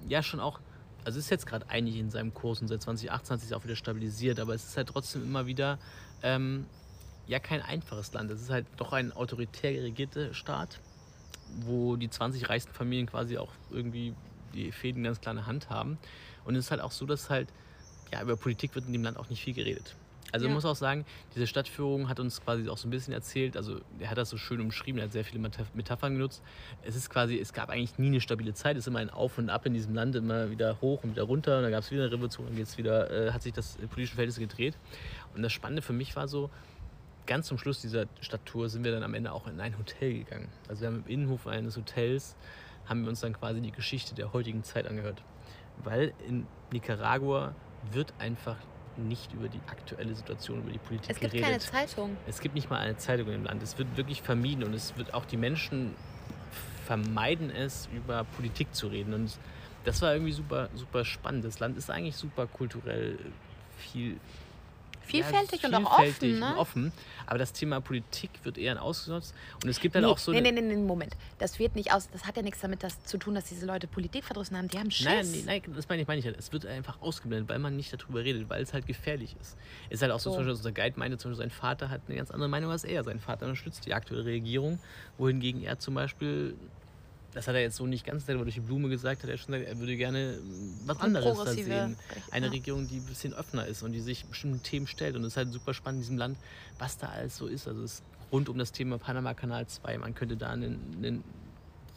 ja 0.08 0.22
schon 0.22 0.40
auch, 0.40 0.60
also 1.04 1.18
ist 1.18 1.30
jetzt 1.30 1.46
gerade 1.46 1.68
einig 1.68 1.96
in 1.96 2.10
seinem 2.10 2.32
Kurs 2.32 2.60
und 2.60 2.68
seit 2.68 2.82
2018 2.82 3.34
hat 3.34 3.40
sich 3.40 3.54
auch 3.54 3.64
wieder 3.64 3.76
stabilisiert, 3.76 4.38
aber 4.38 4.54
es 4.54 4.64
ist 4.64 4.76
halt 4.76 4.88
trotzdem 4.88 5.22
immer 5.22 5.46
wieder 5.46 5.78
ähm, 6.22 6.66
ja 7.26 7.38
kein 7.38 7.60
einfaches 7.60 8.12
Land. 8.12 8.30
Es 8.30 8.40
ist 8.40 8.50
halt 8.50 8.66
doch 8.76 8.92
ein 8.92 9.12
autoritär 9.12 9.82
regierter 9.82 10.32
Staat, 10.32 10.80
wo 11.62 11.96
die 11.96 12.08
20 12.08 12.48
reichsten 12.48 12.72
Familien 12.72 13.06
quasi 13.06 13.36
auch 13.36 13.52
irgendwie 13.70 14.14
die 14.54 14.72
Fäden 14.72 15.02
ganz 15.02 15.20
klar 15.20 15.32
in 15.32 15.38
der 15.38 15.46
Hand 15.46 15.70
haben. 15.70 15.98
Und 16.44 16.54
es 16.56 16.66
ist 16.66 16.70
halt 16.70 16.80
auch 16.80 16.92
so, 16.92 17.06
dass 17.06 17.30
halt, 17.30 17.48
ja, 18.12 18.22
über 18.22 18.36
Politik 18.36 18.74
wird 18.74 18.86
in 18.86 18.92
dem 18.92 19.02
Land 19.04 19.16
auch 19.18 19.28
nicht 19.28 19.42
viel 19.42 19.54
geredet. 19.54 19.94
Also 20.32 20.46
Ja. 20.46 20.50
man 20.50 20.54
muss 20.56 20.64
auch 20.64 20.76
sagen, 20.76 21.04
diese 21.34 21.48
Stadtführung 21.48 22.08
hat 22.08 22.20
uns 22.20 22.40
quasi 22.40 22.68
auch 22.68 22.76
so 22.78 22.86
ein 22.86 22.90
bisschen 22.92 23.12
erzählt, 23.12 23.56
also 23.56 23.80
er 23.98 24.10
hat 24.10 24.16
das 24.18 24.30
so 24.30 24.36
schön 24.36 24.60
umschrieben, 24.60 25.00
er 25.00 25.06
hat 25.06 25.12
sehr 25.12 25.24
viele 25.24 25.40
Metaph- 25.44 25.74
Metaphern 25.74 26.12
genutzt. 26.14 26.40
Es 26.84 26.94
ist 26.94 27.10
quasi, 27.10 27.36
es 27.36 27.52
gab 27.52 27.68
eigentlich 27.68 27.98
nie 27.98 28.06
eine 28.08 28.20
stabile 28.20 28.54
Zeit, 28.54 28.76
es 28.76 28.84
ist 28.84 28.86
immer 28.86 29.00
ein 29.00 29.10
Auf 29.10 29.38
und 29.38 29.50
Ab 29.50 29.66
in 29.66 29.74
diesem 29.74 29.92
Land, 29.92 30.14
immer 30.14 30.50
wieder 30.50 30.80
hoch 30.80 31.02
und 31.02 31.10
wieder 31.12 31.24
runter, 31.24 31.56
und 31.56 31.64
dann 31.64 31.72
gab 31.72 31.80
es 31.82 31.90
wieder 31.90 32.02
eine 32.04 32.12
Revolution, 32.12 32.46
dann 32.46 32.54
geht's 32.54 32.78
wieder, 32.78 33.10
äh, 33.10 33.32
hat 33.32 33.42
sich 33.42 33.52
das 33.52 33.76
äh, 33.76 33.88
politische 33.88 34.14
Verhältnis 34.14 34.38
gedreht. 34.38 34.76
Und 35.34 35.42
das 35.42 35.52
Spannende 35.52 35.82
für 35.82 35.92
mich 35.94 36.14
war 36.14 36.28
so, 36.28 36.48
ganz 37.26 37.48
zum 37.48 37.58
Schluss 37.58 37.80
dieser 37.80 38.06
Stadttour 38.20 38.68
sind 38.68 38.84
wir 38.84 38.92
dann 38.92 39.02
am 39.02 39.14
Ende 39.14 39.32
auch 39.32 39.48
in 39.48 39.60
ein 39.60 39.76
Hotel 39.78 40.14
gegangen. 40.14 40.48
Also 40.68 40.82
wir 40.82 40.88
haben 40.88 41.02
im 41.06 41.12
Innenhof 41.12 41.48
eines 41.48 41.76
Hotels, 41.76 42.36
haben 42.90 43.02
wir 43.02 43.08
uns 43.08 43.20
dann 43.20 43.32
quasi 43.32 43.60
die 43.60 43.70
Geschichte 43.70 44.14
der 44.14 44.32
heutigen 44.32 44.64
Zeit 44.64 44.86
angehört. 44.86 45.22
Weil 45.82 46.12
in 46.28 46.46
Nicaragua 46.72 47.54
wird 47.92 48.12
einfach 48.18 48.56
nicht 48.96 49.32
über 49.32 49.48
die 49.48 49.60
aktuelle 49.68 50.14
Situation, 50.14 50.58
über 50.58 50.72
die 50.72 50.78
Politik 50.78 51.10
Es 51.10 51.20
gibt 51.20 51.32
geredet. 51.32 51.48
keine 51.48 51.86
Zeitung. 51.86 52.16
Es 52.26 52.40
gibt 52.40 52.54
nicht 52.56 52.68
mal 52.68 52.80
eine 52.80 52.96
Zeitung 52.96 53.28
im 53.28 53.44
Land. 53.44 53.62
Es 53.62 53.78
wird 53.78 53.96
wirklich 53.96 54.20
vermieden 54.20 54.64
und 54.64 54.74
es 54.74 54.96
wird 54.98 55.14
auch 55.14 55.24
die 55.24 55.36
Menschen 55.36 55.94
vermeiden 56.84 57.50
es, 57.50 57.88
über 57.94 58.24
Politik 58.24 58.74
zu 58.74 58.88
reden. 58.88 59.14
Und 59.14 59.38
das 59.84 60.02
war 60.02 60.12
irgendwie 60.12 60.32
super, 60.32 60.68
super 60.74 61.04
spannend. 61.04 61.44
Das 61.44 61.60
Land 61.60 61.78
ist 61.78 61.90
eigentlich 61.90 62.16
super 62.16 62.48
kulturell 62.48 63.18
viel 63.78 64.18
Vielfältig 65.10 65.62
ja, 65.62 65.68
und 65.68 65.74
auch 65.86 65.96
vielfältig 66.00 66.32
offen, 66.32 66.40
ne? 66.40 66.52
und 66.52 66.58
offen. 66.58 66.92
Aber 67.26 67.38
das 67.38 67.52
Thema 67.52 67.80
Politik 67.80 68.30
wird 68.42 68.58
eher 68.58 68.82
ausgenutzt. 68.82 69.34
Und 69.62 69.68
es 69.68 69.78
gibt 69.80 69.94
dann 69.94 70.02
Nee, 70.02 70.08
auch 70.08 70.18
so 70.18 70.32
nee, 70.32 70.40
nee, 70.40 70.50
nee, 70.52 70.60
nee, 70.62 70.76
Moment. 70.76 71.16
Das 71.38 71.58
wird 71.58 71.76
nicht 71.76 71.92
aus. 71.92 72.08
Das 72.10 72.24
hat 72.24 72.36
ja 72.36 72.42
nichts 72.42 72.60
damit 72.60 72.82
das 72.82 73.02
zu 73.04 73.18
tun, 73.18 73.34
dass 73.34 73.44
diese 73.44 73.66
Leute 73.66 73.86
Politik 73.86 74.24
verdrossen 74.24 74.56
haben. 74.56 74.68
Die 74.68 74.78
haben 74.78 74.90
Schiss. 74.90 75.06
Nein, 75.06 75.30
nee, 75.30 75.42
nein, 75.46 75.62
das 75.74 75.88
meine 75.88 76.02
ich, 76.02 76.08
meine 76.08 76.18
ich 76.18 76.24
halt. 76.26 76.38
Es 76.38 76.52
wird 76.52 76.66
einfach 76.66 77.00
ausgeblendet, 77.00 77.48
weil 77.48 77.58
man 77.58 77.76
nicht 77.76 77.92
darüber 77.92 78.24
redet, 78.24 78.48
weil 78.50 78.62
es 78.62 78.72
halt 78.72 78.86
gefährlich 78.86 79.36
ist. 79.40 79.56
Es 79.88 79.96
ist 79.96 80.02
halt 80.02 80.12
auch 80.12 80.20
so, 80.20 80.30
So. 80.30 80.36
zum 80.36 80.44
Beispiel 80.46 80.56
unser 80.56 80.72
Guide 80.72 80.98
meinte, 80.98 81.18
zum 81.18 81.30
Beispiel 81.30 81.42
sein 81.44 81.50
Vater 81.50 81.88
hat 81.90 82.00
eine 82.08 82.16
ganz 82.16 82.30
andere 82.30 82.48
Meinung 82.48 82.70
als 82.70 82.84
er. 82.84 83.04
Sein 83.04 83.20
Vater 83.20 83.46
unterstützt 83.46 83.86
die 83.86 83.94
aktuelle 83.94 84.24
Regierung, 84.24 84.78
wohingegen 85.18 85.62
er 85.62 85.78
zum 85.78 85.94
Beispiel, 85.94 86.56
das 87.32 87.46
hat 87.46 87.54
er 87.54 87.60
jetzt 87.60 87.76
so 87.76 87.86
nicht 87.86 88.04
ganz 88.04 88.26
selber 88.26 88.42
durch 88.42 88.56
die 88.56 88.60
Blume 88.60 88.88
gesagt, 88.88 89.22
hat 89.22 89.30
er 89.30 89.36
schon 89.36 89.52
gesagt, 89.52 89.68
er 89.68 89.78
würde 89.78 89.96
gerne 89.96 90.38
mm, 90.42 90.86
was 90.86 91.00
Eine 91.00 91.18
anderes 91.18 91.44
da 91.44 91.52
sehen. 91.52 91.96
Eine 92.30 92.46
ja. 92.46 92.52
Regierung, 92.52 92.88
die 92.88 92.96
ein 92.96 93.04
bisschen 93.04 93.34
offener 93.34 93.66
ist 93.66 93.82
und 93.82 93.92
die 93.92 94.00
sich 94.00 94.24
bestimmten 94.24 94.62
Themen 94.62 94.86
stellt. 94.86 95.16
Und 95.16 95.22
es 95.22 95.28
ist 95.28 95.36
halt 95.36 95.52
super 95.52 95.74
spannend 95.74 95.98
in 95.98 96.02
diesem 96.02 96.18
Land, 96.18 96.38
was 96.78 96.98
da 96.98 97.08
alles 97.08 97.36
so 97.36 97.46
ist. 97.46 97.68
Also 97.68 97.82
es 97.82 97.94
ist 97.94 98.02
rund 98.32 98.48
um 98.48 98.58
das 98.58 98.72
Thema 98.72 98.98
Panama-Kanal 98.98 99.66
2. 99.66 99.98
Man 99.98 100.14
könnte 100.14 100.36
da 100.36 100.50
einen, 100.50 100.80
einen 100.96 101.24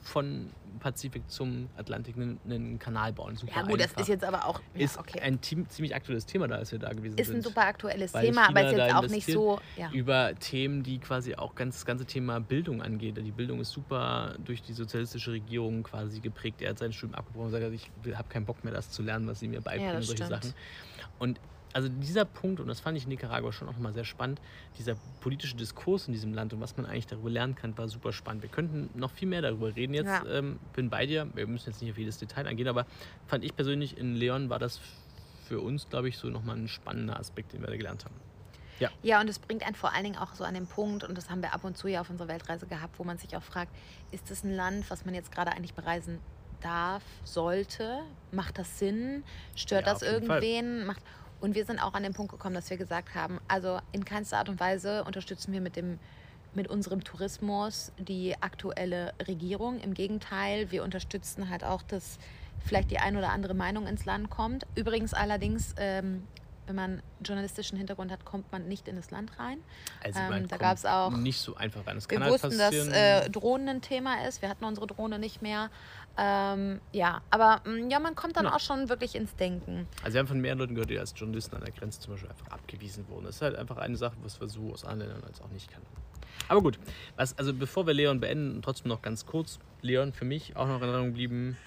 von 0.03 0.51
Pazifik 0.79 1.29
zum 1.29 1.69
Atlantik 1.77 2.15
einen, 2.15 2.39
einen 2.45 2.79
Kanal 2.79 3.13
bauen. 3.13 3.35
Super 3.35 3.53
Ja, 3.55 3.61
gut, 3.63 3.79
das 3.79 3.89
einfach. 3.89 4.01
ist 4.01 4.07
jetzt 4.09 4.23
aber 4.23 4.45
auch. 4.45 4.59
Ja, 4.75 4.83
ist 4.83 4.97
okay. 4.97 5.19
ein 5.21 5.41
ziemlich 5.41 5.95
aktuelles 5.95 6.25
Thema 6.25 6.47
da, 6.47 6.55
als 6.55 6.71
wir 6.71 6.79
da 6.79 6.91
gewesen 6.91 7.17
Ist 7.17 7.27
sind. 7.27 7.37
ein 7.37 7.41
super 7.41 7.61
aktuelles 7.61 8.11
Thema, 8.11 8.49
aber 8.49 8.65
ist 8.65 8.77
jetzt 8.77 8.93
auch 8.93 9.07
nicht 9.07 9.27
so. 9.27 9.59
Ja. 9.77 9.89
Über 9.91 10.33
Themen, 10.39 10.83
die 10.83 10.99
quasi 10.99 11.35
auch 11.35 11.55
ganz, 11.55 11.75
das 11.75 11.85
ganze 11.85 12.05
Thema 12.05 12.39
Bildung 12.39 12.81
angeht. 12.81 13.17
Die 13.17 13.31
Bildung 13.31 13.59
ist 13.61 13.71
super 13.71 14.35
durch 14.43 14.61
die 14.61 14.73
sozialistische 14.73 15.31
Regierung 15.31 15.83
quasi 15.83 16.19
geprägt. 16.19 16.61
Er 16.61 16.71
hat 16.71 16.79
sein 16.79 16.91
Studium 16.91 17.15
abgebrochen 17.15 17.53
und 17.53 17.59
gesagt, 17.59 17.73
ich 18.05 18.15
habe 18.17 18.29
keinen 18.29 18.45
Bock 18.45 18.63
mehr, 18.63 18.73
das 18.73 18.89
zu 18.89 19.03
lernen, 19.03 19.27
was 19.27 19.39
sie 19.39 19.47
mir 19.47 19.61
beibringen 19.61 19.87
Ja, 19.89 19.93
und 19.95 19.99
das 20.01 20.07
solche 20.07 20.25
stimmt. 20.25 20.43
Sachen. 20.43 20.55
Und 21.19 21.39
also 21.73 21.89
dieser 21.89 22.25
Punkt, 22.25 22.59
und 22.59 22.67
das 22.67 22.79
fand 22.79 22.97
ich 22.97 23.03
in 23.03 23.09
Nicaragua 23.09 23.51
schon 23.51 23.67
auch 23.67 23.77
mal 23.77 23.93
sehr 23.93 24.05
spannend, 24.05 24.39
dieser 24.77 24.95
politische 25.21 25.55
Diskurs 25.55 26.07
in 26.07 26.13
diesem 26.13 26.33
Land 26.33 26.53
und 26.53 26.61
was 26.61 26.77
man 26.77 26.85
eigentlich 26.85 27.07
darüber 27.07 27.29
lernen 27.29 27.55
kann, 27.55 27.77
war 27.77 27.87
super 27.87 28.13
spannend. 28.13 28.43
Wir 28.43 28.49
könnten 28.49 28.89
noch 28.97 29.11
viel 29.11 29.27
mehr 29.27 29.41
darüber 29.41 29.75
reden. 29.75 29.93
Jetzt 29.93 30.07
Ja. 30.07 30.23
ähm, 30.27 30.59
bin 30.73 30.89
bei 30.89 31.05
dir, 31.05 31.27
wir 31.33 31.47
müssen 31.47 31.69
jetzt 31.69 31.81
nicht 31.81 31.91
auf 31.91 31.97
jedes 31.97 32.17
Detail 32.17 32.47
eingehen, 32.47 32.67
aber 32.67 32.85
fand 33.27 33.43
ich 33.43 33.55
persönlich 33.55 33.97
in 33.97 34.15
Leon 34.15 34.49
war 34.49 34.59
das 34.59 34.79
für 35.47 35.59
uns, 35.59 35.89
glaube 35.89 36.09
ich, 36.09 36.17
so 36.17 36.27
nochmal 36.29 36.57
ein 36.57 36.67
spannender 36.67 37.19
Aspekt, 37.19 37.53
den 37.53 37.61
wir 37.61 37.67
da 37.67 37.75
gelernt 37.75 38.05
haben. 38.05 38.15
Ja, 39.01 39.21
und 39.21 39.29
es 39.29 39.39
bringt 39.39 39.65
einen 39.65 39.75
vor 39.75 39.93
allen 39.93 40.03
Dingen 40.03 40.17
auch 40.17 40.33
so 40.35 40.43
an 40.43 40.55
den 40.55 40.67
Punkt, 40.67 41.05
und 41.05 41.17
das 41.17 41.29
haben 41.29 41.41
wir 41.41 41.53
ab 41.53 41.63
und 41.63 41.77
zu 41.77 41.87
ja 41.87 42.01
auf 42.01 42.09
unserer 42.09 42.27
Weltreise 42.27 42.65
gehabt, 42.67 42.99
wo 42.99 43.05
man 43.05 43.17
sich 43.17 43.33
auch 43.37 43.43
fragt, 43.43 43.71
ist 44.11 44.29
das 44.29 44.43
ein 44.43 44.53
Land, 44.53 44.89
was 44.89 45.05
man 45.05 45.13
jetzt 45.13 45.31
gerade 45.31 45.51
eigentlich 45.51 45.73
bereisen 45.73 46.19
darf, 46.59 47.03
sollte? 47.23 47.99
Macht 48.31 48.57
das 48.57 48.79
Sinn? 48.79 49.23
Stört 49.55 49.85
Ja, 49.85 49.93
das 49.93 50.01
jeden 50.01 50.27
Fall. 50.27 50.43
irgendwen? 50.43 50.85
Macht 50.85 51.01
und 51.43 51.55
wir 51.55 51.65
sind 51.65 51.79
auch 51.79 51.93
an 51.93 52.03
den 52.03 52.13
Punkt 52.13 52.31
gekommen, 52.31 52.55
dass 52.55 52.69
wir 52.69 52.77
gesagt 52.77 53.15
haben, 53.15 53.39
also 53.49 53.79
in 53.91 54.05
keinster 54.05 54.37
Art 54.37 54.47
und 54.49 54.59
Weise 54.59 55.03
unterstützen 55.03 55.51
wir 55.53 55.61
mit 55.61 55.75
dem 55.75 55.99
mit 56.55 56.67
unserem 56.67 57.03
Tourismus 57.03 57.91
die 57.97 58.35
aktuelle 58.39 59.11
Regierung. 59.27 59.79
Im 59.79 59.95
Gegenteil, 59.95 60.69
wir 60.71 60.83
unterstützen 60.83 61.49
halt 61.49 61.63
auch, 61.63 61.81
dass 61.81 62.19
vielleicht 62.63 62.91
die 62.91 62.99
ein 62.99 63.17
oder 63.17 63.29
andere 63.31 63.55
Meinung 63.55 63.87
ins 63.87 64.05
Land 64.05 64.29
kommt. 64.29 64.67
Übrigens 64.75 65.15
allerdings, 65.15 65.73
ähm, 65.77 66.27
wenn 66.67 66.75
man 66.75 67.01
journalistischen 67.25 67.77
Hintergrund 67.79 68.11
hat, 68.11 68.23
kommt 68.23 68.51
man 68.51 68.67
nicht 68.67 68.87
in 68.87 68.95
das 68.95 69.09
Land 69.09 69.37
rein. 69.39 69.57
Also 70.03 70.19
Ähm, 70.19 70.29
da 70.29 70.37
kommt 70.37 70.59
gab's 70.59 70.85
auch- 70.85 71.09
nicht 71.11 71.39
so 71.41 71.55
einfach 71.55 71.85
rein. 71.87 71.95
Das 71.95 72.07
Wir 72.07 72.19
halt 72.19 72.31
wussten, 72.31 72.57
dass 72.57 72.73
äh, 72.73 73.29
Drohnen 73.31 73.67
ein 73.67 73.81
Thema 73.81 74.25
ist. 74.27 74.43
Wir 74.43 74.47
hatten 74.49 74.63
unsere 74.63 74.85
Drohne 74.85 75.17
nicht 75.17 75.41
mehr. 75.41 75.71
Ähm, 76.17 76.79
ja, 76.91 77.21
aber 77.31 77.61
mh, 77.65 77.89
ja, 77.89 77.99
man 77.99 78.13
kommt 78.15 78.37
dann 78.37 78.45
Ja. 78.45 78.53
auch 78.55 78.59
schon 78.59 78.87
wirklich 78.89 79.15
ins 79.15 79.35
Denken. 79.35 79.87
Also 80.03 80.13
wir 80.13 80.19
haben 80.19 80.27
von 80.27 80.39
mehreren 80.39 80.59
Leuten 80.59 80.75
gehört, 80.75 80.89
die 80.91 80.99
als 80.99 81.13
Journalisten 81.15 81.55
an 81.55 81.63
der 81.63 81.73
Grenze 81.73 81.99
zum 82.01 82.13
Beispiel 82.13 82.29
einfach 82.29 82.47
abgewiesen 82.49 83.07
wurden. 83.09 83.25
Das 83.25 83.35
ist 83.37 83.41
halt 83.41 83.55
einfach 83.55 83.77
eine 83.77 83.97
Sache, 83.97 84.15
was 84.21 84.39
wir 84.39 84.47
so 84.47 84.71
aus 84.71 84.85
anderen 84.85 85.11
Ländern 85.11 85.27
als 85.29 85.41
auch 85.41 85.49
nicht 85.49 85.69
kennen. 85.71 85.85
Aber 86.49 86.61
gut, 86.61 86.77
was, 87.15 87.37
also 87.37 87.53
bevor 87.53 87.87
wir 87.87 87.93
Leon 87.93 88.19
beenden, 88.19 88.61
trotzdem 88.61 88.89
noch 88.89 89.01
ganz 89.01 89.25
kurz. 89.25 89.59
Leon, 89.81 90.13
für 90.13 90.25
mich 90.25 90.55
auch 90.55 90.67
noch 90.67 90.77
in 90.77 90.83
Erinnerung 90.83 91.07
geblieben, 91.07 91.57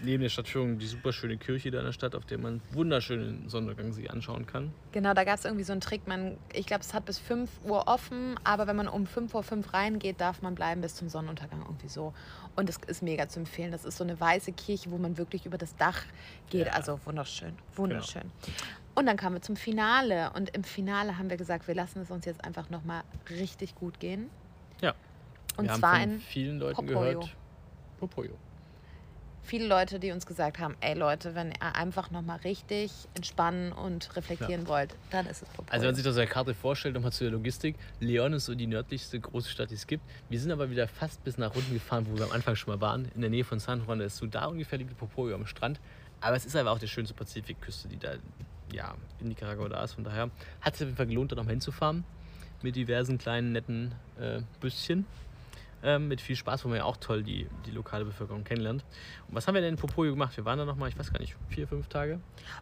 neben 0.00 0.22
der 0.22 0.30
Stadtführung 0.30 0.78
die 0.78 0.86
super 0.86 1.12
schöne 1.12 1.36
Kirche 1.38 1.70
da 1.72 1.78
in 1.80 1.84
der 1.86 1.92
Stadt, 1.92 2.14
auf 2.14 2.24
der 2.24 2.38
man 2.38 2.60
wunderschönen 2.70 3.48
Sonnenuntergang 3.48 3.92
sich 3.92 4.10
anschauen 4.10 4.46
kann. 4.46 4.72
Genau, 4.92 5.12
da 5.14 5.24
gab 5.24 5.34
es 5.38 5.44
irgendwie 5.44 5.64
so 5.64 5.72
einen 5.72 5.80
Trick. 5.80 6.06
Man, 6.06 6.36
ich 6.52 6.66
glaube, 6.66 6.82
es 6.82 6.94
hat 6.94 7.04
bis 7.04 7.18
5 7.18 7.50
Uhr 7.64 7.88
offen, 7.88 8.36
aber 8.44 8.66
wenn 8.68 8.76
man 8.76 8.86
um 8.88 9.06
5 9.06 9.34
Uhr 9.34 9.42
5 9.42 9.72
reingeht, 9.74 10.20
darf 10.20 10.40
man 10.42 10.54
bleiben 10.54 10.80
bis 10.82 10.94
zum 10.94 11.08
Sonnenuntergang 11.08 11.62
irgendwie 11.62 11.88
so. 11.88 12.14
Und 12.58 12.68
es 12.68 12.76
ist 12.88 13.04
mega 13.04 13.28
zu 13.28 13.38
empfehlen. 13.38 13.70
Das 13.70 13.84
ist 13.84 13.98
so 13.98 14.02
eine 14.02 14.18
weiße 14.18 14.50
Kirche, 14.50 14.90
wo 14.90 14.98
man 14.98 15.16
wirklich 15.16 15.46
über 15.46 15.58
das 15.58 15.76
Dach 15.76 16.02
geht. 16.50 16.66
Ja. 16.66 16.72
Also 16.72 16.98
wunderschön, 17.04 17.54
wunderschön. 17.76 18.32
Und 18.96 19.06
dann 19.06 19.16
kamen 19.16 19.36
wir 19.36 19.42
zum 19.42 19.54
Finale. 19.54 20.32
Und 20.34 20.50
im 20.56 20.64
Finale 20.64 21.18
haben 21.18 21.30
wir 21.30 21.36
gesagt, 21.36 21.68
wir 21.68 21.76
lassen 21.76 22.00
es 22.00 22.10
uns 22.10 22.24
jetzt 22.24 22.44
einfach 22.44 22.68
nochmal 22.68 23.04
richtig 23.30 23.76
gut 23.76 24.00
gehen. 24.00 24.28
Ja. 24.80 24.94
Und 25.56 25.68
wir 25.68 25.74
zwar 25.76 26.00
haben 26.00 26.02
von 26.02 26.12
in 26.14 26.20
vielen 26.20 26.58
Leuten 26.58 26.74
Popoyo. 26.74 26.98
gehört. 26.98 27.36
Popoyo. 28.00 28.36
Viele 29.48 29.66
Leute, 29.66 29.98
die 29.98 30.12
uns 30.12 30.26
gesagt 30.26 30.58
haben, 30.58 30.76
ey 30.80 30.94
Leute, 30.94 31.34
wenn 31.34 31.48
ihr 31.48 31.74
einfach 31.74 32.10
nochmal 32.10 32.38
richtig 32.40 32.92
entspannen 33.14 33.72
und 33.72 34.14
reflektieren 34.14 34.68
wollt, 34.68 34.94
dann 35.10 35.26
ist 35.26 35.42
es 35.42 35.48
Popoyo. 35.48 35.72
Also 35.72 35.82
wenn 35.82 35.88
man 35.88 35.94
sich 35.94 36.04
das 36.04 36.12
auf 36.12 36.20
der 36.22 36.26
Karte 36.26 36.54
vorstellt, 36.54 36.94
nochmal 36.94 37.12
zu 37.12 37.24
der 37.24 37.32
Logistik. 37.32 37.76
Leon 38.00 38.34
ist 38.34 38.44
so 38.44 38.54
die 38.54 38.66
nördlichste 38.66 39.18
große 39.18 39.48
Stadt, 39.48 39.70
die 39.70 39.74
es 39.74 39.86
gibt. 39.86 40.04
Wir 40.28 40.38
sind 40.38 40.52
aber 40.52 40.70
wieder 40.70 40.86
fast 40.86 41.24
bis 41.24 41.38
nach 41.38 41.54
unten 41.54 41.72
gefahren, 41.72 42.06
wo 42.10 42.16
wir 42.18 42.26
am 42.26 42.32
Anfang 42.32 42.56
schon 42.56 42.74
mal 42.74 42.80
waren. 42.80 43.10
In 43.14 43.22
der 43.22 43.30
Nähe 43.30 43.44
von 43.44 43.58
San 43.58 43.84
Juan. 43.84 43.98
Da 43.98 44.04
ist 44.04 44.18
so 44.18 44.26
da 44.26 44.44
ungefähr 44.46 44.78
liegt 44.78 44.96
Popoyo 44.96 45.34
am 45.34 45.46
Strand. 45.46 45.80
Aber 46.20 46.36
es 46.36 46.44
ist 46.44 46.54
aber 46.54 46.70
auch 46.70 46.78
die 46.78 46.88
schönste 46.88 47.14
Pazifikküste, 47.14 47.88
die 47.88 47.98
da 47.98 48.14
ja, 48.72 48.94
in 49.20 49.28
Nicaragua 49.28 49.68
da 49.68 49.82
ist. 49.82 49.94
Von 49.94 50.04
daher 50.04 50.30
hat 50.60 50.74
es 50.74 50.82
auf 50.82 50.86
jeden 50.86 50.96
Fall 50.96 51.06
gelohnt, 51.06 51.32
da 51.32 51.36
nochmal 51.36 51.52
hinzufahren. 51.52 52.04
Mit 52.62 52.76
diversen 52.76 53.18
kleinen, 53.18 53.52
netten 53.52 53.94
äh, 54.20 54.40
Büsschen. 54.60 55.06
Ähm, 55.82 56.08
mit 56.08 56.20
viel 56.20 56.34
Spaß, 56.34 56.64
wo 56.64 56.68
man 56.68 56.78
ja 56.78 56.84
auch 56.84 56.96
toll 56.96 57.22
die, 57.22 57.46
die 57.64 57.70
lokale 57.70 58.04
Bevölkerung 58.04 58.42
kennenlernt. 58.42 58.84
Und 59.28 59.34
was 59.36 59.46
haben 59.46 59.54
wir 59.54 59.60
denn 59.60 59.74
in 59.74 59.78
Popoyo 59.78 60.10
gemacht? 60.10 60.36
Wir 60.36 60.44
waren 60.44 60.58
da 60.58 60.64
nochmal, 60.64 60.88
ich 60.88 60.98
weiß 60.98 61.12
gar 61.12 61.20
nicht, 61.20 61.36
vier, 61.48 61.68
fünf 61.68 61.86
Tage. 61.86 62.18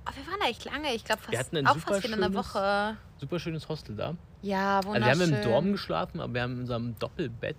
oh, 0.07 0.11
wir 0.15 0.27
waren 0.31 0.39
da 0.41 0.47
echt 0.49 0.65
lange, 0.67 0.93
ich 0.95 1.03
glaube 1.03 1.23
Wir 1.29 1.39
fast, 1.39 1.47
hatten 1.49 1.57
ein 1.57 1.67
auch 1.67 1.79
fast 1.79 2.03
wieder 2.05 2.15
eine 2.15 2.25
schönes- 2.27 2.37
Woche. 2.55 2.97
Super 3.19 3.39
schönes 3.39 3.69
Hostel 3.71 3.97
da. 3.97 4.15
Ja, 4.43 4.77
Also 4.77 4.89
wir 4.91 4.95
wunderschön. 5.01 5.23
haben 5.35 5.35
im 5.35 5.43
Dorm 5.51 5.73
geschlafen, 5.73 6.21
aber 6.21 6.35
wir 6.35 6.43
haben 6.43 6.53
in 6.53 6.61
unserem 6.61 6.99
Doppelbett 6.99 7.57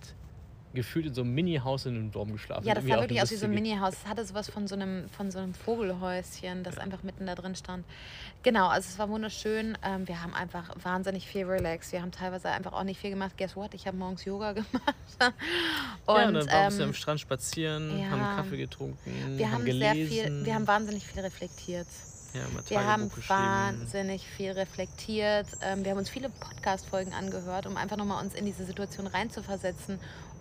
gefühlt 0.73 1.05
in 1.07 1.13
so 1.13 1.21
einem 1.21 1.33
Mini-Haus 1.33 1.85
in 1.85 1.95
einem 1.95 2.11
Dorm 2.11 2.31
geschlafen. 2.31 2.65
Ja, 2.67 2.75
das 2.75 2.85
sah 2.85 2.97
auch 2.97 3.01
wirklich 3.01 3.21
aus 3.21 3.31
wie 3.31 3.35
so 3.35 3.45
ein 3.45 3.53
Mini-Haus. 3.53 3.95
Es 4.03 4.09
hatte 4.09 4.23
sowas 4.25 4.49
von 4.49 4.67
so 4.67 4.75
einem, 4.75 5.09
von 5.09 5.31
so 5.31 5.39
einem 5.39 5.53
Vogelhäuschen, 5.53 6.63
das 6.63 6.77
einfach 6.77 7.03
mitten 7.03 7.25
da 7.25 7.35
drin 7.35 7.55
stand. 7.55 7.85
Genau, 8.43 8.67
also 8.67 8.87
es 8.89 8.99
war 8.99 9.09
wunderschön. 9.09 9.77
Ähm, 9.83 10.07
wir 10.07 10.21
haben 10.21 10.33
einfach 10.33 10.69
wahnsinnig 10.81 11.27
viel 11.27 11.45
relaxed. 11.45 11.91
Wir 11.91 12.01
haben 12.01 12.11
teilweise 12.11 12.49
einfach 12.49 12.73
auch 12.73 12.83
nicht 12.83 12.99
viel 12.99 13.09
gemacht. 13.09 13.33
Guess 13.37 13.55
what? 13.55 13.73
Ich 13.73 13.87
habe 13.87 13.97
morgens 13.97 14.23
Yoga 14.25 14.51
gemacht. 14.53 14.95
Und, 16.05 16.15
ja, 16.15 16.27
und 16.27 16.33
dann 16.33 16.47
waren 16.47 16.73
wir 16.73 16.83
ähm, 16.83 16.89
am 16.89 16.93
Strand 16.93 17.19
spazieren, 17.19 17.99
ja. 17.99 18.09
haben 18.09 18.37
Kaffee 18.37 18.57
getrunken, 18.57 19.37
wir 19.37 19.51
haben 19.51 19.63
sehr 19.63 19.93
gelesen. 19.93 20.07
viel, 20.07 20.45
wir 20.45 20.55
haben 20.55 20.67
wahnsinnig 20.67 21.05
viel 21.05 21.21
reflektiert. 21.21 21.87
ja, 22.33 22.41
Wir 22.69 22.85
haben 22.85 23.11
wahnsinnig 23.27 24.25
viel 24.25 24.51
reflektiert. 24.51 25.47
Ähm, 25.61 25.83
wir 25.83 25.91
haben 25.91 25.97
uns 25.97 26.09
viele 26.09 26.29
Podcast-Folgen 26.29 27.13
angehört, 27.13 27.65
um 27.65 27.77
einfach 27.77 27.97
nochmal 27.97 28.23
uns 28.23 28.35
in 28.35 28.45
diese 28.45 28.65
Situation 28.65 29.07
reinzuversetzen. 29.07 29.99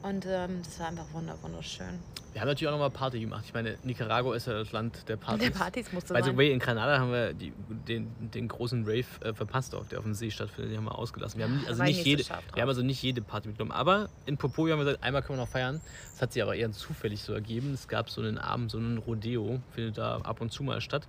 Und 0.09 0.25
ähm, 0.27 0.61
das 0.63 0.79
war 0.79 0.89
einfach 0.89 1.13
wunder 1.13 1.37
wunderschön. 1.43 1.99
Wir 2.33 2.43
haben 2.43 2.49
natürlich 2.49 2.69
auch 2.69 2.73
nochmal 2.73 2.91
Party 2.91 3.19
gemacht. 3.19 3.45
Ich 3.47 3.55
meine, 3.55 3.79
Nicaragua 3.83 4.37
ist 4.37 4.47
ja 4.47 4.53
das 4.53 4.71
Land 4.71 5.09
der 5.09 5.17
Partys. 5.17 5.43
Der 5.43 5.59
Partys 5.59 5.93
musste 5.93 6.13
By 6.13 6.21
the 6.21 6.27
sein. 6.29 6.37
way, 6.37 6.53
in 6.53 6.59
Granada 6.59 6.99
haben 6.99 7.11
wir 7.11 7.33
die, 7.33 7.53
den, 7.89 8.09
den 8.21 8.47
großen 8.47 8.85
Rave 8.85 9.07
äh, 9.23 9.33
verpasst, 9.33 9.75
auf 9.75 9.89
der 9.89 9.99
auf 9.99 10.05
dem 10.05 10.13
See 10.13 10.31
stattfindet. 10.31 10.73
Den 10.73 10.79
haben 10.79 10.85
wir 10.85 10.99
ausgelassen. 10.99 11.39
Wir 11.39 11.47
haben, 11.47 11.65
also 11.67 11.83
nicht 11.83 11.97
nicht 11.97 12.05
so 12.05 12.11
jede, 12.11 12.23
drauf. 12.25 12.43
wir 12.53 12.63
haben 12.63 12.69
also 12.69 12.83
nicht 12.83 13.03
jede 13.03 13.23
Party 13.23 13.49
mitgenommen. 13.49 13.73
Aber 13.73 14.11
in 14.27 14.37
Popoyo 14.37 14.73
haben 14.73 14.81
wir 14.81 14.85
gesagt, 14.85 15.03
einmal 15.03 15.23
können 15.23 15.39
wir 15.39 15.45
noch 15.45 15.51
feiern. 15.51 15.81
Das 16.13 16.23
hat 16.23 16.35
sich 16.35 16.43
aber 16.43 16.55
eher 16.55 16.71
zufällig 16.73 17.23
so 17.23 17.33
ergeben. 17.33 17.73
Es 17.73 17.89
gab 17.89 18.11
so 18.11 18.21
einen 18.21 18.37
Abend, 18.37 18.71
so 18.71 18.79
einen 18.79 18.99
Rodeo, 18.99 19.61
findet 19.71 19.97
da 19.97 20.19
ab 20.19 20.43
und 20.43 20.53
zu 20.53 20.63
mal 20.63 20.81
statt. 20.83 21.09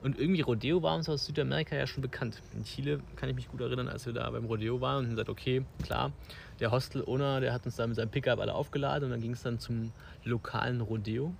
Und 0.00 0.16
irgendwie 0.16 0.42
Rodeo 0.42 0.80
war 0.82 0.94
uns 0.94 1.08
aus 1.08 1.26
Südamerika 1.26 1.74
ja 1.74 1.88
schon 1.88 2.02
bekannt. 2.02 2.40
In 2.54 2.62
Chile 2.62 3.00
kann 3.16 3.28
ich 3.28 3.34
mich 3.34 3.48
gut 3.48 3.60
erinnern, 3.60 3.88
als 3.88 4.06
wir 4.06 4.12
da 4.12 4.30
beim 4.30 4.44
Rodeo 4.44 4.80
waren 4.80 4.98
und 4.98 5.04
haben 5.06 5.10
gesagt, 5.10 5.28
okay, 5.28 5.64
klar, 5.82 6.12
der 6.60 6.70
Hostel-Owner, 6.70 7.40
der 7.40 7.52
hat 7.52 7.64
uns 7.66 7.76
da 7.76 7.86
mit 7.86 7.96
seinem 7.96 8.10
Pickup 8.10 8.38
alle 8.40 8.54
aufgeladen 8.54 9.04
und 9.04 9.10
dann 9.10 9.20
ging 9.20 9.32
es 9.32 9.42
dann 9.42 9.58
zum 9.58 9.92
lokalen 10.24 10.80
Rodeo. 10.80 11.32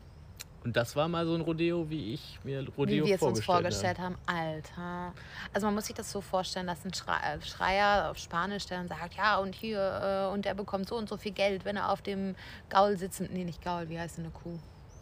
Und 0.65 0.77
das 0.77 0.97
war 0.97 1.09
mal 1.09 1.25
so 1.25 1.35
ein 1.35 1.41
Rodeo, 1.41 1.89
wie 1.89 2.15
ich 2.15 2.39
mir 2.43 2.67
Rodeo 2.77 3.05
Wie 3.05 3.09
wir 3.09 3.15
es 3.15 3.23
uns 3.23 3.45
vorgestellt, 3.45 3.97
vorgestellt 3.97 3.99
haben. 3.99 4.17
Alter. 4.27 5.15
Also 5.55 5.67
man 5.67 5.75
muss 5.75 5.87
sich 5.87 5.95
das 5.95 6.11
so 6.11 6.21
vorstellen, 6.21 6.67
dass 6.67 6.85
ein 6.85 6.91
äh, 6.91 7.41
Schreier 7.45 8.11
auf 8.11 8.19
Spanisch, 8.19 8.67
der 8.67 8.79
dann 8.79 8.89
sagt, 8.89 9.15
ja 9.15 9.39
und 9.39 9.55
hier, 9.55 10.29
äh, 10.29 10.33
und 10.33 10.45
der 10.45 10.55
bekommt 10.55 10.89
so 10.89 10.97
und 10.97 11.09
so 11.09 11.17
viel 11.17 11.33
Geld, 11.33 11.65
wenn 11.65 11.77
er 11.77 11.91
auf 11.91 12.03
dem 12.03 12.35
Gaul 12.69 12.99
sitzen, 12.99 13.29
nee, 13.33 13.45
nicht 13.45 13.63
Gaul, 13.63 13.89
wie 13.89 13.99
heißt 13.99 14.19
denn 14.19 14.25
eine 14.25 14.33
Kuh? 14.33 14.59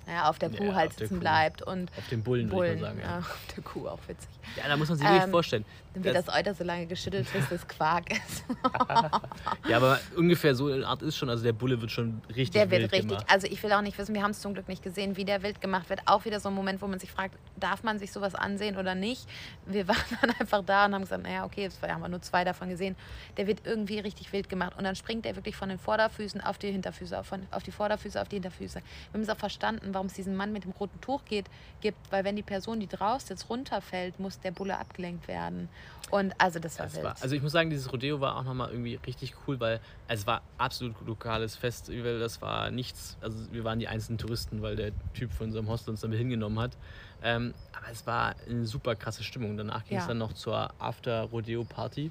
Naja, 0.07 0.29
auf 0.29 0.39
der 0.39 0.51
Ja, 0.51 0.59
Kuh 0.59 0.69
auf 0.69 0.75
halt 0.75 0.91
der 0.93 0.99
sitzen 1.09 1.15
Kuh. 1.17 1.21
bleibt 1.21 1.63
und 1.63 1.91
Auf 1.99 2.09
den 2.11 2.23
Bullen, 2.23 2.47
würde 2.51 2.57
Bullen. 2.57 2.75
ich 2.77 2.81
mal 2.81 2.87
sagen. 2.89 3.01
ja. 3.01 3.11
Ja. 3.11 3.19
auf 3.19 3.39
der 3.57 3.65
Kuh, 3.65 3.89
auch 3.89 3.99
witzig. 4.07 4.29
ja, 4.57 4.69
da 4.69 4.77
muss 4.77 4.89
man 4.89 4.99
sich 4.99 5.07
wirklich 5.07 5.25
Ähm, 5.25 5.31
vorstellen. 5.31 5.65
Dann 5.95 6.05
wird 6.05 6.15
Das- 6.17 6.27
das 6.27 6.35
Euter 6.37 6.55
so 6.55 6.63
lange 6.63 6.87
geschüttelt, 6.87 7.27
bis 7.33 7.49
das 7.49 7.67
Quark 7.67 8.11
ist. 8.13 8.45
Ja, 9.69 9.79
aber 9.79 9.99
ungefähr 10.17 10.55
so 10.55 10.69
eine 10.69 10.87
Art 10.87 11.03
ist 11.03 11.17
schon, 11.17 11.29
also 11.29 11.43
der 11.43 11.53
Bulle 11.53 11.81
wird 11.81 11.91
schon 11.91 12.21
richtig 12.29 12.51
Der 12.51 12.71
wird 12.71 12.83
wild 12.83 12.93
richtig, 12.93 13.09
gemacht. 13.11 13.27
also 13.29 13.47
ich 13.49 13.61
will 13.63 13.73
auch 13.73 13.81
nicht 13.81 13.99
wissen, 13.99 14.15
wir 14.15 14.23
haben 14.23 14.31
es 14.31 14.41
zum 14.41 14.55
Glück 14.55 14.69
nicht 14.69 14.83
gesehen, 14.83 15.17
wie 15.17 15.25
der 15.25 15.43
wild 15.43 15.61
gemacht 15.61 15.89
wird. 15.91 16.01
Auch 16.07 16.25
wieder 16.25 16.39
so 16.41 16.49
ein 16.51 16.55
Moment, 16.55 16.81
wo 16.83 16.87
man 16.87 16.99
sich 16.99 17.11
fragt, 17.11 17.35
darf 17.57 17.83
man 17.83 17.99
sich 17.99 18.13
sowas 18.13 18.35
ansehen 18.35 18.77
oder 18.77 18.95
nicht? 18.95 19.27
Wir 19.67 19.89
waren 19.89 19.97
dann 20.21 20.31
einfach 20.39 20.63
da 20.65 20.87
und 20.87 20.95
haben 20.95 21.03
gesagt, 21.03 21.23
naja, 21.25 21.45
okay, 21.45 21.63
jetzt 21.63 21.83
haben 21.83 22.01
wir 22.03 22.09
nur 22.09 22.23
zwei 22.23 22.45
davon 22.45 22.69
gesehen. 22.69 22.95
Der 23.37 23.47
wird 23.47 23.61
irgendwie 23.67 23.99
richtig 23.99 24.33
wild 24.33 24.49
gemacht 24.49 24.75
und 24.79 24.85
dann 24.85 24.95
springt 24.95 25.27
er 25.27 25.35
wirklich 25.37 25.57
von 25.57 25.69
den 25.69 25.79
Vorderfüßen 25.79 26.41
auf 26.41 26.59
die 26.59 26.71
Hinterfüße, 26.71 27.19
auf, 27.19 27.33
auf 27.51 27.63
die 27.63 27.73
Vorderfüße, 27.73 28.21
auf 28.21 28.29
die 28.29 28.37
Hinterfüße. 28.37 28.81
Wir 28.81 29.15
haben 29.15 29.23
es 29.23 29.29
auch 29.29 29.37
verstanden, 29.39 29.95
warum 29.97 30.09
es 30.09 30.13
diesen 30.13 30.37
Mann 30.37 30.53
mit 30.53 30.65
dem 30.65 30.73
roten 30.73 31.01
Tuch 31.01 31.25
geht, 31.25 31.47
gibt, 31.81 31.99
weil 32.13 32.23
wenn 32.25 32.37
die 32.37 32.43
Person, 32.43 32.81
die 32.81 32.87
draußen 32.87 33.31
jetzt 33.31 33.49
runterfällt, 33.49 34.21
muss 34.21 34.39
der 34.41 34.51
Bulle 34.51 34.79
abgelenkt 34.79 35.27
werden. 35.27 35.71
Und 36.11 36.35
also 36.39 36.59
das 36.61 36.79
war 36.79 36.87
Das 36.87 37.03
war, 37.03 37.17
also 37.21 37.35
ich 37.35 37.43
muss 37.43 37.53
sagen, 37.53 37.71
dieses 37.71 37.91
Rodeo 37.91 38.21
war 38.21 38.37
auch 38.37 38.45
nochmal 38.45 38.71
irgendwie 38.71 38.97
richtig 39.07 39.35
cool, 39.47 39.59
weil 39.59 39.81
also 40.07 40.21
es 40.21 40.27
war 40.27 40.43
absolut 40.59 40.95
lokales 41.07 41.57
Festival. 41.57 42.19
Das 42.21 42.43
war 42.43 42.71
nichts, 42.71 43.17
also 43.23 43.51
wir 43.53 43.65
waren 43.65 43.79
die 43.79 43.89
einzelnen 43.89 44.19
Touristen, 44.19 44.61
weil 44.63 44.77
der 44.77 44.93
Typ 45.15 45.33
von 45.33 45.47
unserem 45.47 45.69
Hostel 45.69 45.91
uns 45.91 46.03
damit 46.03 46.19
hingenommen 46.19 46.59
hat. 46.61 46.77
Ähm, 47.23 47.55
aber 47.73 47.91
es 47.91 48.07
war 48.07 48.35
eine 48.47 48.67
super 48.67 48.95
krasse 48.95 49.25
Stimmung. 49.25 49.57
Danach 49.57 49.85
ging 49.87 49.97
es 49.97 50.05
Ja. 50.05 50.09
dann 50.09 50.19
noch 50.19 50.35
zur 50.35 50.71
After-Rodeo-Party, 50.79 52.11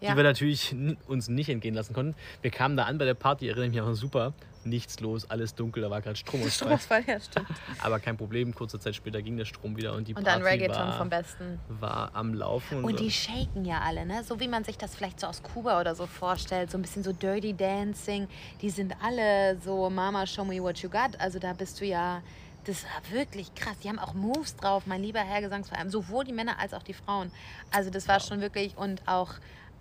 Ja. 0.00 0.10
die 0.12 0.16
wir 0.16 0.24
natürlich 0.24 0.74
uns 1.06 1.28
nicht 1.28 1.48
entgehen 1.50 1.74
lassen 1.74 1.92
konnten. 1.92 2.14
Wir 2.42 2.50
kamen 2.50 2.76
da 2.76 2.84
an 2.84 2.96
bei 2.98 3.04
der 3.04 3.14
Party, 3.14 3.48
erinnere 3.48 3.66
ich 3.66 3.72
mich 3.72 3.80
auch 3.82 3.86
noch 3.88 3.94
super. 3.94 4.32
Nichts 4.62 5.00
los, 5.00 5.28
alles 5.30 5.54
dunkel, 5.54 5.82
da 5.82 5.90
war 5.90 6.02
gerade 6.02 6.16
Stromausfall. 6.16 6.78
Stromausfall, 6.78 7.04
ja, 7.06 7.18
stimmt. 7.20 7.48
aber 7.80 7.98
kein 7.98 8.16
Problem, 8.18 8.54
kurze 8.54 8.78
Zeit 8.78 8.94
später 8.94 9.22
ging 9.22 9.38
der 9.38 9.46
Strom 9.46 9.74
wieder 9.76 9.94
und 9.94 10.06
die 10.06 10.14
Und 10.14 10.24
Party 10.24 10.38
dann 10.38 10.46
Reggaeton 10.46 10.76
war, 10.76 10.98
vom 10.98 11.08
Besten. 11.08 11.58
war 11.68 12.10
am 12.14 12.34
Laufen. 12.34 12.84
Und 12.84 13.00
die 13.00 13.10
shaken 13.10 13.64
ja 13.64 13.80
alle, 13.80 14.04
ne? 14.04 14.22
So 14.22 14.38
wie 14.38 14.48
man 14.48 14.64
sich 14.64 14.76
das 14.76 14.94
vielleicht 14.94 15.20
so 15.20 15.26
aus 15.28 15.42
Kuba 15.42 15.80
oder 15.80 15.94
so 15.94 16.06
vorstellt. 16.06 16.70
So 16.70 16.76
ein 16.76 16.82
bisschen 16.82 17.02
so 17.02 17.12
Dirty 17.12 17.54
Dancing. 17.54 18.28
Die 18.60 18.68
sind 18.70 18.94
alle 19.02 19.58
so 19.64 19.88
Mama, 19.88 20.26
show 20.26 20.44
me 20.44 20.62
what 20.62 20.78
you 20.78 20.90
got. 20.90 21.18
Also 21.18 21.38
da 21.38 21.54
bist 21.54 21.80
du 21.80 21.86
ja. 21.86 22.22
Das 22.64 22.84
war 22.84 23.16
wirklich 23.18 23.54
krass. 23.54 23.78
Die 23.82 23.88
haben 23.88 23.98
auch 23.98 24.12
Moves 24.12 24.56
drauf, 24.56 24.82
mein 24.86 25.02
lieber 25.02 25.20
Herr 25.20 25.40
Gesangsverein. 25.40 25.88
Sowohl 25.88 26.24
die 26.24 26.32
Männer 26.34 26.58
als 26.58 26.74
auch 26.74 26.82
die 26.82 26.92
Frauen. 26.92 27.30
Also 27.70 27.88
das 27.88 28.08
war 28.08 28.20
schon 28.20 28.40
wirklich. 28.42 28.76
Und 28.76 29.06
auch. 29.08 29.30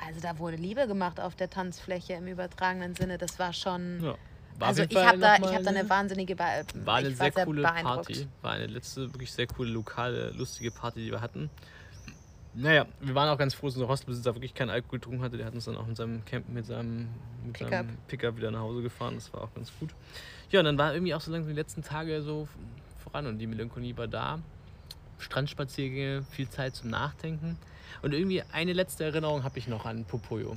Also 0.06 0.22
da 0.22 0.39
wurde 0.39 0.56
Liebe 0.58 0.88
gemacht 0.88 1.20
auf 1.20 1.36
der 1.36 1.50
Tanzfläche 1.50 2.14
im 2.14 2.28
übertragenen 2.28 2.95
Sinne. 2.95 3.18
Das 3.18 3.39
war 3.39 3.54
schon. 3.54 4.04
ja. 4.04 4.16
War 4.60 4.68
also 4.68 4.84
ich 4.84 4.95
habe 4.97 5.18
da, 5.20 5.38
ich 5.38 5.56
hab 5.56 5.64
da 5.64 5.70
eine 5.70 5.89
wahnsinnige. 5.89 6.36
Be 6.36 6.43
War 6.84 6.97
eine 6.97 7.12
sehr 7.12 7.34
war 7.34 7.45
coole. 7.45 7.62
Party. 7.62 8.28
War 8.41 8.52
eine 8.52 8.68
letzte 8.68 9.14
wirklich 9.14 9.32
sehr 9.32 9.47
coole, 9.47 9.72
lokale, 9.72 10.32
lustige 10.32 10.70
Party, 10.70 11.06
die 11.06 11.12
wir 11.12 11.22
hatten. 11.22 11.50
Naja, 12.54 12.86
wir 13.00 13.16
waren 13.16 13.30
auch 13.30 13.38
ganz 13.38 13.54
froh, 13.54 13.68
dass 13.68 13.76
unser 13.76 13.88
Hostelbesitzer 13.88 14.36
wirklich 14.36 14.54
keinen 14.54 14.72
Alkohol 14.72 15.00
getrunken 15.00 15.22
hatte. 15.22 15.38
Der 15.38 15.45
hat 15.45 15.54
uns 15.54 15.66
dann 15.66 15.78
auch 15.78 15.86
mit 15.86 15.95
seinem 15.95 16.26
Camp, 16.26 16.50
mit 16.50 16.66
seinem, 16.66 17.08
mit 17.45 17.54
Pickup. 17.54 17.70
seinem 17.70 17.97
Pickup 18.08 18.38
wieder 18.38 18.52
nach 18.52 18.60
Hause 18.60 18.82
gefahren. 18.82 19.16
Das 19.16 19.32
war 19.32 19.43
auch 19.43 19.54
ganz 19.54 19.72
gut. 19.80 19.91
Ja, 20.52 20.60
und 20.60 20.66
dann 20.66 20.78
war 20.78 20.93
irgendwie 20.93 21.14
auch 21.14 21.22
so 21.22 21.32
langsam 21.32 21.50
die 21.50 21.56
letzten 21.60 21.84
Tage 21.84 22.22
so 22.22 22.50
voran 23.04 23.28
und 23.28 23.38
die 23.38 23.47
Melancholie 23.47 23.95
war 23.95 24.08
da. 24.08 24.39
Strandspaziergänge, 25.20 26.24
viel 26.32 26.50
Zeit 26.50 26.76
zum 26.76 26.89
Nachdenken. 26.89 27.58
Und 28.02 28.14
irgendwie 28.14 28.44
eine 28.52 28.74
letzte 28.74 29.04
Erinnerung 29.06 29.44
habe 29.44 29.60
ich 29.60 29.68
noch 29.68 29.86
an 29.86 30.06
Popoyo. 30.06 30.56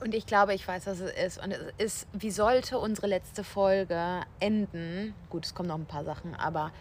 Und 0.00 0.14
ich 0.14 0.24
glaube, 0.24 0.54
ich 0.54 0.66
weiß, 0.66 0.86
was 0.86 1.00
es 1.00 1.12
ist. 1.12 1.44
Und 1.44 1.52
es 1.52 1.72
ist, 1.78 2.08
wie 2.12 2.30
sollte 2.30 2.78
unsere 2.78 3.06
letzte 3.06 3.44
Folge 3.44 4.22
enden? 4.40 5.14
Gut, 5.28 5.44
es 5.44 5.54
kommen 5.54 5.68
noch 5.68 5.76
ein 5.78 5.84
paar 5.86 6.04
Sachen, 6.04 6.34
aber 6.34 6.72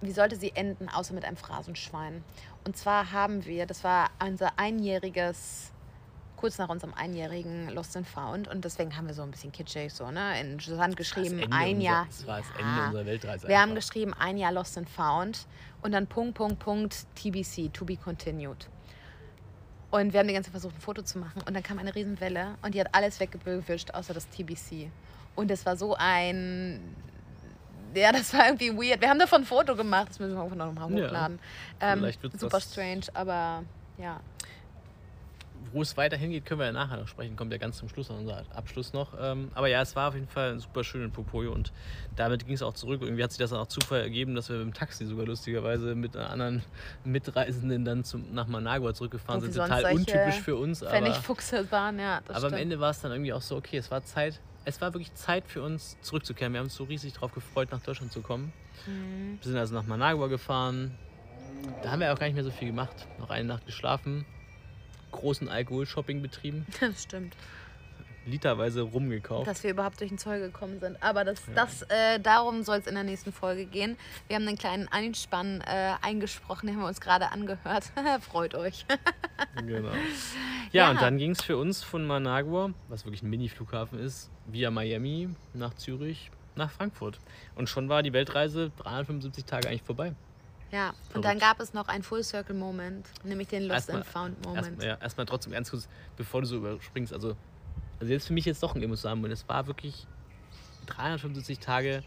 wie 0.00 0.10
sollte 0.12 0.36
sie 0.36 0.50
enden, 0.54 0.88
außer 0.88 1.12
mit 1.14 1.24
einem 1.24 1.36
Phrasenschwein? 1.36 2.24
Und 2.64 2.76
zwar 2.76 3.12
haben 3.12 3.44
wir, 3.44 3.66
das 3.66 3.84
war 3.84 4.10
unser 4.24 4.58
einjähriges, 4.58 5.72
kurz 6.36 6.58
nach 6.58 6.70
unserem 6.70 6.94
einjährigen 6.94 7.68
Lost 7.68 7.96
and 7.96 8.08
Found. 8.08 8.48
Und 8.48 8.64
deswegen 8.64 8.96
haben 8.96 9.06
wir 9.06 9.14
so 9.14 9.22
ein 9.22 9.30
bisschen 9.30 9.52
kitschig 9.52 9.92
so, 9.92 10.10
ne? 10.10 10.40
In 10.40 10.58
Sand 10.58 10.96
geschrieben, 10.96 11.52
ein 11.52 11.80
Jahr. 11.82 12.06
Das 12.06 12.26
war 12.26 12.38
das 12.38 12.46
Ja. 12.48 12.60
Ende 12.60 12.86
unserer 12.86 13.06
Weltreise. 13.06 13.46
Wir 13.48 13.56
haben 13.60 13.70
einfach. 13.72 13.86
geschrieben, 13.86 14.14
ein 14.14 14.38
Jahr 14.38 14.52
Lost 14.52 14.78
and 14.78 14.88
Found 14.88 15.46
und 15.82 15.92
dann 15.92 16.06
Punkt, 16.06 16.34
Punkt, 16.34 16.58
Punkt, 16.58 17.06
TBC, 17.14 17.72
to 17.72 17.84
be 17.84 17.96
continued. 17.96 18.68
Und 19.92 20.12
wir 20.12 20.18
haben 20.20 20.26
die 20.26 20.32
ganze 20.34 20.48
Zeit 20.48 20.60
versucht, 20.60 20.74
ein 20.76 20.80
Foto 20.80 21.02
zu 21.02 21.18
machen 21.18 21.42
und 21.46 21.54
dann 21.54 21.62
kam 21.62 21.78
eine 21.78 21.94
Riesenwelle 21.94 22.54
und 22.62 22.74
die 22.74 22.80
hat 22.80 22.88
alles 22.92 23.20
weggewischt, 23.20 23.92
außer 23.92 24.12
das 24.14 24.26
TBC. 24.30 24.90
Und 25.36 25.50
es 25.50 25.64
war 25.64 25.76
so 25.76 25.94
ein... 25.96 26.80
Ja, 27.94 28.10
das 28.10 28.32
war 28.32 28.46
irgendwie 28.46 28.70
weird. 28.74 29.02
Wir 29.02 29.10
haben 29.10 29.18
davon 29.18 29.42
ein 29.42 29.44
Foto 29.44 29.76
gemacht, 29.76 30.08
das 30.08 30.18
müssen 30.18 30.34
wir 30.34 30.42
irgendwann 30.42 30.74
noch 30.74 30.88
mal 30.88 30.98
Ja. 30.98 31.06
hochladen. 31.06 31.38
Ähm, 31.80 31.98
Vielleicht 31.98 32.22
wird's 32.22 32.40
super 32.40 32.56
das- 32.56 32.72
strange, 32.72 33.02
aber 33.12 33.62
ja. 33.98 34.18
Wo 35.72 35.80
es 35.80 35.96
weiter 35.96 36.16
hingeht, 36.16 36.44
können 36.44 36.60
wir 36.60 36.66
ja 36.66 36.72
nachher 36.72 36.98
noch 36.98 37.08
sprechen. 37.08 37.34
Kommt 37.34 37.50
ja 37.50 37.58
ganz 37.58 37.78
zum 37.78 37.88
Schluss, 37.88 38.10
unser 38.10 38.44
Abschluss 38.54 38.92
noch. 38.92 39.14
Ähm, 39.18 39.50
aber 39.54 39.68
ja, 39.68 39.80
es 39.80 39.96
war 39.96 40.08
auf 40.08 40.14
jeden 40.14 40.28
Fall 40.28 40.58
super 40.58 40.84
schön 40.84 41.02
in 41.02 41.10
Popoyo 41.10 41.52
und 41.52 41.72
damit 42.14 42.44
ging 42.44 42.54
es 42.54 42.62
auch 42.62 42.74
zurück. 42.74 43.00
Irgendwie 43.02 43.22
hat 43.22 43.30
sich 43.30 43.38
das 43.38 43.50
dann 43.50 43.60
auch 43.60 43.68
Zufall 43.68 44.00
ergeben, 44.00 44.34
dass 44.34 44.50
wir 44.50 44.56
mit 44.56 44.66
dem 44.66 44.74
Taxi 44.74 45.06
sogar 45.06 45.24
lustigerweise 45.26 45.94
mit 45.94 46.16
einer 46.16 46.30
anderen 46.30 46.62
Mitreisenden 47.04 47.84
dann 47.84 48.04
zum, 48.04 48.34
nach 48.34 48.46
Managua 48.46 48.92
zurückgefahren 48.92 49.40
sind. 49.40 49.54
Total 49.54 49.94
untypisch 49.94 50.40
für 50.40 50.56
uns, 50.56 50.82
aber, 50.82 50.92
Pfennigfuchse 50.92 51.70
waren, 51.72 51.98
ja, 51.98 52.18
aber 52.18 52.34
am 52.34 52.40
stimmt. 52.40 52.60
Ende 52.60 52.80
war 52.80 52.90
es 52.90 53.00
dann 53.00 53.12
irgendwie 53.12 53.32
auch 53.32 53.42
so, 53.42 53.56
okay, 53.56 53.78
es 53.78 53.90
war 53.90 54.04
Zeit. 54.04 54.40
Es 54.64 54.80
war 54.80 54.94
wirklich 54.94 55.12
Zeit 55.14 55.44
für 55.48 55.62
uns 55.62 55.96
zurückzukehren. 56.02 56.52
Wir 56.52 56.60
haben 56.60 56.66
uns 56.66 56.76
so 56.76 56.84
riesig 56.84 57.14
darauf 57.14 57.32
gefreut, 57.32 57.72
nach 57.72 57.80
Deutschland 57.80 58.12
zu 58.12 58.20
kommen. 58.20 58.52
Mhm. 58.86 59.38
Wir 59.40 59.48
sind 59.48 59.56
also 59.56 59.74
nach 59.74 59.86
Managua 59.86 60.28
gefahren. 60.28 60.96
Da 61.82 61.90
haben 61.90 62.00
wir 62.00 62.12
auch 62.12 62.18
gar 62.18 62.26
nicht 62.26 62.34
mehr 62.34 62.44
so 62.44 62.50
viel 62.50 62.68
gemacht. 62.68 62.94
Noch 63.18 63.30
eine 63.30 63.48
Nacht 63.48 63.66
geschlafen. 63.66 64.24
Großen 65.12 65.48
Alkohol-Shopping 65.48 66.20
betrieben. 66.22 66.66
Das 66.80 67.04
stimmt. 67.04 67.36
literweise 68.24 68.82
rumgekauft. 68.82 69.46
dass 69.48 69.62
wir 69.64 69.70
überhaupt 69.72 69.98
durch 70.00 70.10
den 70.10 70.18
Zoll 70.18 70.38
gekommen 70.38 70.78
sind. 70.80 70.96
Aber 71.02 71.24
das, 71.24 71.42
Ja. 71.48 71.54
das, 71.54 71.82
äh, 71.82 72.20
darum 72.20 72.62
soll 72.62 72.78
es 72.78 72.86
in 72.86 72.94
der 72.94 73.02
nächsten 73.04 73.32
Folge 73.32 73.66
gehen. 73.66 73.96
Wir 74.28 74.36
haben 74.36 74.46
einen 74.46 74.56
kleinen 74.58 74.86
Einspann 74.88 75.60
äh, 75.62 75.94
eingesprochen, 76.02 76.66
den 76.68 76.76
haben 76.76 76.82
wir 76.82 76.88
uns 76.88 77.00
gerade 77.00 77.30
angehört. 77.32 77.90
Freut 78.20 78.54
euch. 78.54 78.86
genau. 79.66 79.88
Ja, 79.90 79.94
Ja. 80.84 80.90
und 80.90 81.02
dann 81.02 81.18
ging 81.18 81.32
es 81.32 81.42
für 81.42 81.56
uns 81.56 81.82
von 81.82 82.06
Managua, 82.06 82.70
was 82.88 83.04
wirklich 83.04 83.22
ein 83.22 83.30
Mini-Flughafen 83.30 83.98
ist, 83.98 84.30
via 84.46 84.70
Miami 84.70 85.28
nach 85.52 85.74
Zürich 85.74 86.30
nach 86.54 86.70
Frankfurt. 86.70 87.18
Und 87.56 87.68
schon 87.68 87.88
war 87.88 88.02
die 88.04 88.12
Weltreise 88.12 88.70
375 88.78 89.46
Tage 89.46 89.68
eigentlich 89.68 89.82
vorbei. 89.82 90.14
Ja, 90.72 90.88
und 90.88 90.96
Verrückt. 91.10 91.24
dann 91.26 91.38
gab 91.38 91.60
es 91.60 91.74
noch 91.74 91.86
einen 91.88 92.02
Full-Circle-Moment, 92.02 93.06
nämlich 93.24 93.48
den 93.48 93.64
Lost 93.64 93.90
Erstmal- 93.90 93.96
and 93.98 94.06
Found-Moment. 94.06 94.66
Erstmal, 94.66 94.86
ja, 94.86 94.94
erstmal 94.96 95.26
trotzdem 95.26 95.52
ganz 95.52 95.70
kurz, 95.70 95.86
bevor 96.16 96.40
du 96.40 96.46
so 96.46 96.56
überspringst. 96.56 97.12
Also, 97.12 97.36
also 98.00 98.12
jetzt 98.12 98.26
für 98.26 98.32
mich 98.32 98.46
jetzt 98.46 98.62
doch 98.62 98.74
ein 98.74 98.82
emotionaler 98.82 99.16
Moment. 99.16 99.34
Es 99.34 99.46
war 99.48 99.66
wirklich 99.66 100.06
375 100.86 101.58
Tage 101.58 102.02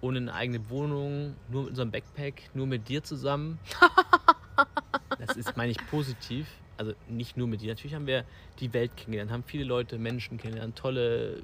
ohne 0.00 0.16
eine 0.18 0.32
eigene 0.32 0.70
Wohnung, 0.70 1.36
nur 1.50 1.62
mit 1.64 1.70
unserem 1.70 1.90
Backpack, 1.90 2.50
nur 2.54 2.66
mit 2.66 2.88
dir 2.88 3.02
zusammen. 3.04 3.58
Das 5.18 5.36
ist, 5.36 5.56
meine 5.56 5.70
ich, 5.70 5.86
positiv. 5.88 6.46
Also 6.78 6.92
nicht 7.08 7.36
nur 7.36 7.46
mit 7.46 7.60
dir. 7.60 7.68
Natürlich 7.68 7.94
haben 7.94 8.06
wir 8.06 8.24
die 8.58 8.72
Welt 8.72 8.96
kennengelernt, 8.96 9.30
haben 9.30 9.44
viele 9.44 9.64
Leute, 9.64 9.98
Menschen 9.98 10.38
kennengelernt, 10.38 10.76
tolle 10.76 11.42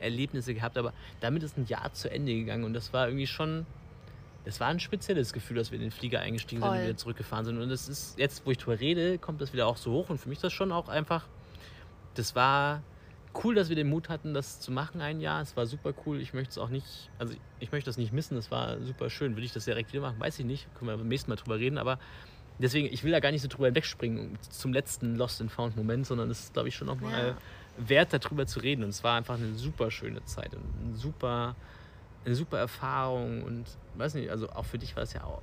Erlebnisse 0.00 0.54
gehabt, 0.54 0.78
aber 0.78 0.92
damit 1.20 1.42
ist 1.42 1.58
ein 1.58 1.66
Jahr 1.66 1.92
zu 1.92 2.10
Ende 2.10 2.34
gegangen 2.34 2.64
und 2.64 2.72
das 2.72 2.92
war 2.92 3.06
irgendwie 3.06 3.26
schon, 3.26 3.66
das 4.44 4.60
war 4.60 4.68
ein 4.68 4.80
spezielles 4.80 5.32
Gefühl, 5.32 5.56
dass 5.56 5.70
wir 5.70 5.76
in 5.76 5.82
den 5.82 5.90
Flieger 5.90 6.20
eingestiegen 6.20 6.60
sind 6.62 6.68
Voll. 6.68 6.78
und 6.78 6.84
wieder 6.84 6.96
zurückgefahren 6.96 7.44
sind. 7.44 7.60
Und 7.60 7.68
das 7.68 7.88
ist, 7.88 8.18
jetzt 8.18 8.46
wo 8.46 8.50
ich 8.50 8.58
drüber 8.58 8.80
rede, 8.80 9.18
kommt 9.18 9.40
das 9.40 9.52
wieder 9.52 9.66
auch 9.66 9.76
so 9.76 9.92
hoch 9.92 10.08
und 10.10 10.18
für 10.18 10.28
mich 10.28 10.38
ist 10.38 10.44
das 10.44 10.52
schon 10.52 10.72
auch 10.72 10.88
einfach, 10.88 11.26
das 12.14 12.34
war 12.34 12.82
cool, 13.44 13.54
dass 13.54 13.68
wir 13.68 13.76
den 13.76 13.88
Mut 13.88 14.08
hatten, 14.08 14.34
das 14.34 14.58
zu 14.60 14.72
machen 14.72 15.00
ein 15.00 15.20
Jahr. 15.20 15.40
Es 15.42 15.56
war 15.56 15.66
super 15.66 15.92
cool. 16.06 16.20
Ich 16.20 16.32
möchte 16.32 16.50
es 16.52 16.58
auch 16.58 16.70
nicht, 16.70 17.10
also 17.18 17.34
ich 17.60 17.70
möchte 17.72 17.88
das 17.88 17.96
nicht 17.98 18.12
missen. 18.12 18.36
Es 18.36 18.50
war 18.50 18.80
super 18.82 19.10
schön. 19.10 19.36
Will 19.36 19.44
ich 19.44 19.52
das 19.52 19.66
direkt 19.66 19.92
wieder 19.92 20.02
machen? 20.02 20.18
Weiß 20.18 20.38
ich 20.38 20.44
nicht. 20.46 20.66
Können 20.74 20.90
wir 20.90 20.96
beim 20.96 21.06
nächsten 21.08 21.30
Mal 21.30 21.36
drüber 21.36 21.58
reden. 21.58 21.78
Aber 21.78 21.98
deswegen, 22.58 22.92
ich 22.92 23.04
will 23.04 23.12
da 23.12 23.20
gar 23.20 23.30
nicht 23.30 23.42
so 23.42 23.48
drüber 23.48 23.72
wegspringen 23.74 24.38
zum 24.48 24.72
letzten 24.72 25.14
Lost 25.16 25.40
and 25.40 25.52
Found 25.52 25.76
Moment, 25.76 26.06
sondern 26.06 26.30
es 26.30 26.44
ist, 26.44 26.52
glaube 26.54 26.68
ich, 26.68 26.74
schon 26.74 26.86
nochmal 26.88 27.28
Ja. 27.28 27.88
wert, 27.88 28.12
darüber 28.12 28.46
zu 28.46 28.58
reden. 28.60 28.82
Und 28.82 28.90
es 28.90 29.04
war 29.04 29.16
einfach 29.16 29.34
eine 29.36 29.54
super 29.54 29.90
schöne 29.92 30.24
Zeit 30.24 30.54
und 30.54 30.62
ein 30.62 30.94
super, 30.96 31.54
eine 32.28 32.36
super 32.36 32.58
Erfahrung. 32.58 33.42
Und 33.42 33.66
weiß 33.96 34.14
nicht, 34.14 34.30
also 34.30 34.48
auch 34.50 34.64
für 34.64 34.78
dich 34.78 34.94
war 34.96 35.02
es 35.02 35.12
ja 35.12 35.24
auch, 35.24 35.42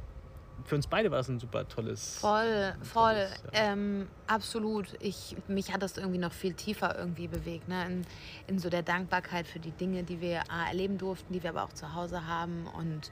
für 0.64 0.76
uns 0.76 0.88
beide 0.88 1.12
war 1.12 1.20
es 1.20 1.28
ein 1.28 1.40
super 1.40 1.68
tolles. 1.68 2.18
Voll, 2.20 2.74
voll, 2.82 3.14
tolles, 3.14 3.44
ja. 3.54 3.72
ähm, 3.74 4.08
absolut. 4.28 4.94
Ich, 5.00 5.36
mich 5.48 5.74
hat 5.74 5.82
das 5.84 5.98
irgendwie 5.98 6.18
noch 6.18 6.32
viel 6.32 6.54
tiefer 6.54 6.98
irgendwie 6.98 7.28
bewegt, 7.28 7.68
ne? 7.68 7.86
in, 7.86 8.02
in 8.48 8.60
so 8.60 8.70
der 8.70 8.82
Dankbarkeit 8.82 9.48
für 9.48 9.60
die 9.60 9.72
Dinge, 9.72 10.04
die 10.04 10.22
wir 10.22 10.44
erleben 10.70 10.98
durften, 10.98 11.34
die 11.34 11.44
wir 11.44 11.50
aber 11.50 11.64
auch 11.66 11.74
zu 11.74 11.94
Hause 11.94 12.26
haben 12.26 12.68
und 12.78 13.12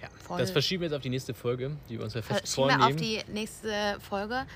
Ja, 0.00 0.08
voll. 0.26 0.38
das 0.38 0.50
verschieben 0.50 0.80
wir 0.80 0.86
jetzt 0.88 0.96
auf 0.96 1.02
die 1.02 1.10
nächste 1.10 1.34
Folge, 1.34 1.76
die 1.88 1.98
wir 1.98 2.04
uns 2.04 2.14
ja 2.14 2.22
fest 2.22 2.40
verschieben 2.40 2.68
wir 2.68 2.74
vornehmen. 2.78 2.94
auf 2.94 2.96
die 3.00 3.32
nächste 3.32 3.96
Folge 4.00 4.46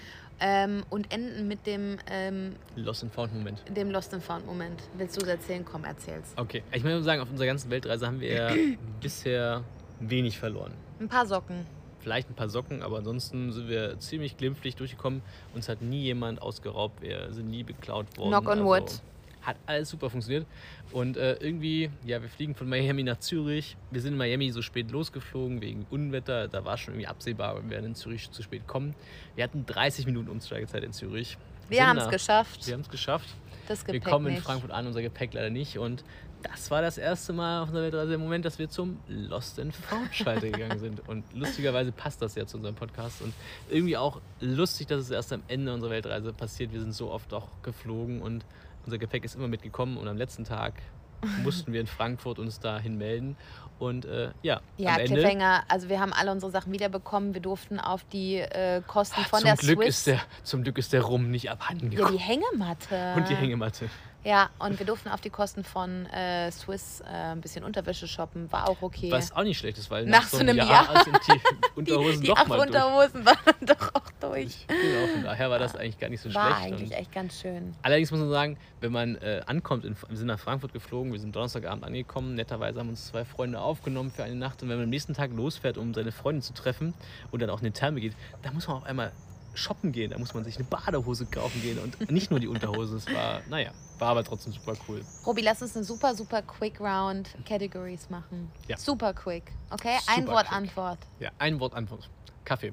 ähm, 0.40 0.84
und 0.90 1.12
enden 1.12 1.48
mit 1.48 1.66
dem, 1.66 1.98
ähm, 2.10 2.56
Lost 2.76 3.02
and 3.02 3.12
Found 3.14 3.34
Moment. 3.34 3.62
dem 3.68 3.90
Lost 3.90 4.14
and 4.14 4.22
Found 4.22 4.46
Moment. 4.46 4.82
Willst 4.96 5.16
du 5.16 5.22
es 5.22 5.28
erzählen? 5.28 5.64
Komm, 5.64 5.84
erzähl's. 5.84 6.32
Okay, 6.36 6.62
ich 6.72 6.84
muss 6.84 7.04
sagen, 7.04 7.20
auf 7.20 7.30
unserer 7.30 7.46
ganzen 7.46 7.70
Weltreise 7.70 8.06
haben 8.06 8.20
wir 8.20 8.32
ja 8.32 8.54
bisher 9.00 9.62
wenig 10.00 10.38
verloren. 10.38 10.72
Ein 11.00 11.08
paar 11.08 11.26
Socken. 11.26 11.66
Vielleicht 12.00 12.30
ein 12.30 12.34
paar 12.34 12.48
Socken, 12.48 12.82
aber 12.82 12.98
ansonsten 12.98 13.52
sind 13.52 13.68
wir 13.68 13.98
ziemlich 13.98 14.36
glimpflich 14.36 14.76
durchgekommen. 14.76 15.22
Uns 15.54 15.68
hat 15.68 15.82
nie 15.82 16.02
jemand 16.02 16.40
ausgeraubt, 16.40 17.02
wir 17.02 17.32
sind 17.32 17.50
nie 17.50 17.64
beklaut 17.64 18.06
worden. 18.16 18.30
Knock 18.30 18.44
on 18.44 18.58
also 18.60 18.64
wood. 18.64 19.02
Hat 19.48 19.56
alles 19.64 19.88
super 19.88 20.10
funktioniert. 20.10 20.46
Und 20.92 21.16
äh, 21.16 21.36
irgendwie, 21.36 21.88
ja, 22.04 22.20
wir 22.20 22.28
fliegen 22.28 22.54
von 22.54 22.68
Miami 22.68 23.02
nach 23.02 23.18
Zürich. 23.18 23.78
Wir 23.90 24.02
sind 24.02 24.12
in 24.12 24.18
Miami 24.18 24.50
so 24.50 24.60
spät 24.60 24.90
losgeflogen 24.90 25.62
wegen 25.62 25.86
Unwetter. 25.88 26.48
Da 26.48 26.66
war 26.66 26.76
schon 26.76 26.92
irgendwie 26.92 27.06
absehbar, 27.06 27.56
wir 27.62 27.70
werden 27.70 27.86
in 27.86 27.94
Zürich 27.94 28.30
zu 28.30 28.42
spät 28.42 28.66
kommen. 28.66 28.94
Wir 29.36 29.44
hatten 29.44 29.64
30 29.64 30.04
Minuten 30.04 30.28
Umsteigezeit 30.28 30.84
in 30.84 30.92
Zürich. 30.92 31.38
Wir 31.70 31.86
haben 31.86 31.96
es 31.96 32.10
geschafft. 32.10 32.66
Wir 32.66 32.74
haben 32.74 32.82
es 32.82 32.90
geschafft. 32.90 33.28
Das 33.68 33.86
Wir 33.86 33.94
Gepäck 33.94 34.12
kommen 34.12 34.26
in 34.26 34.34
nicht. 34.34 34.44
Frankfurt 34.44 34.70
an, 34.70 34.86
unser 34.86 35.00
Gepäck 35.00 35.32
leider 35.32 35.48
nicht. 35.48 35.78
Und 35.78 36.04
das 36.42 36.70
war 36.70 36.82
das 36.82 36.98
erste 36.98 37.32
Mal 37.32 37.62
auf 37.62 37.68
unserer 37.68 37.84
Weltreise 37.84 38.10
der 38.10 38.18
Moment, 38.18 38.44
dass 38.44 38.58
wir 38.58 38.68
zum 38.68 38.98
Lost 39.08 39.58
and 39.58 39.74
Found 39.74 40.14
Schalter 40.14 40.50
gegangen 40.50 40.78
sind. 40.78 41.08
Und 41.08 41.24
lustigerweise 41.34 41.90
passt 41.90 42.20
das 42.20 42.34
ja 42.34 42.46
zu 42.46 42.58
unserem 42.58 42.76
Podcast. 42.76 43.22
Und 43.22 43.32
irgendwie 43.70 43.96
auch 43.96 44.20
lustig, 44.40 44.88
dass 44.88 45.00
es 45.00 45.10
erst 45.10 45.32
am 45.32 45.42
Ende 45.48 45.72
unserer 45.72 45.90
Weltreise 45.90 46.34
passiert. 46.34 46.72
Wir 46.72 46.80
sind 46.80 46.92
so 46.92 47.10
oft 47.10 47.32
auch 47.32 47.48
geflogen 47.62 48.20
und 48.20 48.44
unser 48.84 48.98
Gepäck 48.98 49.24
ist 49.24 49.34
immer 49.34 49.48
mitgekommen. 49.48 49.96
Und 49.96 50.08
am 50.08 50.16
letzten 50.16 50.44
Tag 50.44 50.74
mussten 51.42 51.72
wir 51.72 51.80
in 51.80 51.86
Frankfurt 51.86 52.38
uns 52.38 52.60
dahin 52.60 52.96
melden. 52.98 53.36
Und 53.78 54.06
äh, 54.06 54.30
ja, 54.42 54.60
Ja, 54.76 54.94
am 54.94 55.00
Ende. 55.00 55.14
Cliffhanger. 55.14 55.62
Also 55.68 55.88
wir 55.88 56.00
haben 56.00 56.12
alle 56.12 56.32
unsere 56.32 56.50
Sachen 56.50 56.72
wiederbekommen. 56.72 57.34
Wir 57.34 57.40
durften 57.40 57.78
auf 57.78 58.04
die 58.04 58.36
äh, 58.36 58.82
Kosten 58.86 59.22
von 59.22 59.40
zum, 59.40 59.46
der 59.46 59.56
Glück 59.56 59.82
Swiss... 59.82 59.98
ist 59.98 60.06
der, 60.08 60.20
zum 60.42 60.62
Glück 60.64 60.78
ist 60.78 60.92
der 60.92 61.02
Rum 61.02 61.30
nicht 61.30 61.50
abhanden 61.50 61.92
ja, 61.92 61.98
gekommen. 61.98 62.16
die 62.16 62.22
Hängematte. 62.22 63.14
und 63.16 63.28
die 63.28 63.36
Hängematte. 63.36 63.88
Ja, 64.24 64.50
und 64.58 64.78
wir 64.78 64.84
durften 64.84 65.08
auf 65.08 65.20
die 65.20 65.30
Kosten 65.30 65.62
von 65.64 66.04
äh, 66.06 66.50
Swiss 66.50 67.00
äh, 67.00 67.04
ein 67.06 67.40
bisschen 67.40 67.62
Unterwäsche 67.64 68.08
shoppen. 68.08 68.50
War 68.50 68.68
auch 68.68 68.82
okay. 68.82 69.10
Was 69.12 69.32
auch 69.32 69.44
nicht 69.44 69.58
schlecht 69.58 69.78
ist, 69.78 69.90
weil 69.90 70.06
Nach 70.06 70.22
nach, 70.22 70.28
so 70.28 70.38
einem 70.38 70.56
Jahr, 70.56 70.68
Jahr. 70.68 71.04
sind 71.04 71.18
die 71.28 71.40
Unterhosen 71.76 72.20
die 72.22 72.26
doch 72.26 72.36
acht 72.36 72.48
mal 72.48 72.56
durch. 72.56 72.66
Unterhosen 72.68 73.24
waren 73.24 73.38
dann 73.44 73.54
doch 73.78 73.94
auch 73.94 74.10
durch. 74.20 74.66
Genau, 74.66 75.06
von 75.14 75.22
daher 75.22 75.50
war 75.50 75.58
das 75.60 75.76
eigentlich 75.76 75.98
gar 75.98 76.08
nicht 76.10 76.20
so 76.20 76.34
War 76.34 76.56
schlecht. 76.56 76.72
eigentlich 76.72 76.90
Und 76.90 76.96
echt 76.96 77.12
ganz 77.12 77.40
schön. 77.40 77.74
allerdings 77.82 78.10
muss 78.10 78.20
man 78.20 78.30
sagen, 78.30 78.58
wenn 78.80 78.92
man 78.92 79.14
äh, 79.16 79.40
ankommt, 79.46 79.84
in, 79.84 79.96
wir 80.08 80.16
sind 80.16 80.26
nach 80.26 80.40
Frankfurt 80.40 80.72
geflogen, 80.72 81.12
wir 81.12 81.20
sind 81.20 81.34
Donnerstagabend 81.34 81.84
angekommen, 81.84 82.34
netterweise 82.34 82.80
haben 82.80 82.88
uns 82.88 83.06
zwei 83.06 83.24
Freunde 83.24 83.60
aufgenommen 83.60 84.10
für 84.10 84.24
eine 84.24 84.34
Nacht 84.34 84.62
und 84.62 84.68
wenn 84.68 84.76
man 84.76 84.84
am 84.84 84.90
nächsten 84.90 85.14
Tag 85.14 85.30
losfährt, 85.32 85.78
um 85.78 85.94
seine 85.94 86.10
Freundin 86.12 86.42
zu 86.42 86.52
treffen 86.54 86.92
und 87.30 87.40
dann 87.40 87.50
auch 87.50 87.58
in 87.58 87.64
den 87.64 87.74
Therme 87.74 88.00
geht, 88.00 88.14
da 88.42 88.50
muss 88.50 88.66
man 88.66 88.78
auf 88.78 88.84
einmal 88.84 89.12
shoppen 89.54 89.92
gehen, 89.92 90.10
da 90.10 90.18
muss 90.18 90.34
man 90.34 90.44
sich 90.44 90.56
eine 90.56 90.64
Badehose 90.64 91.26
kaufen 91.26 91.60
gehen 91.62 91.78
und 91.78 92.10
nicht 92.10 92.30
nur 92.30 92.38
die 92.40 92.48
Unterhose. 92.48 92.96
Es 92.96 93.06
war, 93.12 93.40
naja, 93.48 93.72
war 93.98 94.10
aber 94.10 94.24
trotzdem 94.24 94.52
super 94.52 94.74
cool. 94.88 95.04
Robi, 95.26 95.42
lass 95.42 95.60
uns 95.62 95.74
eine 95.76 95.84
super, 95.84 96.14
super 96.14 96.42
quick 96.42 96.80
Round 96.80 97.28
Categories 97.44 98.08
machen. 98.10 98.50
Ja. 98.68 98.76
Super 98.76 99.12
quick. 99.14 99.44
Okay? 99.70 99.96
Ein 100.06 100.20
Super 100.22 100.32
Wort 100.32 100.46
quick. 100.48 100.56
Antwort. 100.56 100.98
Ja, 101.18 101.30
ein 101.38 101.58
Wort 101.60 101.74
Antwort. 101.74 102.08
Kaffee. 102.44 102.72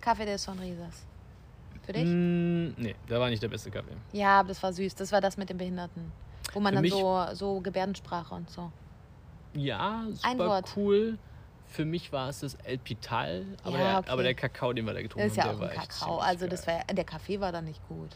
Kaffee 0.00 0.24
des 0.26 0.42
Sonrisas. 0.42 1.02
Für 1.84 1.92
dich? 1.92 2.04
Mm, 2.04 2.72
nee, 2.78 2.94
der 3.08 3.20
war 3.20 3.28
nicht 3.28 3.42
der 3.42 3.48
beste 3.48 3.70
Kaffee. 3.70 3.94
Ja, 4.12 4.40
aber 4.40 4.48
das 4.48 4.62
war 4.62 4.72
süß. 4.72 4.94
Das 4.94 5.12
war 5.12 5.20
das 5.20 5.36
mit 5.36 5.50
den 5.50 5.58
Behinderten. 5.58 6.12
Wo 6.54 6.60
man 6.60 6.74
Für 6.74 6.82
dann 6.82 6.90
so, 6.90 7.26
so 7.34 7.60
Gebärdensprache 7.60 8.34
und 8.34 8.48
so. 8.48 8.72
Ja, 9.54 10.04
Ein 10.22 10.36
super 10.38 10.48
Wort. 10.48 10.72
cool. 10.76 11.18
Für 11.74 11.84
mich 11.84 12.12
war 12.12 12.28
es 12.28 12.38
das 12.38 12.54
El 12.54 12.78
Pital, 12.78 13.44
aber, 13.64 13.76
Ja, 13.78 13.84
der, 13.84 13.98
okay. 13.98 14.10
aber 14.10 14.22
der 14.22 14.34
Kakao, 14.36 14.72
den 14.72 14.86
wir 14.86 14.94
da 14.94 15.02
getrunken 15.02 15.34
ja 15.34 15.42
haben, 15.42 15.56
auch 15.56 15.58
der 15.58 15.68
war 15.70 15.72
echt 15.74 15.90
Kakao. 15.90 16.08
ziemlich 16.20 16.24
Also 16.28 16.46
das 16.46 16.66
war, 16.68 16.84
der 16.84 17.04
Kaffee 17.04 17.40
war 17.40 17.50
da 17.50 17.60
nicht 17.62 17.80
gut. 17.88 18.10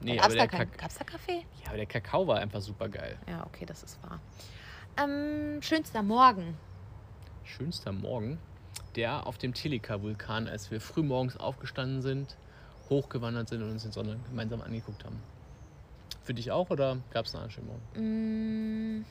Nee, 0.00 0.14
Gab's 0.14 0.26
aber 0.26 0.34
da 0.36 0.46
der, 0.46 0.58
kein, 0.58 0.70
gab's 0.76 0.96
da 0.96 1.02
Kaffee? 1.02 1.44
ja, 1.60 1.68
aber 1.70 1.76
der 1.78 1.86
Kakao 1.86 2.28
war 2.28 2.38
einfach 2.38 2.60
super 2.60 2.88
geil. 2.88 3.18
Ja, 3.28 3.44
okay, 3.44 3.66
das 3.66 3.82
ist 3.82 4.00
wahr. 4.04 4.20
Ähm, 4.96 5.60
schönster 5.60 6.04
Morgen. 6.04 6.56
Schönster 7.42 7.90
Morgen, 7.90 8.38
der 8.94 9.26
auf 9.26 9.38
dem 9.38 9.54
Telika-Vulkan, 9.54 10.46
als 10.46 10.70
wir 10.70 10.80
früh 10.80 11.02
morgens 11.02 11.36
aufgestanden 11.36 12.00
sind, 12.00 12.36
hochgewandert 12.90 13.48
sind 13.48 13.60
und 13.60 13.72
uns 13.72 13.82
die 13.82 13.90
Sonne 13.90 14.20
gemeinsam 14.28 14.60
angeguckt 14.62 15.04
haben. 15.04 15.20
Für 16.22 16.32
dich 16.32 16.52
auch 16.52 16.70
oder 16.70 16.98
gab 17.10 17.26
es 17.26 17.34
einen 17.34 17.42
anderen 17.42 17.50
schönen 17.50 17.66
Morgen? 17.66 18.98
Mm. 19.00 19.04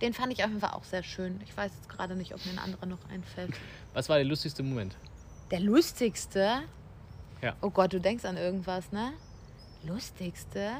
Den 0.00 0.14
fand 0.14 0.32
ich 0.32 0.44
auf 0.44 0.48
jeden 0.48 0.60
Fall 0.60 0.72
auch 0.72 0.84
sehr 0.84 1.02
schön. 1.02 1.40
Ich 1.44 1.56
weiß 1.56 1.72
jetzt 1.74 1.88
gerade 1.88 2.14
nicht, 2.14 2.34
ob 2.34 2.44
mir 2.46 2.52
ein 2.52 2.58
anderer 2.58 2.86
noch 2.86 2.98
einfällt. 3.10 3.52
Was 3.94 4.08
war 4.08 4.16
der 4.16 4.24
lustigste 4.24 4.62
Moment? 4.62 4.96
Der 5.50 5.60
lustigste? 5.60 6.62
Ja. 7.42 7.56
Oh 7.60 7.70
Gott, 7.70 7.92
du 7.92 8.00
denkst 8.00 8.24
an 8.24 8.36
irgendwas, 8.36 8.92
ne? 8.92 9.12
Lustigste? 9.84 10.72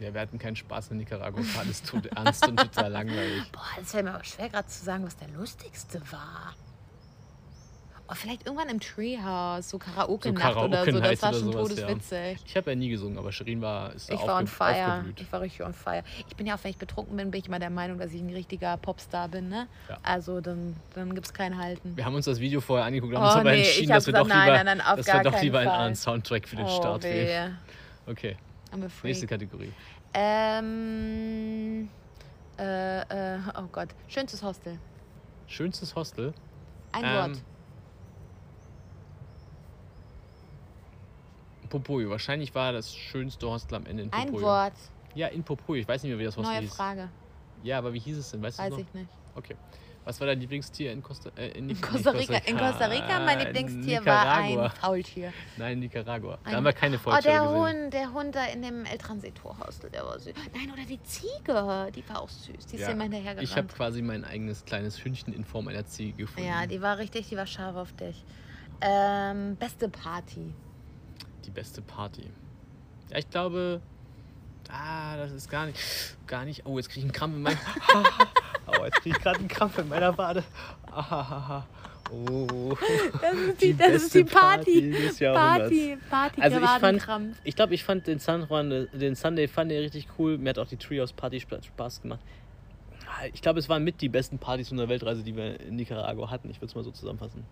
Ja, 0.00 0.12
wir 0.12 0.20
hatten 0.20 0.38
keinen 0.38 0.56
Spaß 0.56 0.90
in 0.90 0.98
Nicaragua, 0.98 1.42
alles 1.58 1.82
tot 1.82 2.06
ernst 2.06 2.46
und 2.46 2.58
total 2.58 2.90
langweilig. 2.92 3.50
Boah, 3.52 3.62
das 3.78 3.90
fällt 3.90 4.04
mir 4.04 4.14
aber 4.14 4.24
schwer 4.24 4.48
gerade 4.48 4.68
zu 4.68 4.84
sagen, 4.84 5.04
was 5.04 5.16
der 5.16 5.28
lustigste 5.28 6.00
war. 6.10 6.54
Oh, 8.06 8.12
vielleicht 8.14 8.44
irgendwann 8.46 8.68
im 8.68 8.80
Treehouse, 8.80 9.70
so 9.70 9.78
Karaoke-Nacht 9.78 10.56
oder 10.56 10.84
so. 10.84 11.00
Das 11.00 11.22
war 11.22 11.32
schon 11.32 11.52
sowas, 11.52 11.70
ja. 11.74 11.86
todeswitzig. 11.86 12.38
Ich 12.46 12.54
habe 12.54 12.70
ja 12.70 12.76
nie 12.76 12.90
gesungen, 12.90 13.16
aber 13.16 13.32
Shirin 13.32 13.62
war 13.62 13.94
ist 13.94 14.10
da 14.10 14.14
Ich 14.14 14.20
war 14.20 14.36
on 14.38 14.46
fire. 14.46 14.92
aufgeblüht. 14.92 15.20
Ich 15.22 15.32
war 15.32 15.40
richtig 15.40 15.62
on 15.64 15.72
fire. 15.72 16.02
Ich 16.28 16.36
bin 16.36 16.46
ja 16.46 16.54
auch, 16.54 16.58
wenn 16.62 16.70
ich 16.72 16.76
betrunken 16.76 17.16
bin, 17.16 17.30
bin 17.30 17.40
ich 17.40 17.46
immer 17.48 17.58
der 17.58 17.70
Meinung, 17.70 17.98
dass 17.98 18.12
ich 18.12 18.20
ein 18.20 18.28
richtiger 18.28 18.76
Popstar 18.76 19.28
bin. 19.28 19.48
Ne? 19.48 19.68
Ja. 19.88 19.98
Also 20.02 20.42
dann, 20.42 20.76
dann 20.94 21.14
gibt 21.14 21.26
es 21.26 21.32
kein 21.32 21.56
Halten. 21.56 21.96
Wir 21.96 22.04
haben 22.04 22.14
uns 22.14 22.26
das 22.26 22.40
Video 22.40 22.60
vorher 22.60 22.84
angeguckt, 22.84 23.14
haben 23.14 23.22
Oh, 23.22 23.26
uns 23.26 23.36
aber 23.36 23.52
nee, 23.52 23.62
entschieden, 23.62 23.88
dass 23.88 24.06
wir 24.06 24.12
gesagt, 24.12 24.30
doch 24.30 24.36
lieber, 24.36 24.64
nein, 24.64 24.78
nein, 24.78 24.96
dass 24.96 25.06
wir 25.06 25.22
doch 25.22 25.40
lieber 25.42 25.58
einen 25.60 25.68
anderen 25.70 25.94
Soundtrack 25.94 26.46
für 26.46 26.56
den 26.56 26.66
oh, 26.66 26.76
Start 26.76 27.04
wählen. 27.04 27.58
Okay, 28.06 28.36
I'm 28.70 28.84
a 28.84 28.90
nächste. 29.02 29.26
Kategorie. 29.26 29.72
Ähm, 30.12 31.88
äh, 32.58 33.00
äh, 33.00 33.38
oh 33.58 33.66
Gott. 33.72 33.88
Schönstes 34.08 34.42
Hostel. 34.42 34.78
Schönstes 35.46 35.94
Hostel. 35.94 36.34
Ein 36.92 37.04
Ähm, 37.04 37.10
Wort. 37.14 37.42
Popoyo. 41.68 42.10
Wahrscheinlich 42.10 42.54
war 42.54 42.72
das 42.72 42.94
schönste 42.94 43.48
Hostel 43.48 43.74
am 43.76 43.86
Ende 43.86 44.04
in 44.04 44.12
Ein 44.12 44.26
Popoyo. 44.26 44.46
Wort. 44.46 44.72
Ja, 45.14 45.28
in 45.28 45.42
Popoyo. 45.44 45.80
Ich 45.80 45.88
weiß 45.88 46.02
nicht 46.02 46.10
mehr, 46.10 46.18
wie 46.18 46.24
das 46.24 46.36
Hostel 46.36 46.52
Neue 46.52 46.62
hieß. 46.62 46.74
Frage. 46.74 47.08
Ja, 47.62 47.78
aber 47.78 47.92
wie 47.94 47.98
hieß 48.00 48.18
es 48.18 48.30
denn? 48.30 48.42
Weißt 48.42 48.58
du 48.58 48.62
Weiß 48.62 48.70
noch? 48.72 48.78
ich 48.78 48.92
nicht. 48.94 49.08
Okay. 49.34 49.56
Was 50.06 50.20
war 50.20 50.26
dein 50.26 50.38
Lieblingstier 50.38 50.92
in 50.92 51.02
Costa, 51.02 51.30
äh, 51.34 51.48
in, 51.56 51.70
In 51.70 51.80
Costa 51.80 52.10
Rica, 52.10 52.34
in 52.44 52.58
Costa 52.58 52.84
Rica 52.88 53.20
mein 53.24 53.38
Lieblingstier 53.38 54.04
war 54.04 54.42
Nicaragua. 54.42 54.64
ein 54.66 54.70
Faultier. 54.72 55.32
Nein, 55.56 55.78
Nicaragua. 55.78 56.38
Da 56.44 56.50
Ein- 56.50 56.56
haben 56.56 56.64
wir 56.64 56.72
keine 56.74 56.96
Oh, 56.96 56.98
Faultiere 56.98 57.32
der 57.32 57.42
gesehen. 57.42 57.58
Hund, 57.84 57.94
der 57.94 58.12
Hund 58.12 58.34
da 58.34 58.44
in 58.44 58.60
dem 58.60 58.84
El 58.84 58.98
Transito 58.98 59.56
Hostel, 59.58 59.88
der 59.88 60.04
war 60.04 60.18
süß. 60.18 60.34
Nein, 60.54 60.70
oder 60.74 60.82
die 60.84 61.02
Ziege, 61.04 61.90
die 61.96 62.06
war 62.06 62.20
auch 62.20 62.28
süß. 62.28 62.66
Die 62.66 62.76
ist 62.76 62.82
Ja, 62.82 62.90
immer 62.90 63.04
hinterher 63.04 63.40
Ich 63.40 63.56
habe 63.56 63.66
quasi 63.68 64.02
mein 64.02 64.26
eigenes 64.26 64.66
kleines 64.66 65.02
Hündchen 65.02 65.32
in 65.32 65.42
Form 65.42 65.68
einer 65.68 65.86
Ziege 65.86 66.12
gefunden. 66.18 66.50
Ja, 66.50 66.66
die 66.66 66.82
war 66.82 66.98
richtig, 66.98 67.30
die 67.30 67.38
war 67.38 67.46
scharf 67.46 67.74
auf 67.76 67.94
dich. 67.94 68.22
Ähm, 68.82 69.56
beste 69.56 69.88
Party. 69.88 70.52
Die 71.46 71.50
beste 71.50 71.82
Party. 71.82 72.24
Ja, 73.10 73.18
ich 73.18 73.28
glaube. 73.30 73.80
Ah, 74.70 75.16
das 75.16 75.30
ist 75.32 75.50
gar 75.50 75.66
nicht. 75.66 75.78
Gar 76.26 76.44
nicht. 76.46 76.64
Oh, 76.64 76.76
jetzt 76.78 76.88
kriege 76.88 77.00
ich 77.00 77.04
einen 77.04 77.12
Krampf 77.12 77.34
in 77.36 77.42
meinem. 77.42 77.58
oh, 78.66 78.84
jetzt 78.84 79.00
kriege 79.02 79.16
ich 79.16 79.22
gerade 79.22 79.38
einen 79.38 79.48
Krampf 79.48 79.78
in 79.78 79.88
meiner 79.88 80.16
Wade. 80.16 80.42
Ah, 80.90 81.64
oh. 82.10 82.74
Das 83.20 83.32
ist 83.34 83.62
Die 83.62 83.72
die, 83.72 83.76
das 83.76 84.02
ist 84.04 84.14
die 84.14 84.24
Party. 84.24 84.90
Party. 85.20 85.26
Party, 85.34 85.98
Party, 86.10 86.40
Also 86.40 86.58
ich 86.60 86.64
fand, 86.70 87.00
Krampf. 87.02 87.36
ich 87.44 87.56
glaube, 87.56 87.74
ich 87.74 87.84
fand 87.84 88.06
den 88.06 88.18
San 88.18 88.46
Juan, 88.48 88.88
den 88.92 89.14
Sunday 89.14 89.48
Fun 89.48 89.68
Day 89.68 89.80
richtig 89.80 90.08
cool. 90.18 90.38
Mir 90.38 90.50
hat 90.50 90.58
auch 90.58 90.68
die 90.68 90.76
Treehouse 90.78 91.12
Party 91.12 91.40
Spa- 91.40 91.62
Spaß 91.62 92.00
gemacht. 92.02 92.20
Ich 93.32 93.42
glaube, 93.42 93.58
es 93.58 93.68
waren 93.68 93.84
mit 93.84 94.00
die 94.00 94.08
besten 94.08 94.38
Partys 94.38 94.70
unserer 94.72 94.88
Weltreise, 94.88 95.22
die 95.22 95.36
wir 95.36 95.60
in 95.60 95.76
Nicaragua 95.76 96.30
hatten. 96.30 96.48
Ich 96.50 96.56
würde 96.56 96.66
es 96.66 96.74
mal 96.74 96.82
so 96.84 96.90
zusammenfassen. 96.90 97.44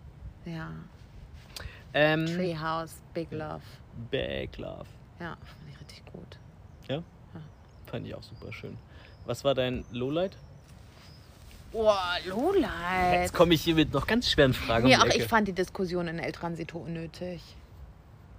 Ja, 0.45 0.71
Ähm, 1.93 2.25
Treehouse, 2.25 2.95
Big 3.13 3.31
Love. 3.31 3.61
Bag 4.11 4.57
Love. 4.57 4.85
Ja, 5.19 5.37
fand 5.41 5.69
ich 5.71 5.79
richtig 5.79 6.05
gut. 6.11 6.37
Fand 7.85 8.07
ich 8.07 8.15
auch 8.15 8.23
super 8.23 8.51
schön. 8.51 8.75
Was 9.25 9.43
war 9.43 9.53
dein 9.53 9.85
Lowlight? 9.91 10.35
Oh, 11.73 11.91
Lowlight. 12.25 13.21
Jetzt 13.21 13.33
komme 13.35 13.53
ich 13.53 13.61
hier 13.61 13.75
mit 13.75 13.93
noch 13.93 14.07
ganz 14.07 14.29
schweren 14.31 14.53
Fragen. 14.53 14.87
Nee, 14.87 14.95
um 14.95 15.01
auch 15.03 15.05
ich 15.05 15.25
fand 15.25 15.47
die 15.47 15.53
Diskussion 15.53 16.07
in 16.07 16.17
El 16.17 16.31
Transito 16.31 16.79
unnötig. 16.79 17.41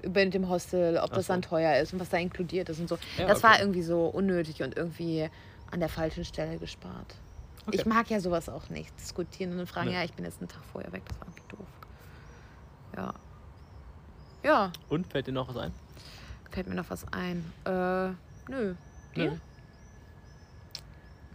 Über 0.02 0.26
dem 0.26 0.48
Hostel, 0.48 0.96
ob 0.98 1.04
Ach 1.04 1.14
das 1.14 1.26
so. 1.28 1.32
dann 1.32 1.42
teuer 1.42 1.80
ist 1.80 1.92
und 1.92 2.00
was 2.00 2.10
da 2.10 2.16
inkludiert 2.18 2.68
ist 2.68 2.80
und 2.80 2.88
so. 2.88 2.98
Ja, 3.16 3.26
das 3.28 3.38
okay. 3.38 3.48
war 3.48 3.60
irgendwie 3.60 3.82
so 3.82 4.06
unnötig 4.06 4.60
und 4.62 4.76
irgendwie 4.76 5.28
an 5.70 5.78
der 5.78 5.88
falschen 5.88 6.24
Stelle 6.24 6.58
gespart. 6.58 7.14
Okay. 7.66 7.76
Ich 7.76 7.86
mag 7.86 8.10
ja 8.10 8.18
sowas 8.20 8.48
auch 8.48 8.68
nicht. 8.70 8.92
Diskutieren 9.00 9.52
und 9.52 9.58
dann 9.58 9.66
fragen, 9.68 9.88
Nee. 9.90 9.94
ja, 9.94 10.04
ich 10.04 10.12
bin 10.14 10.24
jetzt 10.24 10.40
einen 10.40 10.48
Tag 10.48 10.64
vorher 10.72 10.92
weg, 10.92 11.02
das 11.08 11.20
war 11.20 11.28
irgendwie 11.28 11.56
doof. 11.56 11.66
Ja. 12.96 13.14
Ja, 14.44 14.70
Und 14.88 15.06
fällt 15.10 15.26
dir 15.26 15.32
noch 15.32 15.48
was 15.48 15.56
ein? 15.56 15.72
fällt 16.50 16.68
mir 16.68 16.74
noch 16.76 16.88
was 16.90 17.04
ein. 17.12 17.44
Äh, 17.64 18.10
nö. 18.48 18.74
Nö. 19.16 19.32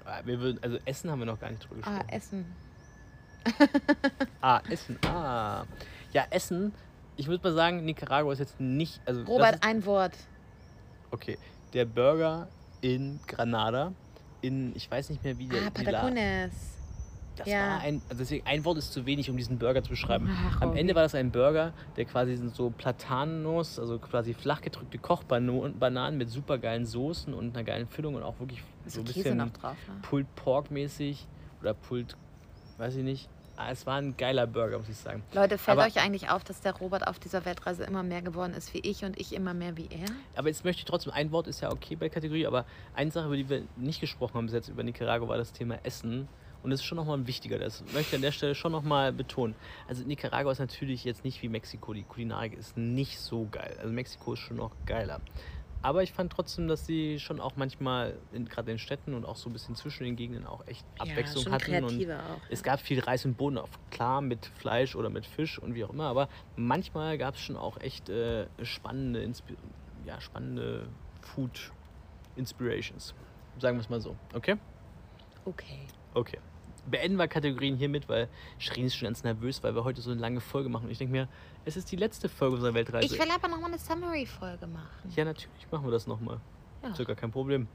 Ah, 0.05 0.21
Wir 0.23 0.39
würden, 0.39 0.63
also 0.63 0.77
Essen 0.85 1.11
haben 1.11 1.19
wir 1.19 1.25
noch 1.25 1.39
gar 1.39 1.49
nicht 1.49 1.69
drüber 1.69 1.85
Ah, 1.85 2.03
gesprochen. 2.03 2.09
Essen. 2.09 2.45
Ah, 4.41 4.61
Essen. 4.69 4.97
Ah. 5.05 5.65
Ja, 6.13 6.25
Essen. 6.29 6.73
Ich 7.17 7.27
würde 7.27 7.43
mal 7.49 7.53
sagen, 7.55 7.83
Nicaragua 7.83 8.31
ist 8.31 8.39
jetzt 8.39 8.59
nicht. 8.61 9.01
Also 9.05 9.23
Robert, 9.23 9.55
ist, 9.55 9.63
ein 9.63 9.85
Wort. 9.85 10.13
okay. 11.11 11.37
Der 11.73 11.85
Burger 11.85 12.47
in 12.81 13.19
Granada. 13.27 13.91
In, 14.41 14.73
ich 14.75 14.89
weiß 14.89 15.09
nicht 15.09 15.23
mehr, 15.23 15.37
wie 15.37 15.47
der. 15.47 15.67
Ah, 15.67 15.69
Patagones. 15.69 16.53
Das 17.39 17.47
Ja. 17.47 17.69
war 17.69 17.79
ein, 17.79 18.01
also 18.09 18.19
deswegen, 18.19 18.45
ein 18.45 18.65
Wort 18.65 18.77
ist 18.77 18.93
zu 18.93 19.05
wenig, 19.05 19.29
um 19.29 19.37
diesen 19.37 19.57
Burger 19.57 19.81
zu 19.81 19.89
beschreiben. 19.89 20.29
Ach, 20.31 20.61
Am 20.61 20.69
Robby. 20.69 20.79
Ende 20.81 20.95
war 20.95 21.03
das 21.03 21.15
ein 21.15 21.31
Burger, 21.31 21.73
der 21.95 22.05
quasi 22.05 22.35
sind 22.35 22.53
so 22.55 22.69
Platanos, 22.69 23.79
also 23.79 23.97
quasi 23.99 24.33
flach 24.33 24.61
gedrückte 24.61 24.97
Kochbananen 24.97 26.17
mit 26.17 26.29
super 26.29 26.57
geilen 26.57 26.85
Soßen 26.85 27.33
und 27.33 27.55
einer 27.55 27.63
geilen 27.63 27.87
Füllung 27.87 28.15
und 28.15 28.23
auch 28.23 28.39
wirklich 28.39 28.61
Ist 28.85 28.95
so 28.95 29.01
ein 29.01 29.05
bisschen 29.05 29.37
noch 29.37 29.49
drauf, 29.51 29.77
ne? 29.87 29.95
Pulled 30.01 30.35
Pork 30.35 30.69
mäßig 30.71 31.25
oder 31.61 31.73
Pulled, 31.73 32.15
weiß 32.77 32.95
ich 32.97 33.03
nicht. 33.03 33.29
Ah, 33.61 33.71
es 33.71 33.85
war 33.85 33.97
ein 33.97 34.15
geiler 34.15 34.47
Burger, 34.47 34.79
muss 34.79 34.87
ich 34.87 34.95
sagen. 34.95 35.21
Leute, 35.33 35.57
fällt 35.57 35.77
Aber- 35.77 35.85
euch 35.87 36.01
eigentlich 36.01 36.29
auf, 36.29 36.45
dass 36.45 36.61
der 36.61 36.73
Robert 36.77 37.05
auf 37.07 37.19
dieser 37.19 37.43
Weltreise 37.43 37.83
immer 37.83 38.03
mehr 38.03 38.21
geworden 38.21 38.53
ist 38.53 38.73
wie 38.73 38.79
ich 38.79 39.03
und 39.03 39.19
ich 39.19 39.33
immer 39.33 39.53
mehr 39.53 39.75
wie 39.75 39.87
er? 39.91 40.07
Aber 40.37 40.47
jetzt 40.47 40.63
möchte 40.63 40.79
ich 40.79 40.85
trotzdem, 40.85 41.11
ein 41.11 41.31
Wort 41.33 41.47
ist 41.47 41.59
ja 41.59 41.69
okay 41.69 41.95
bei 41.95 42.05
der 42.07 42.09
Kategorie, 42.09 42.47
aber 42.47 42.63
eine 42.93 43.11
Sache, 43.11 43.25
über 43.27 43.35
die 43.35 43.49
wir 43.49 43.63
nicht 43.75 43.99
gesprochen 43.99 44.35
haben 44.35 44.45
bis 44.45 44.53
jetzt 44.53 44.69
über 44.69 44.81
Nicaragua, 44.83 45.27
war 45.27 45.37
das 45.37 45.51
Thema 45.51 45.75
Essen. 45.83 46.29
Und 46.61 46.71
das 46.71 46.81
ist 46.81 46.85
schon 46.85 46.97
nochmal 46.97 47.17
ein 47.17 47.27
wichtiger, 47.27 47.57
das 47.57 47.83
möchte 47.93 48.09
ich 48.09 48.15
an 48.15 48.21
der 48.21 48.31
Stelle 48.31 48.53
schon 48.53 48.71
nochmal 48.71 49.13
betonen. 49.13 49.55
Also 49.87 50.03
Nicaragua 50.03 50.51
ist 50.51 50.59
natürlich 50.59 51.05
jetzt 51.05 51.23
nicht 51.23 51.41
wie 51.41 51.49
Mexiko, 51.49 51.93
die 51.93 52.03
Kulinarik 52.03 52.53
ist 52.53 52.75
nicht 52.77 53.19
so 53.19 53.47
geil. 53.49 53.77
Also 53.79 53.93
Mexiko 53.93 54.33
ist 54.33 54.39
schon 54.39 54.57
noch 54.57 54.71
geiler. 54.85 55.21
Aber 55.81 56.03
ich 56.03 56.11
fand 56.11 56.31
trotzdem, 56.33 56.67
dass 56.67 56.85
sie 56.85 57.19
schon 57.19 57.39
auch 57.39 57.53
manchmal, 57.55 58.17
in, 58.33 58.45
gerade 58.45 58.71
in 58.71 58.79
Städten 58.79 59.13
und 59.13 59.23
auch 59.23 59.37
so 59.37 59.49
ein 59.49 59.53
bisschen 59.53 59.75
zwischen 59.75 60.03
den 60.03 60.17
Gegenden 60.17 60.45
auch 60.45 60.67
echt 60.67 60.85
Abwechslung 60.97 61.45
schon 61.45 61.53
hatten. 61.53 61.83
Und 61.85 62.11
auch. 62.11 62.41
es 62.49 62.63
gab 62.63 62.81
viel 62.81 62.99
Reis 62.99 63.23
und 63.23 63.37
Bohnen, 63.37 63.57
auf, 63.57 63.69
klar 63.89 64.19
mit 64.19 64.45
Fleisch 64.45 64.95
oder 64.95 65.09
mit 65.09 65.25
Fisch 65.25 65.57
und 65.57 65.75
wie 65.75 65.85
auch 65.85 65.91
immer, 65.91 66.07
aber 66.07 66.27
manchmal 66.57 67.17
gab 67.17 67.35
es 67.35 67.41
schon 67.41 67.55
auch 67.55 67.79
echt 67.79 68.09
äh, 68.09 68.47
spannende, 68.61 69.21
Inspi 69.21 69.55
ja, 70.05 70.19
spannende 70.19 70.87
Food 71.21 71.71
Inspirations. 72.35 73.13
Sagen 73.59 73.77
wir 73.77 73.81
es 73.81 73.89
mal 73.89 74.01
so. 74.01 74.15
Okay? 74.33 74.57
Okay. 75.45 75.87
Okay. 76.13 76.39
Beenden 76.89 77.17
wir 77.17 77.27
Kategorien 77.27 77.75
hiermit, 77.77 78.09
weil 78.09 78.27
Shirin 78.57 78.85
ist 78.85 78.95
schon 78.95 79.07
ganz 79.07 79.23
nervös, 79.23 79.63
weil 79.63 79.75
wir 79.75 79.83
heute 79.83 80.01
so 80.01 80.11
eine 80.11 80.19
lange 80.19 80.41
Folge 80.41 80.69
machen. 80.69 80.85
Und 80.85 80.91
ich 80.91 80.97
denke 80.97 81.11
mir, 81.11 81.27
es 81.65 81.77
ist 81.77 81.91
die 81.91 81.95
letzte 81.95 82.29
Folge 82.29 82.55
unserer 82.55 82.73
Weltreise. 82.73 83.13
Ich 83.13 83.19
will 83.19 83.29
aber 83.31 83.47
nochmal 83.47 83.71
eine 83.71 83.79
Summary-Folge 83.79 84.67
machen. 84.67 84.87
ja, 85.15 85.25
natürlich 85.25 85.71
machen 85.71 85.85
wir 85.85 85.91
das 85.91 86.07
nochmal. 86.07 86.39
Ja. 86.83 86.89
Ist 86.89 86.99
ja 86.99 87.05
gar 87.05 87.15
kein 87.15 87.31
Problem. 87.31 87.67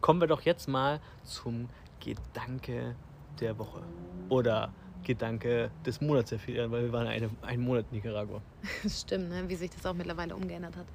Kommen 0.00 0.20
wir 0.20 0.28
doch 0.28 0.42
jetzt 0.42 0.68
mal 0.68 1.00
zum 1.22 1.68
Gedanke 2.00 2.96
der 3.40 3.58
Woche. 3.58 3.82
Oder 4.28 4.72
Gedanke 5.04 5.70
des 5.84 6.00
Monats, 6.00 6.32
weil 6.32 6.70
wir 6.70 6.92
waren 6.92 7.06
eine, 7.06 7.30
einen 7.42 7.62
Monat 7.62 7.86
in 7.90 7.96
Nicaragua. 7.96 8.40
Stimmt, 8.88 9.30
ne? 9.30 9.48
wie 9.48 9.54
sich 9.56 9.70
das 9.70 9.84
auch 9.86 9.94
mittlerweile 9.94 10.34
umgeändert 10.34 10.76
hat. 10.76 10.86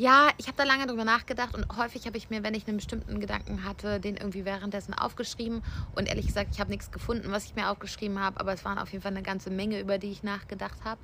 Ja, 0.00 0.30
ich 0.38 0.46
habe 0.46 0.56
da 0.56 0.64
lange 0.64 0.86
drüber 0.86 1.04
nachgedacht 1.04 1.54
und 1.54 1.76
häufig 1.76 2.06
habe 2.06 2.16
ich 2.16 2.30
mir, 2.30 2.42
wenn 2.42 2.54
ich 2.54 2.66
einen 2.66 2.78
bestimmten 2.78 3.20
Gedanken 3.20 3.64
hatte, 3.64 4.00
den 4.00 4.16
irgendwie 4.16 4.46
währenddessen 4.46 4.94
aufgeschrieben. 4.94 5.62
Und 5.94 6.08
ehrlich 6.08 6.26
gesagt, 6.26 6.54
ich 6.54 6.58
habe 6.58 6.70
nichts 6.70 6.90
gefunden, 6.90 7.30
was 7.32 7.44
ich 7.44 7.54
mir 7.54 7.68
aufgeschrieben 7.68 8.18
habe, 8.18 8.40
aber 8.40 8.54
es 8.54 8.64
waren 8.64 8.78
auf 8.78 8.90
jeden 8.92 9.02
Fall 9.02 9.12
eine 9.12 9.22
ganze 9.22 9.50
Menge, 9.50 9.78
über 9.78 9.98
die 9.98 10.10
ich 10.10 10.22
nachgedacht 10.22 10.86
habe. 10.86 11.02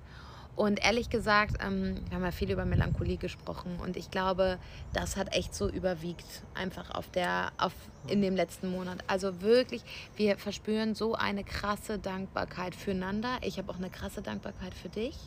Und 0.55 0.82
ehrlich 0.82 1.10
gesagt, 1.10 1.59
ähm, 1.62 2.01
wir 2.09 2.16
haben 2.16 2.24
ja 2.24 2.31
viel 2.31 2.51
über 2.51 2.64
Melancholie 2.64 3.18
gesprochen 3.18 3.78
und 3.82 3.98
ich 3.98 4.10
glaube, 4.10 4.59
das 4.94 5.18
hat 5.18 5.36
echt 5.36 5.55
so 5.55 5.68
überwiegt, 5.68 6.43
einfach 6.55 6.90
auf 6.94 7.10
der, 7.10 7.52
auf, 7.59 7.74
in 8.06 8.23
dem 8.23 8.35
letzten 8.35 8.70
Monat. 8.70 9.05
Also 9.09 9.43
wirklich, 9.43 9.82
wir 10.16 10.39
verspüren 10.39 10.94
so 10.94 11.14
eine 11.14 11.44
krasse 11.44 11.98
Dankbarkeit 11.98 12.74
füreinander. 12.74 13.40
Ich 13.43 13.59
habe 13.59 13.70
auch 13.70 13.77
eine 13.77 13.90
krasse 13.90 14.23
Dankbarkeit 14.23 14.73
für 14.73 14.89
dich. 14.89 15.18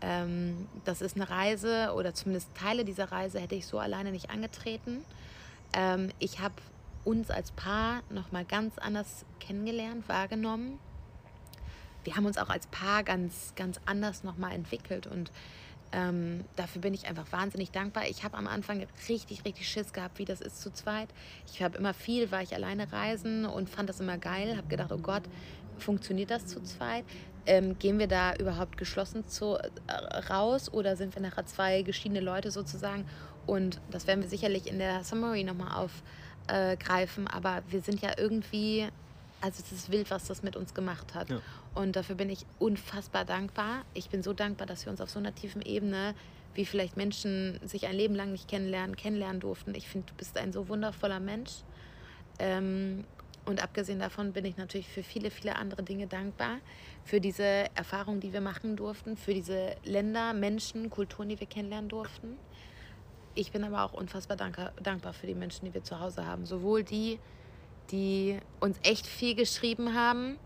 Ähm, 0.00 0.66
das 0.84 1.02
ist 1.02 1.16
eine 1.16 1.28
Reise 1.28 1.92
oder 1.94 2.14
zumindest 2.14 2.54
Teile 2.54 2.84
dieser 2.84 3.12
Reise 3.12 3.40
hätte 3.40 3.54
ich 3.54 3.66
so 3.66 3.78
alleine 3.78 4.12
nicht 4.12 4.30
angetreten. 4.30 5.04
Ähm, 5.72 6.10
ich 6.18 6.40
habe 6.40 6.54
uns 7.04 7.30
als 7.30 7.52
Paar 7.52 8.02
nochmal 8.10 8.44
ganz 8.44 8.78
anders 8.78 9.24
kennengelernt, 9.38 10.08
wahrgenommen 10.08 10.78
wir 12.04 12.16
haben 12.16 12.26
uns 12.26 12.38
auch 12.38 12.48
als 12.48 12.66
Paar 12.68 13.02
ganz, 13.02 13.52
ganz 13.56 13.80
anders 13.84 14.24
nochmal 14.24 14.52
entwickelt 14.52 15.06
und 15.06 15.30
ähm, 15.92 16.44
dafür 16.54 16.80
bin 16.80 16.94
ich 16.94 17.08
einfach 17.08 17.30
wahnsinnig 17.32 17.72
dankbar. 17.72 18.04
Ich 18.08 18.22
habe 18.22 18.36
am 18.36 18.46
Anfang 18.46 18.86
richtig, 19.08 19.44
richtig 19.44 19.68
Schiss 19.68 19.92
gehabt, 19.92 20.20
wie 20.20 20.24
das 20.24 20.40
ist 20.40 20.60
zu 20.60 20.72
zweit. 20.72 21.08
Ich 21.52 21.62
habe 21.62 21.76
immer 21.78 21.94
viel, 21.94 22.30
war 22.30 22.42
ich 22.42 22.54
alleine 22.54 22.92
reisen 22.92 23.44
und 23.44 23.68
fand 23.68 23.88
das 23.88 23.98
immer 23.98 24.16
geil. 24.16 24.56
Habe 24.56 24.68
gedacht, 24.68 24.92
oh 24.92 24.98
Gott, 24.98 25.24
funktioniert 25.78 26.30
das 26.30 26.46
zu 26.46 26.62
zweit? 26.62 27.04
Ähm, 27.46 27.78
gehen 27.78 27.98
wir 27.98 28.06
da 28.06 28.34
überhaupt 28.34 28.76
geschlossen 28.76 29.26
zu, 29.26 29.56
äh, 29.56 29.92
raus 30.30 30.72
oder 30.72 30.96
sind 30.96 31.14
wir 31.14 31.22
nachher 31.22 31.46
zwei 31.46 31.82
geschiedene 31.82 32.20
Leute 32.20 32.50
sozusagen? 32.50 33.06
Und 33.46 33.80
das 33.90 34.06
werden 34.06 34.22
wir 34.22 34.28
sicherlich 34.28 34.66
in 34.66 34.78
der 34.78 35.02
Summary 35.04 35.44
nochmal 35.44 35.88
aufgreifen. 36.48 37.26
Äh, 37.26 37.30
aber 37.32 37.62
wir 37.68 37.80
sind 37.80 38.00
ja 38.02 38.12
irgendwie 38.16 38.88
also 39.40 39.62
es 39.64 39.72
ist 39.72 39.90
wild, 39.90 40.10
was 40.10 40.26
das 40.26 40.42
mit 40.42 40.56
uns 40.56 40.74
gemacht 40.74 41.14
hat. 41.14 41.30
Ja. 41.30 41.40
Und 41.74 41.96
dafür 41.96 42.16
bin 42.16 42.30
ich 42.30 42.44
unfassbar 42.58 43.24
dankbar. 43.24 43.84
Ich 43.94 44.10
bin 44.10 44.22
so 44.22 44.32
dankbar, 44.32 44.66
dass 44.66 44.84
wir 44.84 44.90
uns 44.90 45.00
auf 45.00 45.10
so 45.10 45.18
einer 45.18 45.34
tiefen 45.34 45.62
Ebene, 45.62 46.14
wie 46.54 46.66
vielleicht 46.66 46.96
Menschen 46.96 47.58
sich 47.66 47.86
ein 47.86 47.94
Leben 47.94 48.14
lang 48.14 48.32
nicht 48.32 48.48
kennenlernen, 48.48 48.96
kennenlernen 48.96 49.40
durften. 49.40 49.74
Ich 49.74 49.88
finde, 49.88 50.08
du 50.08 50.14
bist 50.14 50.36
ein 50.36 50.52
so 50.52 50.68
wundervoller 50.68 51.20
Mensch. 51.20 51.52
Ähm, 52.38 53.04
und 53.46 53.62
abgesehen 53.62 53.98
davon 53.98 54.32
bin 54.32 54.44
ich 54.44 54.56
natürlich 54.56 54.88
für 54.88 55.02
viele, 55.02 55.30
viele 55.30 55.56
andere 55.56 55.82
Dinge 55.82 56.06
dankbar. 56.06 56.58
Für 57.04 57.20
diese 57.20 57.66
Erfahrungen, 57.74 58.20
die 58.20 58.32
wir 58.32 58.40
machen 58.40 58.76
durften, 58.76 59.16
für 59.16 59.34
diese 59.34 59.74
Länder, 59.84 60.32
Menschen, 60.32 60.90
Kulturen, 60.90 61.28
die 61.28 61.40
wir 61.40 61.46
kennenlernen 61.46 61.88
durften. 61.88 62.36
Ich 63.34 63.52
bin 63.52 63.64
aber 63.64 63.84
auch 63.84 63.92
unfassbar 63.92 64.36
dankbar 64.36 65.12
für 65.12 65.26
die 65.26 65.34
Menschen, 65.34 65.64
die 65.64 65.74
wir 65.74 65.84
zu 65.84 66.00
Hause 66.00 66.26
haben. 66.26 66.46
Sowohl 66.46 66.82
die, 66.82 67.18
die 67.90 68.38
uns 68.58 68.78
echt 68.82 69.06
viel 69.06 69.34
geschrieben 69.34 69.94
haben. 69.94 70.36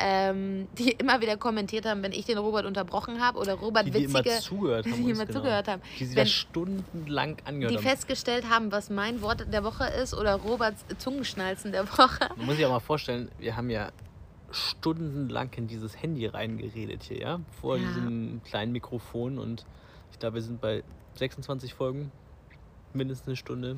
Ähm, 0.00 0.68
die 0.78 0.92
immer 0.92 1.20
wieder 1.20 1.36
kommentiert 1.36 1.84
haben, 1.84 2.04
wenn 2.04 2.12
ich 2.12 2.24
den 2.24 2.38
Robert 2.38 2.64
unterbrochen 2.66 3.20
habe 3.20 3.36
oder 3.36 3.54
Robert 3.54 3.84
die, 3.84 3.94
witzige, 3.94 4.22
die 4.22 4.28
immer 4.28 4.38
zugehört 4.40 4.86
haben, 4.92 4.94
die 4.94 5.10
immer 5.10 5.26
genau. 5.26 5.38
zugehört 5.40 5.66
haben, 5.66 5.82
die 5.98 6.04
sich 6.04 6.14
da 6.14 6.24
stundenlang 6.24 7.36
angehört 7.44 7.72
die 7.72 7.76
haben, 7.78 7.82
die 7.82 7.88
festgestellt 7.90 8.48
haben, 8.48 8.70
was 8.70 8.90
mein 8.90 9.22
Wort 9.22 9.52
der 9.52 9.64
Woche 9.64 9.88
ist 9.88 10.14
oder 10.14 10.36
Roberts 10.36 10.84
Zungenschnalzen 10.98 11.72
der 11.72 11.88
Woche. 11.88 12.28
Man 12.36 12.46
muss 12.46 12.54
sich 12.54 12.66
auch 12.66 12.70
mal 12.70 12.78
vorstellen, 12.78 13.28
wir 13.40 13.56
haben 13.56 13.70
ja 13.70 13.90
stundenlang 14.50 15.50
in 15.56 15.66
dieses 15.66 16.00
Handy 16.00 16.26
reingeredet 16.26 17.02
hier, 17.04 17.18
ja, 17.18 17.40
vor 17.60 17.76
ja. 17.76 17.86
diesem 17.86 18.40
kleinen 18.44 18.72
Mikrofon 18.72 19.38
und 19.38 19.66
ich 20.12 20.18
glaube, 20.18 20.36
wir 20.36 20.42
sind 20.42 20.60
bei 20.60 20.82
26 21.16 21.74
Folgen, 21.74 22.10
mindestens 22.92 23.28
eine 23.28 23.36
Stunde, 23.36 23.76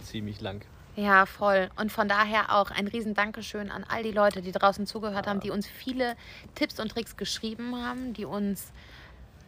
ziemlich 0.00 0.40
lang. 0.40 0.64
Ja, 0.96 1.26
voll. 1.26 1.70
Und 1.76 1.90
von 1.90 2.08
daher 2.08 2.54
auch 2.54 2.70
ein 2.70 2.86
riesen 2.86 3.14
Dankeschön 3.14 3.70
an 3.70 3.84
all 3.88 4.04
die 4.04 4.12
Leute, 4.12 4.42
die 4.42 4.52
draußen 4.52 4.86
zugehört 4.86 5.26
haben, 5.26 5.40
die 5.40 5.50
uns 5.50 5.66
viele 5.66 6.16
Tipps 6.54 6.78
und 6.78 6.90
Tricks 6.90 7.16
geschrieben 7.16 7.74
haben, 7.74 8.12
die 8.12 8.24
uns 8.24 8.72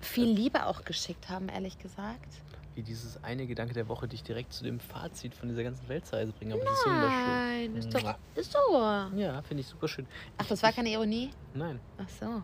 viel 0.00 0.28
Liebe 0.28 0.66
auch 0.66 0.84
geschickt 0.84 1.28
haben, 1.28 1.48
ehrlich 1.48 1.78
gesagt. 1.78 2.26
Wie 2.76 2.82
dieses 2.82 3.24
eine 3.24 3.46
Gedanke 3.46 3.72
der 3.72 3.88
Woche 3.88 4.06
dich 4.06 4.22
direkt 4.22 4.52
zu 4.52 4.62
dem 4.62 4.78
Fazit 4.78 5.34
von 5.34 5.48
dieser 5.48 5.64
ganzen 5.64 5.88
Weltreise 5.88 6.30
bringen. 6.32 6.52
Aber 6.52 6.62
das 6.62 6.78
ist 6.78 6.86
wunderschön. 6.86 7.76
Ist 7.76 7.94
doch, 7.94 8.14
ist 8.34 8.52
so. 8.52 9.18
Ja, 9.18 9.40
finde 9.40 9.62
ich 9.62 9.66
super 9.66 9.88
schön. 9.88 10.06
Ach, 10.36 10.46
das 10.46 10.62
war 10.62 10.72
keine 10.72 10.90
Ironie? 10.90 11.30
Nein. 11.54 11.80
Ach 11.96 12.08
so. 12.08 12.42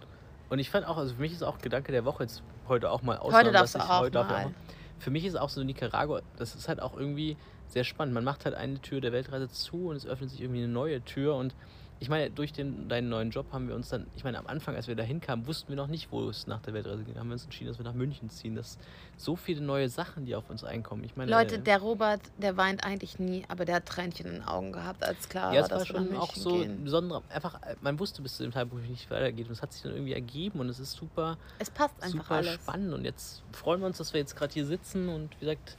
Und 0.48 0.58
ich 0.58 0.70
fand 0.70 0.86
auch, 0.86 0.96
also 0.96 1.14
für 1.14 1.20
mich 1.20 1.32
ist 1.32 1.42
auch 1.42 1.58
Gedanke 1.58 1.92
der 1.92 2.06
Woche 2.06 2.22
jetzt 2.24 2.42
heute 2.66 2.90
auch 2.90 3.02
mal 3.02 3.18
Ausnahme, 3.18 3.44
Heute 3.44 3.52
darfst 3.52 3.74
du 3.74 3.78
auch 3.78 4.00
heute 4.00 4.24
mal. 4.24 4.54
Für 4.98 5.10
mich 5.10 5.26
ist 5.26 5.36
auch 5.36 5.50
so 5.50 5.62
Nicaragua, 5.62 6.22
das 6.36 6.54
ist 6.54 6.66
halt 6.68 6.80
auch 6.80 6.96
irgendwie 6.96 7.36
sehr 7.68 7.84
spannend. 7.84 8.14
Man 8.14 8.24
macht 8.24 8.46
halt 8.46 8.54
eine 8.54 8.80
Tür 8.80 9.02
der 9.02 9.12
Weltreise 9.12 9.48
zu 9.48 9.88
und 9.88 9.96
es 9.96 10.06
öffnet 10.06 10.30
sich 10.30 10.40
irgendwie 10.40 10.62
eine 10.62 10.72
neue 10.72 11.02
Tür. 11.02 11.34
Und 11.36 11.54
ich 12.02 12.08
meine, 12.08 12.30
durch 12.30 12.52
den, 12.52 12.88
deinen 12.88 13.08
neuen 13.08 13.30
Job 13.30 13.46
haben 13.52 13.68
wir 13.68 13.76
uns 13.76 13.88
dann, 13.88 14.08
ich 14.16 14.24
meine, 14.24 14.36
am 14.36 14.48
Anfang, 14.48 14.74
als 14.74 14.88
wir 14.88 14.96
da 14.96 15.04
hinkamen, 15.04 15.46
wussten 15.46 15.68
wir 15.68 15.76
noch 15.76 15.86
nicht, 15.86 16.10
wo 16.10 16.28
es 16.28 16.48
nach 16.48 16.60
der 16.60 16.74
Weltreise 16.74 17.04
geht. 17.04 17.16
Haben 17.16 17.28
wir 17.28 17.34
uns 17.34 17.44
entschieden, 17.44 17.68
dass 17.68 17.78
wir 17.78 17.84
nach 17.84 17.94
München 17.94 18.28
ziehen. 18.28 18.56
Das 18.56 18.76
so 19.16 19.36
viele 19.36 19.60
neue 19.60 19.88
Sachen, 19.88 20.26
die 20.26 20.34
auf 20.34 20.50
uns 20.50 20.64
einkommen. 20.64 21.04
Ich 21.04 21.14
meine, 21.14 21.30
Leute, 21.30 21.60
der 21.60 21.78
Robert, 21.78 22.20
der 22.38 22.56
weint 22.56 22.82
eigentlich 22.82 23.20
nie, 23.20 23.44
aber 23.46 23.64
der 23.64 23.76
hat 23.76 23.86
Tränchen 23.86 24.26
in 24.26 24.32
den 24.32 24.42
Augen 24.42 24.72
gehabt, 24.72 25.04
als 25.04 25.28
klar 25.28 25.54
ja, 25.54 25.62
war, 25.62 25.68
dass 25.68 25.78
war 25.78 25.86
schon 25.86 26.16
auch 26.16 26.34
so 26.34 26.58
gehen. 26.58 26.82
besonders, 26.82 27.22
einfach, 27.30 27.60
man 27.82 28.00
wusste 28.00 28.20
bis 28.20 28.36
zu 28.36 28.42
dem 28.42 28.52
Zeitpunkt 28.52 28.90
nicht 28.90 29.08
weitergeht 29.08 29.46
und 29.46 29.52
es 29.52 29.62
hat 29.62 29.72
sich 29.72 29.82
dann 29.82 29.92
irgendwie 29.92 30.14
ergeben 30.14 30.58
und 30.58 30.68
es 30.68 30.80
ist 30.80 30.94
super, 30.94 31.38
es 31.60 31.70
passt 31.70 31.94
einfach 32.02 32.18
super 32.18 32.34
alles. 32.34 32.54
spannend 32.54 32.94
und 32.94 33.04
jetzt 33.04 33.44
freuen 33.52 33.78
wir 33.80 33.86
uns, 33.86 33.98
dass 33.98 34.12
wir 34.12 34.20
jetzt 34.20 34.34
gerade 34.34 34.52
hier 34.52 34.66
sitzen 34.66 35.08
und 35.08 35.30
wie 35.36 35.46
gesagt, 35.46 35.76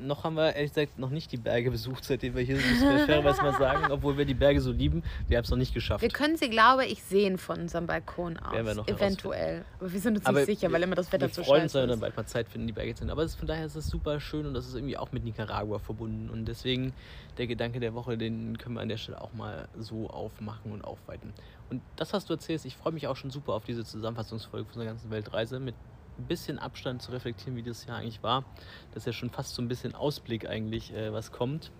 noch 0.00 0.24
haben 0.24 0.36
wir 0.36 0.54
ehrlich 0.54 0.72
gesagt 0.72 0.98
noch 0.98 1.10
nicht 1.10 1.32
die 1.32 1.36
Berge 1.36 1.70
besucht, 1.70 2.04
seitdem 2.04 2.34
wir 2.34 2.42
hier 2.42 2.56
sind, 2.56 2.70
müssen 2.70 2.88
wir 2.88 3.06
fairerweise 3.06 3.42
mal 3.42 3.56
sagen, 3.56 3.86
obwohl 3.92 4.16
wir 4.16 4.24
die 4.24 4.34
Berge 4.34 4.60
so 4.60 4.72
lieben. 4.72 5.02
Wir 5.28 5.38
haben 5.38 5.44
es 5.44 5.50
noch 5.50 5.58
nicht 5.58 5.74
geschafft. 5.74 6.02
Wir 6.02 6.08
können 6.08 6.36
sie, 6.36 6.50
glaube 6.50 6.84
ich, 6.84 7.02
sehen 7.02 7.38
von 7.38 7.60
unserem 7.60 7.86
Balkon 7.86 8.38
aus. 8.38 8.52
Werden 8.52 8.66
wir 8.66 8.74
noch 8.74 8.88
Eventuell. 8.88 9.64
Aber 9.78 9.92
wir 9.92 10.00
sind 10.00 10.16
uns 10.18 10.26
Aber 10.26 10.38
nicht 10.40 10.46
sicher, 10.46 10.72
weil 10.72 10.82
immer 10.82 10.94
das 10.94 11.12
Wetter 11.12 11.30
zu 11.30 11.40
scheiße 11.40 11.40
ist. 11.40 11.46
Wir 11.46 11.52
freuen 11.52 11.62
uns, 11.62 11.74
wenn 11.74 11.82
wir 11.82 11.86
dann 11.88 12.00
bald 12.00 12.16
mal 12.16 12.26
Zeit 12.26 12.48
finden, 12.48 12.66
die 12.66 12.72
Berge 12.72 12.94
zu 12.94 13.00
sehen. 13.00 13.10
Aber 13.10 13.28
von 13.28 13.46
daher 13.46 13.66
ist 13.66 13.76
es 13.76 13.86
super 13.86 14.20
schön 14.20 14.46
und 14.46 14.54
das 14.54 14.66
ist 14.66 14.74
irgendwie 14.74 14.96
auch 14.96 15.12
mit 15.12 15.24
Nicaragua 15.24 15.78
verbunden. 15.78 16.30
Und 16.30 16.46
deswegen 16.46 16.92
der 17.38 17.46
Gedanke 17.46 17.80
der 17.80 17.94
Woche, 17.94 18.16
den 18.16 18.58
können 18.58 18.74
wir 18.74 18.82
an 18.82 18.88
der 18.88 18.96
Stelle 18.96 19.20
auch 19.20 19.32
mal 19.32 19.68
so 19.78 20.08
aufmachen 20.08 20.72
und 20.72 20.82
aufweiten. 20.82 21.32
Und 21.70 21.82
das, 21.96 22.12
was 22.12 22.24
du 22.26 22.34
erzählst, 22.34 22.64
ich 22.64 22.76
freue 22.76 22.92
mich 22.92 23.06
auch 23.08 23.16
schon 23.16 23.30
super 23.30 23.54
auf 23.54 23.64
diese 23.64 23.84
Zusammenfassungsfolge 23.84 24.68
von 24.70 24.80
der 24.80 24.88
ganzen 24.88 25.10
Weltreise 25.10 25.58
mit 25.58 25.74
ein 26.18 26.24
bisschen 26.24 26.58
Abstand 26.58 27.02
zu 27.02 27.12
reflektieren, 27.12 27.56
wie 27.56 27.62
das 27.62 27.86
Jahr 27.86 27.98
eigentlich 27.98 28.22
war. 28.22 28.44
Das 28.92 29.02
ist 29.02 29.06
ja 29.06 29.12
schon 29.12 29.30
fast 29.30 29.54
so 29.54 29.62
ein 29.62 29.68
bisschen 29.68 29.94
Ausblick 29.94 30.48
eigentlich, 30.48 30.92
äh, 30.92 31.12
was 31.12 31.32
kommt. 31.32 31.70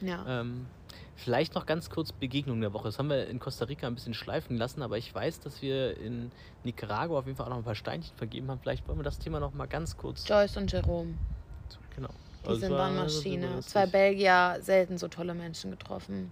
Ja. 0.00 0.24
Ähm, 0.40 0.66
vielleicht 1.16 1.54
noch 1.54 1.66
ganz 1.66 1.90
kurz 1.90 2.12
Begegnung 2.12 2.60
der 2.60 2.72
Woche. 2.72 2.84
Das 2.84 2.98
haben 2.98 3.08
wir 3.08 3.26
in 3.28 3.38
Costa 3.38 3.64
Rica 3.64 3.86
ein 3.86 3.94
bisschen 3.94 4.14
schleifen 4.14 4.56
lassen, 4.56 4.82
aber 4.82 4.98
ich 4.98 5.14
weiß, 5.14 5.40
dass 5.40 5.62
wir 5.62 5.96
in 5.98 6.30
Nicaragua 6.64 7.18
auf 7.18 7.26
jeden 7.26 7.36
Fall 7.36 7.46
auch 7.46 7.50
noch 7.50 7.58
ein 7.58 7.64
paar 7.64 7.74
Steinchen 7.74 8.16
vergeben 8.16 8.50
haben. 8.50 8.60
Vielleicht 8.60 8.86
wollen 8.88 8.98
wir 8.98 9.04
das 9.04 9.18
Thema 9.18 9.40
noch 9.40 9.54
mal 9.54 9.66
ganz 9.66 9.96
kurz. 9.96 10.28
Joyce 10.28 10.56
und 10.56 10.72
Jerome. 10.72 11.14
Genau. 11.94 12.10
Die 12.42 12.48
also 12.48 12.60
sind 12.60 12.70
Bahnmaschine. 12.70 13.60
Zwei 13.60 13.86
Belgier, 13.86 14.58
selten 14.60 14.98
so 14.98 15.08
tolle 15.08 15.34
Menschen 15.34 15.70
getroffen. 15.70 16.30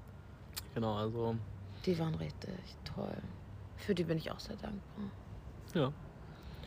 Genau, 0.74 0.96
also. 0.96 1.36
Die 1.86 1.98
waren 1.98 2.14
richtig 2.14 2.54
toll. 2.84 3.16
Für 3.76 3.94
die 3.94 4.04
bin 4.04 4.18
ich 4.18 4.30
auch 4.30 4.38
sehr 4.38 4.56
dankbar. 4.56 5.04
Ja. 5.74 5.92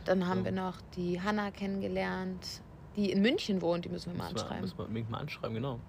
Dann 0.06 0.27
haben 0.27 0.40
ja. 0.40 0.45
wir 0.45 0.52
noch 0.52 0.76
die 0.95 1.22
Hanna 1.22 1.52
kennengelernt, 1.52 2.61
die 2.95 3.11
in 3.11 3.22
München 3.22 3.61
wohnt. 3.61 3.86
Die 3.86 3.90
müssen 3.90 4.14
wir 4.14 4.18
mal 4.18 4.32
müssen 4.32 4.38
anschreiben. 4.38 4.57
Wir, 4.57 4.61
müssen 4.61 4.77
wir 4.77 4.86
unbedingt 4.86 5.10
mal 5.10 5.18
anschreiben, 5.19 5.56
genau. 5.56 5.80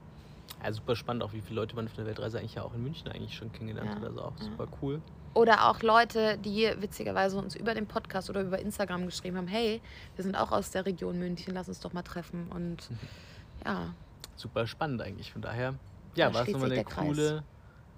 Ja, 0.62 0.72
super 0.72 0.97
spannend, 0.97 1.22
auch 1.22 1.32
wie 1.32 1.40
viele 1.40 1.56
Leute 1.56 1.76
man 1.76 1.86
von 1.86 1.97
der 1.98 2.06
Weltreise 2.06 2.38
eigentlich 2.38 2.55
ja 2.55 2.62
auch 2.62 2.74
in 2.74 2.82
München 2.82 3.09
eigentlich 3.09 3.34
schon 3.34 3.52
kennengelernt 3.52 3.90
ja. 3.90 3.97
hat. 3.97 4.05
Also 4.05 4.22
auch 4.22 4.36
super 4.38 4.66
cool. 4.80 5.01
Oder 5.34 5.68
auch 5.68 5.82
Leute, 5.82 6.38
die 6.38 6.70
witzigerweise 6.78 7.36
uns 7.36 7.55
über 7.55 7.74
den 7.74 7.86
Podcast 7.86 8.30
oder 8.30 8.40
über 8.40 8.59
Instagram 8.59 9.05
geschrieben 9.05 9.36
haben, 9.36 9.48
hey, 9.48 9.82
wir 10.14 10.24
sind 10.24 10.34
auch 10.34 10.51
aus 10.51 10.70
der 10.70 10.86
Region 10.86 11.18
München, 11.18 11.52
lass 11.52 11.68
uns 11.68 11.80
doch 11.80 11.93
mal 11.93 12.02
treffen. 12.02 12.48
Und 12.48 12.88
ja. 13.64 13.94
Super 14.36 14.66
spannend 14.66 15.02
eigentlich. 15.02 15.32
Von 15.32 15.43
daher, 15.43 15.74
ja, 16.14 16.32
war 16.32 16.43
es 16.43 16.48
nochmal 16.48 16.72
eine 16.72 16.84
coole, 16.84 17.44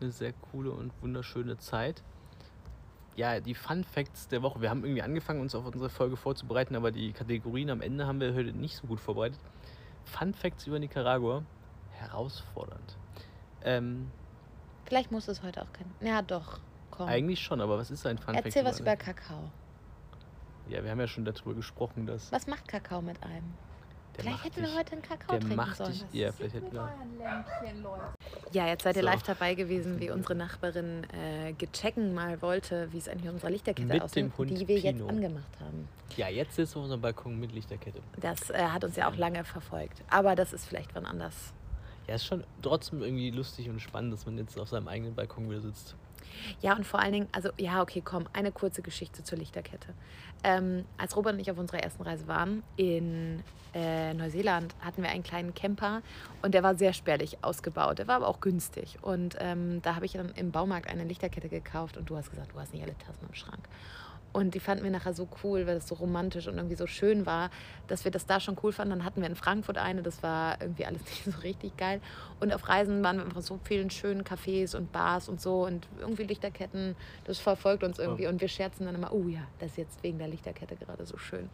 eine 0.01 0.11
sehr 0.11 0.33
coole 0.51 0.73
und 0.73 0.91
wunderschöne 1.01 1.59
Zeit 1.59 2.03
ja, 3.19 3.41
die 3.41 3.55
Fun 3.55 3.83
Facts 3.83 4.29
der 4.29 4.43
Woche. 4.43 4.61
Wir 4.61 4.71
haben 4.71 4.85
irgendwie 4.85 5.03
angefangen, 5.03 5.41
uns 5.41 5.53
auf 5.57 5.67
unsere 5.67 5.91
Folge 5.91 6.17
vorzubereiten, 6.17 6.77
aber 6.77 6.93
die 6.93 7.13
Kategorien 7.13 7.69
am 7.69 7.81
Ende 7.81 8.07
haben 8.07 8.21
wir 8.21 8.33
heute 8.33 8.53
nicht 8.53 8.77
so 8.77 8.87
gut 8.87 9.01
vorbereitet. 9.01 9.41
Fun 10.05 10.33
Facts 10.33 10.69
über 10.69 10.79
Nicaragua. 10.79 11.43
Herausfordernd. 11.95 12.97
Ähm, 13.65 14.09
Vielleicht 14.85 15.11
muss 15.11 15.27
es 15.27 15.43
heute 15.43 15.63
auch 15.63 15.73
kennen. 15.73 15.93
Ja, 16.01 16.23
doch. 16.23 16.61
Komm. 16.93 17.09
Eigentlich 17.09 17.41
schon, 17.41 17.61
aber 17.61 17.77
was 17.77 17.91
ist 17.91 18.07
ein 18.07 18.19
Fun 18.19 18.35
Fact? 18.35 18.47
Erzähl 18.47 18.65
was 18.65 18.79
über 18.79 18.95
Kakao. 18.95 19.51
Ja, 20.69 20.85
wir 20.85 20.91
haben 20.93 21.01
ja 21.01 21.09
schon 21.09 21.25
darüber 21.25 21.55
gesprochen, 21.55 22.07
dass. 22.07 22.31
Was 22.31 22.47
macht 22.47 22.69
Kakao 22.69 23.03
mit 23.03 23.21
einem? 23.25 23.53
Der 24.17 24.25
vielleicht 24.25 24.45
hätten 24.45 24.63
wir 24.63 24.75
heute 24.77 24.93
einen 24.93 25.03
Kakao 25.03 25.33
der 25.33 25.41
trinken 25.41 25.57
macht 25.57 25.77
sollen. 25.77 25.91
Dich, 25.91 26.05
ja, 26.13 26.31
vielleicht 26.31 26.55
hätten 26.55 26.73
wir. 26.73 26.93
Ja, 28.53 28.67
jetzt 28.67 28.85
seid 28.85 28.97
ihr 28.97 29.03
so. 29.03 29.09
live 29.09 29.23
dabei 29.23 29.55
gewesen, 29.55 30.01
wie 30.01 30.11
unsere 30.11 30.35
Nachbarin 30.35 31.05
äh, 31.13 31.53
gechecken 31.53 32.15
mal 32.15 32.41
wollte, 32.43 32.89
wie 32.93 32.99
es 32.99 33.09
eigentlich 33.09 33.25
mit 33.25 33.35
unserer 33.35 33.51
Lichterkette 33.51 33.89
mit 33.93 34.03
aussieht, 34.03 34.33
die 34.39 34.69
wir 34.69 34.81
Pino. 34.81 34.81
jetzt 34.83 35.03
angemacht 35.03 35.61
haben. 35.61 35.89
Ja, 36.17 36.29
jetzt 36.29 36.57
sitzen 36.57 36.75
wir 36.75 36.79
auf 36.79 36.85
unserem 36.85 37.01
Balkon 37.01 37.39
mit 37.39 37.53
Lichterkette. 37.53 38.01
Das 38.21 38.51
äh, 38.51 38.59
hat 38.59 38.85
uns 38.85 38.97
ja 38.97 39.09
auch 39.11 39.17
lange 39.17 39.45
verfolgt. 39.45 40.03
Aber 40.11 40.35
das 40.35 40.53
ist 40.53 40.67
vielleicht 40.67 40.95
wann 40.95 41.07
anders. 41.07 41.53
Ja, 42.07 42.15
ist 42.15 42.25
schon 42.27 42.43
trotzdem 42.63 43.03
irgendwie 43.03 43.31
lustig 43.31 43.69
und 43.69 43.81
spannend, 43.81 44.15
dass 44.15 44.25
man 44.25 44.39
jetzt 44.39 44.59
auf 44.59 44.69
seinem 44.69 44.89
eigenen 44.89 45.15
Balkon 45.15 45.51
wieder 45.51 45.61
sitzt. 45.61 45.95
Ja, 46.61 46.77
und 46.77 46.87
vor 46.87 47.01
allen 47.01 47.13
Dingen, 47.13 47.29
also 47.33 47.51
ja, 47.59 47.83
okay, 47.83 48.03
komm, 48.05 48.27
eine 48.33 48.53
kurze 48.53 48.83
Geschichte 48.83 49.23
zur 49.23 49.39
Lichterkette. 49.39 49.89
Ähm, 50.45 50.85
als 50.97 51.17
Robert 51.17 51.35
und 51.35 51.41
ich 51.41 51.51
auf 51.51 51.59
unserer 51.59 51.83
ersten 51.83 52.03
Reise 52.03 52.27
waren 52.29 52.63
in 52.77 53.43
äh, 53.75 54.15
Neuseeland, 54.15 54.75
hatten 54.81 55.03
wir 55.03 55.11
einen 55.11 55.23
kleinen 55.23 55.55
Camper 55.55 56.03
und 56.43 56.55
der 56.55 56.63
war 56.63 56.77
sehr 56.77 56.93
spärlich 56.93 57.39
ausgebaut. 57.43 57.99
Der 57.99 58.09
war 58.09 58.17
aber 58.17 58.29
auch 58.29 58.41
günstig. 58.41 58.99
Und 59.03 59.37
ähm, 59.41 59.83
da 59.83 59.95
habe 59.95 60.07
ich 60.07 60.13
dann 60.13 60.31
im 60.37 60.51
Baumarkt 60.51 60.89
eine 60.89 61.05
Lichterkette 61.05 61.49
gekauft 61.49 61.97
und 61.97 62.09
du 62.09 62.17
hast 62.17 62.31
gesagt, 62.31 62.53
du 62.55 62.61
hast 62.61 62.73
nicht 62.73 62.83
alle 62.83 62.97
Tassen 62.99 63.27
im 63.29 63.35
Schrank. 63.35 63.69
Und 64.39 64.55
die 64.55 64.61
fanden 64.61 64.85
wir 64.85 64.93
nachher 64.93 65.15
so 65.15 65.27
cool, 65.43 65.67
weil 65.67 65.79
es 65.79 65.89
so 65.89 65.97
romantisch 65.97 66.47
und 66.47 66.59
irgendwie 66.59 66.77
so 66.77 66.87
schön 66.87 67.27
war, 67.27 67.51
dass 67.89 68.05
wir 68.05 68.13
das 68.13 68.25
da 68.25 68.39
schon 68.39 68.57
cool 68.63 68.71
fanden. 68.71 68.91
Dann 68.91 69.05
hatten 69.05 69.21
wir 69.21 69.29
in 69.29 69.35
Frankfurt 69.35 69.79
eine, 69.79 70.01
das 70.01 70.23
war 70.23 70.61
irgendwie 70.61 70.87
alles 70.87 71.01
nicht 71.07 71.25
so 71.25 71.41
richtig 71.41 71.77
geil. 71.77 72.01
Und 72.39 72.55
auf 72.55 72.69
Reisen 72.69 73.03
waren 73.03 73.17
wir 73.17 73.25
einfach 73.25 73.43
so 73.43 73.59
vielen 73.65 73.91
schönen 73.91 74.23
Cafés 74.23 74.77
und 74.77 74.93
Bars 74.93 75.29
und 75.29 75.41
so 75.41 75.67
und 75.67 75.89
irgendwie 75.99 76.23
Lichterketten, 76.23 76.95
das 77.25 77.41
verfolgt 77.41 77.83
uns 77.83 77.99
irgendwie. 77.99 78.29
Und 78.29 78.41
wir 78.41 78.47
scherzen 78.47 78.87
dann 78.87 78.95
immer, 78.95 79.13
oh 79.13 79.27
ja, 79.27 79.41
das 79.59 79.73
ist 79.73 79.79
jetzt 79.79 80.03
wegen 80.05 80.19
der 80.19 80.29
Lichterkette 80.29 80.77
gerade 80.77 81.05
so 81.05 81.17
schön. 81.17 81.51